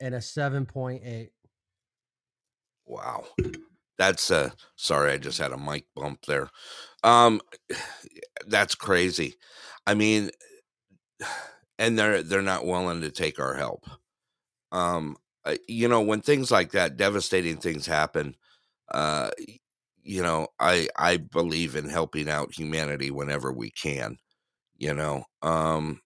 and 0.00 0.14
a 0.14 0.20
7.8. 0.20 1.30
Wow. 2.86 3.26
That's 3.98 4.30
uh 4.30 4.50
sorry, 4.76 5.12
I 5.12 5.18
just 5.18 5.38
had 5.38 5.52
a 5.52 5.58
mic 5.58 5.86
bump 5.94 6.24
there. 6.26 6.50
Um 7.04 7.40
that's 8.46 8.74
crazy. 8.74 9.36
I 9.86 9.94
mean 9.94 10.30
and 11.78 11.98
they're 11.98 12.22
they're 12.22 12.42
not 12.42 12.66
willing 12.66 13.02
to 13.02 13.10
take 13.10 13.38
our 13.40 13.54
help. 13.54 13.86
Um 14.72 15.16
you 15.68 15.88
know, 15.88 16.02
when 16.02 16.22
things 16.22 16.50
like 16.50 16.72
that 16.72 16.96
devastating 16.98 17.58
things 17.58 17.86
happen, 17.86 18.36
uh 18.92 19.30
you 20.02 20.22
know, 20.22 20.48
I 20.60 20.88
I 20.96 21.18
believe 21.18 21.76
in 21.76 21.88
helping 21.90 22.28
out 22.30 22.54
humanity 22.58 23.10
whenever 23.10 23.52
we 23.52 23.70
can, 23.72 24.18
you 24.78 24.94
know. 24.94 25.24
Um 25.42 26.02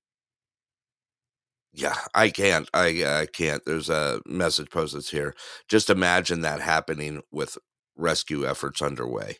yeah, 1.74 1.96
I 2.14 2.30
can't. 2.30 2.68
I 2.72 3.04
I 3.04 3.26
can't. 3.26 3.64
There's 3.64 3.90
a 3.90 4.20
message 4.26 4.70
posted 4.70 5.04
here. 5.06 5.34
Just 5.68 5.90
imagine 5.90 6.40
that 6.42 6.60
happening 6.60 7.22
with 7.30 7.58
rescue 7.96 8.46
efforts 8.46 8.80
underway. 8.80 9.38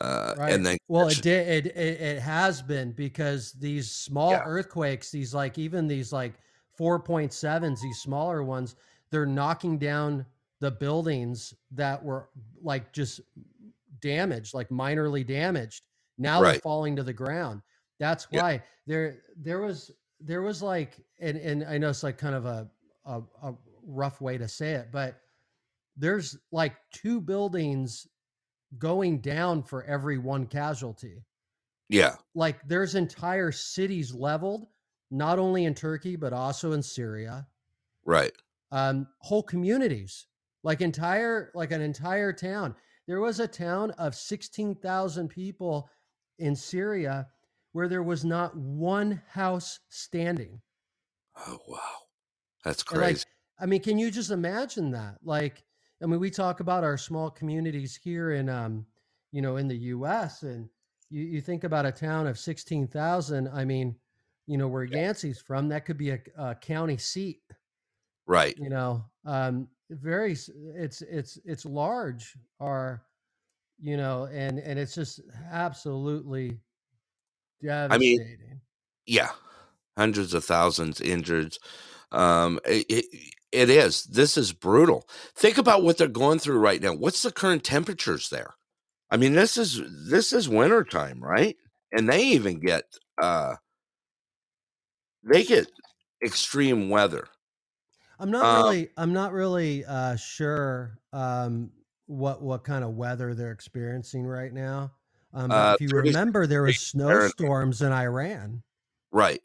Uh, 0.00 0.34
right. 0.38 0.52
And 0.52 0.64
then, 0.64 0.78
well, 0.88 1.08
it 1.08 1.20
did. 1.20 1.66
It, 1.66 1.76
it, 1.76 2.00
it 2.00 2.20
has 2.20 2.62
been 2.62 2.92
because 2.92 3.52
these 3.52 3.90
small 3.90 4.30
yeah. 4.30 4.42
earthquakes, 4.44 5.10
these 5.10 5.34
like 5.34 5.58
even 5.58 5.86
these 5.86 6.12
like 6.12 6.34
four 6.76 6.98
point 6.98 7.32
sevens, 7.32 7.82
these 7.82 7.98
smaller 7.98 8.42
ones, 8.42 8.76
they're 9.10 9.26
knocking 9.26 9.78
down 9.78 10.24
the 10.60 10.70
buildings 10.70 11.52
that 11.72 12.02
were 12.02 12.28
like 12.62 12.92
just 12.92 13.20
damaged, 14.00 14.54
like 14.54 14.68
minorly 14.68 15.26
damaged. 15.26 15.82
Now 16.18 16.40
right. 16.40 16.52
they're 16.52 16.60
falling 16.60 16.96
to 16.96 17.02
the 17.02 17.12
ground. 17.12 17.60
That's 17.98 18.30
why 18.30 18.52
yeah. 18.52 18.60
there 18.86 19.22
there 19.36 19.60
was 19.60 19.90
there 20.20 20.42
was 20.42 20.62
like 20.62 20.96
and 21.20 21.36
and 21.36 21.64
I 21.64 21.78
know 21.78 21.90
it's 21.90 22.02
like 22.02 22.18
kind 22.18 22.34
of 22.34 22.46
a, 22.46 22.68
a, 23.04 23.22
a 23.42 23.54
rough 23.86 24.20
way 24.20 24.38
to 24.38 24.48
say 24.48 24.72
it, 24.72 24.88
but 24.92 25.20
there's 25.96 26.36
like 26.50 26.76
two 26.92 27.20
buildings 27.20 28.06
going 28.78 29.20
down 29.20 29.62
for 29.62 29.84
every 29.84 30.18
one 30.18 30.46
casualty. 30.46 31.24
Yeah. 31.88 32.16
Like 32.34 32.66
there's 32.66 32.94
entire 32.94 33.52
cities 33.52 34.14
leveled, 34.14 34.66
not 35.10 35.38
only 35.38 35.64
in 35.64 35.74
Turkey, 35.74 36.16
but 36.16 36.32
also 36.32 36.72
in 36.72 36.82
Syria. 36.82 37.46
Right. 38.04 38.32
Um, 38.70 39.08
whole 39.18 39.42
communities, 39.42 40.26
like 40.62 40.80
entire, 40.80 41.50
like 41.54 41.72
an 41.72 41.80
entire 41.80 42.32
town. 42.32 42.76
There 43.08 43.20
was 43.20 43.40
a 43.40 43.48
town 43.48 43.90
of 43.92 44.14
16,000 44.14 45.28
people 45.28 45.90
in 46.38 46.54
Syria 46.54 47.26
where 47.72 47.88
there 47.88 48.04
was 48.04 48.24
not 48.24 48.56
one 48.56 49.20
house 49.28 49.80
standing. 49.88 50.60
Oh 51.46 51.58
wow, 51.66 51.78
that's 52.64 52.82
crazy. 52.82 53.14
Like, 53.14 53.24
I 53.60 53.66
mean, 53.66 53.82
can 53.82 53.98
you 53.98 54.10
just 54.10 54.30
imagine 54.30 54.90
that? 54.92 55.16
Like, 55.22 55.62
I 56.02 56.06
mean, 56.06 56.20
we 56.20 56.30
talk 56.30 56.60
about 56.60 56.84
our 56.84 56.96
small 56.96 57.30
communities 57.30 57.98
here 58.02 58.32
in, 58.32 58.48
um, 58.48 58.86
you 59.32 59.42
know, 59.42 59.56
in 59.56 59.68
the 59.68 59.76
U.S. 59.76 60.42
and 60.42 60.68
you, 61.10 61.22
you 61.22 61.40
think 61.40 61.64
about 61.64 61.86
a 61.86 61.92
town 61.92 62.26
of 62.26 62.38
sixteen 62.38 62.86
thousand. 62.86 63.48
I 63.48 63.64
mean, 63.64 63.96
you 64.46 64.56
know, 64.58 64.68
where 64.68 64.84
yeah. 64.84 65.02
Yancey's 65.02 65.40
from, 65.40 65.68
that 65.68 65.84
could 65.84 65.98
be 65.98 66.10
a, 66.10 66.20
a 66.36 66.54
county 66.54 66.96
seat, 66.96 67.42
right? 68.26 68.54
You 68.58 68.70
know, 68.70 69.04
um, 69.24 69.68
very, 69.90 70.32
it's 70.32 71.02
it's 71.02 71.38
it's 71.44 71.64
large, 71.64 72.34
or 72.58 73.02
you 73.80 73.96
know, 73.96 74.24
and 74.32 74.58
and 74.58 74.78
it's 74.78 74.94
just 74.94 75.20
absolutely 75.50 76.58
devastating. 77.62 77.92
I 77.92 77.98
mean, 77.98 78.60
yeah, 79.06 79.30
hundreds 80.00 80.32
of 80.32 80.42
thousands 80.42 80.98
injured. 80.98 81.58
Um, 82.10 82.58
it, 82.64 82.86
it, 82.88 83.04
it 83.52 83.68
is. 83.68 84.04
This 84.04 84.38
is 84.38 84.54
brutal. 84.54 85.06
Think 85.36 85.58
about 85.58 85.82
what 85.82 85.98
they're 85.98 86.08
going 86.08 86.38
through 86.38 86.58
right 86.58 86.80
now. 86.80 86.94
What's 86.94 87.22
the 87.22 87.30
current 87.30 87.64
temperatures 87.64 88.30
there? 88.30 88.54
I 89.10 89.18
mean, 89.18 89.34
this 89.34 89.58
is 89.58 89.82
this 90.08 90.32
is 90.32 90.48
winter 90.48 90.84
time, 90.84 91.22
right? 91.22 91.54
And 91.92 92.08
they 92.08 92.22
even 92.28 92.60
get 92.60 92.84
uh 93.20 93.56
they 95.22 95.44
get 95.44 95.70
extreme 96.24 96.88
weather. 96.88 97.28
I'm 98.18 98.30
not 98.30 98.44
um, 98.44 98.64
really 98.64 98.88
I'm 98.96 99.12
not 99.12 99.32
really 99.32 99.84
uh 99.84 100.16
sure 100.16 100.98
um 101.12 101.72
what 102.06 102.40
what 102.40 102.64
kind 102.64 102.84
of 102.84 102.94
weather 102.94 103.34
they're 103.34 103.52
experiencing 103.52 104.24
right 104.24 104.52
now. 104.52 104.92
Um, 105.34 105.50
uh, 105.50 105.74
if 105.74 105.82
you 105.82 105.88
remember, 105.94 106.46
there 106.46 106.62
was 106.62 106.78
snowstorms 106.78 107.82
in 107.82 107.92
Iran. 107.92 108.62
Right 109.12 109.42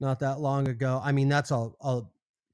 not 0.00 0.20
that 0.20 0.40
long 0.40 0.68
ago. 0.68 1.00
I 1.02 1.12
mean, 1.12 1.28
that's 1.28 1.50
a, 1.50 1.70
a 1.80 2.02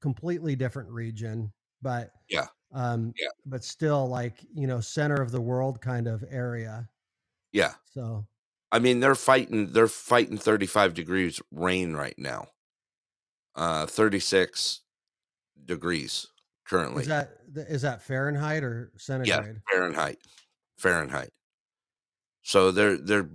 completely 0.01 0.55
different 0.55 0.89
region, 0.89 1.51
but 1.81 2.11
yeah, 2.29 2.47
um, 2.73 3.13
yeah, 3.17 3.29
but 3.45 3.63
still 3.63 4.07
like 4.07 4.39
you 4.53 4.67
know 4.67 4.79
center 4.79 5.21
of 5.21 5.31
the 5.31 5.41
world 5.41 5.81
kind 5.81 6.07
of 6.07 6.23
area. 6.29 6.87
Yeah. 7.51 7.73
So, 7.93 8.25
I 8.71 8.79
mean, 8.79 8.99
they're 8.99 9.15
fighting. 9.15 9.73
They're 9.73 9.87
fighting 9.87 10.37
thirty 10.37 10.65
five 10.65 10.93
degrees 10.93 11.41
rain 11.51 11.93
right 11.93 12.17
now. 12.17 12.47
Uh, 13.55 13.85
thirty 13.85 14.19
six 14.19 14.81
degrees 15.65 16.27
currently. 16.65 17.01
Is 17.01 17.09
that 17.09 17.37
is 17.55 17.81
that 17.81 18.01
Fahrenheit 18.01 18.63
or 18.63 18.91
centigrade? 18.97 19.55
Yeah, 19.55 19.61
Fahrenheit. 19.71 20.19
Fahrenheit. 20.77 21.31
So 22.43 22.71
they're 22.71 22.97
they're 22.97 23.29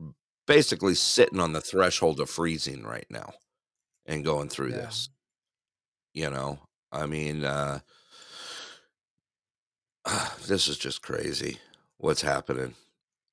basically 0.46 0.94
sitting 0.94 1.40
on 1.40 1.52
the 1.52 1.60
threshold 1.60 2.20
of 2.20 2.30
freezing 2.30 2.84
right 2.84 3.06
now 3.10 3.32
and 4.06 4.24
going 4.24 4.48
through 4.48 4.70
yeah. 4.70 4.76
this. 4.76 5.08
You 6.14 6.30
know, 6.30 6.58
I 6.90 7.06
mean, 7.06 7.44
uh, 7.44 7.80
this 10.46 10.68
is 10.68 10.78
just 10.78 11.02
crazy. 11.02 11.58
what's 11.98 12.20
happening. 12.20 12.74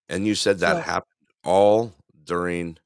And 0.08 0.26
you 0.26 0.36
said 0.36 0.60
that 0.60 0.78
So- 0.78 0.82
happened 0.82 1.10
all 1.44 1.94
during 2.24 2.78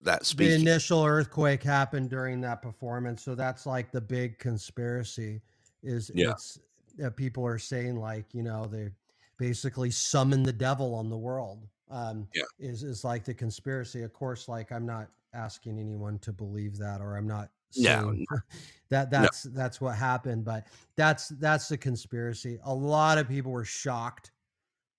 that 0.00 0.26
speech. 0.26 0.48
The 0.48 0.54
initial 0.56 1.04
earthquake 1.04 1.62
happened 1.62 2.10
during 2.10 2.40
that 2.40 2.60
performance, 2.60 3.22
so 3.22 3.36
that's 3.36 3.66
like 3.66 3.92
the 3.92 4.00
big 4.00 4.38
conspiracy. 4.40 5.40
Is 5.84 6.10
Yeah. 6.12 6.32
it's 6.32 6.58
that 6.98 7.16
people 7.16 7.46
are 7.46 7.58
saying 7.58 7.96
like 8.00 8.34
you 8.34 8.42
know 8.42 8.66
they 8.66 8.90
basically 9.38 9.92
summon 9.92 10.42
the 10.42 10.52
devil 10.52 10.92
on 10.94 11.08
the 11.08 11.16
world. 11.16 11.66
Um, 11.88 12.26
Yeah. 12.34 12.42
is 12.58 12.82
is 12.82 13.04
like 13.04 13.24
the 13.24 13.34
conspiracy. 13.34 14.02
Of 14.02 14.12
course, 14.12 14.48
like 14.48 14.72
I'm 14.72 14.84
not 14.86 15.08
asking 15.34 15.78
anyone 15.78 16.18
to 16.20 16.32
believe 16.32 16.78
that, 16.78 17.00
or 17.00 17.16
I'm 17.16 17.26
not 17.26 17.50
No, 17.76 18.12
saying 18.12 18.26
that 18.90 19.10
No. 19.10 19.20
that's 19.20 19.42
that's 19.44 19.80
what 19.80 19.96
happened, 19.96 20.44
but 20.44 20.66
that's 20.96 21.28
that's 21.28 21.68
the 21.68 21.78
conspiracy. 21.78 22.58
A 22.64 22.74
lot 22.74 23.18
of 23.18 23.28
people 23.28 23.52
were 23.52 23.64
shocked 23.64 24.32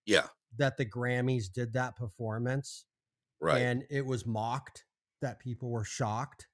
yeah, 0.06 0.28
that 0.58 0.78
the 0.78 0.86
Grammys 0.86 1.52
did 1.52 1.74
that 1.74 1.96
performance 1.96 2.86
right. 3.40 3.62
and 3.62 3.84
it 3.90 4.06
was 4.06 4.26
mocked 4.26 4.86
that 5.22 5.40
people 5.40 5.70
were 5.70 5.86
shocked 5.86 6.48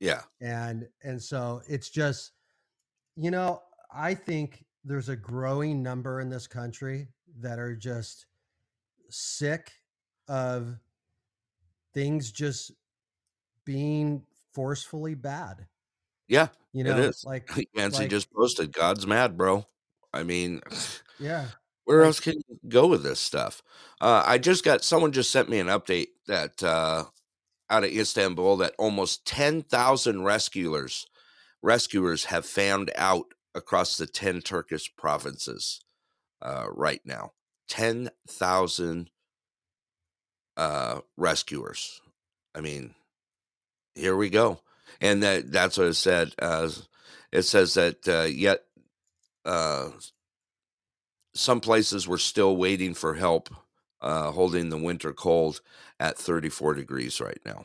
yeah, 0.00 0.22
and 0.40 0.86
and 1.02 1.20
so 1.20 1.60
it's 1.68 1.90
just 1.90 2.32
you 3.16 3.30
know 3.30 3.60
i 3.92 4.14
think 4.14 4.64
there's 4.84 5.08
a 5.08 5.16
growing 5.16 5.82
number 5.82 6.20
in 6.20 6.28
this 6.28 6.46
country 6.46 7.08
that 7.40 7.58
are 7.58 7.74
just 7.74 8.26
sick 9.10 9.72
of 10.28 10.78
things 11.94 12.30
just 12.30 12.72
being 13.68 14.22
forcefully 14.54 15.14
bad 15.14 15.66
yeah. 16.26 16.48
you 16.72 16.84
know 16.84 16.96
is. 16.96 17.22
like 17.26 17.50
Nancy 17.74 18.00
like- 18.00 18.10
just 18.10 18.32
posted, 18.32 18.72
God's 18.72 19.06
mad, 19.06 19.36
bro. 19.36 19.66
I 20.12 20.22
mean, 20.22 20.62
yeah 21.18 21.46
where 21.84 22.02
else 22.02 22.20
can 22.20 22.34
you 22.34 22.58
go 22.68 22.86
with 22.86 23.02
this 23.02 23.18
stuff? 23.18 23.62
Uh, 24.00 24.22
I 24.24 24.38
just 24.38 24.64
got 24.64 24.84
someone 24.84 25.12
just 25.12 25.30
sent 25.30 25.48
me 25.48 25.58
an 25.58 25.66
update 25.68 26.08
that 26.26 26.62
uh, 26.62 27.04
out 27.70 27.84
of 27.84 27.90
Istanbul 27.90 28.58
that 28.58 28.74
almost 28.78 29.26
ten 29.26 29.62
thousand 29.62 30.24
rescuers 30.24 31.06
rescuers 31.62 32.26
have 32.26 32.46
found 32.46 32.90
out 32.96 33.34
across 33.54 33.96
the 33.96 34.06
ten 34.06 34.40
Turkish 34.40 34.94
provinces 34.96 35.80
uh, 36.42 36.66
right 36.70 37.00
now. 37.04 37.32
Ten 37.68 38.10
thousand 38.28 39.10
uh, 40.56 41.00
rescuers. 41.16 42.00
I 42.54 42.60
mean, 42.60 42.94
here 43.98 44.16
we 44.16 44.30
go, 44.30 44.60
and 45.00 45.22
that 45.22 45.50
that's 45.52 45.76
what 45.78 45.88
it 45.88 45.94
said. 45.94 46.34
Uh, 46.38 46.68
it 47.32 47.42
says 47.42 47.74
that 47.74 48.06
uh, 48.08 48.22
yet. 48.22 48.64
Uh, 49.44 49.90
some 51.34 51.60
places 51.60 52.08
were 52.08 52.18
still 52.18 52.56
waiting 52.56 52.94
for 52.94 53.14
help 53.14 53.48
uh, 54.00 54.30
holding 54.30 54.70
the 54.70 54.78
winter 54.78 55.12
cold 55.12 55.60
at 56.00 56.16
34 56.18 56.74
degrees 56.74 57.20
right 57.20 57.40
now. 57.44 57.64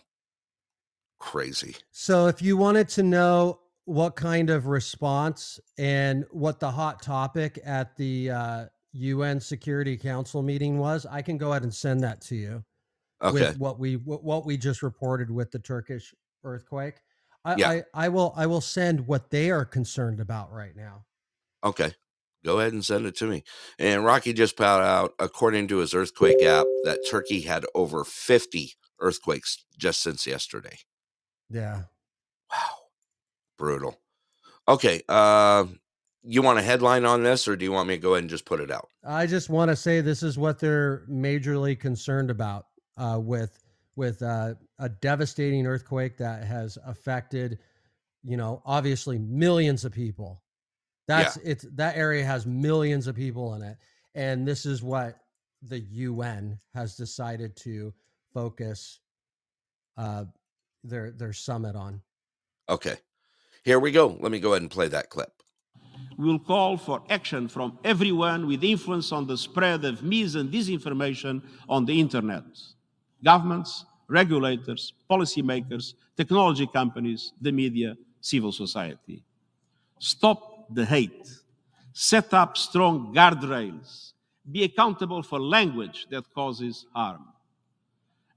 Crazy. 1.19 1.75
So, 1.91 2.27
if 2.27 2.41
you 2.41 2.57
wanted 2.57 2.89
to 2.89 3.03
know 3.03 3.59
what 3.85 4.15
kind 4.15 4.49
of 4.49 4.65
response 4.67 5.59
and 5.77 6.25
what 6.31 6.59
the 6.59 6.71
hot 6.71 7.01
topic 7.01 7.59
at 7.63 7.95
the 7.95 8.29
uh, 8.31 8.65
UN 8.93 9.39
Security 9.39 9.97
Council 9.97 10.41
meeting 10.41 10.77
was, 10.77 11.05
I 11.05 11.21
can 11.21 11.37
go 11.37 11.51
ahead 11.51 11.63
and 11.63 11.73
send 11.73 12.01
that 12.03 12.21
to 12.21 12.35
you 12.35 12.63
Okay. 13.21 13.33
with 13.47 13.57
what 13.57 13.79
we 13.79 13.95
what 13.95 14.45
we 14.45 14.57
just 14.57 14.83
reported 14.83 15.31
with 15.31 15.49
the 15.51 15.59
Turkish 15.59 16.13
earthquake. 16.43 16.95
I, 17.45 17.55
Yeah. 17.55 17.69
I, 17.69 17.83
I 17.93 18.09
will 18.09 18.33
I 18.35 18.45
will 18.45 18.61
send 18.61 19.07
what 19.07 19.29
they 19.29 19.51
are 19.51 19.65
concerned 19.65 20.19
about 20.19 20.51
right 20.51 20.75
now. 20.75 21.05
Okay. 21.63 21.93
Go 22.43 22.59
ahead 22.59 22.73
and 22.73 22.83
send 22.83 23.05
it 23.05 23.15
to 23.17 23.25
me. 23.25 23.43
And 23.79 24.03
Rocky 24.03 24.33
just 24.33 24.57
put 24.57 24.65
out, 24.65 25.13
according 25.17 25.69
to 25.69 25.77
his 25.77 25.93
earthquake 25.93 26.43
app, 26.43 26.65
that 26.83 26.99
Turkey 27.09 27.41
had 27.41 27.65
over 27.73 28.03
50 28.03 28.73
earthquakes 28.99 29.63
just 29.77 30.03
since 30.03 30.27
yesterday. 30.27 30.77
Yeah. 31.49 31.83
Wow. 32.51 32.75
Brutal. 33.57 33.97
Okay. 34.67 35.03
Uh, 35.07 35.65
you 36.23 36.41
want 36.41 36.59
a 36.59 36.61
headline 36.61 37.05
on 37.05 37.23
this, 37.23 37.47
or 37.47 37.55
do 37.55 37.63
you 37.63 37.71
want 37.71 37.87
me 37.87 37.95
to 37.95 38.01
go 38.01 38.13
ahead 38.13 38.23
and 38.23 38.29
just 38.29 38.45
put 38.45 38.59
it 38.59 38.71
out? 38.71 38.89
I 39.05 39.25
just 39.25 39.49
want 39.49 39.69
to 39.69 39.75
say 39.75 40.01
this 40.01 40.23
is 40.23 40.37
what 40.37 40.59
they're 40.59 41.05
majorly 41.09 41.79
concerned 41.79 42.29
about 42.29 42.65
uh, 42.97 43.19
with 43.21 43.62
with 43.95 44.21
uh, 44.21 44.55
a 44.79 44.89
devastating 44.89 45.67
earthquake 45.67 46.17
that 46.17 46.43
has 46.43 46.77
affected, 46.85 47.59
you 48.23 48.37
know, 48.37 48.61
obviously 48.65 49.17
millions 49.17 49.85
of 49.85 49.91
people. 49.91 50.41
That's 51.07 51.37
it's 51.37 51.65
that 51.73 51.97
area 51.97 52.23
has 52.23 52.45
millions 52.45 53.07
of 53.07 53.15
people 53.15 53.55
in 53.55 53.61
it, 53.61 53.77
and 54.15 54.47
this 54.47 54.65
is 54.65 54.81
what 54.81 55.19
the 55.61 55.79
UN 55.79 56.59
has 56.73 56.95
decided 56.95 57.55
to 57.57 57.93
focus 58.33 58.99
uh, 59.97 60.25
their 60.83 61.11
their 61.11 61.33
summit 61.33 61.75
on. 61.75 62.01
Okay. 62.69 62.95
Here 63.65 63.79
we 63.79 63.91
go. 63.91 64.17
Let 64.19 64.31
me 64.31 64.39
go 64.39 64.53
ahead 64.53 64.61
and 64.61 64.71
play 64.71 64.87
that 64.89 65.09
clip. 65.09 65.31
We 66.17 66.25
will 66.25 66.39
call 66.39 66.77
for 66.77 67.03
action 67.09 67.47
from 67.47 67.79
everyone 67.83 68.47
with 68.47 68.63
influence 68.63 69.11
on 69.11 69.27
the 69.27 69.37
spread 69.37 69.83
of 69.85 70.03
mis 70.03 70.35
and 70.35 70.51
disinformation 70.51 71.41
on 71.67 71.85
the 71.85 71.99
internet 71.99 72.43
governments, 73.23 73.85
regulators, 74.07 74.93
policymakers, 75.09 75.93
technology 76.15 76.67
companies, 76.67 77.33
the 77.41 77.51
media, 77.51 77.95
civil 78.21 78.51
society. 78.51 79.23
Stop 79.99 80.73
the 80.73 80.85
hate, 80.85 81.29
set 81.93 82.33
up 82.33 82.57
strong 82.57 83.13
guardrails, 83.13 84.13
be 84.51 84.63
accountable 84.63 85.23
for 85.23 85.39
language 85.39 86.07
that 86.09 86.31
causes 86.33 86.85
harm. 86.93 87.25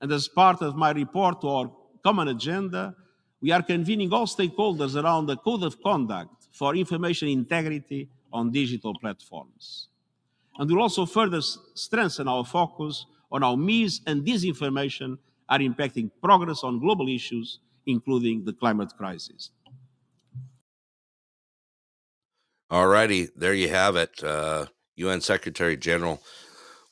And 0.00 0.12
as 0.12 0.28
part 0.28 0.62
of 0.62 0.76
my 0.76 0.92
report 0.92 1.40
to 1.40 1.48
our 1.48 1.70
common 2.02 2.28
agenda, 2.28 2.94
we 3.40 3.50
are 3.50 3.62
convening 3.62 4.12
all 4.12 4.26
stakeholders 4.26 5.00
around 5.02 5.28
a 5.30 5.36
code 5.36 5.62
of 5.62 5.82
conduct 5.82 6.46
for 6.52 6.74
information 6.74 7.28
integrity 7.28 8.08
on 8.32 8.50
digital 8.50 8.94
platforms. 8.98 9.88
And 10.58 10.70
we'll 10.70 10.82
also 10.82 11.06
further 11.06 11.40
strengthen 11.42 12.28
our 12.28 12.44
focus 12.44 13.06
on 13.30 13.42
how 13.42 13.56
mis 13.56 14.00
and 14.06 14.24
disinformation 14.24 15.18
are 15.48 15.58
impacting 15.58 16.10
progress 16.22 16.64
on 16.64 16.80
global 16.80 17.08
issues, 17.08 17.60
including 17.86 18.44
the 18.44 18.52
climate 18.52 18.92
crisis. 18.96 19.50
All 22.70 22.88
righty, 22.88 23.28
there 23.36 23.54
you 23.54 23.68
have 23.68 23.94
it. 23.96 24.22
Uh, 24.22 24.66
UN 24.96 25.20
Secretary 25.20 25.76
General 25.76 26.20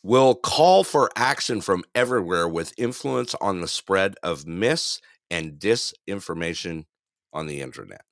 will 0.02 0.34
call 0.34 0.84
for 0.84 1.10
action 1.16 1.60
from 1.60 1.82
everywhere 1.94 2.46
with 2.46 2.74
influence 2.76 3.34
on 3.40 3.60
the 3.60 3.66
spread 3.66 4.14
of 4.22 4.46
mis 4.46 5.00
and 5.30 5.54
disinformation 5.58 6.84
on 7.32 7.46
the 7.46 7.60
internet. 7.60 8.02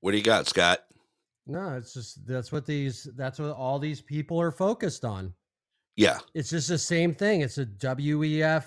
What 0.00 0.12
do 0.12 0.18
you 0.18 0.22
got, 0.22 0.46
Scott? 0.46 0.80
No, 1.46 1.76
it's 1.76 1.94
just 1.94 2.26
that's 2.26 2.52
what 2.52 2.66
these 2.66 3.08
that's 3.16 3.38
what 3.38 3.50
all 3.50 3.78
these 3.78 4.00
people 4.00 4.40
are 4.40 4.52
focused 4.52 5.04
on. 5.04 5.32
Yeah, 5.96 6.18
It's 6.34 6.50
just 6.50 6.68
the 6.68 6.78
same 6.78 7.14
thing. 7.14 7.40
It's 7.40 7.58
a 7.58 7.64
WEF 7.66 8.64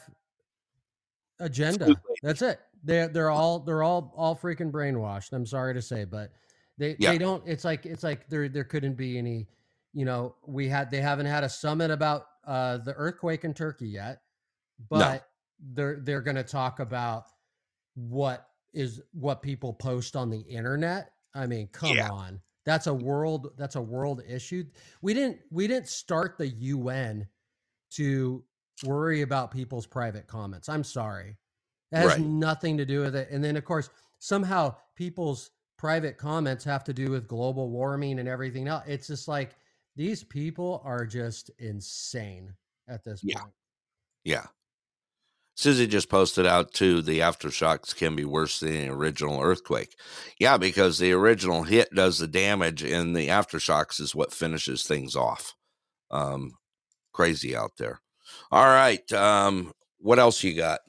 agenda. 1.40 1.96
That's 2.24 2.42
it. 2.42 2.60
They're 2.84 3.08
they're 3.08 3.30
all 3.30 3.60
they're 3.60 3.84
all 3.84 4.14
all 4.16 4.36
freaking 4.36 4.72
brainwashed. 4.72 5.34
I'm 5.34 5.46
sorry 5.46 5.74
to 5.74 5.82
say, 5.82 6.06
but 6.06 6.32
they 6.78 6.96
Yeah. 7.00 7.12
they 7.12 7.18
don't. 7.18 7.44
It's 7.48 7.64
like 7.66 7.86
it's 7.86 8.04
like 8.04 8.30
there 8.30 8.48
there 8.50 8.64
couldn't 8.64 8.96
be 8.96 9.18
any. 9.18 9.48
You 9.94 10.06
know, 10.06 10.36
we 10.46 10.68
had 10.70 10.90
they 10.92 11.02
haven't 11.02 11.26
had 11.26 11.44
a 11.44 11.50
summit 11.50 11.92
about 11.92 12.26
uh, 12.46 12.78
the 12.78 12.94
earthquake 12.94 13.44
in 13.44 13.54
Turkey 13.54 13.88
yet, 13.90 14.22
but 14.90 15.28
they're 15.74 16.00
they're 16.02 16.22
going 16.22 16.36
to 16.38 16.44
talk 16.44 16.80
about 16.80 17.26
what 17.96 18.48
is 18.74 19.02
what 19.12 19.42
people 19.42 19.74
post 19.74 20.16
on 20.16 20.30
the 20.30 20.40
internet. 20.42 21.12
I 21.36 21.48
mean, 21.48 21.68
come 21.68 21.96
Yeah. 21.98 22.10
on. 22.10 22.40
That's 22.66 22.88
a 22.88 22.94
world 22.94 23.54
that's 23.58 23.76
a 23.76 23.82
world 23.82 24.22
issue. 24.28 24.66
We 25.02 25.14
didn't 25.14 25.40
we 25.52 25.68
didn't 25.68 25.88
start 25.88 26.38
the 26.38 26.48
UN 26.48 27.28
to 27.92 28.44
worry 28.86 29.22
about 29.22 29.52
people's 29.52 29.88
private 29.88 30.28
comments. 30.28 30.70
I'm 30.70 30.84
sorry. 30.84 31.38
That 31.92 32.00
has 32.00 32.12
Right. 32.18 32.22
nothing 32.22 32.78
to 32.78 32.86
do 32.86 33.02
with 33.02 33.16
it. 33.16 33.30
And 33.32 33.44
then 33.44 33.56
of 33.58 33.66
course, 33.66 33.90
somehow 34.20 34.76
people's 34.96 35.52
private 35.78 36.18
comments 36.18 36.64
have 36.66 36.84
to 36.84 36.94
do 36.94 37.10
with 37.10 37.28
global 37.28 37.70
warming 37.70 38.20
and 38.20 38.28
everything 38.28 38.68
else. 38.68 38.84
It's 38.88 39.08
just 39.08 39.28
like 39.28 39.56
these 39.96 40.24
people 40.24 40.82
are 40.84 41.06
just 41.06 41.50
insane 41.60 42.54
at 42.88 43.04
this 43.04 43.22
Yeah. 43.24 43.40
point. 43.42 43.54
yeah. 44.24 44.48
Susie 45.60 45.88
just 45.88 46.10
posted 46.10 46.46
out 46.46 46.74
too 46.74 47.02
the 47.02 47.20
aftershocks 47.20 47.94
can 47.96 48.16
be 48.16 48.24
worse 48.26 48.60
than 48.62 48.72
the 48.72 48.90
original 48.90 49.42
earthquake. 49.42 49.96
Yeah, 50.40 50.58
because 50.58 50.98
the 51.00 51.12
original 51.12 51.64
hit 51.64 51.90
does 51.94 52.18
the 52.20 52.28
damage 52.28 52.82
and 52.84 53.16
the 53.16 53.28
aftershocks 53.28 54.00
is 54.00 54.16
what 54.16 54.34
finishes 54.34 54.84
things 54.84 55.16
off. 55.16 55.56
Um 56.12 56.54
crazy 57.14 57.56
out 57.56 57.72
there. 57.78 58.00
All 58.52 58.66
right. 58.68 59.12
Um 59.14 59.74
what 60.00 60.20
else 60.20 60.44
you 60.44 60.54
got? 60.56 60.80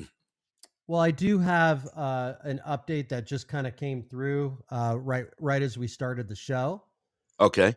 Well, 0.86 1.00
I 1.00 1.10
do 1.12 1.38
have 1.38 1.88
uh, 1.94 2.34
an 2.42 2.60
update 2.66 3.08
that 3.10 3.26
just 3.26 3.46
kind 3.48 3.66
of 3.66 3.76
came 3.76 4.02
through 4.02 4.58
uh, 4.70 4.96
right 4.98 5.26
right 5.40 5.62
as 5.62 5.78
we 5.78 5.86
started 5.88 6.28
the 6.28 6.34
show. 6.36 6.82
Okay. 7.40 7.74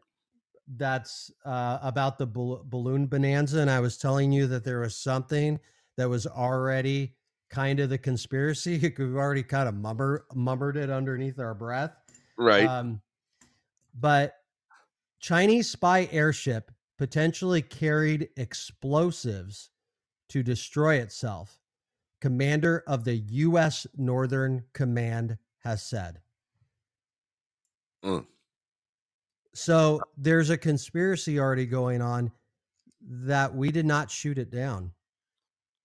that's 0.77 1.31
uh, 1.45 1.79
about 1.81 2.17
the 2.17 2.25
bal- 2.25 2.63
balloon 2.65 3.05
bonanza, 3.07 3.59
and 3.59 3.69
I 3.69 3.79
was 3.81 3.97
telling 3.97 4.31
you 4.31 4.47
that 4.47 4.63
there 4.63 4.79
was 4.79 4.95
something 4.97 5.59
that 5.97 6.09
was 6.09 6.27
already 6.27 7.15
kind 7.49 7.79
of 7.79 7.89
the 7.89 7.97
conspiracy. 7.97 8.79
We've 8.97 9.15
already 9.15 9.43
kind 9.43 9.67
of 9.67 9.75
mummer, 9.75 10.25
mummered 10.33 10.77
it 10.77 10.89
underneath 10.89 11.39
our 11.39 11.53
breath, 11.53 11.95
right? 12.37 12.65
Um, 12.65 13.01
but 13.93 14.35
Chinese 15.19 15.69
spy 15.69 16.09
airship 16.11 16.71
potentially 16.97 17.61
carried 17.61 18.29
explosives 18.37 19.69
to 20.29 20.43
destroy 20.43 20.95
itself. 20.95 21.59
Commander 22.21 22.83
of 22.87 23.03
the 23.03 23.15
U.S. 23.15 23.85
Northern 23.95 24.63
Command 24.73 25.37
has 25.59 25.83
said. 25.83 26.21
Mm. 28.03 28.25
So 29.53 30.01
there's 30.17 30.49
a 30.49 30.57
conspiracy 30.57 31.39
already 31.39 31.65
going 31.65 32.01
on 32.01 32.31
that 33.01 33.55
we 33.55 33.71
did 33.71 33.85
not 33.85 34.09
shoot 34.09 34.37
it 34.37 34.49
down. 34.49 34.91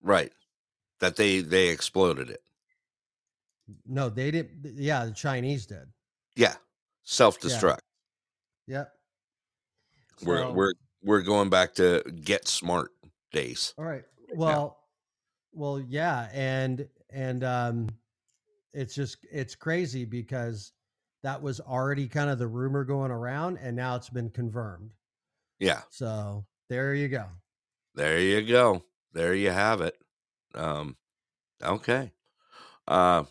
Right. 0.03 0.33
That 1.01 1.17
they 1.17 1.41
they 1.41 1.69
exploded 1.69 2.31
it. 2.31 2.43
No, 3.87 4.09
they 4.09 4.31
didn't. 4.31 4.75
Yeah, 4.77 5.05
the 5.05 5.13
Chinese 5.13 5.67
did. 5.67 5.87
Yeah. 6.37 6.55
Self 7.05 7.41
destruct. 7.41 7.81
Yeah. 8.67 8.79
Yep. 8.79 8.93
We're 10.25 10.43
So- 10.43 10.53
we're 10.53 10.73
we're 11.03 11.23
going 11.23 11.49
back 11.51 11.75
to 11.75 12.03
get 12.25 12.49
smart 12.49 12.91
days. 13.33 13.75
All 13.79 13.85
right. 13.85 14.05
Well, 14.35 14.79
well, 15.53 15.81
yeah, 15.81 16.29
and 16.33 16.89
and 17.11 17.45
um, 17.45 17.89
it's 18.75 18.95
just 18.95 19.19
it's 19.31 19.55
crazy 19.55 20.05
because 20.05 20.73
that 21.23 21.41
was 21.41 21.61
already 21.61 22.09
kind 22.09 22.31
of 22.31 22.39
the 22.39 22.47
rumor 22.47 22.85
going 22.85 23.11
around, 23.11 23.59
and 23.59 23.77
now 23.77 23.97
it's 23.97 24.09
been 24.11 24.31
confirmed. 24.31 24.91
Yeah. 25.61 25.83
So 25.91 26.45
there 26.69 26.95
you 26.95 27.09
go. 27.09 27.27
There 27.95 28.21
you 28.21 28.43
go. 28.43 28.83
There 29.13 29.35
you 29.35 29.51
have 29.51 29.81
it. 29.81 29.97
Um, 30.55 30.97
okay. 31.63 32.13
Uh, 32.87 33.25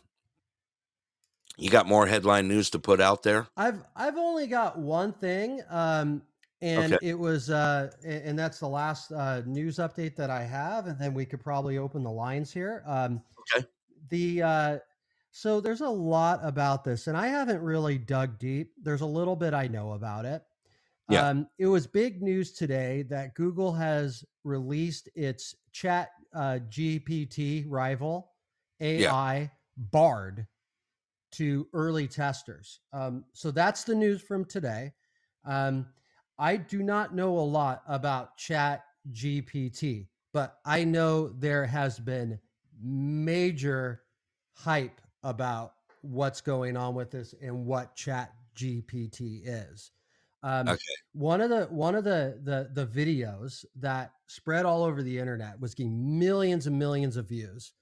you 1.58 1.70
got 1.70 1.88
more 1.88 2.08
headline 2.08 2.48
news 2.48 2.70
to 2.72 2.80
put 2.80 3.02
out 3.02 3.24
there? 3.24 3.48
I've 3.56 3.84
I've 3.96 4.18
only 4.18 4.48
got 4.48 4.78
one 4.78 5.14
thing, 5.14 5.62
um, 5.70 6.22
and 6.62 6.94
Okay. 6.94 7.00
it 7.02 7.16
was 7.18 7.50
uh, 7.50 7.92
and 8.06 8.38
that's 8.38 8.60
the 8.60 8.68
last 8.68 9.12
uh, 9.12 9.42
news 9.46 9.78
update 9.78 10.16
that 10.18 10.30
I 10.30 10.44
have, 10.44 10.88
and 10.88 11.00
then 11.00 11.14
we 11.14 11.26
could 11.26 11.42
probably 11.42 11.78
open 11.78 12.04
the 12.04 12.12
lines 12.12 12.52
here. 12.54 12.84
Um, 12.86 13.24
okay. 13.40 13.68
The 14.10 14.42
uh, 14.44 14.80
so 15.32 15.62
there's 15.62 15.82
a 15.82 15.90
lot 15.90 16.40
about 16.44 16.84
this, 16.84 17.08
and 17.08 17.18
I 17.18 17.28
haven't 17.28 17.62
really 17.62 17.98
dug 17.98 18.40
deep. 18.40 18.74
There's 18.82 19.02
a 19.02 19.06
little 19.08 19.36
bit 19.36 19.54
I 19.54 19.68
know 19.68 19.94
about 19.94 20.26
it. 20.26 20.44
Yeah. 21.10 21.28
Um, 21.28 21.48
it 21.58 21.68
was 21.68 21.88
big 21.88 22.22
news 22.22 22.52
today 22.52 23.04
that 23.04 23.34
Google 23.36 23.74
has 23.74 24.26
released 24.44 25.10
its 25.16 25.56
Chat 25.72 26.10
uh, 26.34 26.60
GPT 26.70 27.66
rival 27.68 28.32
AI 28.82 29.52
Bard 29.78 30.48
to 31.34 31.68
early 31.74 32.08
testers. 32.08 32.80
Um, 32.94 33.26
so 33.34 33.52
that's 33.52 33.84
the 33.84 33.96
news 33.96 34.22
from 34.22 34.46
today. 34.46 34.94
Um, 35.46 35.86
I 36.40 36.58
do 36.58 36.84
not 36.84 37.16
know 37.16 37.38
a 37.38 37.40
lot 37.40 37.84
about 37.88 38.38
Chat 38.38 38.84
GPT, 39.12 40.08
but 40.34 40.58
I 40.66 40.84
know 40.84 41.30
there 41.30 41.66
has 41.66 42.00
been 42.00 42.40
major 42.82 44.02
hype 44.54 45.02
about 45.24 45.74
what's 46.02 46.42
going 46.42 46.78
on 46.78 46.96
with 46.96 47.12
this 47.12 47.34
and 47.42 47.66
what 47.66 47.96
Chat 47.96 48.34
GPT 48.56 49.42
is. 49.46 49.92
Um, 50.44 50.68
Okay. 50.68 50.96
One 51.14 51.42
of 51.42 51.50
the 51.50 51.66
one 51.66 51.96
of 51.96 52.04
the, 52.04 52.40
the 52.44 52.70
the 52.74 52.86
videos 52.88 53.66
that 53.76 54.12
spread 54.28 54.66
all 54.66 54.84
over 54.84 55.02
the 55.02 55.18
internet 55.18 55.60
was 55.60 55.74
getting 55.74 56.20
millions 56.20 56.68
and 56.68 56.78
millions 56.78 57.18
of 57.18 57.28
views. 57.28 57.74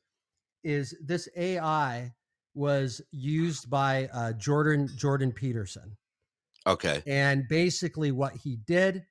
Is 0.64 0.98
this 1.04 1.30
AI 1.38 2.14
was 2.56 3.02
used 3.12 3.70
by 3.70 4.08
uh, 4.14 4.34
Jordan 4.34 4.88
Jordan 4.98 5.32
Peterson, 5.32 5.98
Okay. 6.66 7.06
and 7.06 7.48
basically 7.48 8.12
what 8.12 8.34
he 8.36 8.58
did 8.58 9.06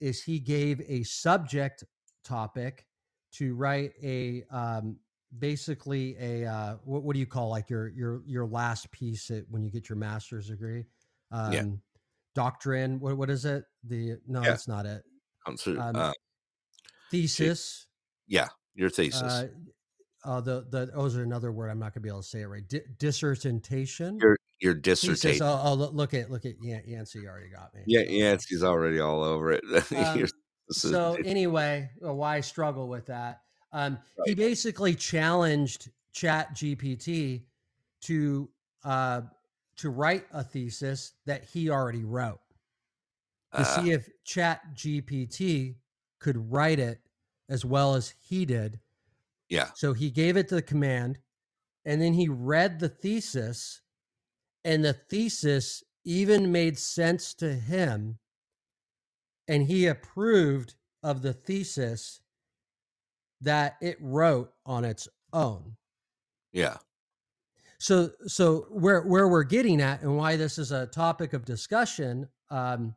is 0.00 0.22
he 0.24 0.40
gave 0.40 0.80
a 0.82 1.02
subject 1.04 1.84
topic 2.24 2.86
to 3.32 3.54
write 3.56 3.92
a 4.02 4.44
um, 4.50 4.98
basically 5.38 6.16
a 6.18 6.46
uh, 6.46 6.76
what, 6.84 7.04
what 7.04 7.14
do 7.14 7.20
you 7.20 7.26
call 7.26 7.50
like 7.50 7.70
your 7.70 7.88
your 7.90 8.22
your 8.26 8.46
last 8.46 8.90
piece 8.92 9.30
at, 9.30 9.44
when 9.50 9.62
you 9.62 9.70
get 9.70 9.88
your 9.88 9.96
master's 9.98 10.48
degree 10.48 10.86
um, 11.32 11.52
Yeah. 11.52 11.64
Doctrine 12.40 12.98
what, 13.00 13.16
what 13.18 13.28
is 13.30 13.44
it 13.44 13.64
the 13.84 14.16
no 14.26 14.40
Yeah. 14.42 14.48
that's 14.50 14.66
not 14.68 14.86
it 14.86 15.02
Um, 15.46 15.56
uh, 15.96 16.12
thesis 17.10 17.86
yeah, 18.26 18.48
your 18.74 18.88
thesis. 18.90 19.22
uh, 19.22 19.48
uh, 20.24 20.40
the 20.40 20.66
the 20.70 20.90
oh, 20.94 21.06
is 21.06 21.14
there 21.14 21.24
another 21.24 21.50
word 21.52 21.68
I'm 21.70 21.78
not 21.78 21.92
gonna 21.92 22.02
be 22.02 22.08
able 22.08 22.22
to 22.22 22.28
say 22.28 22.42
it 22.42 22.46
right 22.46 22.66
Di- 22.68 22.82
dissertation 22.98 24.18
your 24.20 24.36
your 24.60 24.74
Thesis, 24.74 25.20
dissertation. 25.20 25.46
oh, 25.46 25.60
oh 25.64 25.74
look, 25.74 26.14
at 26.14 26.30
look 26.30 26.44
at 26.46 26.54
Yan- 26.62 26.84
Yancey 26.86 27.26
already 27.26 27.50
got 27.50 27.74
me 27.74 27.80
yeah, 27.86 28.02
Yancey's 28.02 28.62
already 28.62 29.00
all 29.00 29.22
over 29.24 29.52
it. 29.52 29.64
Um, 29.96 30.24
so 30.72 31.16
anyway, 31.24 31.90
uh, 32.06 32.14
why 32.14 32.40
struggle 32.40 32.88
with 32.88 33.06
that? 33.06 33.40
Um, 33.72 33.98
He 34.24 34.34
basically 34.34 34.94
challenged 34.94 35.90
Chat 36.12 36.54
GPT 36.54 37.42
to 38.02 38.48
uh, 38.84 39.22
to 39.80 39.90
write 39.90 40.26
a 40.32 40.44
thesis 40.44 41.12
that 41.26 41.44
he 41.44 41.70
already 41.70 42.04
wrote 42.04 42.40
to 43.52 43.60
Uh, 43.60 43.64
see 43.64 43.90
if 43.90 44.08
Chat 44.24 44.60
GPT 44.74 45.76
could 46.18 46.50
write 46.52 46.78
it 46.78 47.00
as 47.48 47.64
well 47.64 47.94
as 47.94 48.10
he 48.20 48.44
did. 48.44 48.78
yeah. 49.48 49.70
So 49.74 49.92
he 49.92 50.10
gave 50.10 50.36
it 50.36 50.48
the 50.48 50.62
command, 50.62 51.18
and 51.84 52.00
then 52.00 52.12
he 52.14 52.28
read 52.28 52.78
the 52.78 52.88
thesis, 52.88 53.80
and 54.64 54.84
the 54.84 54.92
thesis 54.92 55.82
even 56.04 56.52
made 56.52 56.78
sense 56.78 57.34
to 57.34 57.54
him, 57.54 58.18
and 59.48 59.64
he 59.66 59.86
approved 59.86 60.74
of 61.02 61.22
the 61.22 61.32
thesis 61.32 62.20
that 63.40 63.76
it 63.80 63.96
wrote 64.00 64.52
on 64.66 64.84
its 64.84 65.08
own. 65.32 65.76
Yeah. 66.52 66.76
So, 67.80 68.12
so 68.26 68.66
where 68.70 69.02
where 69.02 69.28
we're 69.28 69.44
getting 69.44 69.80
at, 69.82 70.02
and 70.02 70.16
why 70.16 70.36
this 70.36 70.58
is 70.58 70.72
a 70.72 70.86
topic 70.88 71.32
of 71.34 71.46
discussion, 71.46 72.28
um, 72.50 72.94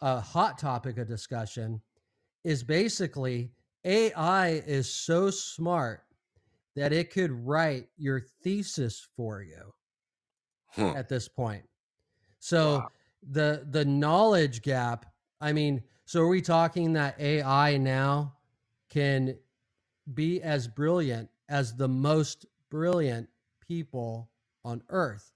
a 0.00 0.20
hot 0.20 0.58
topic 0.58 0.98
of 0.98 1.08
discussion, 1.08 1.82
is 2.44 2.62
basically 2.64 3.52
AI 3.84 4.50
is 4.66 4.92
so 4.94 5.30
smart 5.30 6.02
that 6.76 6.92
it 6.92 7.10
could 7.10 7.32
write 7.32 7.88
your 7.96 8.20
thesis 8.42 9.08
for 9.16 9.42
you 9.42 9.72
Hmm. 10.72 10.92
at 10.94 11.08
this 11.08 11.28
point. 11.28 11.64
So 12.40 12.90
the 13.22 13.66
the 13.70 13.84
knowledge 13.84 14.62
gap, 14.62 15.06
I 15.40 15.52
mean, 15.52 15.82
so 16.06 16.22
are 16.22 16.28
we 16.28 16.42
talking 16.42 16.94
that 16.94 17.20
AI 17.20 17.78
now 17.78 18.36
can 18.90 19.38
be 20.14 20.42
as 20.42 20.68
brilliant 20.68 21.30
as 21.48 21.76
the 21.76 21.88
most 21.88 22.46
brilliant 22.70 23.28
people 23.70 24.28
on 24.64 24.82
earth? 24.88 25.32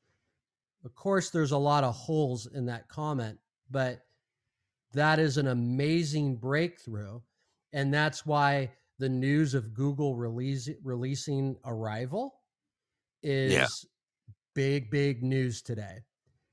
Of 0.85 0.95
course 0.97 1.31
there's 1.31 1.53
a 1.53 1.57
lot 1.59 1.85
of 1.85 1.95
holes 1.95 2.47
in 2.53 2.67
that 2.67 2.89
comment, 2.89 3.39
but 3.71 4.01
that 4.93 5.19
is 5.21 5.39
an 5.39 5.47
amazing 5.49 6.37
breakthrough 6.37 7.21
and 7.73 7.93
that's 7.95 8.27
why 8.27 8.71
the 8.99 9.09
news 9.09 9.55
of 9.55 9.73
Google 9.75 10.15
release, 10.15 10.69
releasing 10.85 11.57
Arrival 11.65 12.35
is 13.23 13.87
big 14.55 14.89
big 14.91 15.23
news 15.25 15.63
today 15.63 15.99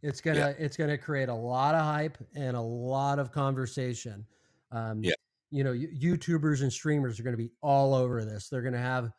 it's 0.02 0.22
gonna 0.22 0.40
Yeah. 0.40 0.54
it's 0.58 0.76
gonna 0.78 0.98
create 0.98 1.30
a 1.30 1.34
lot 1.36 1.76
of 1.76 1.82
hype 1.82 2.18
and 2.36 2.58
a 2.58 2.62
lot 2.62 3.20
of 3.20 3.32
conversation 3.32 4.26
um 4.72 5.04
Yeah. 5.04 5.14
you 5.52 5.64
know 5.64 5.74
youtubers 5.74 6.64
and 6.64 6.74
streamers 6.74 7.20
are 7.20 7.24
gonna 7.24 7.38
be 7.38 7.52
all 7.62 7.94
over 7.94 8.26
this 8.26 8.50
they're 8.50 8.64
gonna 8.64 8.80
have 8.80 9.12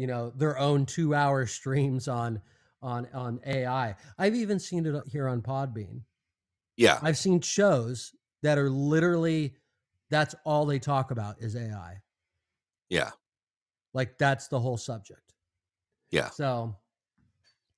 you 0.00 0.06
know 0.06 0.30
their 0.36 0.58
own 0.58 0.86
two 0.86 1.14
hour 1.14 1.46
streams 1.46 2.08
on 2.08 2.40
on 2.82 3.06
on 3.12 3.38
ai 3.46 3.94
i've 4.18 4.34
even 4.34 4.58
seen 4.58 4.86
it 4.86 5.02
here 5.06 5.28
on 5.28 5.42
podbean 5.42 6.00
Yeah. 6.76 6.98
i've 7.02 7.18
seen 7.18 7.40
shows 7.40 8.12
that 8.42 8.56
are 8.56 8.70
literally 8.70 9.54
that's 10.08 10.34
all 10.44 10.64
they 10.64 10.78
talk 10.78 11.10
about 11.10 11.36
is 11.40 11.54
ai 11.54 12.00
Yeah. 12.88 13.10
like 13.92 14.16
that's 14.18 14.48
the 14.48 14.58
whole 14.58 14.78
subject 14.78 15.34
Yeah. 16.10 16.30
so, 16.30 16.76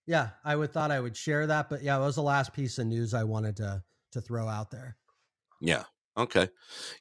yeah, 0.07 0.31
I 0.44 0.57
would 0.57 0.73
thought 0.73 0.90
I 0.90 0.99
would 1.01 1.16
share 1.16 1.47
that, 1.47 1.69
but 1.70 1.82
yeah, 1.82 1.97
it 1.97 2.01
was 2.01 2.16
the 2.16 2.23
last 2.23 2.53
piece 2.53 2.78
of 2.78 2.86
news 2.86 3.15
I 3.15 3.23
wanted 3.24 3.57
to 3.59 3.82
to 4.12 4.20
throw 4.20 4.49
out 4.49 4.70
there. 4.70 4.97
Yeah. 5.61 5.85
Okay. 6.16 6.48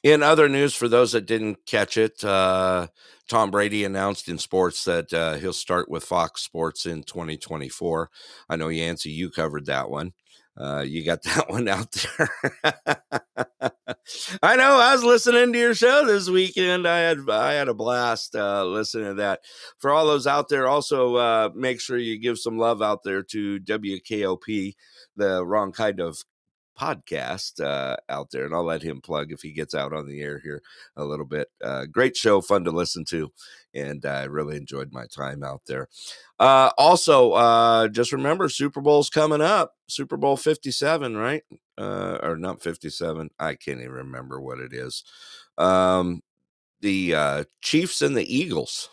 In 0.03 0.23
other 0.23 0.47
news, 0.47 0.73
for 0.73 0.87
those 0.87 1.11
that 1.11 1.25
didn't 1.25 1.65
catch 1.65 1.97
it, 1.97 2.23
uh, 2.23 2.87
Tom 3.27 3.51
Brady 3.51 3.83
announced 3.83 4.29
in 4.29 4.37
sports 4.37 4.85
that 4.85 5.11
uh, 5.13 5.33
he'll 5.35 5.51
start 5.53 5.89
with 5.89 6.03
Fox 6.05 6.41
Sports 6.43 6.85
in 6.85 7.03
2024. 7.03 8.09
I 8.49 8.55
know 8.55 8.69
Yancey, 8.69 9.09
you 9.11 9.29
covered 9.29 9.65
that 9.65 9.89
one. 9.89 10.13
uh, 10.59 10.81
you 10.81 11.03
got 11.03 11.23
that 11.23 11.49
one 11.49 11.67
out 11.67 11.91
there. 11.91 12.29
I 14.43 14.55
know. 14.55 14.77
I 14.77 14.93
was 14.93 15.03
listening 15.03 15.53
to 15.53 15.59
your 15.59 15.75
show 15.75 16.05
this 16.05 16.29
weekend. 16.29 16.87
I 16.87 16.99
had 16.99 17.19
I 17.29 17.53
had 17.53 17.67
a 17.67 17.73
blast 17.73 18.35
uh, 18.35 18.65
listening 18.65 19.07
to 19.07 19.13
that. 19.15 19.41
For 19.77 19.91
all 19.91 20.05
those 20.05 20.27
out 20.27 20.49
there, 20.49 20.67
also 20.67 21.15
uh, 21.15 21.49
make 21.55 21.79
sure 21.81 21.97
you 21.97 22.17
give 22.19 22.37
some 22.39 22.57
love 22.57 22.81
out 22.81 23.03
there 23.03 23.23
to 23.23 23.59
WKOP, 23.59 24.75
the 25.15 25.45
wrong 25.45 25.71
kind 25.71 25.99
of 25.99 26.23
podcast 26.79 27.63
uh, 27.63 27.97
out 28.09 28.31
there, 28.31 28.45
and 28.45 28.53
I'll 28.53 28.63
let 28.63 28.81
him 28.81 29.01
plug 29.01 29.31
if 29.31 29.41
he 29.41 29.51
gets 29.51 29.75
out 29.75 29.93
on 29.93 30.07
the 30.07 30.21
air 30.21 30.39
here 30.39 30.61
a 30.95 31.03
little 31.03 31.25
bit. 31.25 31.49
Uh, 31.63 31.85
great 31.85 32.17
show, 32.17 32.41
fun 32.41 32.63
to 32.65 32.71
listen 32.71 33.05
to, 33.05 33.31
and 33.73 34.05
I 34.05 34.23
really 34.23 34.57
enjoyed 34.57 34.91
my 34.91 35.05
time 35.05 35.43
out 35.43 35.61
there. 35.67 35.87
Uh, 36.39 36.71
also, 36.77 37.33
uh, 37.33 37.87
just 37.87 38.11
remember 38.11 38.49
Super 38.49 38.81
Bowl's 38.81 39.09
coming 39.09 39.41
up, 39.41 39.75
Super 39.87 40.17
Bowl 40.17 40.37
Fifty 40.37 40.71
Seven, 40.71 41.15
right? 41.15 41.43
Uh, 41.77 42.17
or 42.21 42.37
not 42.37 42.61
Fifty 42.61 42.89
Seven? 42.89 43.29
I 43.39 43.55
can't 43.55 43.79
even 43.79 43.91
remember 43.91 44.41
what 44.41 44.59
it 44.59 44.73
is. 44.73 45.03
Um, 45.57 46.21
the 46.81 47.15
uh, 47.15 47.43
Chiefs 47.61 48.01
and 48.01 48.15
the 48.15 48.35
Eagles. 48.35 48.89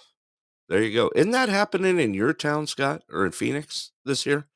There 0.69 0.83
you 0.83 0.95
go. 0.95 1.11
Isn't 1.17 1.31
that 1.31 1.49
happening 1.49 1.99
in 1.99 2.13
your 2.13 2.35
town, 2.35 2.67
Scott, 2.67 3.03
or 3.11 3.25
in 3.25 3.33
Phoenix 3.33 3.93
this 4.05 4.27
year? 4.27 4.47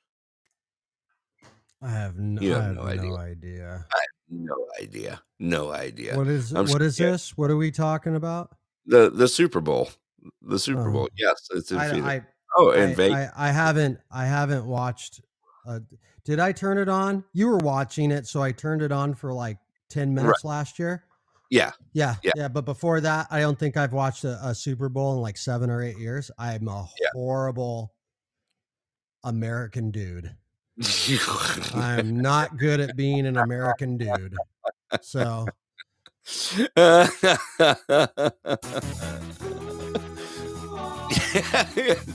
I 1.82 1.90
have 1.90 2.16
no, 2.16 2.40
You 2.40 2.52
have 2.52 2.62
have 2.64 2.74
no 2.76 2.82
no 2.82 2.88
idea. 2.88 3.14
idea. 3.16 3.86
I 3.92 3.98
have 3.98 4.06
no 4.30 4.66
idea. 4.80 5.22
No 5.40 5.72
idea. 5.72 6.16
What 6.16 6.28
is 6.28 6.52
I'm 6.52 6.66
what 6.68 6.80
is 6.82 6.96
this? 6.96 7.36
What 7.36 7.50
are 7.50 7.56
we 7.56 7.70
talking 7.70 8.14
about? 8.16 8.54
The 8.86 9.10
the 9.10 9.26
Super 9.28 9.60
Bowl. 9.60 9.90
The 10.42 10.58
Super 10.58 10.88
Oh. 10.88 10.92
Bowl. 10.92 11.08
Yes, 11.16 11.48
it's 11.52 11.72
in 11.72 11.78
I, 11.78 12.14
I, 12.16 12.22
oh, 12.56 12.70
in 12.70 12.90
I, 12.90 12.94
Vegas. 12.94 13.30
I, 13.36 13.48
I 13.48 13.52
haven't 13.52 13.98
I 14.10 14.26
haven't 14.26 14.64
watched. 14.66 15.20
Uh, 15.66 15.80
did 16.24 16.38
I 16.38 16.52
turn 16.52 16.78
it 16.78 16.88
on? 16.88 17.24
You 17.32 17.48
were 17.48 17.58
watching 17.58 18.10
it, 18.12 18.26
so 18.26 18.40
I 18.42 18.52
turned 18.52 18.82
it 18.82 18.92
on 18.92 19.14
for 19.14 19.32
like 19.32 19.58
ten 19.88 20.14
minutes 20.14 20.44
last 20.44 20.78
year. 20.78 21.04
yeah. 21.50 21.72
Yeah, 21.92 22.14
Yeah. 22.22 22.30
yeah, 22.36 22.48
But 22.48 22.64
before 22.64 23.00
that, 23.00 23.26
I 23.30 23.40
don't 23.40 23.58
think 23.58 23.76
I've 23.76 23.92
watched 23.92 24.24
a, 24.24 24.38
a 24.46 24.54
Super 24.54 24.88
Bowl 24.88 25.14
in 25.14 25.20
like 25.20 25.36
seven 25.36 25.68
or 25.68 25.82
eight 25.82 25.98
years. 25.98 26.30
I'm 26.38 26.68
a 26.68 26.88
Yeah. 27.00 27.08
horrible 27.12 27.92
American 29.24 29.90
dude. 29.90 30.34
I'm 31.74 32.20
not 32.20 32.56
good 32.56 32.80
at 32.80 32.96
being 32.96 33.26
an 33.26 33.36
American 33.36 33.96
dude. 33.98 34.36
So 35.00 35.46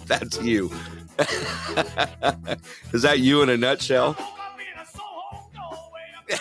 That's 0.07 0.41
you. 0.41 0.71
Is 2.93 3.01
that 3.01 3.19
you 3.19 3.41
in 3.41 3.49
a 3.49 3.57
nutshell? 3.57 4.15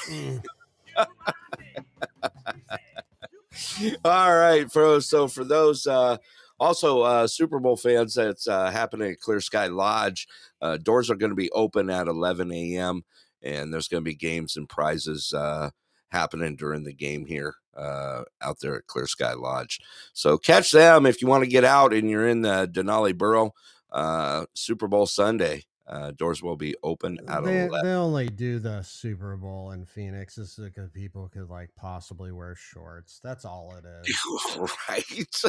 mm, 0.08 0.42
All 4.04 4.34
right, 4.36 4.70
bro. 4.72 5.00
so 5.00 5.28
for 5.28 5.44
those 5.44 5.86
uh 5.86 6.16
also 6.58 7.02
uh 7.02 7.26
Super 7.26 7.58
Bowl 7.58 7.76
fans 7.76 8.14
that's 8.14 8.48
uh 8.48 8.70
happening 8.70 9.12
at 9.12 9.20
Clear 9.20 9.40
Sky 9.40 9.66
Lodge, 9.66 10.26
uh 10.60 10.76
doors 10.76 11.10
are 11.10 11.16
going 11.16 11.30
to 11.30 11.36
be 11.36 11.50
open 11.52 11.90
at 11.90 12.08
11 12.08 12.52
a.m. 12.52 13.04
and 13.42 13.72
there's 13.72 13.88
going 13.88 14.02
to 14.02 14.08
be 14.08 14.14
games 14.14 14.56
and 14.56 14.68
prizes 14.68 15.32
uh 15.34 15.70
happening 16.10 16.56
during 16.56 16.84
the 16.84 16.94
game 16.94 17.26
here 17.26 17.54
uh 17.76 18.22
out 18.40 18.60
there 18.60 18.76
at 18.76 18.86
Clear 18.86 19.06
Sky 19.06 19.34
Lodge. 19.34 19.80
So 20.12 20.38
catch 20.38 20.70
them 20.70 21.04
if 21.06 21.20
you 21.20 21.28
want 21.28 21.44
to 21.44 21.50
get 21.50 21.64
out 21.64 21.92
and 21.92 22.08
you're 22.08 22.28
in 22.28 22.42
the 22.42 22.68
Denali 22.72 23.16
Borough 23.16 23.52
uh 23.92 24.46
Super 24.54 24.88
Bowl 24.88 25.06
Sunday. 25.06 25.64
Uh 25.86 26.10
doors 26.10 26.42
will 26.42 26.56
be 26.56 26.74
open 26.82 27.18
at 27.28 27.44
they, 27.44 27.66
11. 27.66 27.84
they 27.84 27.94
only 27.94 28.28
do 28.28 28.58
the 28.58 28.82
Super 28.82 29.36
Bowl 29.36 29.70
in 29.70 29.84
Phoenix 29.84 30.34
just 30.34 30.56
that 30.56 30.92
people 30.92 31.28
could 31.28 31.48
like 31.48 31.70
possibly 31.76 32.32
wear 32.32 32.56
shorts. 32.56 33.20
That's 33.22 33.44
all 33.44 33.72
it 33.76 33.84
is. 34.08 34.58
right. 34.88 35.42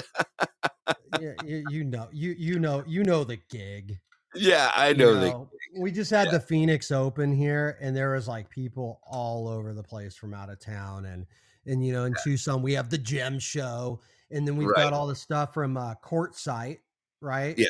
yeah, 1.19 1.33
you, 1.45 1.63
you 1.69 1.83
know, 1.83 2.07
you 2.11 2.35
you 2.37 2.59
know, 2.59 2.83
you 2.87 3.03
know 3.03 3.23
the 3.23 3.37
gig. 3.49 3.99
yeah, 4.35 4.71
I 4.75 4.89
you 4.89 4.95
know 4.95 5.19
they 5.19 5.29
know. 5.31 5.49
we 5.79 5.91
just 5.91 6.11
had 6.11 6.25
Yeah. 6.27 6.31
the 6.33 6.39
Phoenix 6.39 6.91
Open 6.91 7.31
here, 7.31 7.77
and 7.81 7.95
there 7.95 8.11
was 8.13 8.27
like 8.27 8.49
people 8.49 8.99
all 9.03 9.47
over 9.47 9.73
the 9.73 9.83
place 9.83 10.15
from 10.15 10.33
out 10.33 10.49
of 10.49 10.59
town, 10.59 11.05
and 11.05 11.25
and 11.65 11.85
you 11.85 11.93
know 11.93 12.05
in 12.05 12.13
Tucson 12.23 12.61
we 12.61 12.73
have 12.73 12.89
the 12.89 12.97
Gem 12.97 13.39
Show, 13.39 14.01
and 14.31 14.47
then 14.47 14.57
we've 14.57 14.67
Right. 14.67 14.83
got 14.83 14.93
all 14.93 15.07
the 15.07 15.15
stuff 15.15 15.53
from 15.53 15.77
uh, 15.77 15.95
Quartzsite, 16.03 16.79
right? 17.21 17.57
Yeah. 17.57 17.67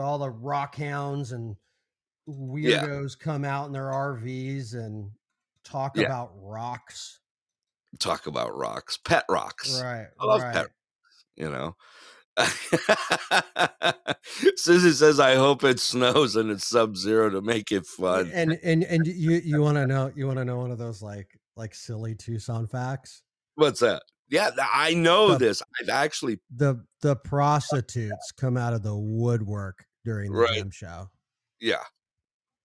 all 0.00 0.18
the 0.18 0.30
rock 0.30 0.74
hounds 0.74 1.30
and 1.32 1.56
weirdos 2.28 3.18
come 3.18 3.44
out 3.44 3.66
in 3.66 3.72
their 3.72 3.90
RVs 3.92 4.74
and 4.74 5.10
talk 5.62 5.96
Yeah. 5.96 6.06
about 6.06 6.32
rocks, 6.36 7.20
talk 7.98 8.26
about 8.26 8.56
rocks, 8.56 8.96
pet 8.96 9.24
rocks. 9.30 9.80
right? 9.80 10.08
I 10.18 10.24
love 10.24 10.42
right. 10.42 10.54
pet 10.54 10.66
you 11.36 11.50
know. 11.50 11.76
Susie 14.56 14.90
says, 14.92 15.20
"I 15.20 15.34
hope 15.36 15.64
it 15.64 15.78
snows 15.80 16.36
and 16.36 16.50
it's 16.50 16.66
sub 16.66 16.96
zero 16.96 17.30
to 17.30 17.40
make 17.40 17.70
it 17.72 17.86
fun." 17.86 18.30
and 18.32 18.58
and 18.62 18.84
and 18.84 19.06
you 19.06 19.32
you 19.44 19.60
want 19.60 19.76
to 19.76 19.86
know 19.86 20.12
you 20.14 20.26
want 20.26 20.38
to 20.38 20.44
know 20.44 20.58
one 20.58 20.70
of 20.70 20.78
those 20.78 21.02
like 21.02 21.38
like 21.56 21.74
silly 21.74 22.14
Tucson 22.14 22.66
facts? 22.66 23.22
What's 23.54 23.80
that? 23.80 24.02
Yeah, 24.28 24.50
I 24.72 24.94
know 24.94 25.32
The- 25.32 25.38
this. 25.38 25.62
I've 25.80 25.88
actually 25.90 26.40
the 26.54 26.84
the 27.02 27.16
prostitutes 27.16 28.32
come 28.36 28.56
out 28.56 28.72
of 28.72 28.82
the 28.82 28.96
woodwork 28.96 29.84
during 30.04 30.32
the 30.32 30.38
Right. 30.38 30.64
show. 30.72 31.10
Yeah, 31.60 31.84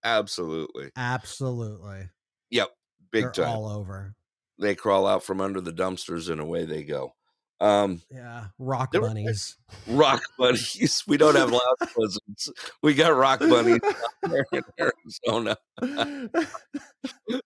absolutely. 0.03 0.89
Absolutely, 0.95 2.09
Yep, 2.49 2.69
big 3.11 3.23
they're 3.23 3.31
time. 3.31 3.49
all 3.49 3.67
over. 3.67 4.15
They 4.57 4.75
crawl 4.75 5.05
out 5.07 5.23
from 5.23 5.39
under 5.39 5.61
the 5.61 5.71
dumpsters 5.71 6.29
and 6.29 6.41
away 6.41 6.65
they 6.65 6.83
go. 6.83 7.13
Um, 7.61 8.01
Yeah, 8.09 8.45
rock 8.57 8.91
bunnies. 8.93 9.57
rock 9.87 10.21
bunnies. 10.37 11.03
We 11.07 11.17
don't 11.17 11.35
have 11.35 11.51
loud 11.51 11.89
lizards. 11.97 12.51
We 12.81 12.93
got 12.93 13.09
rock 13.15 13.39
bunnies 13.39 13.79
out 13.83 13.95
there 14.29 14.45
in 14.53 14.63
Arizona. 14.79 15.57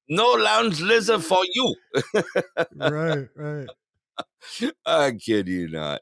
No 0.07 0.31
lounge 0.33 0.81
lizard 0.81 1.23
for 1.23 1.43
you. 1.53 1.75
right, 2.75 3.27
right. 3.35 3.67
I 4.85 5.11
kid 5.11 5.47
you 5.47 5.69
not. 5.69 6.01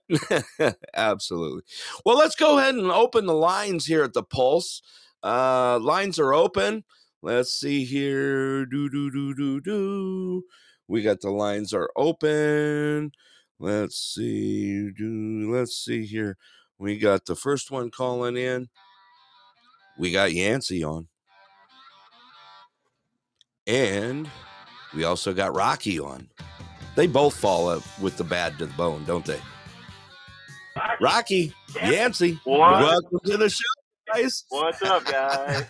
Absolutely. 0.95 1.61
Well, 2.05 2.17
let's 2.17 2.35
go 2.35 2.57
ahead 2.57 2.75
and 2.75 2.91
open 2.91 3.25
the 3.25 3.33
lines 3.33 3.85
here 3.85 4.03
at 4.03 4.13
the 4.13 4.23
Pulse. 4.23 4.81
Uh, 5.23 5.79
lines 5.79 6.19
are 6.19 6.33
open. 6.33 6.83
Let's 7.21 7.53
see 7.53 7.85
here. 7.85 8.65
Do 8.65 8.89
do 8.89 9.11
do 9.11 9.33
do 9.35 9.61
do. 9.61 10.43
We 10.87 11.03
got 11.03 11.21
the 11.21 11.29
lines 11.29 11.73
are 11.73 11.89
open. 11.95 13.11
Let's 13.61 13.95
see. 14.15 14.89
Do 14.89 15.53
let's 15.53 15.77
see 15.77 16.03
here. 16.03 16.35
We 16.79 16.97
got 16.97 17.25
the 17.25 17.35
first 17.35 17.69
one 17.69 17.91
calling 17.91 18.35
in. 18.35 18.69
We 19.99 20.11
got 20.11 20.33
Yancey 20.33 20.83
on. 20.83 21.07
And 23.67 24.27
we 24.95 25.03
also 25.03 25.31
got 25.31 25.55
Rocky 25.55 25.99
on. 25.99 26.27
They 26.95 27.05
both 27.05 27.35
fall 27.35 27.69
up 27.69 27.83
with 28.01 28.17
the 28.17 28.23
bad 28.23 28.57
to 28.57 28.65
the 28.65 28.73
bone, 28.73 29.05
don't 29.05 29.25
they? 29.25 29.39
Rocky, 30.99 31.53
Yancey, 31.75 32.39
What? 32.45 32.81
welcome 32.81 33.19
to 33.25 33.37
the 33.37 33.49
show, 33.49 33.59
guys. 34.11 34.43
What's 34.49 34.81
up, 34.81 35.05
guys? 35.05 35.65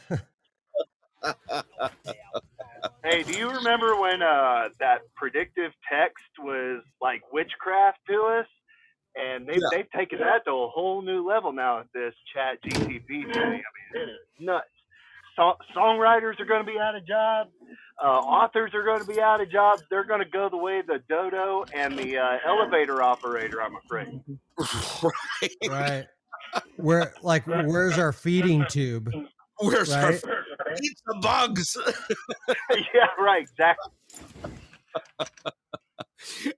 hey, 3.04 3.24
do 3.24 3.34
you 3.38 3.50
remember 3.50 3.96
when 4.00 4.22
uh, 4.22 4.70
that 4.80 5.02
predictive 5.16 5.72
text 5.92 6.24
was 6.40 6.82
like 7.02 7.22
witchcraft 7.32 8.00
to 8.10 8.22
us? 8.40 8.48
And 9.16 9.46
they've, 9.46 9.58
Yeah. 9.58 9.68
they've 9.72 9.92
taken 9.92 10.20
that 10.20 10.46
to 10.46 10.52
a 10.52 10.68
whole 10.70 11.02
new 11.02 11.28
level 11.28 11.52
now 11.52 11.80
with 11.80 11.92
this 11.94 12.14
chat 12.34 12.62
GTP 12.64 13.08
thing. 13.08 13.36
I 13.36 13.50
mean, 13.50 13.62
it 13.96 14.10
is 14.10 14.18
nuts. 14.40 14.68
So- 15.36 15.58
songwriters 15.76 16.40
are 16.40 16.46
going 16.46 16.66
to 16.66 16.72
be 16.72 16.80
out 16.80 16.96
of 16.96 17.06
jobs. 17.06 17.50
Uh, 18.02 18.08
authors 18.08 18.72
are 18.74 18.84
going 18.84 19.00
to 19.02 19.06
be 19.06 19.22
out 19.22 19.42
of 19.42 19.52
jobs. 19.52 19.84
They're 19.90 20.06
going 20.06 20.22
to 20.22 20.30
go 20.30 20.50
the 20.50 20.58
way 20.58 20.80
of 20.80 20.88
the 20.88 21.00
dodo 21.10 21.66
and 21.74 21.98
the 21.98 22.18
uh, 22.18 22.38
elevator 22.48 23.02
operator, 23.04 23.62
I'm 23.62 23.76
afraid. 23.76 24.22
right. 25.04 25.52
right. 25.70 26.06
Where 26.78 27.14
like 27.22 27.46
where's 27.48 27.98
our 27.98 28.12
feeding 28.12 28.66
tube? 28.70 29.10
Where's 29.60 29.92
our 29.92 30.14
Right. 30.72 30.80
eat 30.84 31.02
the 31.06 31.16
bugs? 31.22 31.78
yeah, 32.94 33.08
right, 33.20 33.42
exactly. 33.42 33.92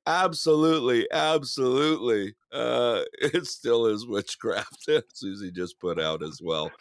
absolutely, 0.05 1.07
absolutely. 1.11 2.35
Uh, 2.51 3.03
it 3.19 3.45
still 3.47 3.87
is 3.87 4.05
witchcraft. 4.05 4.89
Susie 5.13 5.51
just 5.51 5.79
put 5.79 5.99
out 5.99 6.23
as 6.23 6.39
well. 6.41 6.71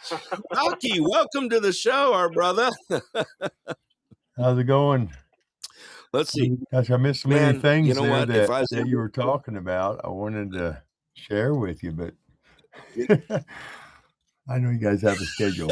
Rocky, 0.55 1.01
welcome 1.01 1.49
to 1.51 1.61
the 1.61 1.73
show, 1.73 2.13
our 2.13 2.29
brother. 2.29 2.71
How's 4.37 4.59
it 4.59 4.65
going? 4.65 5.13
Let's 6.13 6.33
see. 6.33 6.59
Gosh, 6.71 6.91
I 6.91 6.97
missed 6.99 7.23
so 7.23 7.31
many 7.31 7.41
Man, 7.41 7.61
things 7.61 7.89
you 7.89 7.95
know 7.95 8.03
there 8.03 8.11
what? 8.11 8.29
that, 8.29 8.51
I 8.51 8.61
was 8.61 8.69
that 8.71 8.87
you 8.87 8.99
were 8.99 9.09
talking 9.09 9.57
about. 9.57 10.01
I 10.05 10.09
wanted 10.09 10.53
to 10.53 10.83
share 11.15 11.55
with 11.55 11.83
you, 11.83 11.93
but 11.93 12.15
I 14.49 14.59
know 14.59 14.71
you 14.71 14.79
guys 14.79 15.01
have 15.03 15.21
a 15.21 15.25
schedule. 15.25 15.71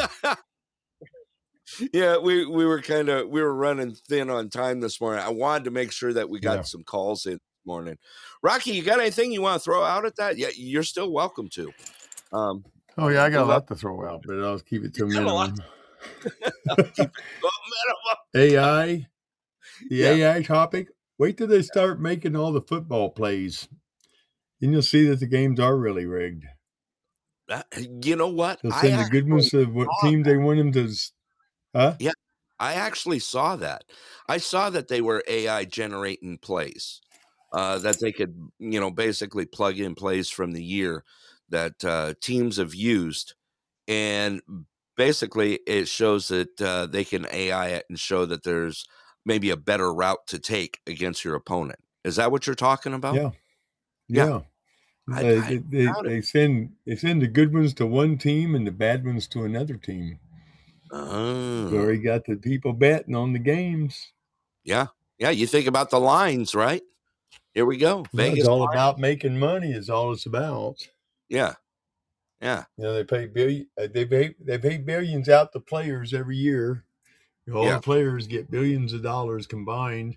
Yeah, 1.92 2.16
we 2.18 2.46
we 2.46 2.64
were 2.66 2.80
kind 2.82 3.08
of 3.08 3.28
we 3.28 3.40
were 3.42 3.54
running 3.54 3.94
thin 3.94 4.30
on 4.30 4.48
time 4.50 4.80
this 4.80 5.00
morning. 5.00 5.22
I 5.24 5.30
wanted 5.30 5.64
to 5.64 5.70
make 5.70 5.92
sure 5.92 6.12
that 6.12 6.28
we 6.28 6.40
got 6.40 6.56
Yeah. 6.58 6.62
some 6.62 6.82
calls 6.84 7.26
in 7.26 7.32
this 7.34 7.40
morning. 7.66 7.98
Rocky, 8.42 8.72
you 8.72 8.82
got 8.82 9.00
anything 9.00 9.32
you 9.32 9.42
want 9.42 9.60
to 9.60 9.64
throw 9.64 9.82
out 9.82 10.04
at 10.04 10.16
that? 10.16 10.36
Yeah, 10.38 10.48
you're 10.56 10.82
still 10.82 11.10
welcome 11.12 11.48
to. 11.50 11.70
Um, 12.32 12.64
Oh 12.98 13.08
yeah, 13.08 13.24
I 13.24 13.30
got 13.30 13.44
a 13.44 13.46
lot 13.46 13.66
to 13.68 13.74
throw 13.76 14.06
out, 14.08 14.22
but 14.26 14.42
I'll 14.42 14.58
keep 14.58 14.84
it 14.84 14.94
to 14.94 15.04
a 15.04 15.06
minimum. 15.06 15.54
AI, 18.34 19.06
the 19.88 19.96
Yeah. 19.96 20.08
AI 20.10 20.42
topic. 20.42 20.88
Wait 21.18 21.36
till 21.36 21.46
they 21.46 21.62
start 21.62 22.00
making 22.00 22.34
all 22.36 22.52
the 22.52 22.62
football 22.62 23.10
plays, 23.10 23.68
then 24.60 24.72
you'll 24.72 24.82
see 24.82 25.06
that 25.08 25.20
the 25.20 25.26
games 25.26 25.60
are 25.60 25.76
really 25.76 26.06
rigged. 26.06 26.44
that- 27.48 27.66
you 28.04 28.16
know 28.16 28.28
what? 28.28 28.60
They'll 28.62 28.72
I 28.72 28.82
send 28.82 29.06
the 29.06 29.10
good 29.10 29.28
ones 29.28 29.50
to 29.50 29.64
what 29.66 29.88
team 30.02 30.22
they 30.22 30.36
want 30.36 30.58
them 30.58 30.72
to. 30.72 30.94
Huh? 31.74 31.96
Yeah, 31.98 32.12
I 32.58 32.74
actually 32.74 33.18
saw 33.18 33.56
that. 33.56 33.84
I 34.28 34.38
saw 34.38 34.70
that 34.70 34.88
they 34.88 35.00
were 35.00 35.22
AI 35.28 35.64
generating 35.64 36.38
plays 36.38 37.00
uh, 37.52 37.78
that 37.78 38.00
they 38.00 38.12
could, 38.12 38.50
you 38.58 38.80
know, 38.80 38.90
basically 38.90 39.46
plug 39.46 39.78
in 39.78 39.94
plays 39.94 40.30
from 40.30 40.52
the 40.52 40.64
year 40.64 41.04
that 41.48 41.84
uh, 41.84 42.14
teams 42.20 42.56
have 42.58 42.74
used, 42.74 43.34
and 43.88 44.40
basically 44.96 45.60
it 45.66 45.88
shows 45.88 46.28
that 46.28 46.60
uh, 46.62 46.86
they 46.86 47.04
can 47.04 47.26
AI 47.32 47.68
it 47.68 47.86
and 47.88 47.98
show 47.98 48.26
that 48.26 48.44
there's 48.44 48.86
maybe 49.26 49.50
a 49.50 49.56
better 49.56 49.92
route 49.92 50.26
to 50.28 50.38
take 50.38 50.80
against 50.86 51.24
your 51.24 51.34
opponent. 51.34 51.80
Is 52.04 52.16
that 52.16 52.32
what 52.32 52.46
you're 52.46 52.56
talking 52.56 52.94
about? 52.94 53.14
Yeah. 53.16 53.30
Yeah. 54.08 54.26
Yeah. 54.26 54.40
I- 55.10 55.20
I 55.20 55.24
they, 55.24 55.58
they, 55.58 55.96
they 56.04 56.20
send 56.22 56.76
they 56.86 56.96
send 56.96 57.22
the 57.22 57.28
good 57.28 57.52
ones 57.54 57.74
to 57.74 57.86
one 57.86 58.18
team 58.18 58.54
and 58.54 58.66
the 58.66 58.72
bad 58.72 59.04
ones 59.04 59.26
to 59.28 59.44
another 59.44 59.76
team. 59.76 60.20
Oh, 60.92 61.70
So 61.70 61.76
already 61.76 61.98
got 61.98 62.24
the 62.24 62.36
people 62.36 62.72
betting 62.72 63.14
on 63.14 63.32
the 63.32 63.38
games. 63.38 64.12
yeah, 64.64 64.86
yeah. 65.18 65.30
You 65.30 65.46
think 65.46 65.66
about 65.66 65.90
the 65.90 66.00
lines, 66.00 66.54
right? 66.54 66.82
Here 67.54 67.66
we 67.66 67.76
go. 67.76 68.04
Yeah, 68.12 68.24
Vegas. 68.24 68.38
it's 68.40 68.48
all 68.48 68.60
line. 68.60 68.74
about 68.74 68.98
making 68.98 69.38
money. 69.38 69.72
Is 69.72 69.90
all 69.90 70.12
it's 70.12 70.26
about. 70.26 70.76
Yeah, 71.28 71.54
yeah. 72.40 72.64
You 72.76 72.84
know, 72.84 72.94
they 72.94 73.04
pay 73.04 73.26
billion. 73.26 73.66
uh, 73.80 73.86
They 73.92 74.04
pay 74.04 74.34
they 74.40 74.58
pay 74.58 74.78
billions 74.78 75.28
out 75.28 75.52
to 75.52 75.60
players 75.60 76.12
every 76.14 76.36
year. 76.36 76.84
All 77.52 77.64
Yeah. 77.64 77.76
the 77.76 77.82
players 77.82 78.26
get 78.28 78.50
billions 78.50 78.92
of 78.92 79.02
dollars 79.02 79.46
combined, 79.46 80.16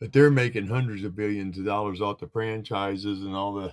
but 0.00 0.12
they're 0.12 0.30
making 0.30 0.66
hundreds 0.66 1.04
of 1.04 1.16
billions 1.16 1.58
of 1.58 1.64
dollars 1.64 2.00
off 2.02 2.18
the 2.18 2.28
franchises 2.28 3.22
and 3.22 3.34
all 3.34 3.54
the 3.54 3.72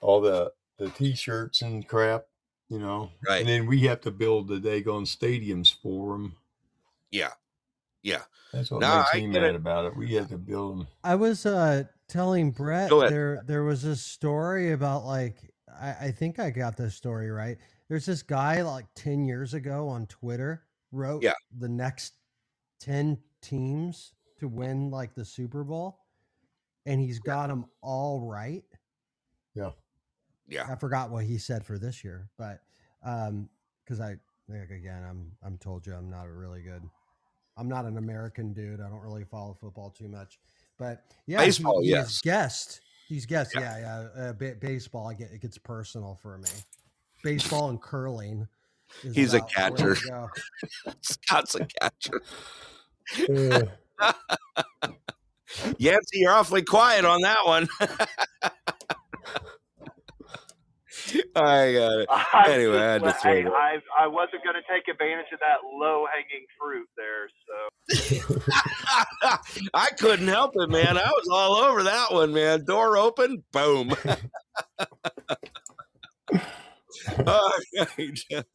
all 0.00 0.20
the 0.20 0.52
the 0.78 0.90
t-shirts 0.90 1.62
and 1.62 1.88
crap. 1.88 2.24
You 2.68 2.78
know, 2.80 3.10
Right. 3.28 3.40
and 3.40 3.48
then 3.48 3.66
we 3.66 3.80
have 3.82 4.00
to 4.02 4.10
build 4.10 4.48
the 4.48 4.56
daggone 4.58 5.06
stadiums 5.06 5.72
for 5.72 6.12
them. 6.18 6.36
Yeah. 7.12 7.30
Yeah. 8.02 8.22
That's 8.52 8.70
what 8.70 8.80
No, 8.80 8.96
makes 8.98 9.10
I 9.14 9.18
me 9.18 9.26
mad 9.28 9.42
it. 9.44 9.54
about 9.54 9.84
it. 9.86 9.96
We 9.96 10.14
have 10.14 10.28
to 10.30 10.38
build 10.38 10.78
them. 10.80 10.88
I 11.04 11.14
was 11.14 11.46
uh 11.46 11.84
telling 12.08 12.50
Brett 12.52 12.90
there 12.90 13.42
there 13.46 13.62
was 13.64 13.84
a 13.84 13.94
story 13.96 14.72
about 14.72 15.04
like 15.04 15.52
I, 15.80 15.90
I 16.06 16.10
think 16.10 16.38
I 16.38 16.50
got 16.50 16.76
this 16.76 16.94
story 16.96 17.30
right. 17.30 17.58
There's 17.88 18.06
this 18.06 18.22
guy 18.22 18.62
like 18.62 18.86
ten 18.96 19.24
years 19.24 19.54
ago 19.54 19.88
on 19.88 20.06
Twitter 20.06 20.64
wrote 20.90 21.22
Yeah. 21.22 21.34
the 21.56 21.68
next 21.68 22.14
ten 22.80 23.18
teams 23.42 24.12
to 24.40 24.48
win 24.48 24.90
like 24.90 25.14
the 25.14 25.24
Super 25.24 25.62
Bowl, 25.64 26.00
and 26.84 27.00
he's 27.00 27.20
got 27.20 27.48
them 27.48 27.66
all 27.80 28.20
right. 28.28 28.64
Yeah. 29.54 29.70
Yeah. 30.48 30.66
I 30.68 30.76
forgot 30.76 31.10
what 31.10 31.24
he 31.24 31.38
said 31.38 31.64
for 31.64 31.78
this 31.78 32.04
year, 32.04 32.28
but 32.38 32.60
um, 33.04 33.48
because 33.84 34.00
I 34.00 34.16
like 34.48 34.70
again, 34.70 35.02
I'm 35.08 35.32
I'm 35.44 35.58
told 35.58 35.86
you 35.86 35.94
I'm 35.94 36.10
not 36.10 36.26
a 36.26 36.32
really 36.32 36.62
good. 36.62 36.82
I'm 37.56 37.68
not 37.68 37.84
an 37.86 37.96
American 37.96 38.52
dude. 38.52 38.80
I 38.80 38.88
don't 38.88 39.00
really 39.00 39.24
follow 39.24 39.56
football 39.58 39.90
too 39.90 40.08
much, 40.08 40.38
but 40.78 41.04
yeah, 41.26 41.40
he- 41.40 41.46
Baseball, 41.46 41.80
he's 41.80 41.90
yes. 41.90 42.20
guessed. 42.20 42.80
He's 43.08 43.26
guessed. 43.26 43.54
Yeah. 43.54 43.78
Yeah, 43.78 44.08
yeah. 44.16 44.22
Uh, 44.22 44.32
ba- 44.32 44.56
baseball, 44.60 45.08
I 45.08 45.14
get 45.14 45.30
it 45.32 45.40
gets 45.40 45.58
personal 45.58 46.18
for 46.20 46.38
me. 46.38 46.48
Baseball 47.22 47.70
and 47.70 47.80
curling. 47.80 48.46
He's 49.12 49.34
a 49.34 49.40
catcher. 49.40 49.96
Scott's 51.02 51.56
a 51.56 51.66
catcher. 51.66 52.22
Yancey, 55.78 56.18
you're 56.18 56.32
awfully 56.32 56.62
quiet 56.62 57.04
on 57.04 57.22
that 57.22 57.44
one. 57.44 57.68
I 61.36 61.72
got 61.72 62.00
it. 62.00 62.08
I 62.10 62.44
Anyway, 62.48 62.78
I 62.78 62.98
just-. 62.98 63.24
I, 63.24 63.78
I 63.98 64.06
wasn't 64.06 64.42
going 64.44 64.56
to 64.56 64.62
take 64.72 64.88
advantage 64.88 65.26
of 65.32 65.40
that 65.40 65.58
low 65.64 66.06
hanging 66.12 66.46
fruit 66.58 66.88
there. 66.96 67.28
So 67.46 67.54
I 69.74 69.90
couldn't 69.98 70.28
help 70.28 70.52
it, 70.54 70.70
man. 70.70 70.98
I 70.98 71.08
was 71.08 71.28
all 71.30 71.56
over 71.56 71.82
that 71.84 72.12
one, 72.12 72.32
man. 72.32 72.64
Door 72.64 72.98
open, 72.98 73.44
boom. 73.52 73.92
all 77.26 77.52
right. 77.76 78.54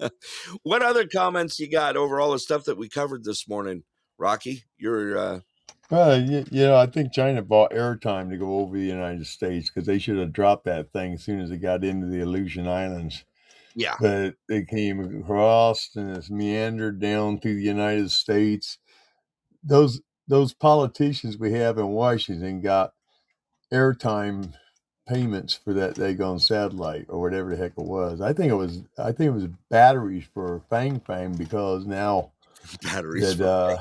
what 0.64 0.82
other 0.82 1.08
comments 1.08 1.60
you 1.60 1.70
got 1.70 1.96
over 1.96 2.20
all 2.20 2.32
the 2.32 2.40
stuff 2.40 2.66
that 2.66 2.78
we 2.78 2.90
covered 2.90 3.24
this 3.24 3.48
morning, 3.48 3.84
Rocky? 4.18 4.64
You're 4.78 5.18
uh, 5.18 5.40
Well, 5.92 6.22
you, 6.22 6.46
you 6.50 6.64
know, 6.64 6.78
I 6.78 6.86
think 6.86 7.12
China 7.12 7.42
bought 7.42 7.72
airtime 7.72 8.30
to 8.30 8.38
go 8.38 8.60
over 8.60 8.78
the 8.78 8.84
United 8.86 9.28
States 9.28 9.70
because 9.70 9.86
they 9.86 10.00
should 10.00 10.18
have 10.18 10.32
dropped 10.32 10.64
that 10.64 10.94
thing 10.94 11.14
as 11.16 11.24
soon 11.24 11.42
as 11.42 11.52
it 11.52 11.58
got 11.58 11.84
into 11.84 12.08
the 12.08 12.22
Aleutian 12.22 12.66
Islands. 12.66 13.26
yeah, 13.76 13.98
But 14.00 14.36
it 14.48 14.70
came 14.70 15.22
across 15.22 15.90
and 15.96 16.16
it's 16.16 16.30
meandered 16.30 17.02
down 17.02 17.40
through 17.40 17.56
the 17.56 17.62
United 17.62 18.10
States. 18.12 18.78
Those 19.64 20.02
those 20.28 20.54
politicians 20.54 21.38
we 21.38 21.52
have 21.54 21.78
in 21.78 21.90
Washington 21.90 22.62
got 22.62 22.94
airtime 23.74 24.54
payments 25.10 25.54
for 25.54 25.74
that 25.74 25.96
daggone 25.96 26.40
satellite 26.40 27.08
or 27.10 27.20
whatever 27.20 27.50
the 27.50 27.58
heck 27.58 27.74
it 27.78 27.86
was. 27.86 28.22
I 28.22 28.32
think 28.32 28.52
it 28.52 28.56
was 28.56 28.84
I 28.98 29.12
think 29.12 29.28
it 29.30 29.36
was 29.36 29.48
batteries 29.70 30.26
for 30.34 30.62
Fang 30.70 31.02
Fang 31.02 31.34
because 31.34 31.86
now 31.86 32.32
batteries. 32.84 33.38
that 33.38 33.48
uh, 33.48 33.78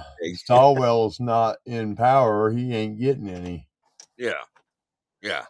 Fang. 0.47 1.11
Not 1.21 1.57
in 1.67 1.97
power, 1.97 2.51
he 2.51 2.75
ain't 2.75 2.99
getting 2.99 3.29
any. 3.29 3.69
Yeah, 4.17 4.43
yeah. 5.23 5.45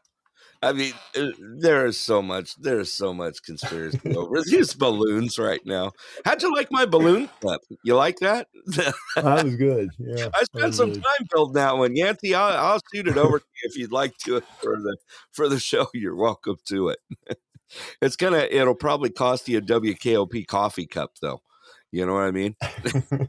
I 0.62 0.72
mean, 0.74 0.92
uh, 1.16 1.28
there 1.58 1.86
is 1.86 1.98
so 1.98 2.20
much. 2.20 2.54
There's 2.56 2.92
so 2.92 3.14
much 3.14 3.42
conspiracy 3.42 4.14
over 4.14 4.42
these 4.42 4.74
balloons 4.74 5.38
right 5.38 5.60
now. 5.64 5.92
How'd 6.24 6.42
you 6.42 6.54
like 6.54 6.70
my 6.70 6.84
balloon 6.84 7.30
clip? 7.40 7.62
You 7.82 7.96
like 7.96 8.18
that? 8.18 8.48
That 9.16 9.44
was 9.44 9.56
good. 9.56 9.90
Yeah, 9.98 10.28
I 10.34 10.44
spent 10.44 10.74
some 10.74 10.92
good. 10.92 11.02
time 11.02 11.26
building 11.32 11.54
that 11.54 11.78
one, 11.78 11.96
Yancey. 11.96 12.34
I'll, 12.34 12.56
I'll 12.56 12.80
shoot 12.94 13.08
it 13.08 13.16
over 13.16 13.38
to 13.38 13.44
you 13.44 13.70
if 13.70 13.76
you'd 13.76 13.92
like 13.92 14.16
to 14.18 14.42
for 14.60 14.76
the 14.76 14.96
for 15.32 15.48
the 15.48 15.58
show. 15.58 15.88
You're 15.94 16.14
welcome 16.14 16.56
to 16.68 16.90
it. 16.90 16.98
It's 18.02 18.16
gonna. 18.16 18.46
It'll 18.50 18.74
probably 18.74 19.10
cost 19.10 19.48
you 19.48 19.58
a 19.58 19.62
WKOP 19.62 20.46
coffee 20.46 20.86
cup, 20.86 21.12
though. 21.22 21.40
You 21.92 22.06
know 22.06 22.14
what 22.14 22.24
I 22.24 22.30
mean? 22.30 22.56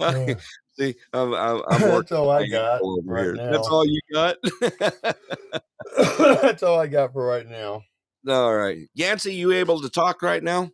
Yeah. 0.00 0.34
See, 0.78 0.94
I'm, 1.12 1.34
I'm, 1.34 1.62
I'm 1.68 1.80
That's 1.80 2.12
all 2.12 2.30
I 2.30 2.46
got 2.46 2.80
right 3.04 3.24
here. 3.24 3.34
now. 3.34 3.50
That's 3.50 3.68
all 3.68 3.86
you 3.86 4.00
got. 4.12 4.36
That's 6.42 6.62
all 6.62 6.78
I 6.80 6.86
got 6.86 7.12
for 7.12 7.24
right 7.26 7.46
now. 7.46 7.82
All 8.28 8.54
right. 8.54 8.88
Yancey, 8.94 9.34
you 9.34 9.52
able 9.52 9.80
to 9.82 9.90
talk 9.90 10.22
right 10.22 10.42
now? 10.42 10.70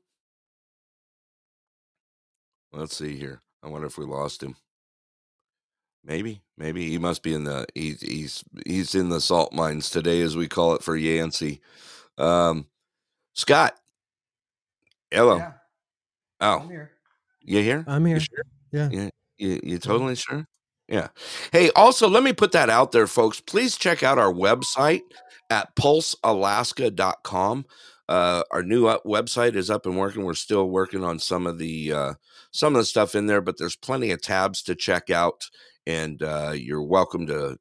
Let's 2.73 2.97
see 2.97 3.17
here. 3.17 3.41
I 3.63 3.69
wonder 3.69 3.87
if 3.87 3.99
we 3.99 4.05
lost 4.05 4.43
him. 4.43 4.57
Maybe, 6.05 6.41
maybe 6.57 6.89
he 6.89 6.99
must 6.99 7.23
be 7.25 7.35
in 7.35 7.45
the 7.45 7.67
he's 7.75 8.01
he's 8.01 8.45
he's 8.65 8.95
in 8.95 9.09
the 9.09 9.21
salt 9.21 9.53
mines 9.53 9.91
today, 9.91 10.21
as 10.21 10.37
we 10.37 10.47
call 10.47 10.75
it 10.75 10.83
for 10.83 10.97
Yancey. 10.97 11.61
Um, 12.17 12.67
Scott, 13.35 13.77
hello. 15.11 15.37
Yeah, 15.39 15.53
Oh, 16.41 16.59
I'm 16.61 16.69
here. 16.69 16.91
you 17.41 17.61
here? 17.63 17.85
I'm 17.87 18.07
You 18.07 18.15
here. 18.15 18.21
sure? 18.21 18.45
Yeah. 18.73 18.89
You, 18.91 19.11
you, 19.39 19.61
you 19.63 19.79
totally 19.79 20.15
sure? 20.17 20.47
Yeah. 20.89 21.09
Hey, 21.53 21.71
also, 21.75 22.09
let 22.09 22.23
me 22.23 22.33
put 22.33 22.53
that 22.53 22.71
out 22.71 22.93
there, 22.93 23.07
folks. 23.07 23.41
Please 23.41 23.77
check 23.77 24.03
out 24.03 24.19
our 24.19 24.33
website 24.33 25.01
at 25.51 25.75
pulsealaska.com. 25.77 27.65
Uh, 28.09 28.43
our 28.53 28.63
new 28.63 28.87
up 28.87 29.03
website 29.05 29.57
is 29.57 29.69
up 29.69 29.85
and 29.87 29.97
working. 29.99 30.23
We're 30.25 30.35
still 30.35 30.69
working 30.71 31.03
on 31.03 31.19
some 31.19 31.47
of 31.47 31.59
the 31.59 31.93
uh, 31.93 32.15
some 32.53 32.75
of 32.77 32.81
the 32.81 32.85
stuff 32.87 33.15
in 33.17 33.27
there, 33.27 33.41
but 33.41 33.59
there's 33.59 33.75
plenty 33.77 34.13
of 34.13 34.23
tabs 34.23 34.63
to 34.63 34.77
check 34.77 35.11
out, 35.11 35.43
and 35.87 36.23
uh, 36.23 36.53
you're 36.55 36.85
welcome 36.85 37.27
to 37.27 37.57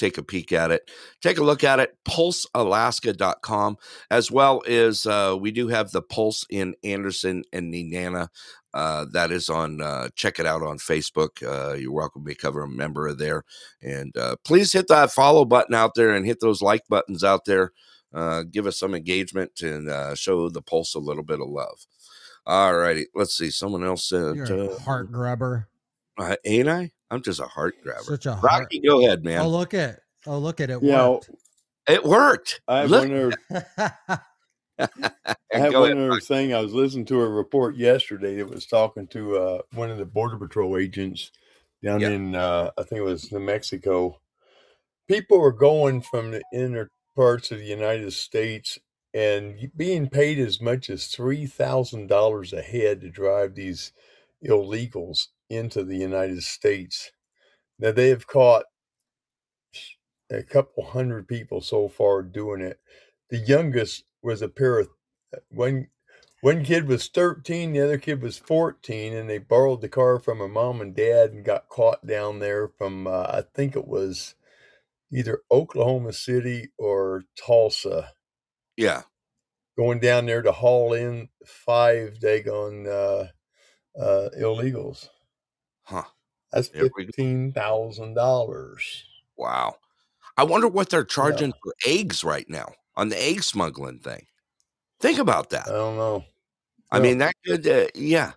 take 0.00 0.18
a 0.18 0.22
peek 0.22 0.50
at 0.52 0.70
it. 0.70 0.90
Take 1.20 1.38
a 1.38 1.44
look 1.44 1.62
at 1.62 1.78
it, 1.78 1.96
pulsealaska.com, 2.08 3.76
as 4.10 4.30
well 4.30 4.62
as 4.66 5.06
uh, 5.06 5.36
we 5.38 5.50
do 5.50 5.68
have 5.68 5.90
the 5.90 6.02
Pulse 6.02 6.44
in 6.50 6.74
Anderson 6.82 7.44
and 7.52 7.72
Nenana. 7.72 8.28
Uh, 8.72 9.04
that 9.12 9.30
is 9.30 9.50
on, 9.50 9.80
uh, 9.80 10.08
check 10.14 10.38
it 10.38 10.46
out 10.46 10.62
on 10.62 10.78
Facebook. 10.78 11.42
Uh, 11.42 11.74
you're 11.74 11.92
welcome 11.92 12.22
to 12.22 12.28
become 12.28 12.56
a 12.56 12.66
member 12.66 13.08
of 13.08 13.18
there. 13.18 13.44
And 13.82 14.16
uh, 14.16 14.36
please 14.44 14.72
hit 14.72 14.88
that 14.88 15.12
follow 15.12 15.44
button 15.44 15.74
out 15.74 15.94
there 15.94 16.10
and 16.10 16.24
hit 16.24 16.40
those 16.40 16.62
like 16.62 16.82
buttons 16.88 17.22
out 17.22 17.44
there. 17.44 17.72
Uh, 18.12 18.44
give 18.50 18.66
us 18.66 18.78
some 18.78 18.94
engagement 18.94 19.60
and 19.60 19.88
uh, 19.88 20.14
show 20.14 20.48
the 20.48 20.62
Pulse 20.62 20.94
a 20.94 21.00
little 21.00 21.22
bit 21.22 21.40
of 21.40 21.48
love. 21.48 21.86
All 22.46 22.74
righty. 22.74 23.06
Let's 23.14 23.36
see. 23.36 23.50
Someone 23.50 23.84
else 23.84 24.08
said, 24.08 24.38
uh, 24.40 24.78
heart 24.80 25.12
grabber. 25.12 25.68
uh, 26.18 26.36
ain't 26.44 26.68
I? 26.68 26.92
I'm 27.10 27.22
just 27.22 27.40
a 27.40 27.46
heart 27.46 27.74
grabber. 27.82 28.02
Such 28.02 28.26
a 28.26 28.34
heart. 28.34 28.62
Rocky, 28.62 28.80
go 28.80 29.00
ahead, 29.04 29.24
man. 29.24 29.40
Oh, 29.40 29.48
look 29.48 29.74
at 29.74 30.00
oh 30.26 30.38
look 30.38 30.60
at 30.60 30.70
it. 30.70 30.82
Yeah, 30.82 31.08
worked. 31.08 31.30
It 31.88 32.04
worked. 32.04 32.60
I 32.68 32.80
have 32.80 32.90
Look. 32.90 33.08
one 33.08 33.32
other, 33.50 33.60
I 34.78 34.88
have 35.58 35.74
one 35.74 35.92
ahead, 35.92 35.98
other 36.10 36.20
thing. 36.20 36.54
I 36.54 36.60
was 36.60 36.72
listening 36.72 37.04
to 37.06 37.20
a 37.20 37.28
report 37.28 37.76
yesterday 37.76 38.36
that 38.36 38.48
was 38.48 38.66
talking 38.66 39.06
to 39.08 39.36
uh, 39.36 39.58
one 39.74 39.90
of 39.90 39.98
the 39.98 40.04
border 40.06 40.36
patrol 40.38 40.76
agents 40.76 41.30
down 41.82 42.00
Yeah. 42.00 42.10
in 42.10 42.34
uh, 42.34 42.70
I 42.78 42.82
think 42.84 43.00
it 43.00 43.04
was 43.04 43.30
New 43.32 43.40
Mexico. 43.40 44.20
People 45.08 45.42
are 45.42 45.52
going 45.52 46.00
from 46.02 46.30
the 46.30 46.42
inner 46.52 46.90
parts 47.16 47.50
of 47.50 47.58
the 47.58 47.64
United 47.64 48.12
States 48.12 48.78
and 49.12 49.70
being 49.76 50.08
paid 50.08 50.38
as 50.38 50.60
much 50.60 50.88
as 50.88 51.06
three 51.08 51.46
thousand 51.46 52.06
dollars 52.06 52.52
a 52.52 52.62
head 52.62 53.00
to 53.00 53.10
drive 53.10 53.54
these 53.56 53.92
illegals 54.46 55.26
into 55.50 55.84
the 55.84 55.96
United 55.98 56.42
States. 56.42 57.12
Now 57.78 57.92
they 57.92 58.08
have 58.10 58.26
caught 58.26 58.64
a 60.30 60.42
couple 60.42 60.84
hundred 60.84 61.28
people 61.28 61.60
so 61.60 61.88
far 61.88 62.22
doing 62.22 62.60
it. 62.60 62.80
The 63.30 63.38
youngest 63.38 64.04
was 64.22 64.42
a 64.42 64.48
pair 64.48 64.78
of 64.80 64.88
one 65.50 65.88
one 66.42 66.64
kid 66.64 66.86
was 66.88 67.08
13, 67.08 67.72
the 67.72 67.80
other 67.80 67.98
kid 67.98 68.22
was 68.22 68.38
14, 68.38 69.14
and 69.14 69.28
they 69.28 69.38
borrowed 69.38 69.82
the 69.82 69.88
car 69.90 70.18
from 70.18 70.40
a 70.40 70.48
mom 70.48 70.80
and 70.80 70.94
dad 70.94 71.32
and 71.32 71.44
got 71.44 71.68
caught 71.68 72.06
down 72.06 72.38
there 72.38 72.68
from 72.68 73.06
uh, 73.06 73.26
I 73.28 73.42
think 73.54 73.76
it 73.76 73.86
was 73.86 74.34
either 75.12 75.42
Oklahoma 75.50 76.12
City 76.12 76.70
or 76.78 77.24
Tulsa, 77.36 78.12
Yeah. 78.76 79.02
going 79.76 80.00
down 80.00 80.26
there 80.26 80.42
to 80.42 80.52
haul 80.52 80.92
in 80.92 81.28
five 81.46 82.18
daggone 82.20 82.86
uh, 82.86 83.46
uh, 84.00 84.30
illegals. 84.38 85.08
Huh. 85.90 86.04
That's 86.52 86.68
There 86.68 86.82
we 86.84 86.88
go. 86.88 86.94
fifteen 87.06 87.52
thousand 87.52 88.14
dollars. 88.14 89.04
Wow. 89.36 89.76
I 90.36 90.44
wonder 90.44 90.68
what 90.68 90.88
they're 90.88 91.04
charging 91.04 91.52
for 91.62 91.74
eggs 91.84 92.22
right 92.24 92.48
now 92.48 92.72
on 92.96 93.08
the 93.08 93.20
egg 93.22 93.42
smuggling 93.42 93.98
thing. 93.98 94.26
Think 95.00 95.18
about 95.18 95.50
that. 95.50 95.66
I 95.68 95.72
don't 95.72 95.96
know. 95.96 96.24
I 96.92 96.96
Yeah. 96.98 97.02
mean, 97.02 97.18
that 97.18 97.34
could, 97.44 97.66
uh, 97.66 97.86
yeah. 97.94 98.32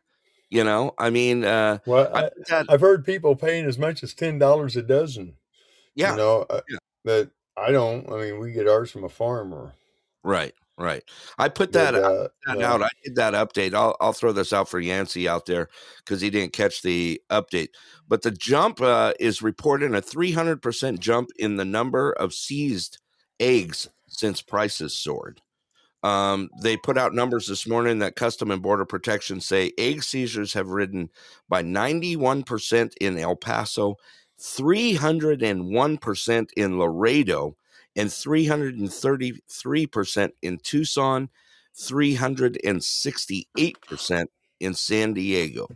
You 0.50 0.64
know, 0.64 0.94
I 0.98 1.10
mean, 1.10 1.44
uh, 1.46 1.80
Well, 1.86 2.10
I, 2.16 2.26
I, 2.26 2.30
that, 2.50 2.66
I've 2.70 2.82
heard 2.82 3.06
people 3.06 3.36
paying 3.36 3.66
as 3.66 3.78
much 3.78 4.04
as 4.04 4.14
ten 4.14 4.38
dollars 4.40 4.76
a 4.76 4.84
dozen. 4.84 5.36
yeah, 5.96 6.12
You 6.12 6.18
know, 6.18 6.42
uh, 6.50 6.62
Yeah. 6.70 6.78
but 7.04 7.32
I 7.58 7.72
don't. 7.72 8.08
I 8.12 8.18
mean, 8.18 8.40
we 8.40 8.52
get 8.52 8.68
ours 8.68 8.92
from 8.92 9.04
a 9.04 9.10
farmer. 9.10 9.74
right, 10.24 10.54
right. 10.78 11.04
I 11.38 11.50
put 11.50 11.72
that, 11.74 11.96
uh, 11.96 12.30
that 12.48 12.60
yeah. 12.60 12.72
out. 12.72 12.82
I 12.82 12.90
did 13.04 13.16
that 13.16 13.34
update. 13.34 13.74
I'll, 13.74 13.96
I'll 14.02 14.14
throw 14.14 14.32
this 14.32 14.54
out 14.54 14.70
for 14.70 14.80
Yancey 14.80 15.28
out 15.28 15.46
there 15.46 15.70
because 15.98 16.22
he 16.22 16.30
didn't 16.30 16.54
catch 16.54 16.82
the 16.82 17.22
update. 17.30 17.70
But 18.08 18.22
the 18.22 18.32
jump 18.32 18.82
uh, 18.82 19.14
is 19.20 19.42
reporting 19.42 19.96
a 19.96 20.02
300% 20.02 21.00
jump 21.00 21.30
in 21.38 21.58
the 21.58 21.66
number 21.66 22.14
of 22.14 22.34
seized 22.34 23.00
eggs 23.40 23.90
since 24.08 24.42
prices 24.42 24.96
soared. 24.96 25.42
Um, 26.04 26.50
they 26.62 26.76
put 26.76 26.98
out 26.98 27.14
numbers 27.14 27.48
this 27.48 27.66
morning 27.66 28.00
that 28.00 28.18
Custom 28.18 28.52
and 28.52 28.62
Border 28.62 28.86
Protection 28.86 29.40
say 29.40 29.72
egg 29.78 30.04
seizures 30.04 30.52
have 30.54 30.68
risen 30.68 31.10
by 31.48 31.64
91% 31.64 32.94
in 33.00 33.18
El 33.18 33.38
Paso, 33.38 33.96
301% 34.40 36.50
in 36.58 36.78
Laredo, 36.78 37.56
and 37.96 38.10
333% 38.10 40.32
in 40.42 40.58
Tucson, 40.58 41.30
368% 41.78 44.26
in 44.60 44.74
San 44.74 45.14
Diego. 45.14 45.68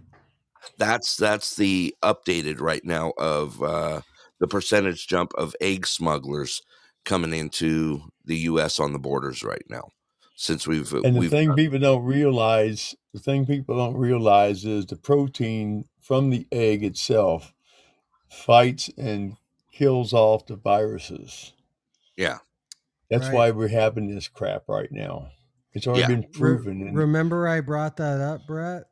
That's 0.77 1.15
that's 1.15 1.55
the 1.55 1.95
updated 2.03 2.59
right 2.59 2.83
now 2.83 3.13
of 3.17 3.63
uh, 3.63 4.01
the 4.39 4.47
percentage 4.47 5.07
jump 5.07 5.31
of 5.37 5.55
egg 5.61 5.87
smugglers 5.87 6.61
coming 7.05 7.33
into 7.33 8.01
the 8.25 8.37
U.S. 8.39 8.79
on 8.79 8.93
the 8.93 8.99
borders 8.99 9.43
right 9.43 9.63
now. 9.69 9.89
Since 10.35 10.67
we've 10.67 10.91
And 10.93 11.15
the 11.15 11.19
we've 11.19 11.31
thing 11.31 11.55
people 11.55 11.79
don't 11.79 12.03
realize, 12.03 12.95
the 13.13 13.19
thing 13.19 13.45
people 13.45 13.77
don't 13.77 13.97
realize 13.97 14.65
is 14.65 14.85
the 14.85 14.97
protein 14.97 15.85
from 15.99 16.29
the 16.29 16.45
egg 16.51 16.83
itself 16.83 17.53
fights 18.29 18.89
and 18.97 19.37
kills 19.71 20.13
off 20.13 20.45
the 20.45 20.55
viruses. 20.55 21.53
Yeah 22.17 22.39
That's 23.09 23.27
Right. 23.27 23.33
why 23.33 23.51
we're 23.51 23.69
having 23.69 24.13
this 24.13 24.27
crap 24.27 24.63
right 24.67 24.91
now. 24.91 25.29
It's 25.73 25.87
already 25.87 26.01
Yeah. 26.01 26.07
been 26.19 26.29
proven. 26.31 26.81
and 26.87 26.97
remember 26.97 27.47
I 27.47 27.61
brought 27.61 27.97
that 27.97 28.19
up, 28.19 28.45
Brett? 28.47 28.83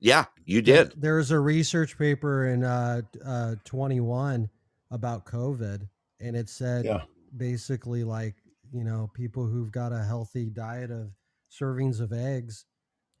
yeah 0.00 0.24
you 0.46 0.62
did 0.62 0.94
There 0.96 1.16
was 1.16 1.30
a 1.30 1.38
research 1.38 1.96
paper 1.98 2.46
in 2.46 2.64
uh, 2.64 3.02
uh, 3.24 3.54
21 3.64 4.48
about 4.90 5.24
COVID, 5.26 5.88
and 6.18 6.34
it 6.36 6.48
said 6.48 6.84
yeah, 6.86 7.02
basically 7.36 8.02
like 8.02 8.34
you 8.72 8.82
know 8.84 9.10
people 9.14 9.46
who've 9.46 9.70
got 9.70 9.92
a 9.92 10.02
healthy 10.02 10.46
diet 10.50 10.90
of 10.90 11.10
servings 11.50 12.00
of 12.00 12.12
eggs. 12.12 12.64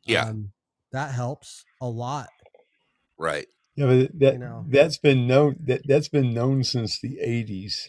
yeah 0.04 0.24
um, 0.24 0.52
that 0.92 1.12
helps 1.12 1.64
a 1.80 1.86
lot. 1.88 2.28
right 3.18 3.46
yeah, 3.76 3.86
but 3.86 4.18
that 4.18 4.38
know. 4.40 4.64
that's 4.68 4.98
been 4.98 5.26
known. 5.28 5.56
That 5.60 5.82
that's 5.86 6.08
been 6.08 6.32
known 6.34 6.64
since 6.64 6.98
the 7.00 7.18
eighties. 7.20 7.88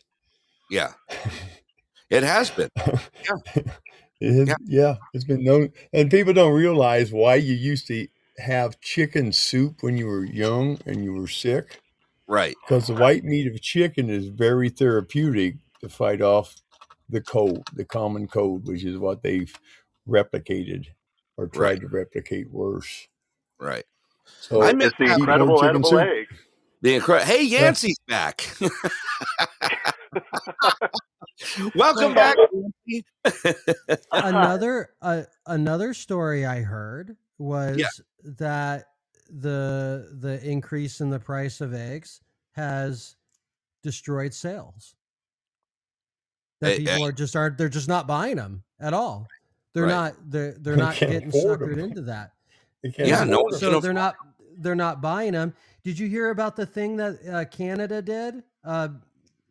yeah 0.70 0.94
it 2.12 2.24
has 2.24 2.52
been 2.52 2.70
It 4.22 4.34
has, 4.36 4.50
Yeah. 4.50 4.56
yeah. 4.66 4.96
it's 5.14 5.24
been 5.26 5.44
known, 5.44 5.72
and 5.94 6.12
people 6.12 6.34
don't 6.34 6.54
realize 6.54 7.12
why 7.12 7.36
you 7.36 7.56
used 7.56 7.88
to 7.88 8.08
have 8.38 8.80
chicken 8.82 9.32
soup 9.32 9.82
when 9.82 9.98
you 9.98 10.06
were 10.08 10.24
young 10.26 10.78
and 10.86 11.04
you 11.04 11.14
were 11.14 11.28
sick. 11.28 11.80
right 12.28 12.56
Because 12.62 12.88
the 12.88 12.94
white 12.94 13.24
meat 13.24 13.48
of 13.48 13.60
chicken 13.62 14.10
is 14.12 14.28
very 14.28 14.70
therapeutic 14.70 15.56
to 15.82 15.90
fight 15.90 16.22
off 16.22 16.56
the 17.10 17.22
cold, 17.22 17.64
the 17.74 17.84
common 17.86 18.28
cold, 18.28 18.68
which 18.68 18.84
is 18.86 18.98
what 18.98 19.24
they've 19.24 19.54
replicated 20.08 20.86
or 21.38 21.48
tried 21.48 21.82
Right. 21.82 21.82
to 21.82 21.88
replicate 21.88 22.52
worse. 22.52 23.08
right 23.60 23.86
So 24.40 24.62
I 24.62 24.74
miss 24.74 24.94
the 25.00 25.06
that. 25.06 25.20
eat 25.20 25.30
more 25.30 25.56
incredible 25.56 25.56
chicken 25.62 25.70
edible 25.70 25.90
soup. 25.90 26.00
egg. 26.02 26.28
the 26.82 26.96
incredible 26.96 27.26
hey 27.28 27.44
Yancey's 27.44 27.98
back 28.08 28.48
welcome 31.76 32.14
back 32.14 32.38
another 34.12 34.92
uh, 35.02 35.24
another 35.48 35.94
story 35.94 36.46
I 36.46 36.62
heard 36.62 37.16
was 37.38 37.82
that 38.24 38.86
the 39.30 40.10
the 40.20 40.40
increase 40.48 41.02
in 41.02 41.10
the 41.10 41.20
price 41.20 41.62
of 41.62 41.74
eggs 41.74 42.22
has 42.54 43.16
destroyed 43.84 44.34
sales. 44.34 44.96
That 46.60 46.74
Eh, 46.74 46.78
people 46.78 47.04
eh. 47.04 47.08
are 47.08 47.12
just 47.12 47.36
aren't 47.36 47.58
they're 47.58 47.70
just 47.70 47.88
not 47.88 48.08
buying 48.08 48.36
them 48.36 48.64
at 48.80 48.94
all. 48.94 49.28
They're 49.74 49.84
Right. 49.84 49.90
not 49.90 50.16
they're 50.30 50.56
they're 50.60 50.76
They 50.76 50.82
not 50.82 50.96
getting 50.98 51.30
afford 51.30 51.62
'em. 51.62 51.70
suckered 51.70 51.84
into 51.84 52.02
that. 52.04 52.34
They 52.84 52.94
Yeah, 52.98 53.24
no 53.24 53.38
afford 53.40 53.44
one's 53.54 53.60
them. 53.62 53.72
So 53.74 53.80
they're 53.80 53.94
not 53.94 54.16
they're 54.58 54.76
not 54.76 55.02
buying 55.02 55.32
them. 55.32 55.54
Did 55.84 55.98
you 55.98 56.08
hear 56.08 56.30
about 56.30 56.56
the 56.56 56.66
thing 56.66 56.98
that 56.98 57.18
uh, 57.28 57.46
Canada 57.46 58.02
did? 58.02 58.44
Uh, 58.64 58.90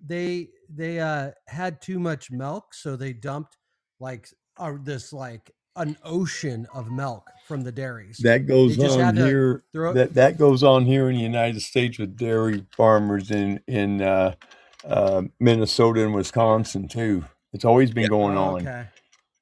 they 0.04 0.48
they 0.68 1.00
uh, 1.00 1.30
had 1.48 1.80
too 1.82 1.98
much 1.98 2.30
milk, 2.30 2.72
so 2.74 2.96
they 2.96 3.12
dumped 3.12 3.56
like 3.98 4.28
uh, 4.58 4.74
this 4.82 5.12
like 5.12 5.50
an 5.76 5.96
ocean 6.04 6.66
of 6.74 6.90
milk 6.90 7.30
from 7.46 7.62
the 7.62 7.72
dairies. 7.72 8.18
That 8.22 8.46
goes 8.46 8.76
just 8.76 8.98
on 8.98 9.16
here. 9.16 9.64
throw- 9.72 9.94
That 9.94 10.14
that 10.14 10.38
goes 10.38 10.62
on 10.62 10.84
here 10.84 11.08
in 11.10 11.16
the 11.16 11.22
United 11.22 11.60
States 11.62 11.98
with 11.98 12.16
dairy 12.16 12.66
farmers 12.76 13.30
in 13.30 13.60
in 13.66 14.02
uh, 14.02 14.34
uh, 14.84 15.22
Minnesota 15.38 16.02
and 16.04 16.14
Wisconsin 16.14 16.88
too. 16.88 17.24
It's 17.52 17.64
always 17.64 17.90
been 17.90 18.08
going 18.08 18.36
Oh, 18.36 18.56
on. 18.56 18.60
okay. 18.62 18.86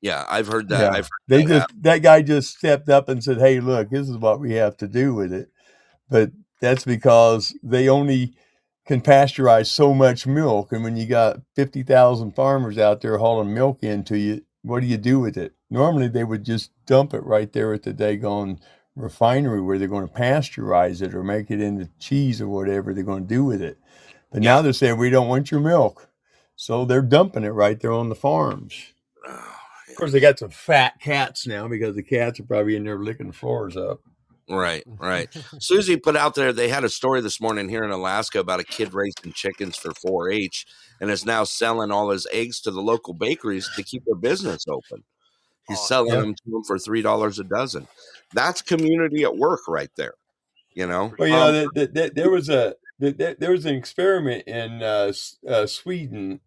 yeah 0.00 0.24
I've 0.28 0.46
heard 0.46 0.68
that 0.70 0.80
Yeah, 0.80 0.90
I've 0.98 1.04
heard 1.04 1.10
they 1.28 1.44
that 1.44 1.48
just 1.48 1.82
that 1.82 2.02
guy 2.02 2.22
just 2.22 2.56
stepped 2.56 2.88
up 2.88 3.08
and 3.08 3.22
said, 3.22 3.38
"Hey, 3.38 3.60
look, 3.60 3.90
this 3.90 4.08
is 4.08 4.16
what 4.18 4.40
we 4.40 4.52
have 4.54 4.76
to 4.78 4.88
do 4.88 5.14
with 5.14 5.32
it." 5.32 5.50
But 6.10 6.30
that's 6.60 6.84
because 6.84 7.54
they 7.62 7.88
only 7.88 8.34
can 8.88 9.02
pasteurize 9.02 9.66
so 9.66 9.92
much 9.92 10.26
milk, 10.26 10.72
and 10.72 10.82
when 10.82 10.96
you 10.96 11.06
got 11.06 11.42
fifty 11.54 11.82
thousand 11.82 12.32
farmers 12.34 12.78
out 12.78 13.02
there 13.02 13.18
hauling 13.18 13.52
milk 13.52 13.82
into 13.82 14.16
you, 14.16 14.42
what 14.62 14.80
do 14.80 14.86
you 14.86 14.96
do 14.96 15.20
with 15.20 15.36
it? 15.36 15.52
Normally, 15.70 16.08
they 16.08 16.24
would 16.24 16.42
just 16.42 16.70
dump 16.86 17.12
it 17.12 17.22
right 17.22 17.52
there 17.52 17.74
at 17.74 17.82
the 17.82 17.92
Dagon 17.92 18.58
refinery 18.96 19.60
where 19.60 19.78
they're 19.78 19.88
going 19.88 20.08
to 20.08 20.14
pasteurize 20.14 21.02
it 21.02 21.14
or 21.14 21.22
make 21.22 21.50
it 21.50 21.60
into 21.60 21.90
cheese 22.00 22.40
or 22.40 22.48
whatever 22.48 22.94
they're 22.94 23.04
going 23.04 23.28
to 23.28 23.34
do 23.34 23.44
with 23.44 23.60
it. 23.60 23.78
But 24.32 24.42
now 24.42 24.62
they're 24.62 24.72
saying 24.72 24.96
we 24.96 25.10
don't 25.10 25.28
want 25.28 25.50
your 25.50 25.60
milk, 25.60 26.08
so 26.56 26.86
they're 26.86 27.02
dumping 27.02 27.44
it 27.44 27.50
right 27.50 27.78
there 27.78 27.92
on 27.92 28.08
the 28.08 28.16
farms. 28.16 28.94
Of 29.90 30.02
course, 30.02 30.12
they 30.12 30.20
got 30.20 30.38
some 30.38 30.50
fat 30.50 31.00
cats 31.00 31.44
now 31.44 31.66
because 31.66 31.96
the 31.96 32.04
cats 32.04 32.38
are 32.38 32.44
probably 32.44 32.76
in 32.76 32.84
there 32.84 33.00
licking 33.00 33.26
the 33.26 33.32
floors 33.32 33.76
up. 33.76 34.00
Right, 34.48 34.82
right. 34.86 35.28
Susie 35.58 35.96
put 35.96 36.16
out 36.16 36.34
there 36.34 36.52
they 36.52 36.68
had 36.68 36.84
a 36.84 36.88
story 36.88 37.20
this 37.20 37.40
morning 37.40 37.68
here 37.68 37.84
in 37.84 37.90
Alaska 37.90 38.40
about 38.40 38.60
a 38.60 38.64
kid 38.64 38.94
raising 38.94 39.32
chickens 39.32 39.76
for 39.76 39.90
4-H 39.90 40.66
and 41.00 41.10
is 41.10 41.26
now 41.26 41.44
selling 41.44 41.90
all 41.90 42.10
his 42.10 42.26
eggs 42.32 42.60
to 42.62 42.70
the 42.70 42.80
local 42.80 43.12
bakeries 43.14 43.68
to 43.76 43.82
keep 43.82 44.04
their 44.06 44.14
business 44.14 44.64
open. 44.68 45.04
He's 45.68 45.80
selling 45.86 46.14
Yeah. 46.14 46.20
them 46.20 46.34
to 46.34 46.42
them 46.50 46.64
for 46.64 46.78
three 46.78 47.02
dollars 47.02 47.38
a 47.38 47.44
dozen. 47.44 47.86
That's 48.32 48.62
community 48.62 49.22
at 49.22 49.36
work 49.36 49.68
right 49.68 49.90
there. 49.96 50.14
You 50.74 50.86
know. 50.86 51.12
Well, 51.18 51.28
you 51.28 51.34
know, 51.34 51.48
Um, 51.48 51.54
that, 51.54 51.74
that, 51.74 51.94
that, 51.94 52.14
there 52.14 52.30
was 52.30 52.48
a 52.48 52.74
there 52.98 53.52
was 53.52 53.66
an 53.66 53.74
experiment 53.74 54.48
in 54.48 54.82
uh, 54.82 55.12
uh, 55.46 55.66
Sweden, 55.66 56.40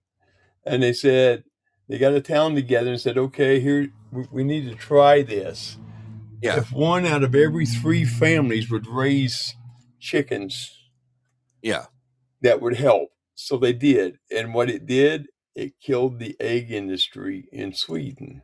and 0.65 0.83
they 0.83 0.91
said 0.93 1.43
they 1.87 1.97
got 1.97 2.13
a 2.13 2.21
town 2.21 2.55
together 2.55 2.91
and 2.91 2.99
said, 2.99 3.17
"Okay, 3.17 3.59
here 3.59 3.89
we, 4.11 4.25
we 4.31 4.43
need 4.43 4.67
to 4.69 4.75
try 4.75 5.21
this. 5.21 5.77
Yeah. 6.41 6.57
If 6.57 6.71
one 6.71 7.05
out 7.05 7.23
of 7.23 7.35
every 7.35 7.65
three 7.65 8.05
families 8.05 8.69
would 8.69 8.87
raise 8.87 9.55
chickens, 9.99 10.77
yeah. 11.61 11.85
that 12.41 12.61
would 12.61 12.77
help." 12.77 13.09
So 13.35 13.57
they 13.57 13.73
did, 13.73 14.19
and 14.35 14.53
what 14.53 14.69
it 14.69 14.85
did, 14.85 15.27
it 15.55 15.79
killed 15.79 16.19
the 16.19 16.35
egg 16.39 16.71
industry 16.71 17.47
in 17.51 17.73
Sweden. 17.73 18.43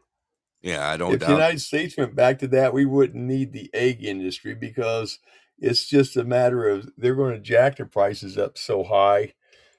Yeah. 0.62 0.90
I 0.90 0.98
don't 0.98 1.14
if 1.14 1.20
the. 1.20 1.32
United 1.32 1.62
States 1.62 1.98
went 1.98 2.16
back 2.16 2.40
to 2.40 2.48
that, 2.50 2.74
we 2.74 2.86
wouldn't 2.86 3.24
need 3.24 3.54
the 3.54 3.70
egg 3.74 4.04
industry 4.04 4.54
because 4.54 5.20
it's 5.60 5.88
just 5.88 6.18
a 6.18 6.24
matter 6.24 6.68
of 6.68 6.90
they're 6.98 7.16
going 7.16 7.34
to 7.34 7.40
jack 7.40 7.78
their 7.78 7.86
prices 7.86 8.38
up 8.38 8.58
so 8.58 8.84
high 8.84 9.34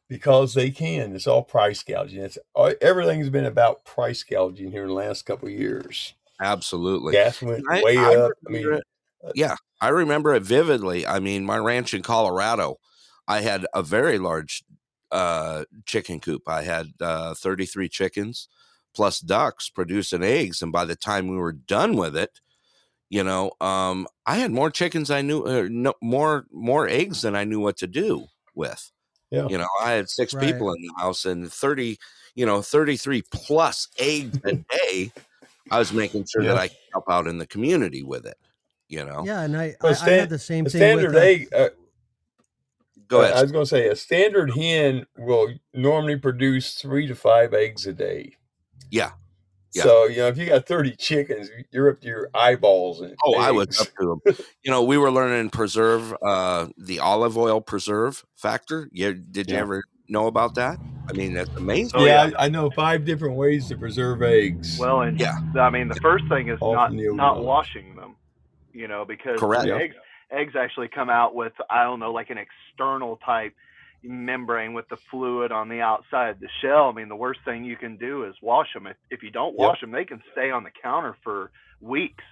because 0.09 0.55
they 0.55 0.71
can. 0.71 1.15
It's 1.15 1.27
all 1.27 1.43
price 1.43 1.83
gouging. 1.83 2.23
It's 2.23 2.39
uh, 2.57 2.73
everything's 2.81 3.31
been 3.31 3.45
about 3.45 3.85
price 3.85 4.23
gouging 4.23 4.73
here 4.73 4.83
in 4.83 4.89
the 4.89 4.95
last 4.95 5.27
couple 5.27 5.49
of 5.49 5.55
years. 5.55 6.15
Absolutely. 6.41 7.13
Gas 7.13 7.43
went 7.43 7.65
I- 7.71 7.83
way 7.83 7.97
I 7.97 8.15
up. 8.15 8.33
I 8.47 8.51
remember 8.51 8.71
mean, 8.71 8.81
it. 9.25 9.33
yeah, 9.35 9.57
I 9.81 9.89
remember 9.89 10.35
it 10.35 10.43
vividly. 10.43 11.07
I 11.07 11.19
mean, 11.21 11.45
my 11.45 11.59
ranch 11.59 11.95
in 11.95 12.03
Colorado, 12.03 12.77
I 13.27 13.41
had 13.41 13.67
a 13.75 13.83
very 13.83 14.19
large 14.19 14.63
uh, 15.11 15.65
chicken 15.87 16.21
coop. 16.21 16.43
I 16.49 16.63
had 16.63 16.89
uh, 17.01 17.35
33 17.35 17.89
chickens 17.89 18.49
plus 18.95 19.21
ducks 19.21 19.69
producing 19.69 20.23
eggs, 20.23 20.63
and 20.63 20.73
by 20.73 20.85
the 20.85 20.97
time 20.97 21.29
we 21.29 21.37
were 21.37 21.53
done 21.53 21.97
with 21.97 22.17
it, 22.17 22.41
you 23.11 23.25
know, 23.25 23.53
um, 23.61 24.07
I 24.27 24.37
had 24.37 24.51
more 24.51 24.71
chickens 24.71 25.11
I 25.11 25.23
knew, 25.23 25.43
uh, 25.45 25.67
no, 25.71 25.95
more 26.03 26.47
more 26.53 26.87
eggs 26.89 27.23
than 27.23 27.35
I 27.35 27.45
knew 27.45 27.59
what 27.61 27.79
to 27.79 27.87
do 27.87 28.27
with. 28.55 28.91
Yeah. 29.31 29.47
You 29.49 29.59
know, 29.59 29.69
I 29.83 29.93
had 29.93 30.09
six 30.11 30.35
Right. 30.35 30.47
people 30.47 30.73
in 30.75 30.81
the 30.83 30.93
house 30.99 31.25
and 31.27 31.51
30, 31.53 31.99
you 32.35 32.45
know, 32.47 32.61
33 32.63 33.23
plus 33.33 33.89
eggs 33.99 34.39
a 34.45 34.53
day. 34.71 35.13
I 35.71 35.79
was 35.79 35.93
making 35.93 36.27
sure 36.27 36.43
that 36.45 36.57
I 36.57 36.69
could 36.69 36.77
help 36.93 37.05
out 37.11 37.27
in 37.27 37.39
the 37.39 37.47
community 37.47 38.03
with 38.03 38.27
it, 38.27 38.37
you 38.89 39.05
know. 39.05 39.23
Yeah, 39.25 39.43
and 39.43 39.57
I, 39.57 39.75
Well, 39.83 39.91
I, 39.91 39.91
I 39.91 39.93
stan- 39.95 40.19
had 40.21 40.29
the 40.31 40.39
same 40.39 40.67
a 40.67 40.71
thing 40.71 40.79
standard 40.81 41.15
with 41.15 41.17
uh, 41.17 41.27
egg. 41.27 41.49
Uh, 41.55 41.69
Go 43.09 43.23
ahead. 43.23 43.35
I 43.35 43.43
was 43.43 43.53
going 43.53 43.65
to 43.65 43.69
say 43.69 43.89
a 43.89 43.97
standard 43.97 44.51
hen 44.55 45.07
will 45.17 45.55
normally 45.73 46.17
produce 46.19 46.75
three 46.75 47.07
to 47.07 47.15
five 47.15 47.55
eggs 47.55 47.87
a 47.87 47.93
day. 47.95 48.37
Yeah. 48.91 49.13
Yeah. 49.75 49.83
So 49.83 50.05
you 50.07 50.17
know, 50.19 50.29
if 50.29 50.37
you 50.39 50.47
got 50.47 50.67
thirty 50.67 50.95
chickens, 50.97 51.49
you're 51.71 51.91
up 51.91 52.01
to 52.01 52.07
your 52.07 52.29
eyeballs 52.35 53.01
in 53.03 53.15
Oh, 53.25 53.35
I 53.39 53.51
was 53.51 53.79
up 53.81 53.89
to 54.01 54.21
them. 54.25 54.37
You 54.65 54.71
know, 54.71 54.83
we 54.83 54.97
were 54.99 55.11
learning 55.11 55.51
preserve, 55.51 56.15
uh, 56.23 56.69
the 56.79 57.01
olive 57.01 57.37
oil 57.39 57.61
preserve 57.61 58.25
factor. 58.35 58.89
Yeah, 58.93 59.13
did 59.31 59.49
you 59.51 59.57
Yeah. 59.57 59.61
ever 59.63 59.85
know 60.09 60.27
about 60.27 60.55
that? 60.57 60.79
I 61.11 61.13
mean, 61.15 61.35
that's 61.35 61.55
amazing. 61.57 61.91
Oh, 61.95 62.05
yeah, 62.05 62.27
yeah. 62.27 62.31
I, 62.39 62.47
I 62.47 62.49
know 62.49 62.71
five 62.71 63.05
different 63.05 63.37
ways 63.37 63.67
to 63.69 63.77
preserve 63.77 64.23
eggs. 64.23 64.79
Well, 64.79 65.03
and 65.03 65.19
Yeah. 65.19 65.33
I 65.59 65.71
mean, 65.71 65.89
the 65.89 65.99
first 66.03 66.25
thing 66.29 66.49
is 66.49 66.59
All 66.61 66.75
not 66.75 66.93
not 66.93 67.33
overall. 67.33 67.47
washing 67.47 67.95
them. 67.97 68.17
You 68.73 68.87
know, 68.89 69.05
because 69.05 69.41
Correct. 69.41 69.65
the 69.65 69.71
Yeah. 69.71 69.79
eggs 69.79 69.97
eggs 70.31 70.55
actually 70.57 70.89
come 70.89 71.09
out 71.09 71.35
with 71.35 71.53
I 71.71 71.85
don't 71.85 72.01
know, 72.01 72.13
like 72.13 72.31
an 72.31 72.39
external 72.39 73.17
type 73.25 73.55
membrane 74.05 74.75
with 74.75 74.89
the 74.91 74.99
fluid 75.11 75.51
on 75.51 75.69
the 75.69 75.81
outside 75.81 76.29
of 76.29 76.41
the 76.41 76.49
shell. 76.61 76.89
I 76.89 76.93
mean, 76.93 77.09
the 77.09 77.17
worst 77.17 77.41
thing 77.45 77.65
you 77.65 77.77
can 77.77 77.97
do 77.97 78.25
is 78.25 78.35
wash 78.43 78.73
them. 78.75 78.87
If 78.87 78.97
if 79.11 79.23
you 79.23 79.31
don't 79.31 79.55
Yep. 79.59 79.69
wash 79.69 79.81
them, 79.81 79.91
they 79.91 80.05
can 80.05 80.23
stay 80.33 80.51
on 80.51 80.63
the 80.65 80.71
counter 80.83 81.17
for 81.25 81.51
weeks 81.81 82.25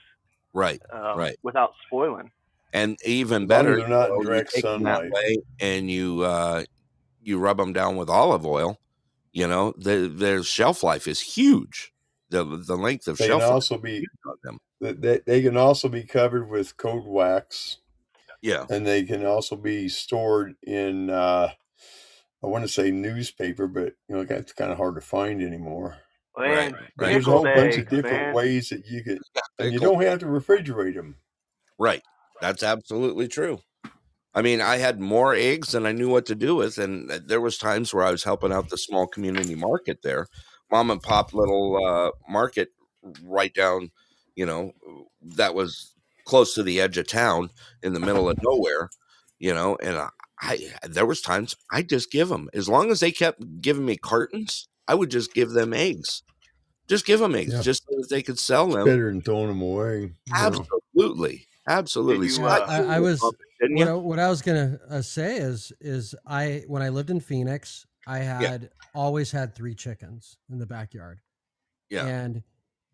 Right. 0.53 0.81
um, 0.93 1.17
Right. 1.19 1.37
without 1.43 1.73
spoiling. 1.87 2.31
And 2.73 2.99
even 3.05 3.45
As 3.45 3.49
long 3.49 3.61
as 3.61 3.65
better, 3.65 3.77
they're 3.79 3.89
not 3.89 4.09
you 4.11 4.11
know, 4.11 4.21
you 4.21 4.27
direct 4.27 4.51
take 4.55 4.65
'em 4.65 4.83
that 4.85 5.01
sunlight. 5.01 5.13
way 5.13 5.39
and 5.61 5.91
you 5.91 6.21
uh, 6.23 6.65
you 7.27 7.39
rub 7.39 7.59
them 7.59 7.73
down 7.73 7.97
with 7.97 8.09
olive 8.09 8.47
oil. 8.47 8.79
You 9.33 9.47
know, 9.47 9.75
the, 9.77 10.09
their 10.09 10.43
shelf 10.43 10.83
life 10.83 11.07
is 11.07 11.21
huge. 11.21 11.93
The 12.31 12.43
the 12.45 12.77
length 12.77 13.07
of 13.09 13.19
They 13.19 13.27
shelf 13.27 13.41
can 13.43 13.49
life 13.49 13.55
also 13.55 13.79
be 13.79 14.05
on 14.27 14.35
them. 14.43 14.59
they, 14.81 14.93
they 14.93 15.21
they 15.27 15.43
can 15.43 15.57
also 15.57 15.89
be 15.89 16.03
covered 16.03 16.49
with 16.49 16.77
cold 16.77 17.07
wax, 17.07 17.79
Yeah. 18.43 18.65
and 18.71 18.87
they 18.87 19.05
can 19.05 19.25
also 19.27 19.57
be 19.57 19.89
stored 19.89 20.55
in. 20.67 21.11
Uh, 21.11 21.51
I 22.43 22.47
want 22.49 22.65
to 22.65 22.69
say 22.69 22.91
newspaper, 22.91 23.67
but 23.67 23.95
you 24.09 24.17
know 24.17 24.25
that's 24.25 24.53
kind 24.53 24.73
of 24.73 24.79
hard 24.79 24.95
to 24.97 25.01
find 25.01 25.43
anymore. 25.43 25.97
Right. 26.37 26.73
Right. 26.73 26.83
There's 26.99 27.27
a 27.27 27.31
whole 27.31 27.45
bunch 27.45 27.75
eggs, 27.75 27.77
of 27.79 27.89
different 27.89 28.17
man. 28.27 28.35
ways 28.35 28.69
that 28.71 28.87
you 28.87 29.03
could, 29.05 29.19
and 29.59 29.73
you 29.73 29.79
don't 29.79 30.03
have 30.03 30.19
to 30.21 30.27
refrigerate 30.27 30.95
them. 30.95 31.17
Right. 31.79 32.03
That's 32.41 32.63
absolutely 32.63 33.29
true. 33.29 33.61
I 34.37 34.43
mean, 34.43 34.61
I 34.61 34.77
had 34.77 35.01
more 35.01 35.35
eggs 35.35 35.73
than 35.73 35.87
I 35.87 35.93
knew 35.93 36.11
what 36.11 36.27
to 36.27 36.35
do 36.35 36.55
with, 36.57 36.77
and 36.79 37.11
uh, 37.11 37.19
there 37.25 37.41
was 37.41 37.57
times 37.57 37.93
where 37.95 38.05
I 38.05 38.11
was 38.11 38.23
helping 38.25 38.53
out 38.53 38.69
the 38.69 38.77
small 38.77 39.07
community 39.07 39.55
market 39.55 40.03
there, 40.03 40.27
mom 40.71 40.91
and 40.91 41.03
pop 41.03 41.33
little 41.33 41.83
uh, 41.85 42.11
market 42.31 42.69
right 43.25 43.53
down, 43.55 43.91
you 44.35 44.45
know, 44.45 44.73
that 45.23 45.55
was 45.55 45.95
close 46.27 46.55
to 46.55 46.63
the 46.63 46.81
edge 46.83 46.99
of 46.99 47.09
town 47.09 47.49
in 47.83 47.95
the 47.95 48.01
middle 48.01 48.29
of 48.29 48.37
nowhere, 48.43 48.91
you 49.39 49.55
know, 49.55 49.77
and 49.83 49.97
I, 49.97 50.09
I 50.43 50.59
there 50.83 51.07
was 51.07 51.23
times 51.23 51.57
I 51.71 51.81
just 51.83 52.11
give 52.13 52.29
them 52.29 52.51
as 52.53 52.69
long 52.69 52.91
as 52.91 53.01
they 53.01 53.13
kept 53.13 53.41
giving 53.63 53.87
me 53.87 53.97
cartons, 53.97 54.69
I 54.87 54.97
would 54.97 55.11
just 55.11 55.33
give 55.33 55.51
them 55.53 55.73
eggs, 55.73 56.23
just 56.89 57.07
give 57.07 57.21
them 57.21 57.35
eggs, 57.35 57.55
Yeah. 57.55 57.63
just 57.63 57.85
so 57.89 57.97
that 58.01 58.11
they 58.11 58.23
could 58.23 58.39
sell 58.39 58.67
It's 58.67 58.75
them. 58.77 58.85
better 58.85 59.09
than 59.11 59.23
throwing 59.23 59.49
them 59.49 59.63
away. 59.63 60.13
Absolutely. 60.35 61.33
know. 61.33 61.56
Absolutely, 61.69 62.27
absolutely. 62.27 62.57
you, 62.59 62.63
uh, 62.63 62.67
I, 62.69 62.95
I 62.95 62.97
you 62.97 63.03
was 63.03 63.23
it, 63.23 63.25
what 63.25 63.71
you? 63.71 63.89
I, 63.89 63.93
what 63.95 64.19
I 64.19 64.29
was 64.29 64.43
gonna 64.43 64.79
uh, 64.89 65.03
say 65.03 65.37
is 65.37 65.73
is 65.81 66.15
I 66.27 66.63
when 66.69 66.83
I 66.83 66.89
lived 66.91 67.11
in 67.11 67.21
Phoenix, 67.21 67.87
I 68.07 68.19
had 68.19 68.71
always 68.95 69.31
had 69.33 69.55
three 69.55 69.75
chickens 69.75 70.37
in 70.51 70.59
the 70.59 70.67
backyard, 70.67 71.21
Yeah. 71.91 72.07
and 72.07 72.43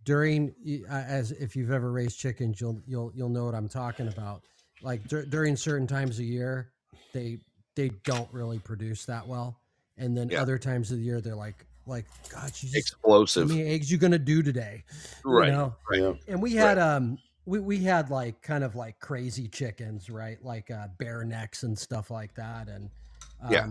during 0.05 0.55
as 0.89 1.32
if 1.32 1.55
you've 1.55 1.70
ever 1.70 1.93
raised 1.93 2.19
chickens, 2.19 2.61
you'll 2.61 2.81
you'll 2.86 3.12
you'll 3.15 3.28
know 3.28 3.44
what 3.44 3.55
I'm 3.55 3.69
talking 3.69 4.09
about. 4.09 4.43
Like 4.82 5.07
dur- 5.07 5.27
during 5.27 5.55
certain 5.55 5.86
times 5.86 6.19
of 6.19 6.24
year, 6.24 6.73
they 7.12 7.39
they 7.77 7.90
don't 8.05 8.28
really 8.32 8.59
produce 8.59 9.05
that 9.07 9.27
well, 9.27 9.61
and 9.99 10.16
then 10.16 10.28
Yeah. 10.31 10.40
other 10.43 10.59
times 10.59 10.90
of 10.90 10.97
the 10.99 11.05
year, 11.05 11.20
they're 11.20 11.36
like 11.36 11.66
like 11.86 12.07
God, 12.31 12.44
you 12.61 12.69
just 12.70 12.74
how 12.74 12.78
explosive. 12.78 13.49
many 13.49 13.62
eggs 13.65 13.90
you 13.90 13.99
gonna 13.99 14.19
do 14.19 14.43
today? 14.43 14.82
Right. 15.24 15.49
You 15.49 15.53
know? 15.53 15.74
Yeah. 15.93 16.12
and 16.28 16.40
we 16.43 16.55
had 16.55 16.78
um 16.78 17.19
we, 17.47 17.59
we 17.59 17.78
had 17.78 18.10
like 18.10 18.40
kind 18.43 18.62
of 18.64 18.74
like 18.77 18.98
crazy 19.01 19.48
chickens 19.48 20.09
right 20.10 20.43
like 20.44 20.70
uh 20.70 20.89
bare 20.98 21.24
necks 21.24 21.62
and 21.64 21.78
stuff 21.78 22.10
like 22.10 22.35
that 22.35 22.69
and 22.69 22.89
um 23.43 23.51
Yeah. 23.52 23.66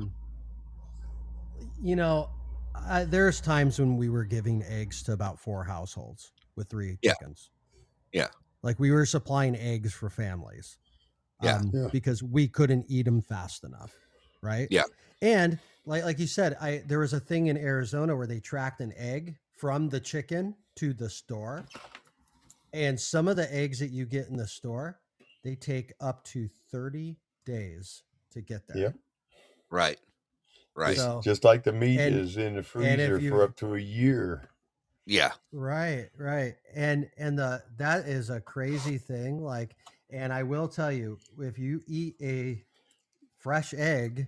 you 1.81 1.95
know 1.95 2.29
I, 2.73 3.03
there's 3.03 3.41
times 3.41 3.79
when 3.79 3.97
we 3.97 4.09
were 4.09 4.23
giving 4.23 4.63
eggs 4.63 5.03
to 5.03 5.13
about 5.13 5.39
four 5.39 5.63
households 5.63 6.31
with 6.55 6.69
three 6.69 6.97
Yeah. 7.01 7.13
chickens 7.13 7.49
Yeah. 8.13 8.27
like 8.63 8.79
we 8.79 8.91
were 8.91 9.05
supplying 9.05 9.55
eggs 9.55 9.93
for 9.93 10.09
families 10.09 10.77
Yeah. 11.41 11.57
um, 11.57 11.71
Yeah. 11.73 11.87
because 11.91 12.23
we 12.23 12.47
couldn't 12.47 12.85
eat 12.87 13.03
them 13.05 13.21
fast 13.21 13.63
enough 13.63 13.93
right 14.41 14.67
Yeah. 14.71 14.83
and 15.21 15.59
like 15.85 16.03
like 16.03 16.19
you 16.19 16.27
said 16.27 16.55
i 16.61 16.83
there 16.87 16.99
was 16.99 17.13
a 17.13 17.19
thing 17.19 17.47
in 17.47 17.57
arizona 17.57 18.15
where 18.15 18.27
they 18.27 18.39
tracked 18.39 18.81
an 18.81 18.93
egg 18.97 19.35
from 19.57 19.89
the 19.89 19.99
chicken 19.99 20.55
to 20.75 20.93
the 20.93 21.09
store 21.09 21.65
and 22.73 22.99
some 22.99 23.27
of 23.27 23.35
the 23.35 23.53
eggs 23.53 23.79
that 23.79 23.89
you 23.91 24.05
get 24.05 24.27
in 24.27 24.37
the 24.37 24.47
store 24.47 24.99
they 25.43 25.55
take 25.55 25.91
up 25.99 26.23
to 26.23 26.47
30 26.71 27.17
days 27.45 28.03
to 28.31 28.41
get 28.41 28.67
there 28.67 28.77
Yep. 28.77 28.95
Right. 29.69 29.99
Right. 30.75 30.95
Just, 30.95 31.05
So- 31.05 31.21
just 31.23 31.43
like 31.43 31.63
the 31.63 31.73
meat 31.73 31.99
and- 31.99 32.15
is 32.15 32.37
in 32.37 32.55
the 32.55 32.63
freezer 32.63 33.19
you- 33.19 33.29
for 33.31 33.43
up 33.43 33.55
to 33.57 33.75
a 33.75 33.79
year. 33.79 34.49
yeah. 35.05 35.31
Right, 35.51 36.09
right. 36.17 36.55
And 36.73 37.09
and 37.17 37.37
the 37.39 37.63
that 37.77 38.07
is 38.07 38.29
a 38.29 38.39
crazy 38.39 38.97
thing 38.97 39.41
like 39.43 39.75
and 40.09 40.31
I 40.31 40.43
will 40.43 40.67
tell 40.67 40.91
you 40.91 41.17
if 41.39 41.57
you 41.57 41.81
eat 41.87 42.15
a 42.21 42.63
fresh 43.37 43.73
egg 43.73 44.27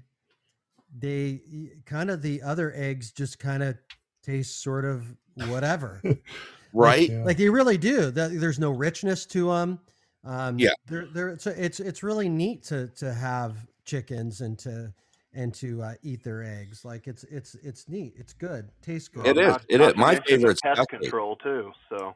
they 0.96 1.42
kind 1.86 2.10
of 2.10 2.22
the 2.22 2.42
other 2.42 2.72
eggs 2.76 3.12
just 3.12 3.40
kind 3.40 3.64
of 3.64 3.78
taste 4.24 4.62
sort 4.62 4.86
of 4.86 5.06
whatever. 5.48 6.02
Right. 6.74 7.10
Yeah. 7.10 7.24
like 7.24 7.38
they 7.38 7.50
really 7.50 7.78
do. 7.78 8.12
There's 8.12 8.60
no 8.60 8.72
richness 8.72 9.26
to 9.28 9.50
them. 9.52 9.80
Um 10.26 10.58
Yeah. 10.60 10.72
they're, 10.88 11.08
they're, 11.14 11.30
it's 11.30 11.48
it's 11.48 11.80
it's 11.80 12.04
really 12.04 12.30
neat 12.30 12.64
to 12.66 12.88
to 12.98 13.14
have 13.14 13.58
chickens 13.86 14.42
and 14.42 14.58
to 14.60 14.94
and 15.36 15.54
to 15.56 15.82
uh, 15.82 15.94
eat 16.04 16.24
their 16.24 16.44
eggs. 16.44 16.86
Like 16.86 17.08
it's 17.08 17.24
it's 17.26 17.56
it's 17.56 17.90
neat. 17.90 18.14
It's 18.18 18.34
good. 18.34 18.70
Tastes 18.82 19.08
good. 19.08 19.26
It 19.26 19.38
is. 19.38 19.48
Not, 19.48 19.66
It 19.70 19.78
not 19.80 19.88
is. 19.88 19.94
to 19.94 20.00
My 20.00 20.16
favorite 20.28 20.56
the 20.62 20.62
pest 20.64 20.78
duck 20.78 20.90
control 20.90 21.36
too. 21.38 21.72
So 21.90 22.16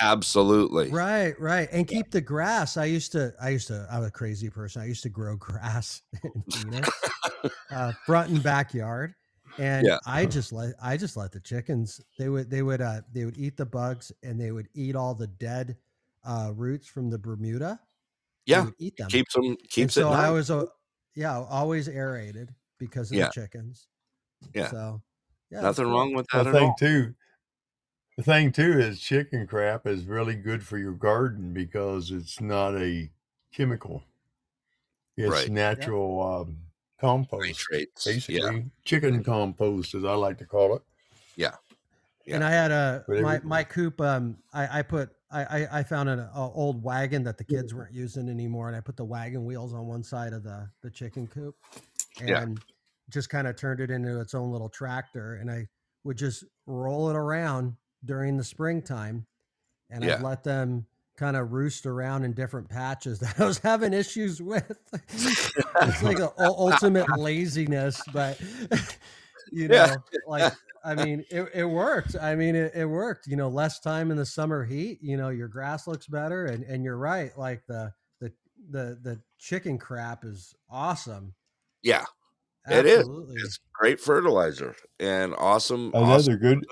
Absolutely. 0.00 0.90
Right, 0.90 1.38
right, 1.40 1.68
and 1.72 1.86
keep 1.86 2.10
the 2.10 2.20
grass. 2.20 2.76
I 2.76 2.84
used 2.84 3.12
to, 3.12 3.32
I 3.40 3.48
used 3.48 3.68
to, 3.68 3.86
I'm 3.90 4.04
a 4.04 4.10
crazy 4.10 4.48
person. 4.50 4.82
I 4.82 4.86
used 4.86 5.02
to 5.04 5.08
grow 5.08 5.36
grass 5.40 6.02
in 6.22 6.42
Phoenix, 6.52 6.88
uh, 7.72 7.92
front 8.06 8.30
and 8.30 8.42
backyard, 8.42 9.14
and 9.58 9.86
Yeah. 9.86 9.98
I 10.06 10.26
just 10.26 10.52
let 10.52 10.74
I 10.82 10.96
just 10.96 11.16
let 11.16 11.32
the 11.32 11.40
chickens. 11.40 12.00
They 12.18 12.28
would 12.28 12.50
they 12.50 12.62
would 12.62 12.80
uh 12.80 13.02
they 13.12 13.24
would 13.24 13.38
eat 13.38 13.56
the 13.56 13.66
bugs 13.66 14.12
and 14.22 14.40
they 14.40 14.52
would 14.52 14.68
eat 14.74 14.96
all 14.96 15.14
the 15.14 15.26
dead 15.26 15.78
uh 16.24 16.52
roots 16.54 16.86
from 16.88 17.10
the 17.10 17.18
Bermuda. 17.18 17.80
Yeah, 18.46 18.64
would 18.64 18.74
eat 18.78 18.96
them. 18.98 19.20
keeps 19.20 19.34
them 19.34 19.56
And 19.78 19.90
keeps 19.90 19.96
it 19.96 20.06
so 20.06 20.10
I 20.12 20.30
nice. 20.30 20.30
was 20.30 20.50
uh, 20.50 20.66
yeah 21.14 21.38
always 21.38 21.88
aerated 21.88 22.54
because 22.78 23.12
of 23.12 23.18
Yeah. 23.18 23.26
the 23.26 23.28
chickens. 23.28 23.88
Yeah. 24.54 24.72
So 24.72 25.02
yeah, 25.50 25.68
Nothing 25.68 25.86
cool. 25.86 25.88
wrong 25.88 26.14
with 26.14 26.28
The 26.32 26.44
that 26.44 26.46
at 26.46 26.56
thing 26.56 26.58
all. 26.58 26.78
too, 26.78 27.14
the 28.18 28.22
thing 28.22 28.52
too 28.52 28.78
is 28.78 29.00
chicken 29.00 29.46
crap 29.46 29.86
is 29.86 30.04
really 30.04 30.34
good 30.34 30.62
for 30.62 30.76
your 30.76 30.92
garden 30.92 31.54
because 31.54 32.10
it's 32.10 32.38
not 32.38 32.74
a 32.76 33.10
chemical. 33.50 34.04
It's 35.18 35.46
Right. 35.46 35.52
Yeah. 35.70 35.92
natural 35.92 36.22
um, 36.22 36.67
compost, 37.00 37.46
Nitrates. 37.70 38.06
Yeah. 38.06 38.12
basically 38.12 38.64
chicken 38.84 39.24
compost, 39.24 39.94
as 39.94 40.04
I 40.04 40.14
like 40.14 40.38
to 40.38 40.46
call 40.46 40.76
it. 40.76 40.82
Yeah. 41.36 41.54
And 42.26 42.44
I 42.44 42.50
had 42.50 42.70
a 42.70 43.04
my 43.08 43.40
my 43.42 43.64
coop. 43.64 44.00
Um, 44.00 44.36
I 44.52 44.80
I 44.80 44.82
put 44.82 45.10
I 45.30 45.44
I, 45.44 45.78
I 45.78 45.82
found 45.82 46.08
an 46.10 46.18
a 46.20 46.30
old 46.52 46.82
wagon 46.82 47.22
that 47.24 47.38
the 47.38 47.44
kids 47.44 47.74
weren't 47.74 47.94
using 47.94 48.28
anymore, 48.28 48.68
and 48.68 48.76
I 48.76 48.80
put 48.80 48.96
the 48.96 49.04
wagon 49.04 49.44
wheels 49.46 49.72
on 49.72 49.86
one 49.86 50.02
side 50.02 50.32
of 50.34 50.42
the 50.42 50.68
the 50.82 50.90
chicken 50.90 51.26
coop, 51.26 51.54
Yeah. 52.22 52.42
and 52.42 52.60
just 53.08 53.30
kind 53.30 53.46
of 53.46 53.56
turned 53.56 53.80
it 53.80 53.90
into 53.90 54.20
its 54.20 54.34
own 54.34 54.52
little 54.52 54.68
tractor. 54.68 55.36
And 55.36 55.50
I 55.50 55.66
would 56.04 56.18
just 56.18 56.44
roll 56.66 57.08
it 57.08 57.16
around 57.16 57.74
during 58.04 58.36
the 58.36 58.44
springtime, 58.44 59.26
and 59.88 60.04
I'd 60.04 60.20
let 60.20 60.44
them 60.44 60.86
kind 61.18 61.36
of 61.36 61.52
roost 61.52 61.84
around 61.84 62.24
in 62.24 62.32
different 62.32 62.68
patches 62.68 63.18
that 63.20 63.38
I 63.40 63.44
was 63.44 63.58
having 63.58 63.92
issues 63.92 64.40
with. 64.40 64.78
it's 65.12 66.02
like 66.02 66.18
the 66.18 66.32
ultimate 66.38 67.06
laziness, 67.18 68.00
but 68.12 68.40
you 69.52 69.68
Yeah. 69.68 69.86
know, 69.86 69.96
like 70.26 70.52
I 70.84 70.94
mean, 70.94 71.24
it, 71.30 71.50
it 71.54 71.64
worked. 71.64 72.14
I 72.20 72.36
mean, 72.36 72.54
it, 72.54 72.72
it 72.74 72.86
worked. 72.86 73.26
You 73.26 73.36
know, 73.36 73.48
less 73.48 73.80
time 73.80 74.10
in 74.12 74.16
the 74.16 74.24
summer 74.24 74.64
heat. 74.64 75.00
You 75.02 75.16
know, 75.16 75.28
your 75.28 75.48
grass 75.48 75.86
looks 75.88 76.06
better, 76.06 76.46
and 76.46 76.62
and 76.64 76.84
you're 76.84 76.96
right. 76.96 77.36
Like 77.36 77.66
the 77.66 77.92
the 78.20 78.32
the 78.70 78.98
the 79.02 79.20
chicken 79.38 79.76
crap 79.76 80.24
is 80.24 80.54
awesome. 80.70 81.34
Yeah. 81.82 82.04
It 82.70 82.86
is. 82.86 82.98
Absolutely. 83.00 83.36
It's 83.40 83.58
great 83.72 83.98
fertilizer 84.00 84.76
and 85.00 85.34
awesome. 85.38 85.90
Oh, 85.94 86.04
awesome. 86.04 86.34
another 86.34 86.36
good. 86.36 86.66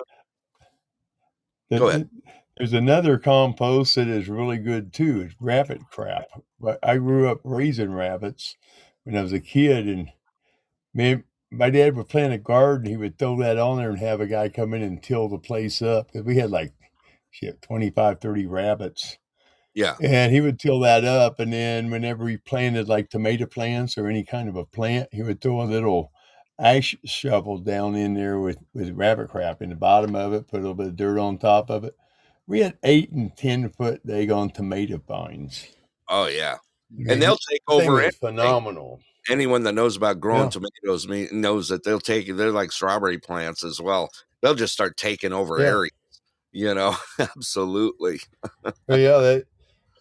Go 1.79 1.89
ahead. 1.89 2.09
There's 2.57 2.73
another 2.73 3.19
compost 3.19 3.97
that 3.97 4.09
is 4.09 4.29
really 4.29 4.57
good 4.57 4.93
too. 4.93 5.23
It's 5.23 5.35
rabbit 5.41 5.83
crap. 5.91 6.27
But 6.59 6.79
I 6.83 6.97
grew 6.97 7.29
up 7.29 7.41
raising 7.45 7.93
rabbits 7.93 8.57
when 9.05 9.17
I 9.17 9.23
was 9.23 9.33
a 9.33 9.41
kid, 9.41 9.87
and 9.87 10.09
man, 10.95 11.25
my 11.51 11.69
dad 11.69 11.97
would 11.97 12.09
plant 12.09 12.33
a 12.33 12.39
garden. 12.39 12.91
He 12.91 12.97
would 12.97 13.19
throw 13.19 13.39
that 13.41 13.59
on 13.59 13.77
there 13.79 13.91
and 13.91 13.99
have 13.99 14.21
a 14.21 14.27
guy 14.27 14.49
come 14.49 14.73
in 14.73 14.83
and 14.83 15.03
till 15.03 15.29
the 15.29 15.39
place 15.39 15.83
up 15.83 16.07
because 16.09 16.25
we 16.25 16.37
had 16.37 16.51
like 16.51 16.73
shit 17.31 17.61
25, 17.61 18.21
30 18.21 18.47
rabbits. 18.47 19.19
Yeah. 19.75 19.97
And 20.01 20.33
he 20.33 20.41
would 20.41 20.59
till 20.59 20.81
that 20.81 21.05
up, 21.05 21.39
and 21.39 21.53
then 21.53 21.91
whenever 21.91 22.27
he 22.27 22.39
planted 22.39 22.89
like 22.89 23.11
tomato 23.11 23.45
plants 23.45 23.99
or 23.99 24.09
any 24.09 24.25
kind 24.25 24.49
of 24.49 24.57
a 24.57 24.65
plant, 24.65 25.11
he 25.13 25.23
would 25.23 25.43
throw 25.43 25.61
a 25.61 25.65
little 25.65 26.11
ash 26.59 26.97
shovel 27.05 27.59
down 27.59 27.95
in 27.95 28.15
there 28.15 28.41
with 28.41 28.57
with 28.73 28.91
rabbit 28.93 29.29
crap 29.29 29.61
in 29.61 29.69
the 29.69 29.77
bottom 29.77 30.17
of 30.17 30.33
it, 30.33 30.49
put 30.49 30.61
a 30.61 30.63
little 30.63 30.75
bit 30.75 30.87
of 30.87 30.97
dirt 30.97 31.19
on 31.19 31.37
top 31.37 31.69
of 31.69 31.85
it. 31.85 31.95
We 32.47 32.61
had 32.61 32.79
eight 32.85 33.11
and 33.11 33.37
ten 33.37 33.71
foot 33.71 34.07
daggone 34.07 34.53
tomato 34.55 34.99
vines. 35.07 35.67
Oh 36.09 36.27
yeah. 36.27 36.55
I 36.55 36.95
mean, 36.97 37.11
And 37.11 37.23
they'll 37.23 37.39
take 37.51 37.63
over 37.69 38.01
anything. 38.01 38.19
phenomenal. 38.21 39.01
Anyone 39.29 39.65
that 39.65 39.73
knows 39.75 39.97
about 39.97 40.21
growing 40.21 40.45
Yeah. 40.45 40.51
tomatoes 40.51 41.09
me- 41.09 41.29
knows 41.33 41.69
that 41.69 41.83
they'll 41.83 41.99
take 42.01 42.27
they're 42.37 42.53
like 42.53 42.71
strawberry 42.71 43.19
plants 43.19 43.65
as 43.65 43.81
well. 43.81 44.11
They'll 44.41 44.55
just 44.55 44.73
start 44.73 44.97
taking 44.97 45.33
over 45.33 45.59
Yeah. 45.61 45.67
areas. 45.67 45.93
You 46.53 46.75
know, 46.75 46.97
absolutely. 47.19 48.21
But 48.63 48.75
yeah, 49.01 49.19
that 49.19 49.47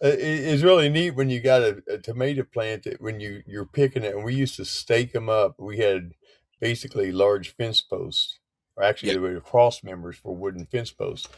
it- 0.02 0.20
it's 0.20 0.62
really 0.62 0.88
neat 0.88 1.10
when 1.12 1.28
you 1.28 1.40
got 1.40 1.62
a, 1.62 1.82
a 1.88 1.98
tomato 1.98 2.44
plant 2.44 2.84
that 2.84 3.00
when 3.00 3.18
you 3.18 3.42
you're 3.46 3.66
picking 3.66 4.04
it, 4.04 4.14
and 4.14 4.24
we 4.24 4.34
used 4.34 4.54
to 4.56 4.64
stake 4.64 5.12
them 5.12 5.28
up. 5.28 5.56
We 5.58 5.78
had 5.78 6.12
basically 6.60 7.10
large 7.12 7.54
fence 7.56 7.80
posts, 7.82 8.38
or 8.76 8.84
actually 8.84 9.08
Yeah. 9.08 9.14
they 9.14 9.20
were 9.34 9.40
cross 9.40 9.82
members 9.82 10.16
for 10.16 10.34
wooden 10.36 10.66
fence 10.66 10.92
posts, 10.92 11.28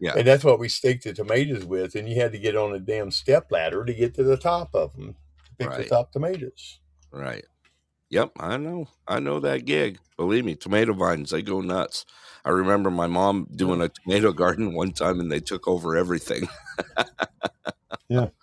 Yeah. 0.00 0.12
and 0.16 0.26
that's 0.26 0.44
what 0.44 0.60
we 0.60 0.68
staked 0.68 1.04
the 1.04 1.12
tomatoes 1.12 1.64
with. 1.64 1.94
And 1.94 2.08
you 2.08 2.20
had 2.20 2.32
to 2.32 2.38
get 2.38 2.56
on 2.56 2.74
a 2.74 2.78
damn 2.78 3.10
step 3.10 3.50
ladder 3.50 3.84
to 3.84 3.92
get 3.92 4.14
to 4.14 4.22
the 4.22 4.36
top 4.36 4.74
of 4.74 4.94
them 4.94 5.16
to 5.46 5.54
pick 5.56 5.76
the 5.76 5.84
top 5.84 6.12
tomatoes. 6.12 6.78
Right. 7.10 7.44
Yep, 8.10 8.32
I 8.40 8.56
know. 8.56 8.88
I 9.06 9.18
know 9.20 9.40
that 9.40 9.64
gig. 9.66 9.98
Believe 10.16 10.44
me, 10.44 10.54
tomato 10.54 10.94
vines, 10.94 11.30
they 11.30 11.42
go 11.42 11.60
nuts. 11.60 12.06
I 12.44 12.50
remember 12.50 12.90
my 12.90 13.06
mom 13.06 13.48
doing 13.54 13.80
a 13.82 13.88
tomato 13.88 14.32
garden 14.44 14.72
one 14.72 14.92
time 14.92 15.20
and 15.20 15.30
they 15.30 15.40
took 15.40 15.66
over 15.68 15.96
everything. 15.96 16.48
Yeah. 18.08 18.28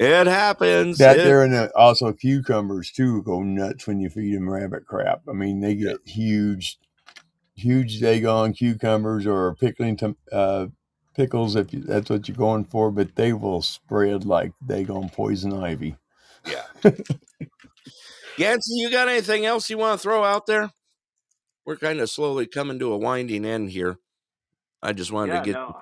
It 0.00 0.26
happens. 0.26 0.98
That 0.98 1.18
It- 1.18 1.24
there 1.24 1.44
and 1.44 1.54
uh, 1.54 1.68
also 1.76 2.12
cucumbers 2.12 2.90
too 2.90 3.22
go 3.22 3.40
nuts 3.42 3.86
when 3.86 4.00
you 4.00 4.10
feed 4.10 4.34
them 4.34 4.50
rabbit 4.50 4.84
crap. 4.84 5.22
I 5.28 5.32
mean, 5.32 5.60
they 5.60 5.76
get 5.76 5.98
huge, 6.04 6.76
huge 7.54 8.00
daggone 8.00 8.54
cucumbers 8.56 9.26
or 9.28 9.54
pickling 9.54 9.96
tom- 9.96 10.16
uh, 10.32 10.66
pickles 11.14 11.56
if 11.56 11.72
you, 11.72 11.80
that's 11.80 12.10
what 12.10 12.28
you're 12.28 12.36
going 12.36 12.64
for, 12.64 12.90
but 12.90 13.16
they 13.16 13.32
will 13.32 13.62
spread 13.62 14.24
like 14.24 14.52
daggone 14.64 15.12
poison 15.12 15.52
ivy. 15.52 15.96
yeah. 16.46 16.64
Yancey, 18.38 18.74
you 18.74 18.90
got 18.90 19.08
anything 19.08 19.44
else 19.44 19.68
you 19.68 19.78
want 19.78 19.98
to 19.98 20.02
throw 20.02 20.24
out 20.24 20.46
there? 20.46 20.70
We're 21.64 21.76
kind 21.76 22.00
of 22.00 22.08
slowly 22.08 22.46
coming 22.46 22.78
to 22.78 22.92
a 22.92 22.96
winding 22.96 23.44
end 23.44 23.70
here. 23.70 23.98
I 24.82 24.92
just 24.92 25.12
wanted 25.12 25.34
Yeah, 25.34 25.40
to 25.40 25.44
get 25.46 25.54
no, 25.56 25.80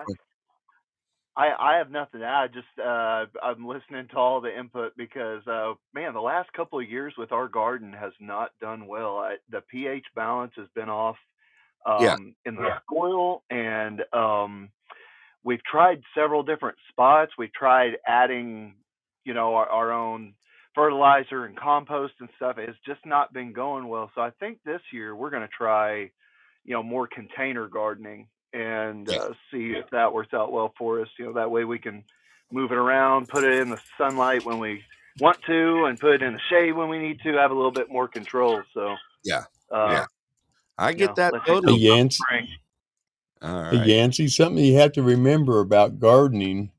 I, 1.39 1.55
I 1.57 1.79
have 1.79 1.93
nothing 1.93 2.21
to 2.21 2.27
add. 2.27 2.53
Just 2.53 2.67
uh, 2.85 3.27
I'm 3.41 3.65
listening 3.65 4.09
to 4.09 4.17
all 4.17 4.41
the 4.41 4.59
input 4.59 4.97
because, 4.97 5.47
uh, 5.47 5.75
man, 5.95 6.13
the 6.13 6.21
last 6.21 6.53
couple 6.53 6.81
of 6.81 6.91
years 6.91 7.15
with 7.17 7.31
our 7.31 7.47
garden 7.47 7.93
has 7.93 8.13
not 8.19 8.51
done 8.61 8.89
well. 8.89 9.19
I, 9.19 9.37
the 9.49 9.61
pH 9.61 10.07
balance 10.17 10.53
has 10.57 10.67
been 10.75 10.89
off 10.89 11.17
um, 11.87 12.03
Yeah. 12.03 12.17
in 12.45 12.57
the 12.57 12.71
soil, 12.93 13.45
and 13.51 14.03
um, 14.13 14.71
we've 15.45 15.63
tried 15.65 16.03
several 16.15 16.43
different 16.43 16.79
spots. 16.91 17.33
We've 17.39 17.53
tried 17.53 17.93
adding, 18.07 18.75
you 19.25 19.35
know, 19.35 19.55
our, 19.55 19.67
our 19.69 19.93
own 19.93 20.35
fertilizer 20.75 21.45
and 21.45 21.57
compost 21.57 22.15
and 22.21 22.29
stuff. 22.37 22.57
It's 22.59 22.79
just 22.87 23.05
not 23.07 23.33
been 23.33 23.53
going 23.53 23.89
well. 23.89 24.11
So 24.15 24.21
I 24.21 24.31
think 24.39 24.59
this 24.65 24.81
year 24.93 25.15
we're 25.17 25.31
going 25.31 25.43
to 25.43 25.49
try, 25.49 26.11
you 26.65 26.75
know, 26.75 26.83
more 26.83 27.07
container 27.09 27.69
gardening 27.69 28.29
and 28.53 29.09
Yeah. 29.09 29.17
uh, 29.17 29.33
see 29.51 29.73
if 29.73 29.89
that 29.91 30.13
works 30.13 30.35
out 30.35 30.53
well 30.53 30.73
for 30.79 31.01
us. 31.01 31.09
You 31.19 31.27
know, 31.27 31.33
that 31.35 31.51
way 31.51 31.65
we 31.65 31.79
can 31.79 32.05
move 32.53 32.73
it 32.73 32.79
around, 32.79 33.29
put 33.29 33.45
it 33.45 33.61
in 33.61 33.71
the 33.71 33.79
sunlight 33.99 34.45
when 34.45 34.59
we 34.59 34.83
want 35.21 35.39
to, 35.47 35.85
and 35.87 35.99
put 35.99 36.15
it 36.15 36.23
in 36.23 36.33
the 36.35 36.41
shade 36.51 36.73
when 36.73 36.89
we 36.89 36.99
need 36.99 37.21
to. 37.25 37.33
Have 37.37 37.51
a 37.51 37.55
little 37.55 37.73
bit 37.73 37.91
more 37.91 38.09
control. 38.09 38.63
So 38.75 38.97
Yeah. 39.25 39.45
uh, 39.75 39.87
Yeah. 39.93 40.07
I 40.79 40.93
you 40.93 40.99
get 40.99 41.09
know, 41.09 41.15
that 41.17 41.33
let's 41.35 41.45
totally. 41.47 41.75
Hey, 41.81 41.97
Yancey, 41.97 42.23
spring. 42.25 42.49
All 43.43 43.63
right. 43.63 43.95
Yancey, 43.97 44.29
something 44.29 44.65
you 44.65 44.77
have 44.79 44.93
to 44.93 45.03
remember 45.03 45.61
about 45.61 46.01
gardening 46.01 46.73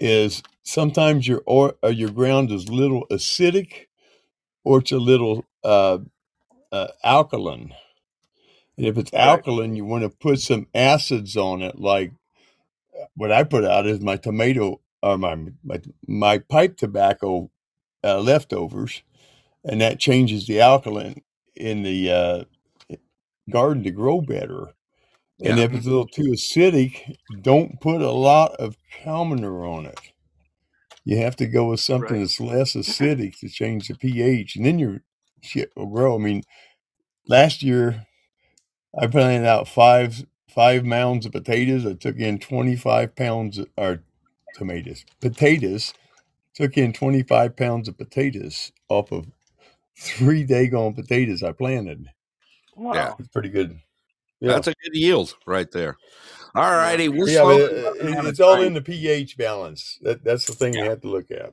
is 0.00 0.42
sometimes 0.64 1.28
your 1.28 1.42
or, 1.46 1.76
uh, 1.84 1.88
your 1.88 2.10
ground 2.10 2.52
is 2.52 2.66
a 2.66 2.72
little 2.72 3.06
acidic 3.10 3.86
or 4.64 4.78
it's 4.80 4.92
a 4.92 4.98
little 4.98 5.44
uh, 5.64 5.98
uh, 6.72 6.88
alkaline. 7.04 7.74
And 8.78 8.86
if 8.86 8.98
it's 8.98 9.12
Right. 9.12 9.44
alkaline, 9.44 9.76
you 9.76 9.84
want 9.86 10.04
to 10.04 10.10
put 10.10 10.40
some 10.40 10.68
acids 10.74 11.36
on 11.36 11.62
it. 11.62 11.80
Like 11.80 12.12
what 13.16 13.32
I 13.32 13.44
put 13.44 13.64
out 13.64 13.86
is 13.86 14.00
my 14.00 14.16
tomato 14.16 14.80
or 15.02 15.18
my 15.18 15.36
my, 15.64 15.80
my 16.08 16.38
pipe 16.38 16.76
tobacco 16.78 17.50
uh, 18.04 18.20
leftovers, 18.20 19.02
and 19.64 19.80
that 19.82 20.00
changes 20.00 20.46
the 20.46 20.60
alkaline 20.60 21.22
in 21.56 21.82
the 21.84 22.10
uh, 22.12 22.44
garden 23.50 23.84
to 23.84 23.92
grow 23.92 24.22
better. 24.22 24.74
And 25.44 25.58
if 25.60 25.72
it's 25.74 25.86
a 25.86 25.90
little 25.90 26.06
too 26.06 26.30
acidic, 26.32 27.14
don't 27.42 27.80
put 27.80 28.00
a 28.00 28.10
lot 28.10 28.52
of 28.56 28.76
commoner 29.02 29.66
on 29.66 29.86
it. 29.86 30.00
You 31.04 31.18
have 31.18 31.36
to 31.36 31.46
go 31.46 31.68
with 31.70 31.80
something 31.80 32.16
Right. 32.16 32.20
that's 32.20 32.40
less 32.40 32.74
acidic 32.74 33.38
to 33.40 33.48
change 33.48 33.88
the 33.88 33.94
pH, 33.94 34.56
and 34.56 34.64
then 34.64 34.78
your 34.78 35.02
shit 35.42 35.70
will 35.76 35.86
grow. 35.86 36.16
I 36.16 36.18
mean, 36.18 36.42
last 37.28 37.62
year 37.62 38.06
I 38.98 39.06
planted 39.06 39.46
out 39.46 39.68
five 39.68 40.24
five 40.48 40.84
mounds 40.84 41.26
of 41.26 41.32
potatoes. 41.32 41.84
I 41.86 41.92
took 41.94 42.16
in 42.16 42.38
twenty 42.38 42.74
five 42.76 43.14
pounds 43.14 43.58
of, 43.58 43.68
or 43.76 44.02
tomatoes, 44.54 45.04
potatoes. 45.20 45.92
Took 46.54 46.78
in 46.78 46.92
twenty 46.94 47.22
five 47.22 47.54
pounds 47.56 47.86
of 47.88 47.98
potatoes 47.98 48.72
off 48.88 49.12
of 49.12 49.26
three 49.98 50.44
daggone 50.46 50.94
potatoes 50.94 51.42
I 51.42 51.52
planted. 51.52 52.06
Wow. 52.74 52.94
Yeah. 52.94 53.14
It's 53.18 53.28
pretty 53.28 53.50
good. 53.50 53.78
Yeah. 54.40 54.52
That's 54.52 54.68
a 54.68 54.74
good 54.82 54.94
yield 54.94 55.34
right 55.46 55.70
there. 55.70 55.96
All 56.54 56.70
righty. 56.70 57.08
We're 57.08 57.28
Yeah, 57.28 57.42
but 57.42 57.56
slowly 57.56 57.86
uh, 57.86 57.92
running 57.94 58.14
it- 58.18 58.28
it's 58.30 58.40
all 58.40 58.60
in 58.60 58.74
the 58.74 58.80
pH 58.82 59.36
balance. 59.36 59.98
That, 60.02 60.24
that's 60.24 60.46
the 60.46 60.52
thing 60.52 60.74
you 60.74 60.84
have 60.84 61.00
to 61.02 61.08
look 61.08 61.30
at. 61.30 61.52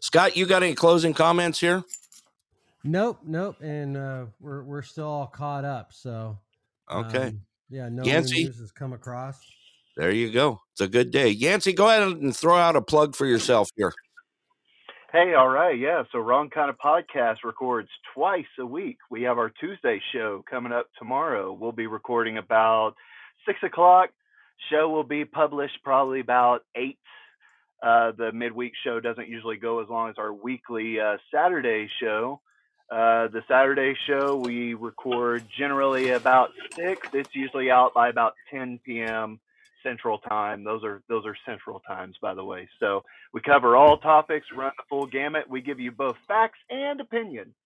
Scott, 0.00 0.36
you 0.36 0.46
got 0.46 0.62
any 0.62 0.74
closing 0.74 1.12
comments 1.14 1.60
here? 1.60 1.84
Nope, 2.84 3.18
nope, 3.24 3.56
and 3.60 3.96
uh, 3.96 4.26
we're 4.40 4.62
we're 4.62 4.82
still 4.82 5.08
all 5.08 5.26
caught 5.26 5.64
up. 5.64 5.92
So 5.92 6.38
Okay. 6.90 7.28
um, 7.28 7.40
yeah, 7.68 7.88
no 7.88 8.04
Yancey? 8.04 8.44
news 8.44 8.58
has 8.60 8.70
come 8.70 8.92
across. 8.92 9.38
There 9.96 10.12
you 10.12 10.30
go. 10.30 10.60
It's 10.72 10.80
a 10.82 10.88
good 10.88 11.10
day. 11.10 11.28
Yancey, 11.30 11.72
go 11.72 11.88
ahead 11.88 12.02
and 12.02 12.34
throw 12.36 12.56
out 12.56 12.76
a 12.76 12.82
plug 12.82 13.16
for 13.16 13.26
yourself 13.26 13.68
here. 13.76 13.92
Hey, 15.12 15.34
all 15.34 15.48
right, 15.48 15.78
yeah. 15.78 16.02
So 16.10 16.18
Wrong 16.18 16.50
Kind 16.50 16.68
of 16.68 16.78
Podcast 16.78 17.36
records 17.44 17.88
twice 18.12 18.44
a 18.58 18.66
week. 18.66 18.98
We 19.08 19.22
have 19.22 19.38
our 19.38 19.50
Tuesday 19.50 20.00
show 20.12 20.44
coming 20.50 20.72
up 20.72 20.88
tomorrow. 20.98 21.52
We'll 21.52 21.70
be 21.70 21.86
recording 21.86 22.38
about 22.38 22.94
six 23.46 23.60
o'clock. 23.62 24.10
Show 24.68 24.90
will 24.90 25.04
be 25.04 25.24
published 25.24 25.78
probably 25.84 26.18
about 26.18 26.64
eight. 26.74 26.98
Uh, 27.80 28.12
the 28.18 28.32
midweek 28.32 28.72
show 28.82 28.98
doesn't 28.98 29.28
usually 29.28 29.56
go 29.56 29.80
as 29.80 29.88
long 29.88 30.10
as 30.10 30.16
our 30.18 30.32
weekly 30.32 30.98
uh, 30.98 31.18
Saturday 31.32 31.88
show. 32.00 32.40
Uh, 32.90 33.28
the 33.28 33.42
Saturday 33.46 33.94
show 34.08 34.36
we 34.36 34.74
record 34.74 35.44
generally 35.56 36.10
about 36.10 36.50
six. 36.74 37.08
It's 37.12 37.34
usually 37.34 37.70
out 37.70 37.94
by 37.94 38.08
about 38.08 38.34
10 38.50 38.80
p.m. 38.84 39.38
Central 39.82 40.18
Time. 40.18 40.64
Those 40.64 40.84
are 40.84 41.02
those 41.08 41.24
are 41.26 41.36
Central 41.46 41.80
times, 41.80 42.16
by 42.20 42.34
the 42.34 42.44
way. 42.44 42.68
So 42.80 43.02
we 43.32 43.40
cover 43.40 43.76
all 43.76 43.98
topics, 43.98 44.46
run 44.56 44.72
the 44.76 44.84
full 44.88 45.06
gamut. 45.06 45.48
We 45.48 45.60
give 45.60 45.80
you 45.80 45.92
both 45.92 46.16
facts 46.28 46.58
and 46.70 47.00
opinion. 47.00 47.54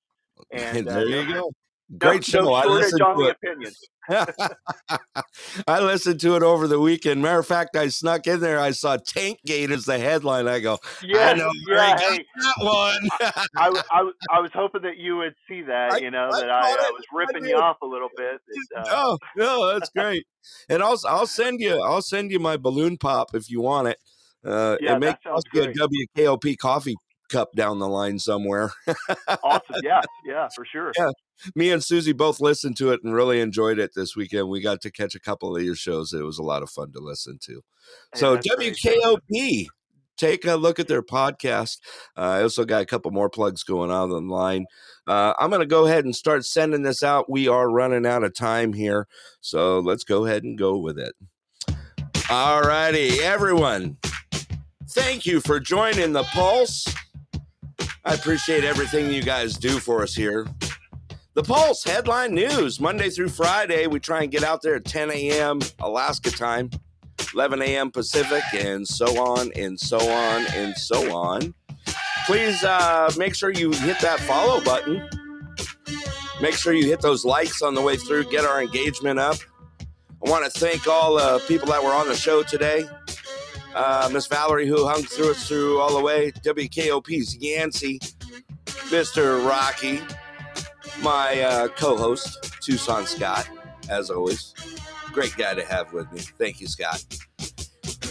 And 0.52 0.88
uh, 0.88 0.94
there 0.94 1.06
you 1.06 1.34
no- 1.34 1.50
no- 1.90 1.98
Great 1.98 2.24
show. 2.24 2.42
No 2.42 2.54
I 2.54 2.66
listened 2.66 3.00
to 3.00 3.34
it. 3.42 3.74
I 5.68 5.80
listened 5.80 6.20
to 6.20 6.36
it 6.36 6.42
over 6.42 6.66
the 6.66 6.80
weekend. 6.80 7.22
Matter 7.22 7.40
of 7.40 7.46
fact, 7.46 7.76
I 7.76 7.88
snuck 7.88 8.26
in 8.26 8.40
there. 8.40 8.58
I 8.58 8.70
saw 8.70 8.96
Tank 8.96 9.38
Gate 9.44 9.70
as 9.70 9.84
the 9.84 9.98
headline. 9.98 10.48
I 10.48 10.60
go, 10.60 10.78
I 11.02 11.34
know 11.34 11.50
yeah, 11.68 11.96
I 11.96 12.00
hey. 12.00 12.24
that 12.40 12.54
one. 12.58 13.08
I, 13.56 13.82
I, 13.90 14.10
I 14.30 14.40
was 14.40 14.50
hoping 14.52 14.82
that 14.82 14.96
you 14.98 15.16
would 15.16 15.34
see 15.48 15.62
that, 15.62 16.00
you 16.02 16.10
know, 16.10 16.28
I 16.32 16.40
that 16.40 16.50
I, 16.50 16.70
I 16.70 16.90
was 16.92 17.04
ripping 17.12 17.48
you 17.48 17.56
off 17.56 17.76
a 17.82 17.86
little 17.86 18.08
bit. 18.16 18.40
that, 18.74 18.86
uh, 18.86 18.90
oh 18.90 19.18
no, 19.36 19.72
that's 19.72 19.90
great. 19.90 20.26
And 20.68 20.82
I'll 20.82 20.98
I'll 21.06 21.26
send 21.26 21.60
you 21.60 21.80
I'll 21.80 22.02
send 22.02 22.30
you 22.30 22.38
my 22.38 22.56
balloon 22.56 22.96
pop 22.98 23.34
if 23.34 23.50
you 23.50 23.60
want 23.60 23.88
it. 23.88 23.98
Uh, 24.44 24.76
Yeah, 24.80 24.92
and 24.92 25.00
make 25.00 25.16
us 25.26 25.42
a 25.54 25.58
WKOP 25.58 26.56
coffee 26.58 26.96
cup 27.30 27.52
down 27.54 27.78
the 27.78 27.88
line 27.88 28.18
somewhere. 28.18 28.72
awesome. 29.42 29.62
Yeah, 29.82 30.02
yeah, 30.24 30.48
for 30.54 30.64
sure. 30.64 30.92
yeah. 30.98 31.10
Me 31.54 31.70
and 31.70 31.82
Susie 31.82 32.12
both 32.12 32.40
listened 32.40 32.76
to 32.78 32.90
it 32.92 33.00
and 33.02 33.14
really 33.14 33.40
enjoyed 33.40 33.78
it 33.78 33.92
this 33.94 34.14
weekend. 34.14 34.48
We 34.48 34.60
got 34.60 34.82
to 34.82 34.90
catch 34.90 35.14
a 35.14 35.20
couple 35.20 35.56
of 35.56 35.62
your 35.62 35.74
shows. 35.74 36.12
It 36.12 36.22
was 36.22 36.38
a 36.38 36.42
lot 36.42 36.62
of 36.62 36.68
fun 36.68 36.92
to 36.92 37.00
listen 37.00 37.38
to. 37.44 37.62
So 38.14 38.34
that's 38.34 38.46
great. 38.54 38.74
WKOP, 38.76 39.66
take 40.18 40.44
a 40.44 40.56
look 40.56 40.78
at 40.78 40.86
their 40.88 41.02
podcast. 41.02 41.78
Uh, 42.16 42.20
I 42.20 42.42
also 42.42 42.66
got 42.66 42.82
a 42.82 42.86
couple 42.86 43.10
more 43.10 43.30
plugs 43.30 43.62
going 43.62 43.90
on 43.90 44.10
online. 44.10 44.66
Uh, 45.06 45.32
I'm 45.38 45.48
going 45.48 45.60
to 45.60 45.66
go 45.66 45.86
ahead 45.86 46.04
and 46.04 46.14
start 46.14 46.44
sending 46.44 46.82
this 46.82 47.02
out. 47.02 47.30
We 47.30 47.48
are 47.48 47.70
running 47.70 48.04
out 48.04 48.22
of 48.22 48.34
time 48.34 48.74
here, 48.74 49.06
so 49.40 49.78
let's 49.78 50.04
go 50.04 50.26
ahead 50.26 50.44
and 50.44 50.58
go 50.58 50.76
with 50.76 50.98
it. 50.98 51.14
All 52.28 52.60
righty, 52.60 53.20
everyone. 53.22 53.96
Thank 54.90 55.24
you 55.24 55.40
for 55.40 55.58
joining 55.58 56.12
the 56.12 56.24
Pulse. 56.24 56.84
I 58.04 58.14
appreciate 58.14 58.64
everything 58.64 59.12
you 59.12 59.22
guys 59.22 59.54
do 59.54 59.78
for 59.78 60.02
us 60.02 60.14
here. 60.14 60.46
The 61.34 61.42
Pulse 61.42 61.84
headline 61.84 62.34
news 62.34 62.80
Monday 62.80 63.10
through 63.10 63.28
Friday. 63.28 63.86
We 63.86 64.00
try 64.00 64.22
and 64.22 64.32
get 64.32 64.42
out 64.42 64.62
there 64.62 64.76
at 64.76 64.84
10 64.84 65.10
a.m. 65.10 65.60
Alaska 65.78 66.30
time, 66.30 66.70
11 67.34 67.62
a.m. 67.62 67.90
Pacific, 67.90 68.42
and 68.54 68.86
so 68.86 69.22
on 69.22 69.52
and 69.54 69.78
so 69.78 69.98
on 69.98 70.46
and 70.54 70.76
so 70.76 71.14
on. 71.14 71.54
Please 72.26 72.64
uh, 72.64 73.12
make 73.16 73.34
sure 73.34 73.50
you 73.50 73.70
hit 73.70 74.00
that 74.00 74.18
follow 74.20 74.60
button. 74.62 75.08
Make 76.40 76.54
sure 76.54 76.72
you 76.72 76.86
hit 76.86 77.00
those 77.00 77.24
likes 77.24 77.60
on 77.60 77.74
the 77.74 77.82
way 77.82 77.96
through, 77.96 78.24
get 78.30 78.44
our 78.44 78.62
engagement 78.62 79.18
up. 79.18 79.36
I 80.26 80.30
want 80.30 80.44
to 80.44 80.50
thank 80.50 80.86
all 80.86 81.16
the 81.16 81.42
people 81.46 81.68
that 81.68 81.82
were 81.82 81.92
on 81.92 82.08
the 82.08 82.16
show 82.16 82.42
today. 82.42 82.84
Uh, 83.74 84.08
Miss 84.12 84.26
Valerie, 84.26 84.66
who 84.66 84.86
hung 84.86 85.02
through 85.02 85.30
us 85.30 85.46
through 85.46 85.78
all 85.78 85.96
the 85.96 86.02
way, 86.02 86.32
WKOP's 86.32 87.36
Yancey, 87.36 88.00
Mr. 88.66 89.46
Rocky, 89.48 90.00
my 91.02 91.40
uh, 91.40 91.68
co-host 91.68 92.52
Tucson 92.60 93.06
Scott, 93.06 93.48
as 93.88 94.10
always, 94.10 94.54
great 95.12 95.36
guy 95.36 95.54
to 95.54 95.64
have 95.64 95.92
with 95.92 96.10
me. 96.12 96.20
Thank 96.20 96.60
you, 96.60 96.66
Scott. 96.66 97.04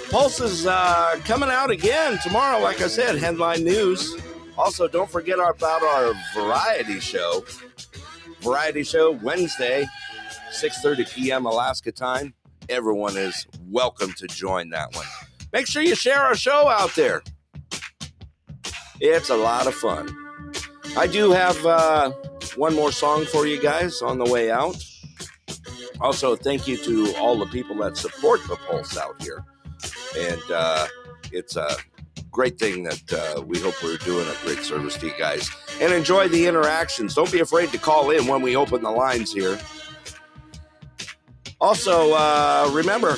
Pulse 0.09 0.39
is 0.39 0.65
uh, 0.65 1.19
coming 1.25 1.49
out 1.49 1.69
again 1.69 2.17
tomorrow. 2.23 2.59
Like 2.59 2.81
I 2.81 2.87
said, 2.87 3.17
headline 3.17 3.63
news. 3.63 4.15
Also, 4.57 4.87
don't 4.87 5.09
forget 5.09 5.37
about 5.39 5.83
our 5.83 6.13
variety 6.33 6.99
show. 6.99 7.45
Variety 8.41 8.83
show 8.83 9.11
Wednesday, 9.11 9.85
6:30 10.51 11.13
p.m. 11.13 11.45
Alaska 11.45 11.91
time. 11.91 12.33
Everyone 12.69 13.17
is 13.17 13.45
welcome 13.67 14.13
to 14.13 14.27
join 14.27 14.69
that 14.69 14.95
one. 14.95 15.05
Make 15.51 15.67
sure 15.67 15.81
you 15.81 15.95
share 15.95 16.19
our 16.19 16.35
show 16.35 16.69
out 16.69 16.93
there. 16.95 17.23
It's 19.01 19.29
a 19.29 19.37
lot 19.37 19.65
of 19.65 19.73
fun. 19.73 20.09
I 20.97 21.07
do 21.07 21.31
have 21.31 21.65
uh, 21.65 22.11
one 22.55 22.75
more 22.75 22.91
song 22.91 23.25
for 23.25 23.47
you 23.47 23.61
guys 23.61 24.01
on 24.01 24.17
the 24.17 24.25
way 24.25 24.51
out. 24.51 24.75
Also, 26.01 26.35
thank 26.35 26.67
you 26.67 26.77
to 26.77 27.15
all 27.17 27.37
the 27.37 27.45
people 27.47 27.75
that 27.77 27.97
support 27.97 28.41
the 28.47 28.55
Pulse 28.55 28.97
out 28.97 29.21
here. 29.21 29.43
And 30.17 30.41
uh, 30.51 30.87
it's 31.31 31.55
a 31.55 31.75
great 32.31 32.59
thing 32.59 32.83
that 32.83 33.13
uh, 33.13 33.41
we 33.41 33.59
hope 33.59 33.81
we're 33.83 33.97
doing 33.97 34.27
a 34.27 34.45
great 34.45 34.63
service 34.63 34.97
to 34.97 35.07
you 35.07 35.13
guys. 35.17 35.49
And 35.81 35.93
enjoy 35.93 36.27
the 36.27 36.47
interactions. 36.47 37.15
Don't 37.15 37.31
be 37.31 37.39
afraid 37.39 37.71
to 37.71 37.77
call 37.77 38.11
in 38.11 38.27
when 38.27 38.41
we 38.41 38.55
open 38.55 38.81
the 38.81 38.91
lines 38.91 39.33
here. 39.33 39.59
Also, 41.59 42.13
uh, 42.13 42.69
remember 42.73 43.15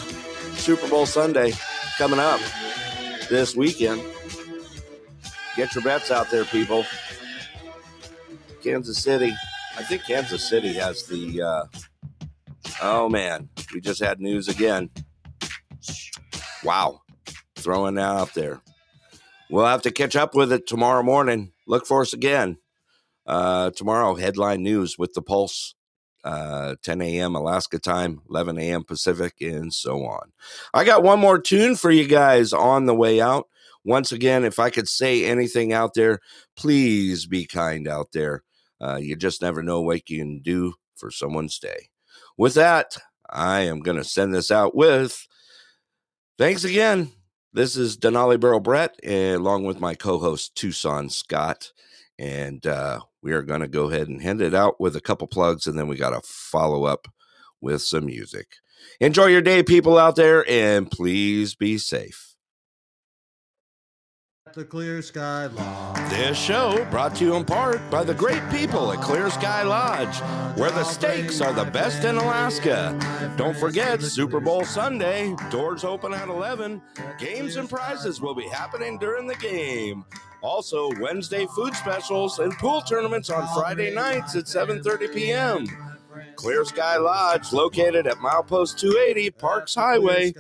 Super 0.56 0.88
Bowl 0.88 1.06
Sunday 1.06 1.54
coming 2.02 2.20
up 2.20 2.42
this 3.30 3.56
weekend. 3.56 4.02
Get 5.56 5.76
your 5.76 5.84
bets 5.84 6.10
out 6.10 6.32
there, 6.32 6.46
people. 6.46 6.84
Kansas 8.64 8.98
City. 8.98 9.32
I 9.78 9.84
think 9.84 10.06
Kansas 10.08 10.50
City 10.50 10.74
has 10.74 11.06
the. 11.06 11.44
Uh, 11.44 11.64
oh 12.82 13.08
man, 13.08 13.50
we 13.72 13.82
just 13.82 14.02
had 14.02 14.20
news 14.20 14.48
again. 14.48 14.90
Wow, 16.64 17.02
throwing 17.56 17.94
that 17.94 18.16
out 18.16 18.34
there. 18.34 18.62
We'll 19.52 19.68
have 19.68 19.84
to 19.84 19.92
catch 19.92 20.16
up 20.16 20.34
with 20.34 20.52
it 20.52 20.66
tomorrow 20.66 21.04
morning. 21.04 21.52
Look 21.68 21.86
for 21.86 22.02
us 22.02 22.14
again 22.14 22.58
uh, 23.28 23.70
tomorrow. 23.70 24.16
Headline 24.16 24.64
news 24.64 24.98
with 24.98 25.14
the 25.14 25.22
Pulse, 25.22 25.76
uh, 26.24 26.76
10 26.84 27.02
a.m. 27.02 27.36
Alaska 27.36 27.80
time, 27.80 28.22
11 28.30 28.58
a.m. 28.58 28.84
Pacific, 28.84 29.36
and 29.42 29.74
so 29.74 30.06
on. 30.06 30.32
I 30.74 30.84
got 30.84 31.04
one 31.04 31.20
more 31.20 31.40
tune 31.40 31.76
for 31.76 31.92
you 31.92 32.08
guys 32.08 32.54
on 32.54 32.86
the 32.86 32.96
way 32.96 33.22
out. 33.22 33.48
Once 33.84 34.12
again, 34.12 34.44
if 34.44 34.60
I 34.60 34.70
could 34.70 34.88
say 34.88 35.26
anything 35.26 35.74
out 35.74 35.94
there, 35.96 36.20
please 36.56 37.26
be 37.26 37.46
kind 37.46 37.88
out 37.88 38.12
there. 38.14 38.44
Uh, 38.80 38.98
you 38.98 39.16
just 39.16 39.42
never 39.42 39.64
know 39.64 39.82
what 39.82 40.10
you 40.10 40.20
can 40.20 40.40
do 40.42 40.74
for 40.96 41.10
someone's 41.10 41.58
day. 41.58 41.90
With 42.38 42.54
that, 42.56 42.98
I 43.30 43.62
am 43.62 43.80
going 43.80 43.98
to 43.98 44.04
send 44.04 44.34
this 44.34 44.52
out 44.52 44.76
with 44.76 45.28
thanks 46.38 46.64
again. 46.64 47.12
This 47.54 47.76
is 47.76 47.98
Denali 47.98 48.40
Borough 48.40 48.60
Brett, 48.60 48.96
along 49.06 49.66
with 49.66 49.80
my 49.80 49.96
co 49.96 50.20
host, 50.20 50.56
Tucson 50.56 51.10
Scott. 51.10 51.72
And 52.18 52.66
uh, 52.66 53.02
we 53.22 53.34
are 53.34 53.44
going 53.44 53.62
to 53.62 53.68
go 53.68 53.90
ahead 53.90 54.08
and 54.08 54.22
hand 54.22 54.42
it 54.42 54.54
out 54.54 54.80
with 54.80 54.96
a 54.96 55.02
couple 55.02 55.28
plugs, 55.28 55.68
and 55.68 55.78
then 55.78 55.88
we 55.88 55.96
got 55.96 56.12
to 56.12 56.22
follow 56.24 56.86
up 56.86 57.08
with 57.62 57.82
some 57.82 58.06
music. 58.06 58.56
Enjoy 59.00 59.28
your 59.28 59.42
day, 59.42 59.64
people 59.64 59.98
out 59.98 60.16
there, 60.16 60.48
and 60.50 60.90
please 60.90 61.56
be 61.56 61.78
safe. 61.78 62.31
The 64.54 64.66
Clear 64.66 65.02
Sky 65.02 65.46
Lodge. 65.46 66.10
This 66.10 66.38
show 66.38 66.86
brought 66.92 67.16
to 67.16 67.24
you 67.24 67.36
in 67.36 67.46
part 67.46 67.80
by 67.90 68.04
the 68.04 68.14
great 68.14 68.42
people 68.50 68.92
at 68.92 69.00
Clear 69.00 69.30
Sky 69.30 69.64
Lodge, 69.64 70.16
where 70.58 70.72
the 70.72 70.84
steaks 70.84 71.40
are 71.40 71.54
the 71.54 71.66
best 71.72 72.04
in 72.04 72.18
Alaska. 72.18 72.98
Don't 73.38 73.56
forget 73.56 74.02
Super 74.02 74.42
Bowl 74.42 74.66
Sunday, 74.66 75.34
doors 75.50 75.86
open 75.86 76.14
at 76.14 76.28
11. 76.28 76.82
Games 77.18 77.56
and 77.56 77.70
prizes 77.70 78.20
will 78.20 78.36
be 78.36 78.48
happening 78.50 78.98
during 78.98 79.26
the 79.26 79.36
game. 79.36 80.04
Also, 80.42 80.90
Wednesday 81.00 81.46
food 81.56 81.74
specials 81.76 82.40
and 82.40 82.52
pool 82.54 82.82
tournaments 82.82 83.30
on 83.30 83.48
Friday 83.54 83.94
nights 83.94 84.36
at 84.36 84.46
7:30 84.46 85.14
p.m. 85.14 85.66
Clear 86.36 86.66
Sky 86.66 86.98
Lodge, 86.98 87.54
located 87.54 88.08
at 88.08 88.18
milepost 88.18 88.78
280 88.78 89.32
Parks 89.32 89.76
Highway, 89.76 90.34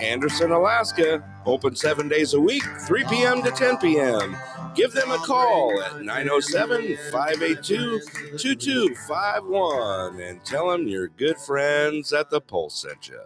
Anderson, 0.00 0.50
Alaska. 0.50 1.22
Open 1.46 1.76
seven 1.76 2.08
days 2.08 2.34
a 2.34 2.40
week, 2.40 2.64
3 2.86 3.04
p.m. 3.04 3.42
to 3.42 3.50
10 3.50 3.78
p.m. 3.78 4.36
Give 4.74 4.92
them 4.92 5.10
a 5.10 5.18
call 5.18 5.80
at 5.82 6.02
907 6.02 6.96
582 7.12 8.00
2251 8.38 10.20
and 10.20 10.44
tell 10.44 10.70
them 10.70 10.88
your 10.88 11.08
good 11.08 11.38
friends 11.38 12.12
at 12.12 12.30
the 12.30 12.40
Pulse 12.40 12.82
sent 12.82 13.08
you. 13.08 13.20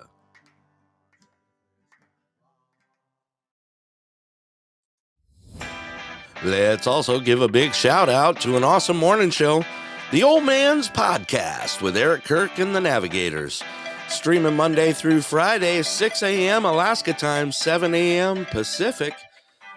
Let's 6.45 6.87
also 6.87 7.19
give 7.19 7.43
a 7.43 7.49
big 7.49 7.75
shout 7.75 8.09
out 8.09 8.41
to 8.43 8.57
an 8.57 8.63
awesome 8.63 8.97
morning 8.97 9.31
show, 9.31 9.65
The 10.11 10.23
Old 10.23 10.45
Man's 10.45 10.89
Podcast 10.89 11.83
with 11.83 11.95
Eric 11.95 12.25
Kirk 12.25 12.59
and 12.59 12.75
the 12.75 12.81
Navigators. 12.81 13.63
Streaming 14.09 14.57
Monday 14.57 14.95
through 14.95 15.21
Friday, 15.21 15.83
6 15.83 16.23
a.m. 16.23 16.65
Alaska 16.65 17.13
time, 17.13 17.53
7 17.53 17.95
a.m. 17.95 18.47
Pacific. 18.47 19.13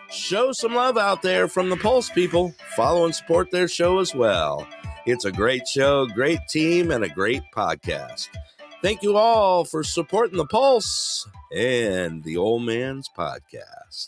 Show 0.10 0.54
some 0.54 0.74
love 0.74 0.98
out 0.98 1.22
there 1.22 1.50
from 1.50 1.70
the 1.70 1.76
Pulse 1.76 2.10
people. 2.10 2.56
Follow 2.78 3.04
and 3.04 3.14
support 3.14 3.52
their 3.52 3.68
show 3.68 4.00
as 4.00 4.16
well. 4.16 4.66
It's 5.06 5.26
a 5.26 5.34
great 5.34 5.68
show, 5.68 6.06
great 6.06 6.40
team, 6.48 6.92
and 6.92 7.04
a 7.04 7.10
great 7.10 7.44
podcast. 7.54 8.30
Thank 8.82 9.04
you 9.04 9.18
all 9.18 9.66
for 9.66 9.84
supporting 9.84 10.38
the 10.38 10.46
Pulse 10.46 11.28
and 11.54 12.24
the 12.24 12.38
Old 12.38 12.64
Man's 12.64 13.10
Podcast. 13.18 14.08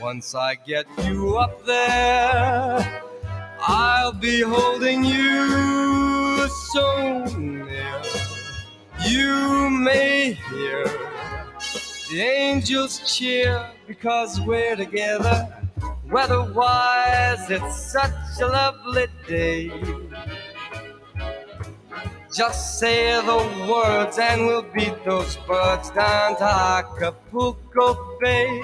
Once 0.00 0.32
I 0.34 0.54
get 0.54 0.86
you 1.02 1.38
up 1.38 1.64
there, 1.64 3.02
I'll 3.60 4.12
be 4.12 4.42
holding 4.42 5.04
you 5.04 6.48
so 6.70 7.24
near. 7.36 8.00
You 9.04 9.68
may 9.70 10.34
hear 10.34 10.84
the 12.10 12.20
angels 12.20 13.16
cheer 13.16 13.70
because 13.88 14.40
we're 14.40 14.76
together. 14.76 15.52
Weatherwise, 16.08 17.50
it's 17.50 17.92
such 17.92 18.40
a 18.40 18.46
lovely 18.46 19.06
day. 19.26 19.72
Just 22.32 22.78
say 22.78 23.20
the 23.22 23.68
words 23.68 24.16
and 24.18 24.46
we'll 24.46 24.62
beat 24.62 25.04
those 25.04 25.36
birds 25.38 25.90
down 25.90 26.36
to 26.36 26.44
Acapulco 26.44 28.16
Bay. 28.20 28.62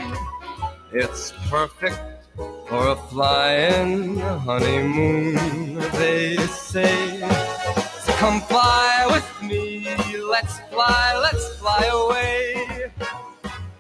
It's 0.96 1.32
perfect 1.50 1.98
for 2.36 2.90
a 2.90 2.94
flying 3.10 4.16
honeymoon, 4.16 5.80
they 5.98 6.36
say. 6.46 7.18
So 8.04 8.12
come 8.12 8.40
fly 8.42 9.04
with 9.10 9.42
me, 9.42 9.88
let's 10.30 10.60
fly, 10.70 11.18
let's 11.20 11.58
fly 11.58 11.84
away. 11.92 12.92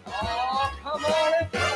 Oh, 0.08 0.72
come 0.82 1.04
on 1.04 1.73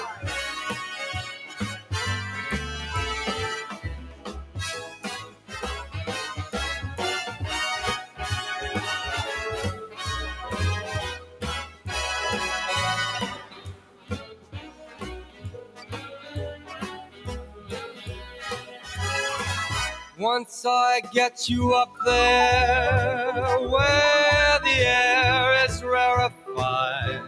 Once 20.19 20.65
I 20.67 21.01
get 21.13 21.49
you 21.49 21.75
up 21.75 21.95
there 22.05 23.33
where 23.69 24.59
the 24.65 24.69
air 24.69 25.65
is 25.65 25.85
rarefied, 25.85 27.23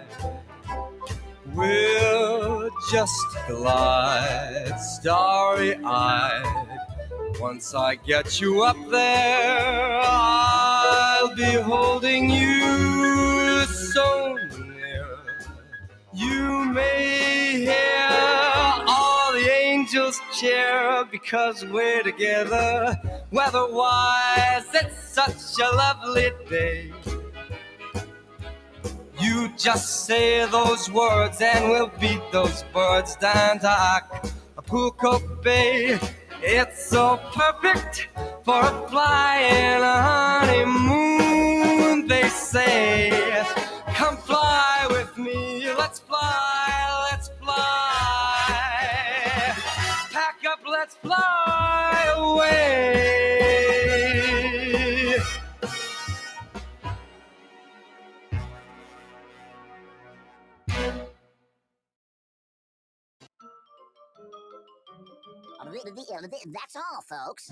we'll 1.55 2.69
just 2.91 3.15
glide 3.47 4.77
starry 4.81 5.77
eyed. 5.85 6.67
Once 7.39 7.77
I 7.77 7.95
get 7.95 8.41
you 8.41 8.65
up 8.65 8.77
there, 8.91 10.01
I'll 10.03 11.33
be 11.37 11.53
holding 11.53 12.29
you 12.29 13.67
so 13.67 14.37
near. 14.59 15.07
You 16.13 16.65
may 16.65 17.53
hear 17.67 18.09
all 18.89 19.20
angels 19.91 20.21
cheer 20.33 21.05
because 21.11 21.65
we're 21.67 22.05
together. 22.05 22.97
Weatherwise, 23.33 24.67
it's 24.73 25.13
such 25.13 25.59
a 25.61 25.69
lovely 25.75 26.31
day. 26.49 26.93
You 29.19 29.51
just 29.57 30.07
say 30.07 30.47
those 30.47 30.89
words 30.93 31.41
and 31.41 31.71
we'll 31.71 31.91
beat 32.01 32.23
those 32.31 32.63
birds 32.73 33.17
down 33.17 33.59
to 33.61 33.69
Acapulco 34.57 35.19
Bay. 35.43 35.99
It's 36.41 36.87
so 36.87 37.19
perfect 37.35 38.11
for 38.45 38.61
a 38.61 38.89
flying 38.89 39.83
honeymoon, 40.63 42.07
they 42.07 42.29
say. 42.29 43.45
Come 43.95 44.17
fly 44.19 44.87
with 44.89 45.19
me, 45.19 45.67
let's 45.77 45.99
fly, 45.99 47.09
let's 47.11 47.29
fly. 47.43 47.90
Let's 50.91 50.97
fly 50.97 52.15
away. 52.17 52.61
That's 66.47 66.77
all, 66.77 67.03
folks. 67.03 67.51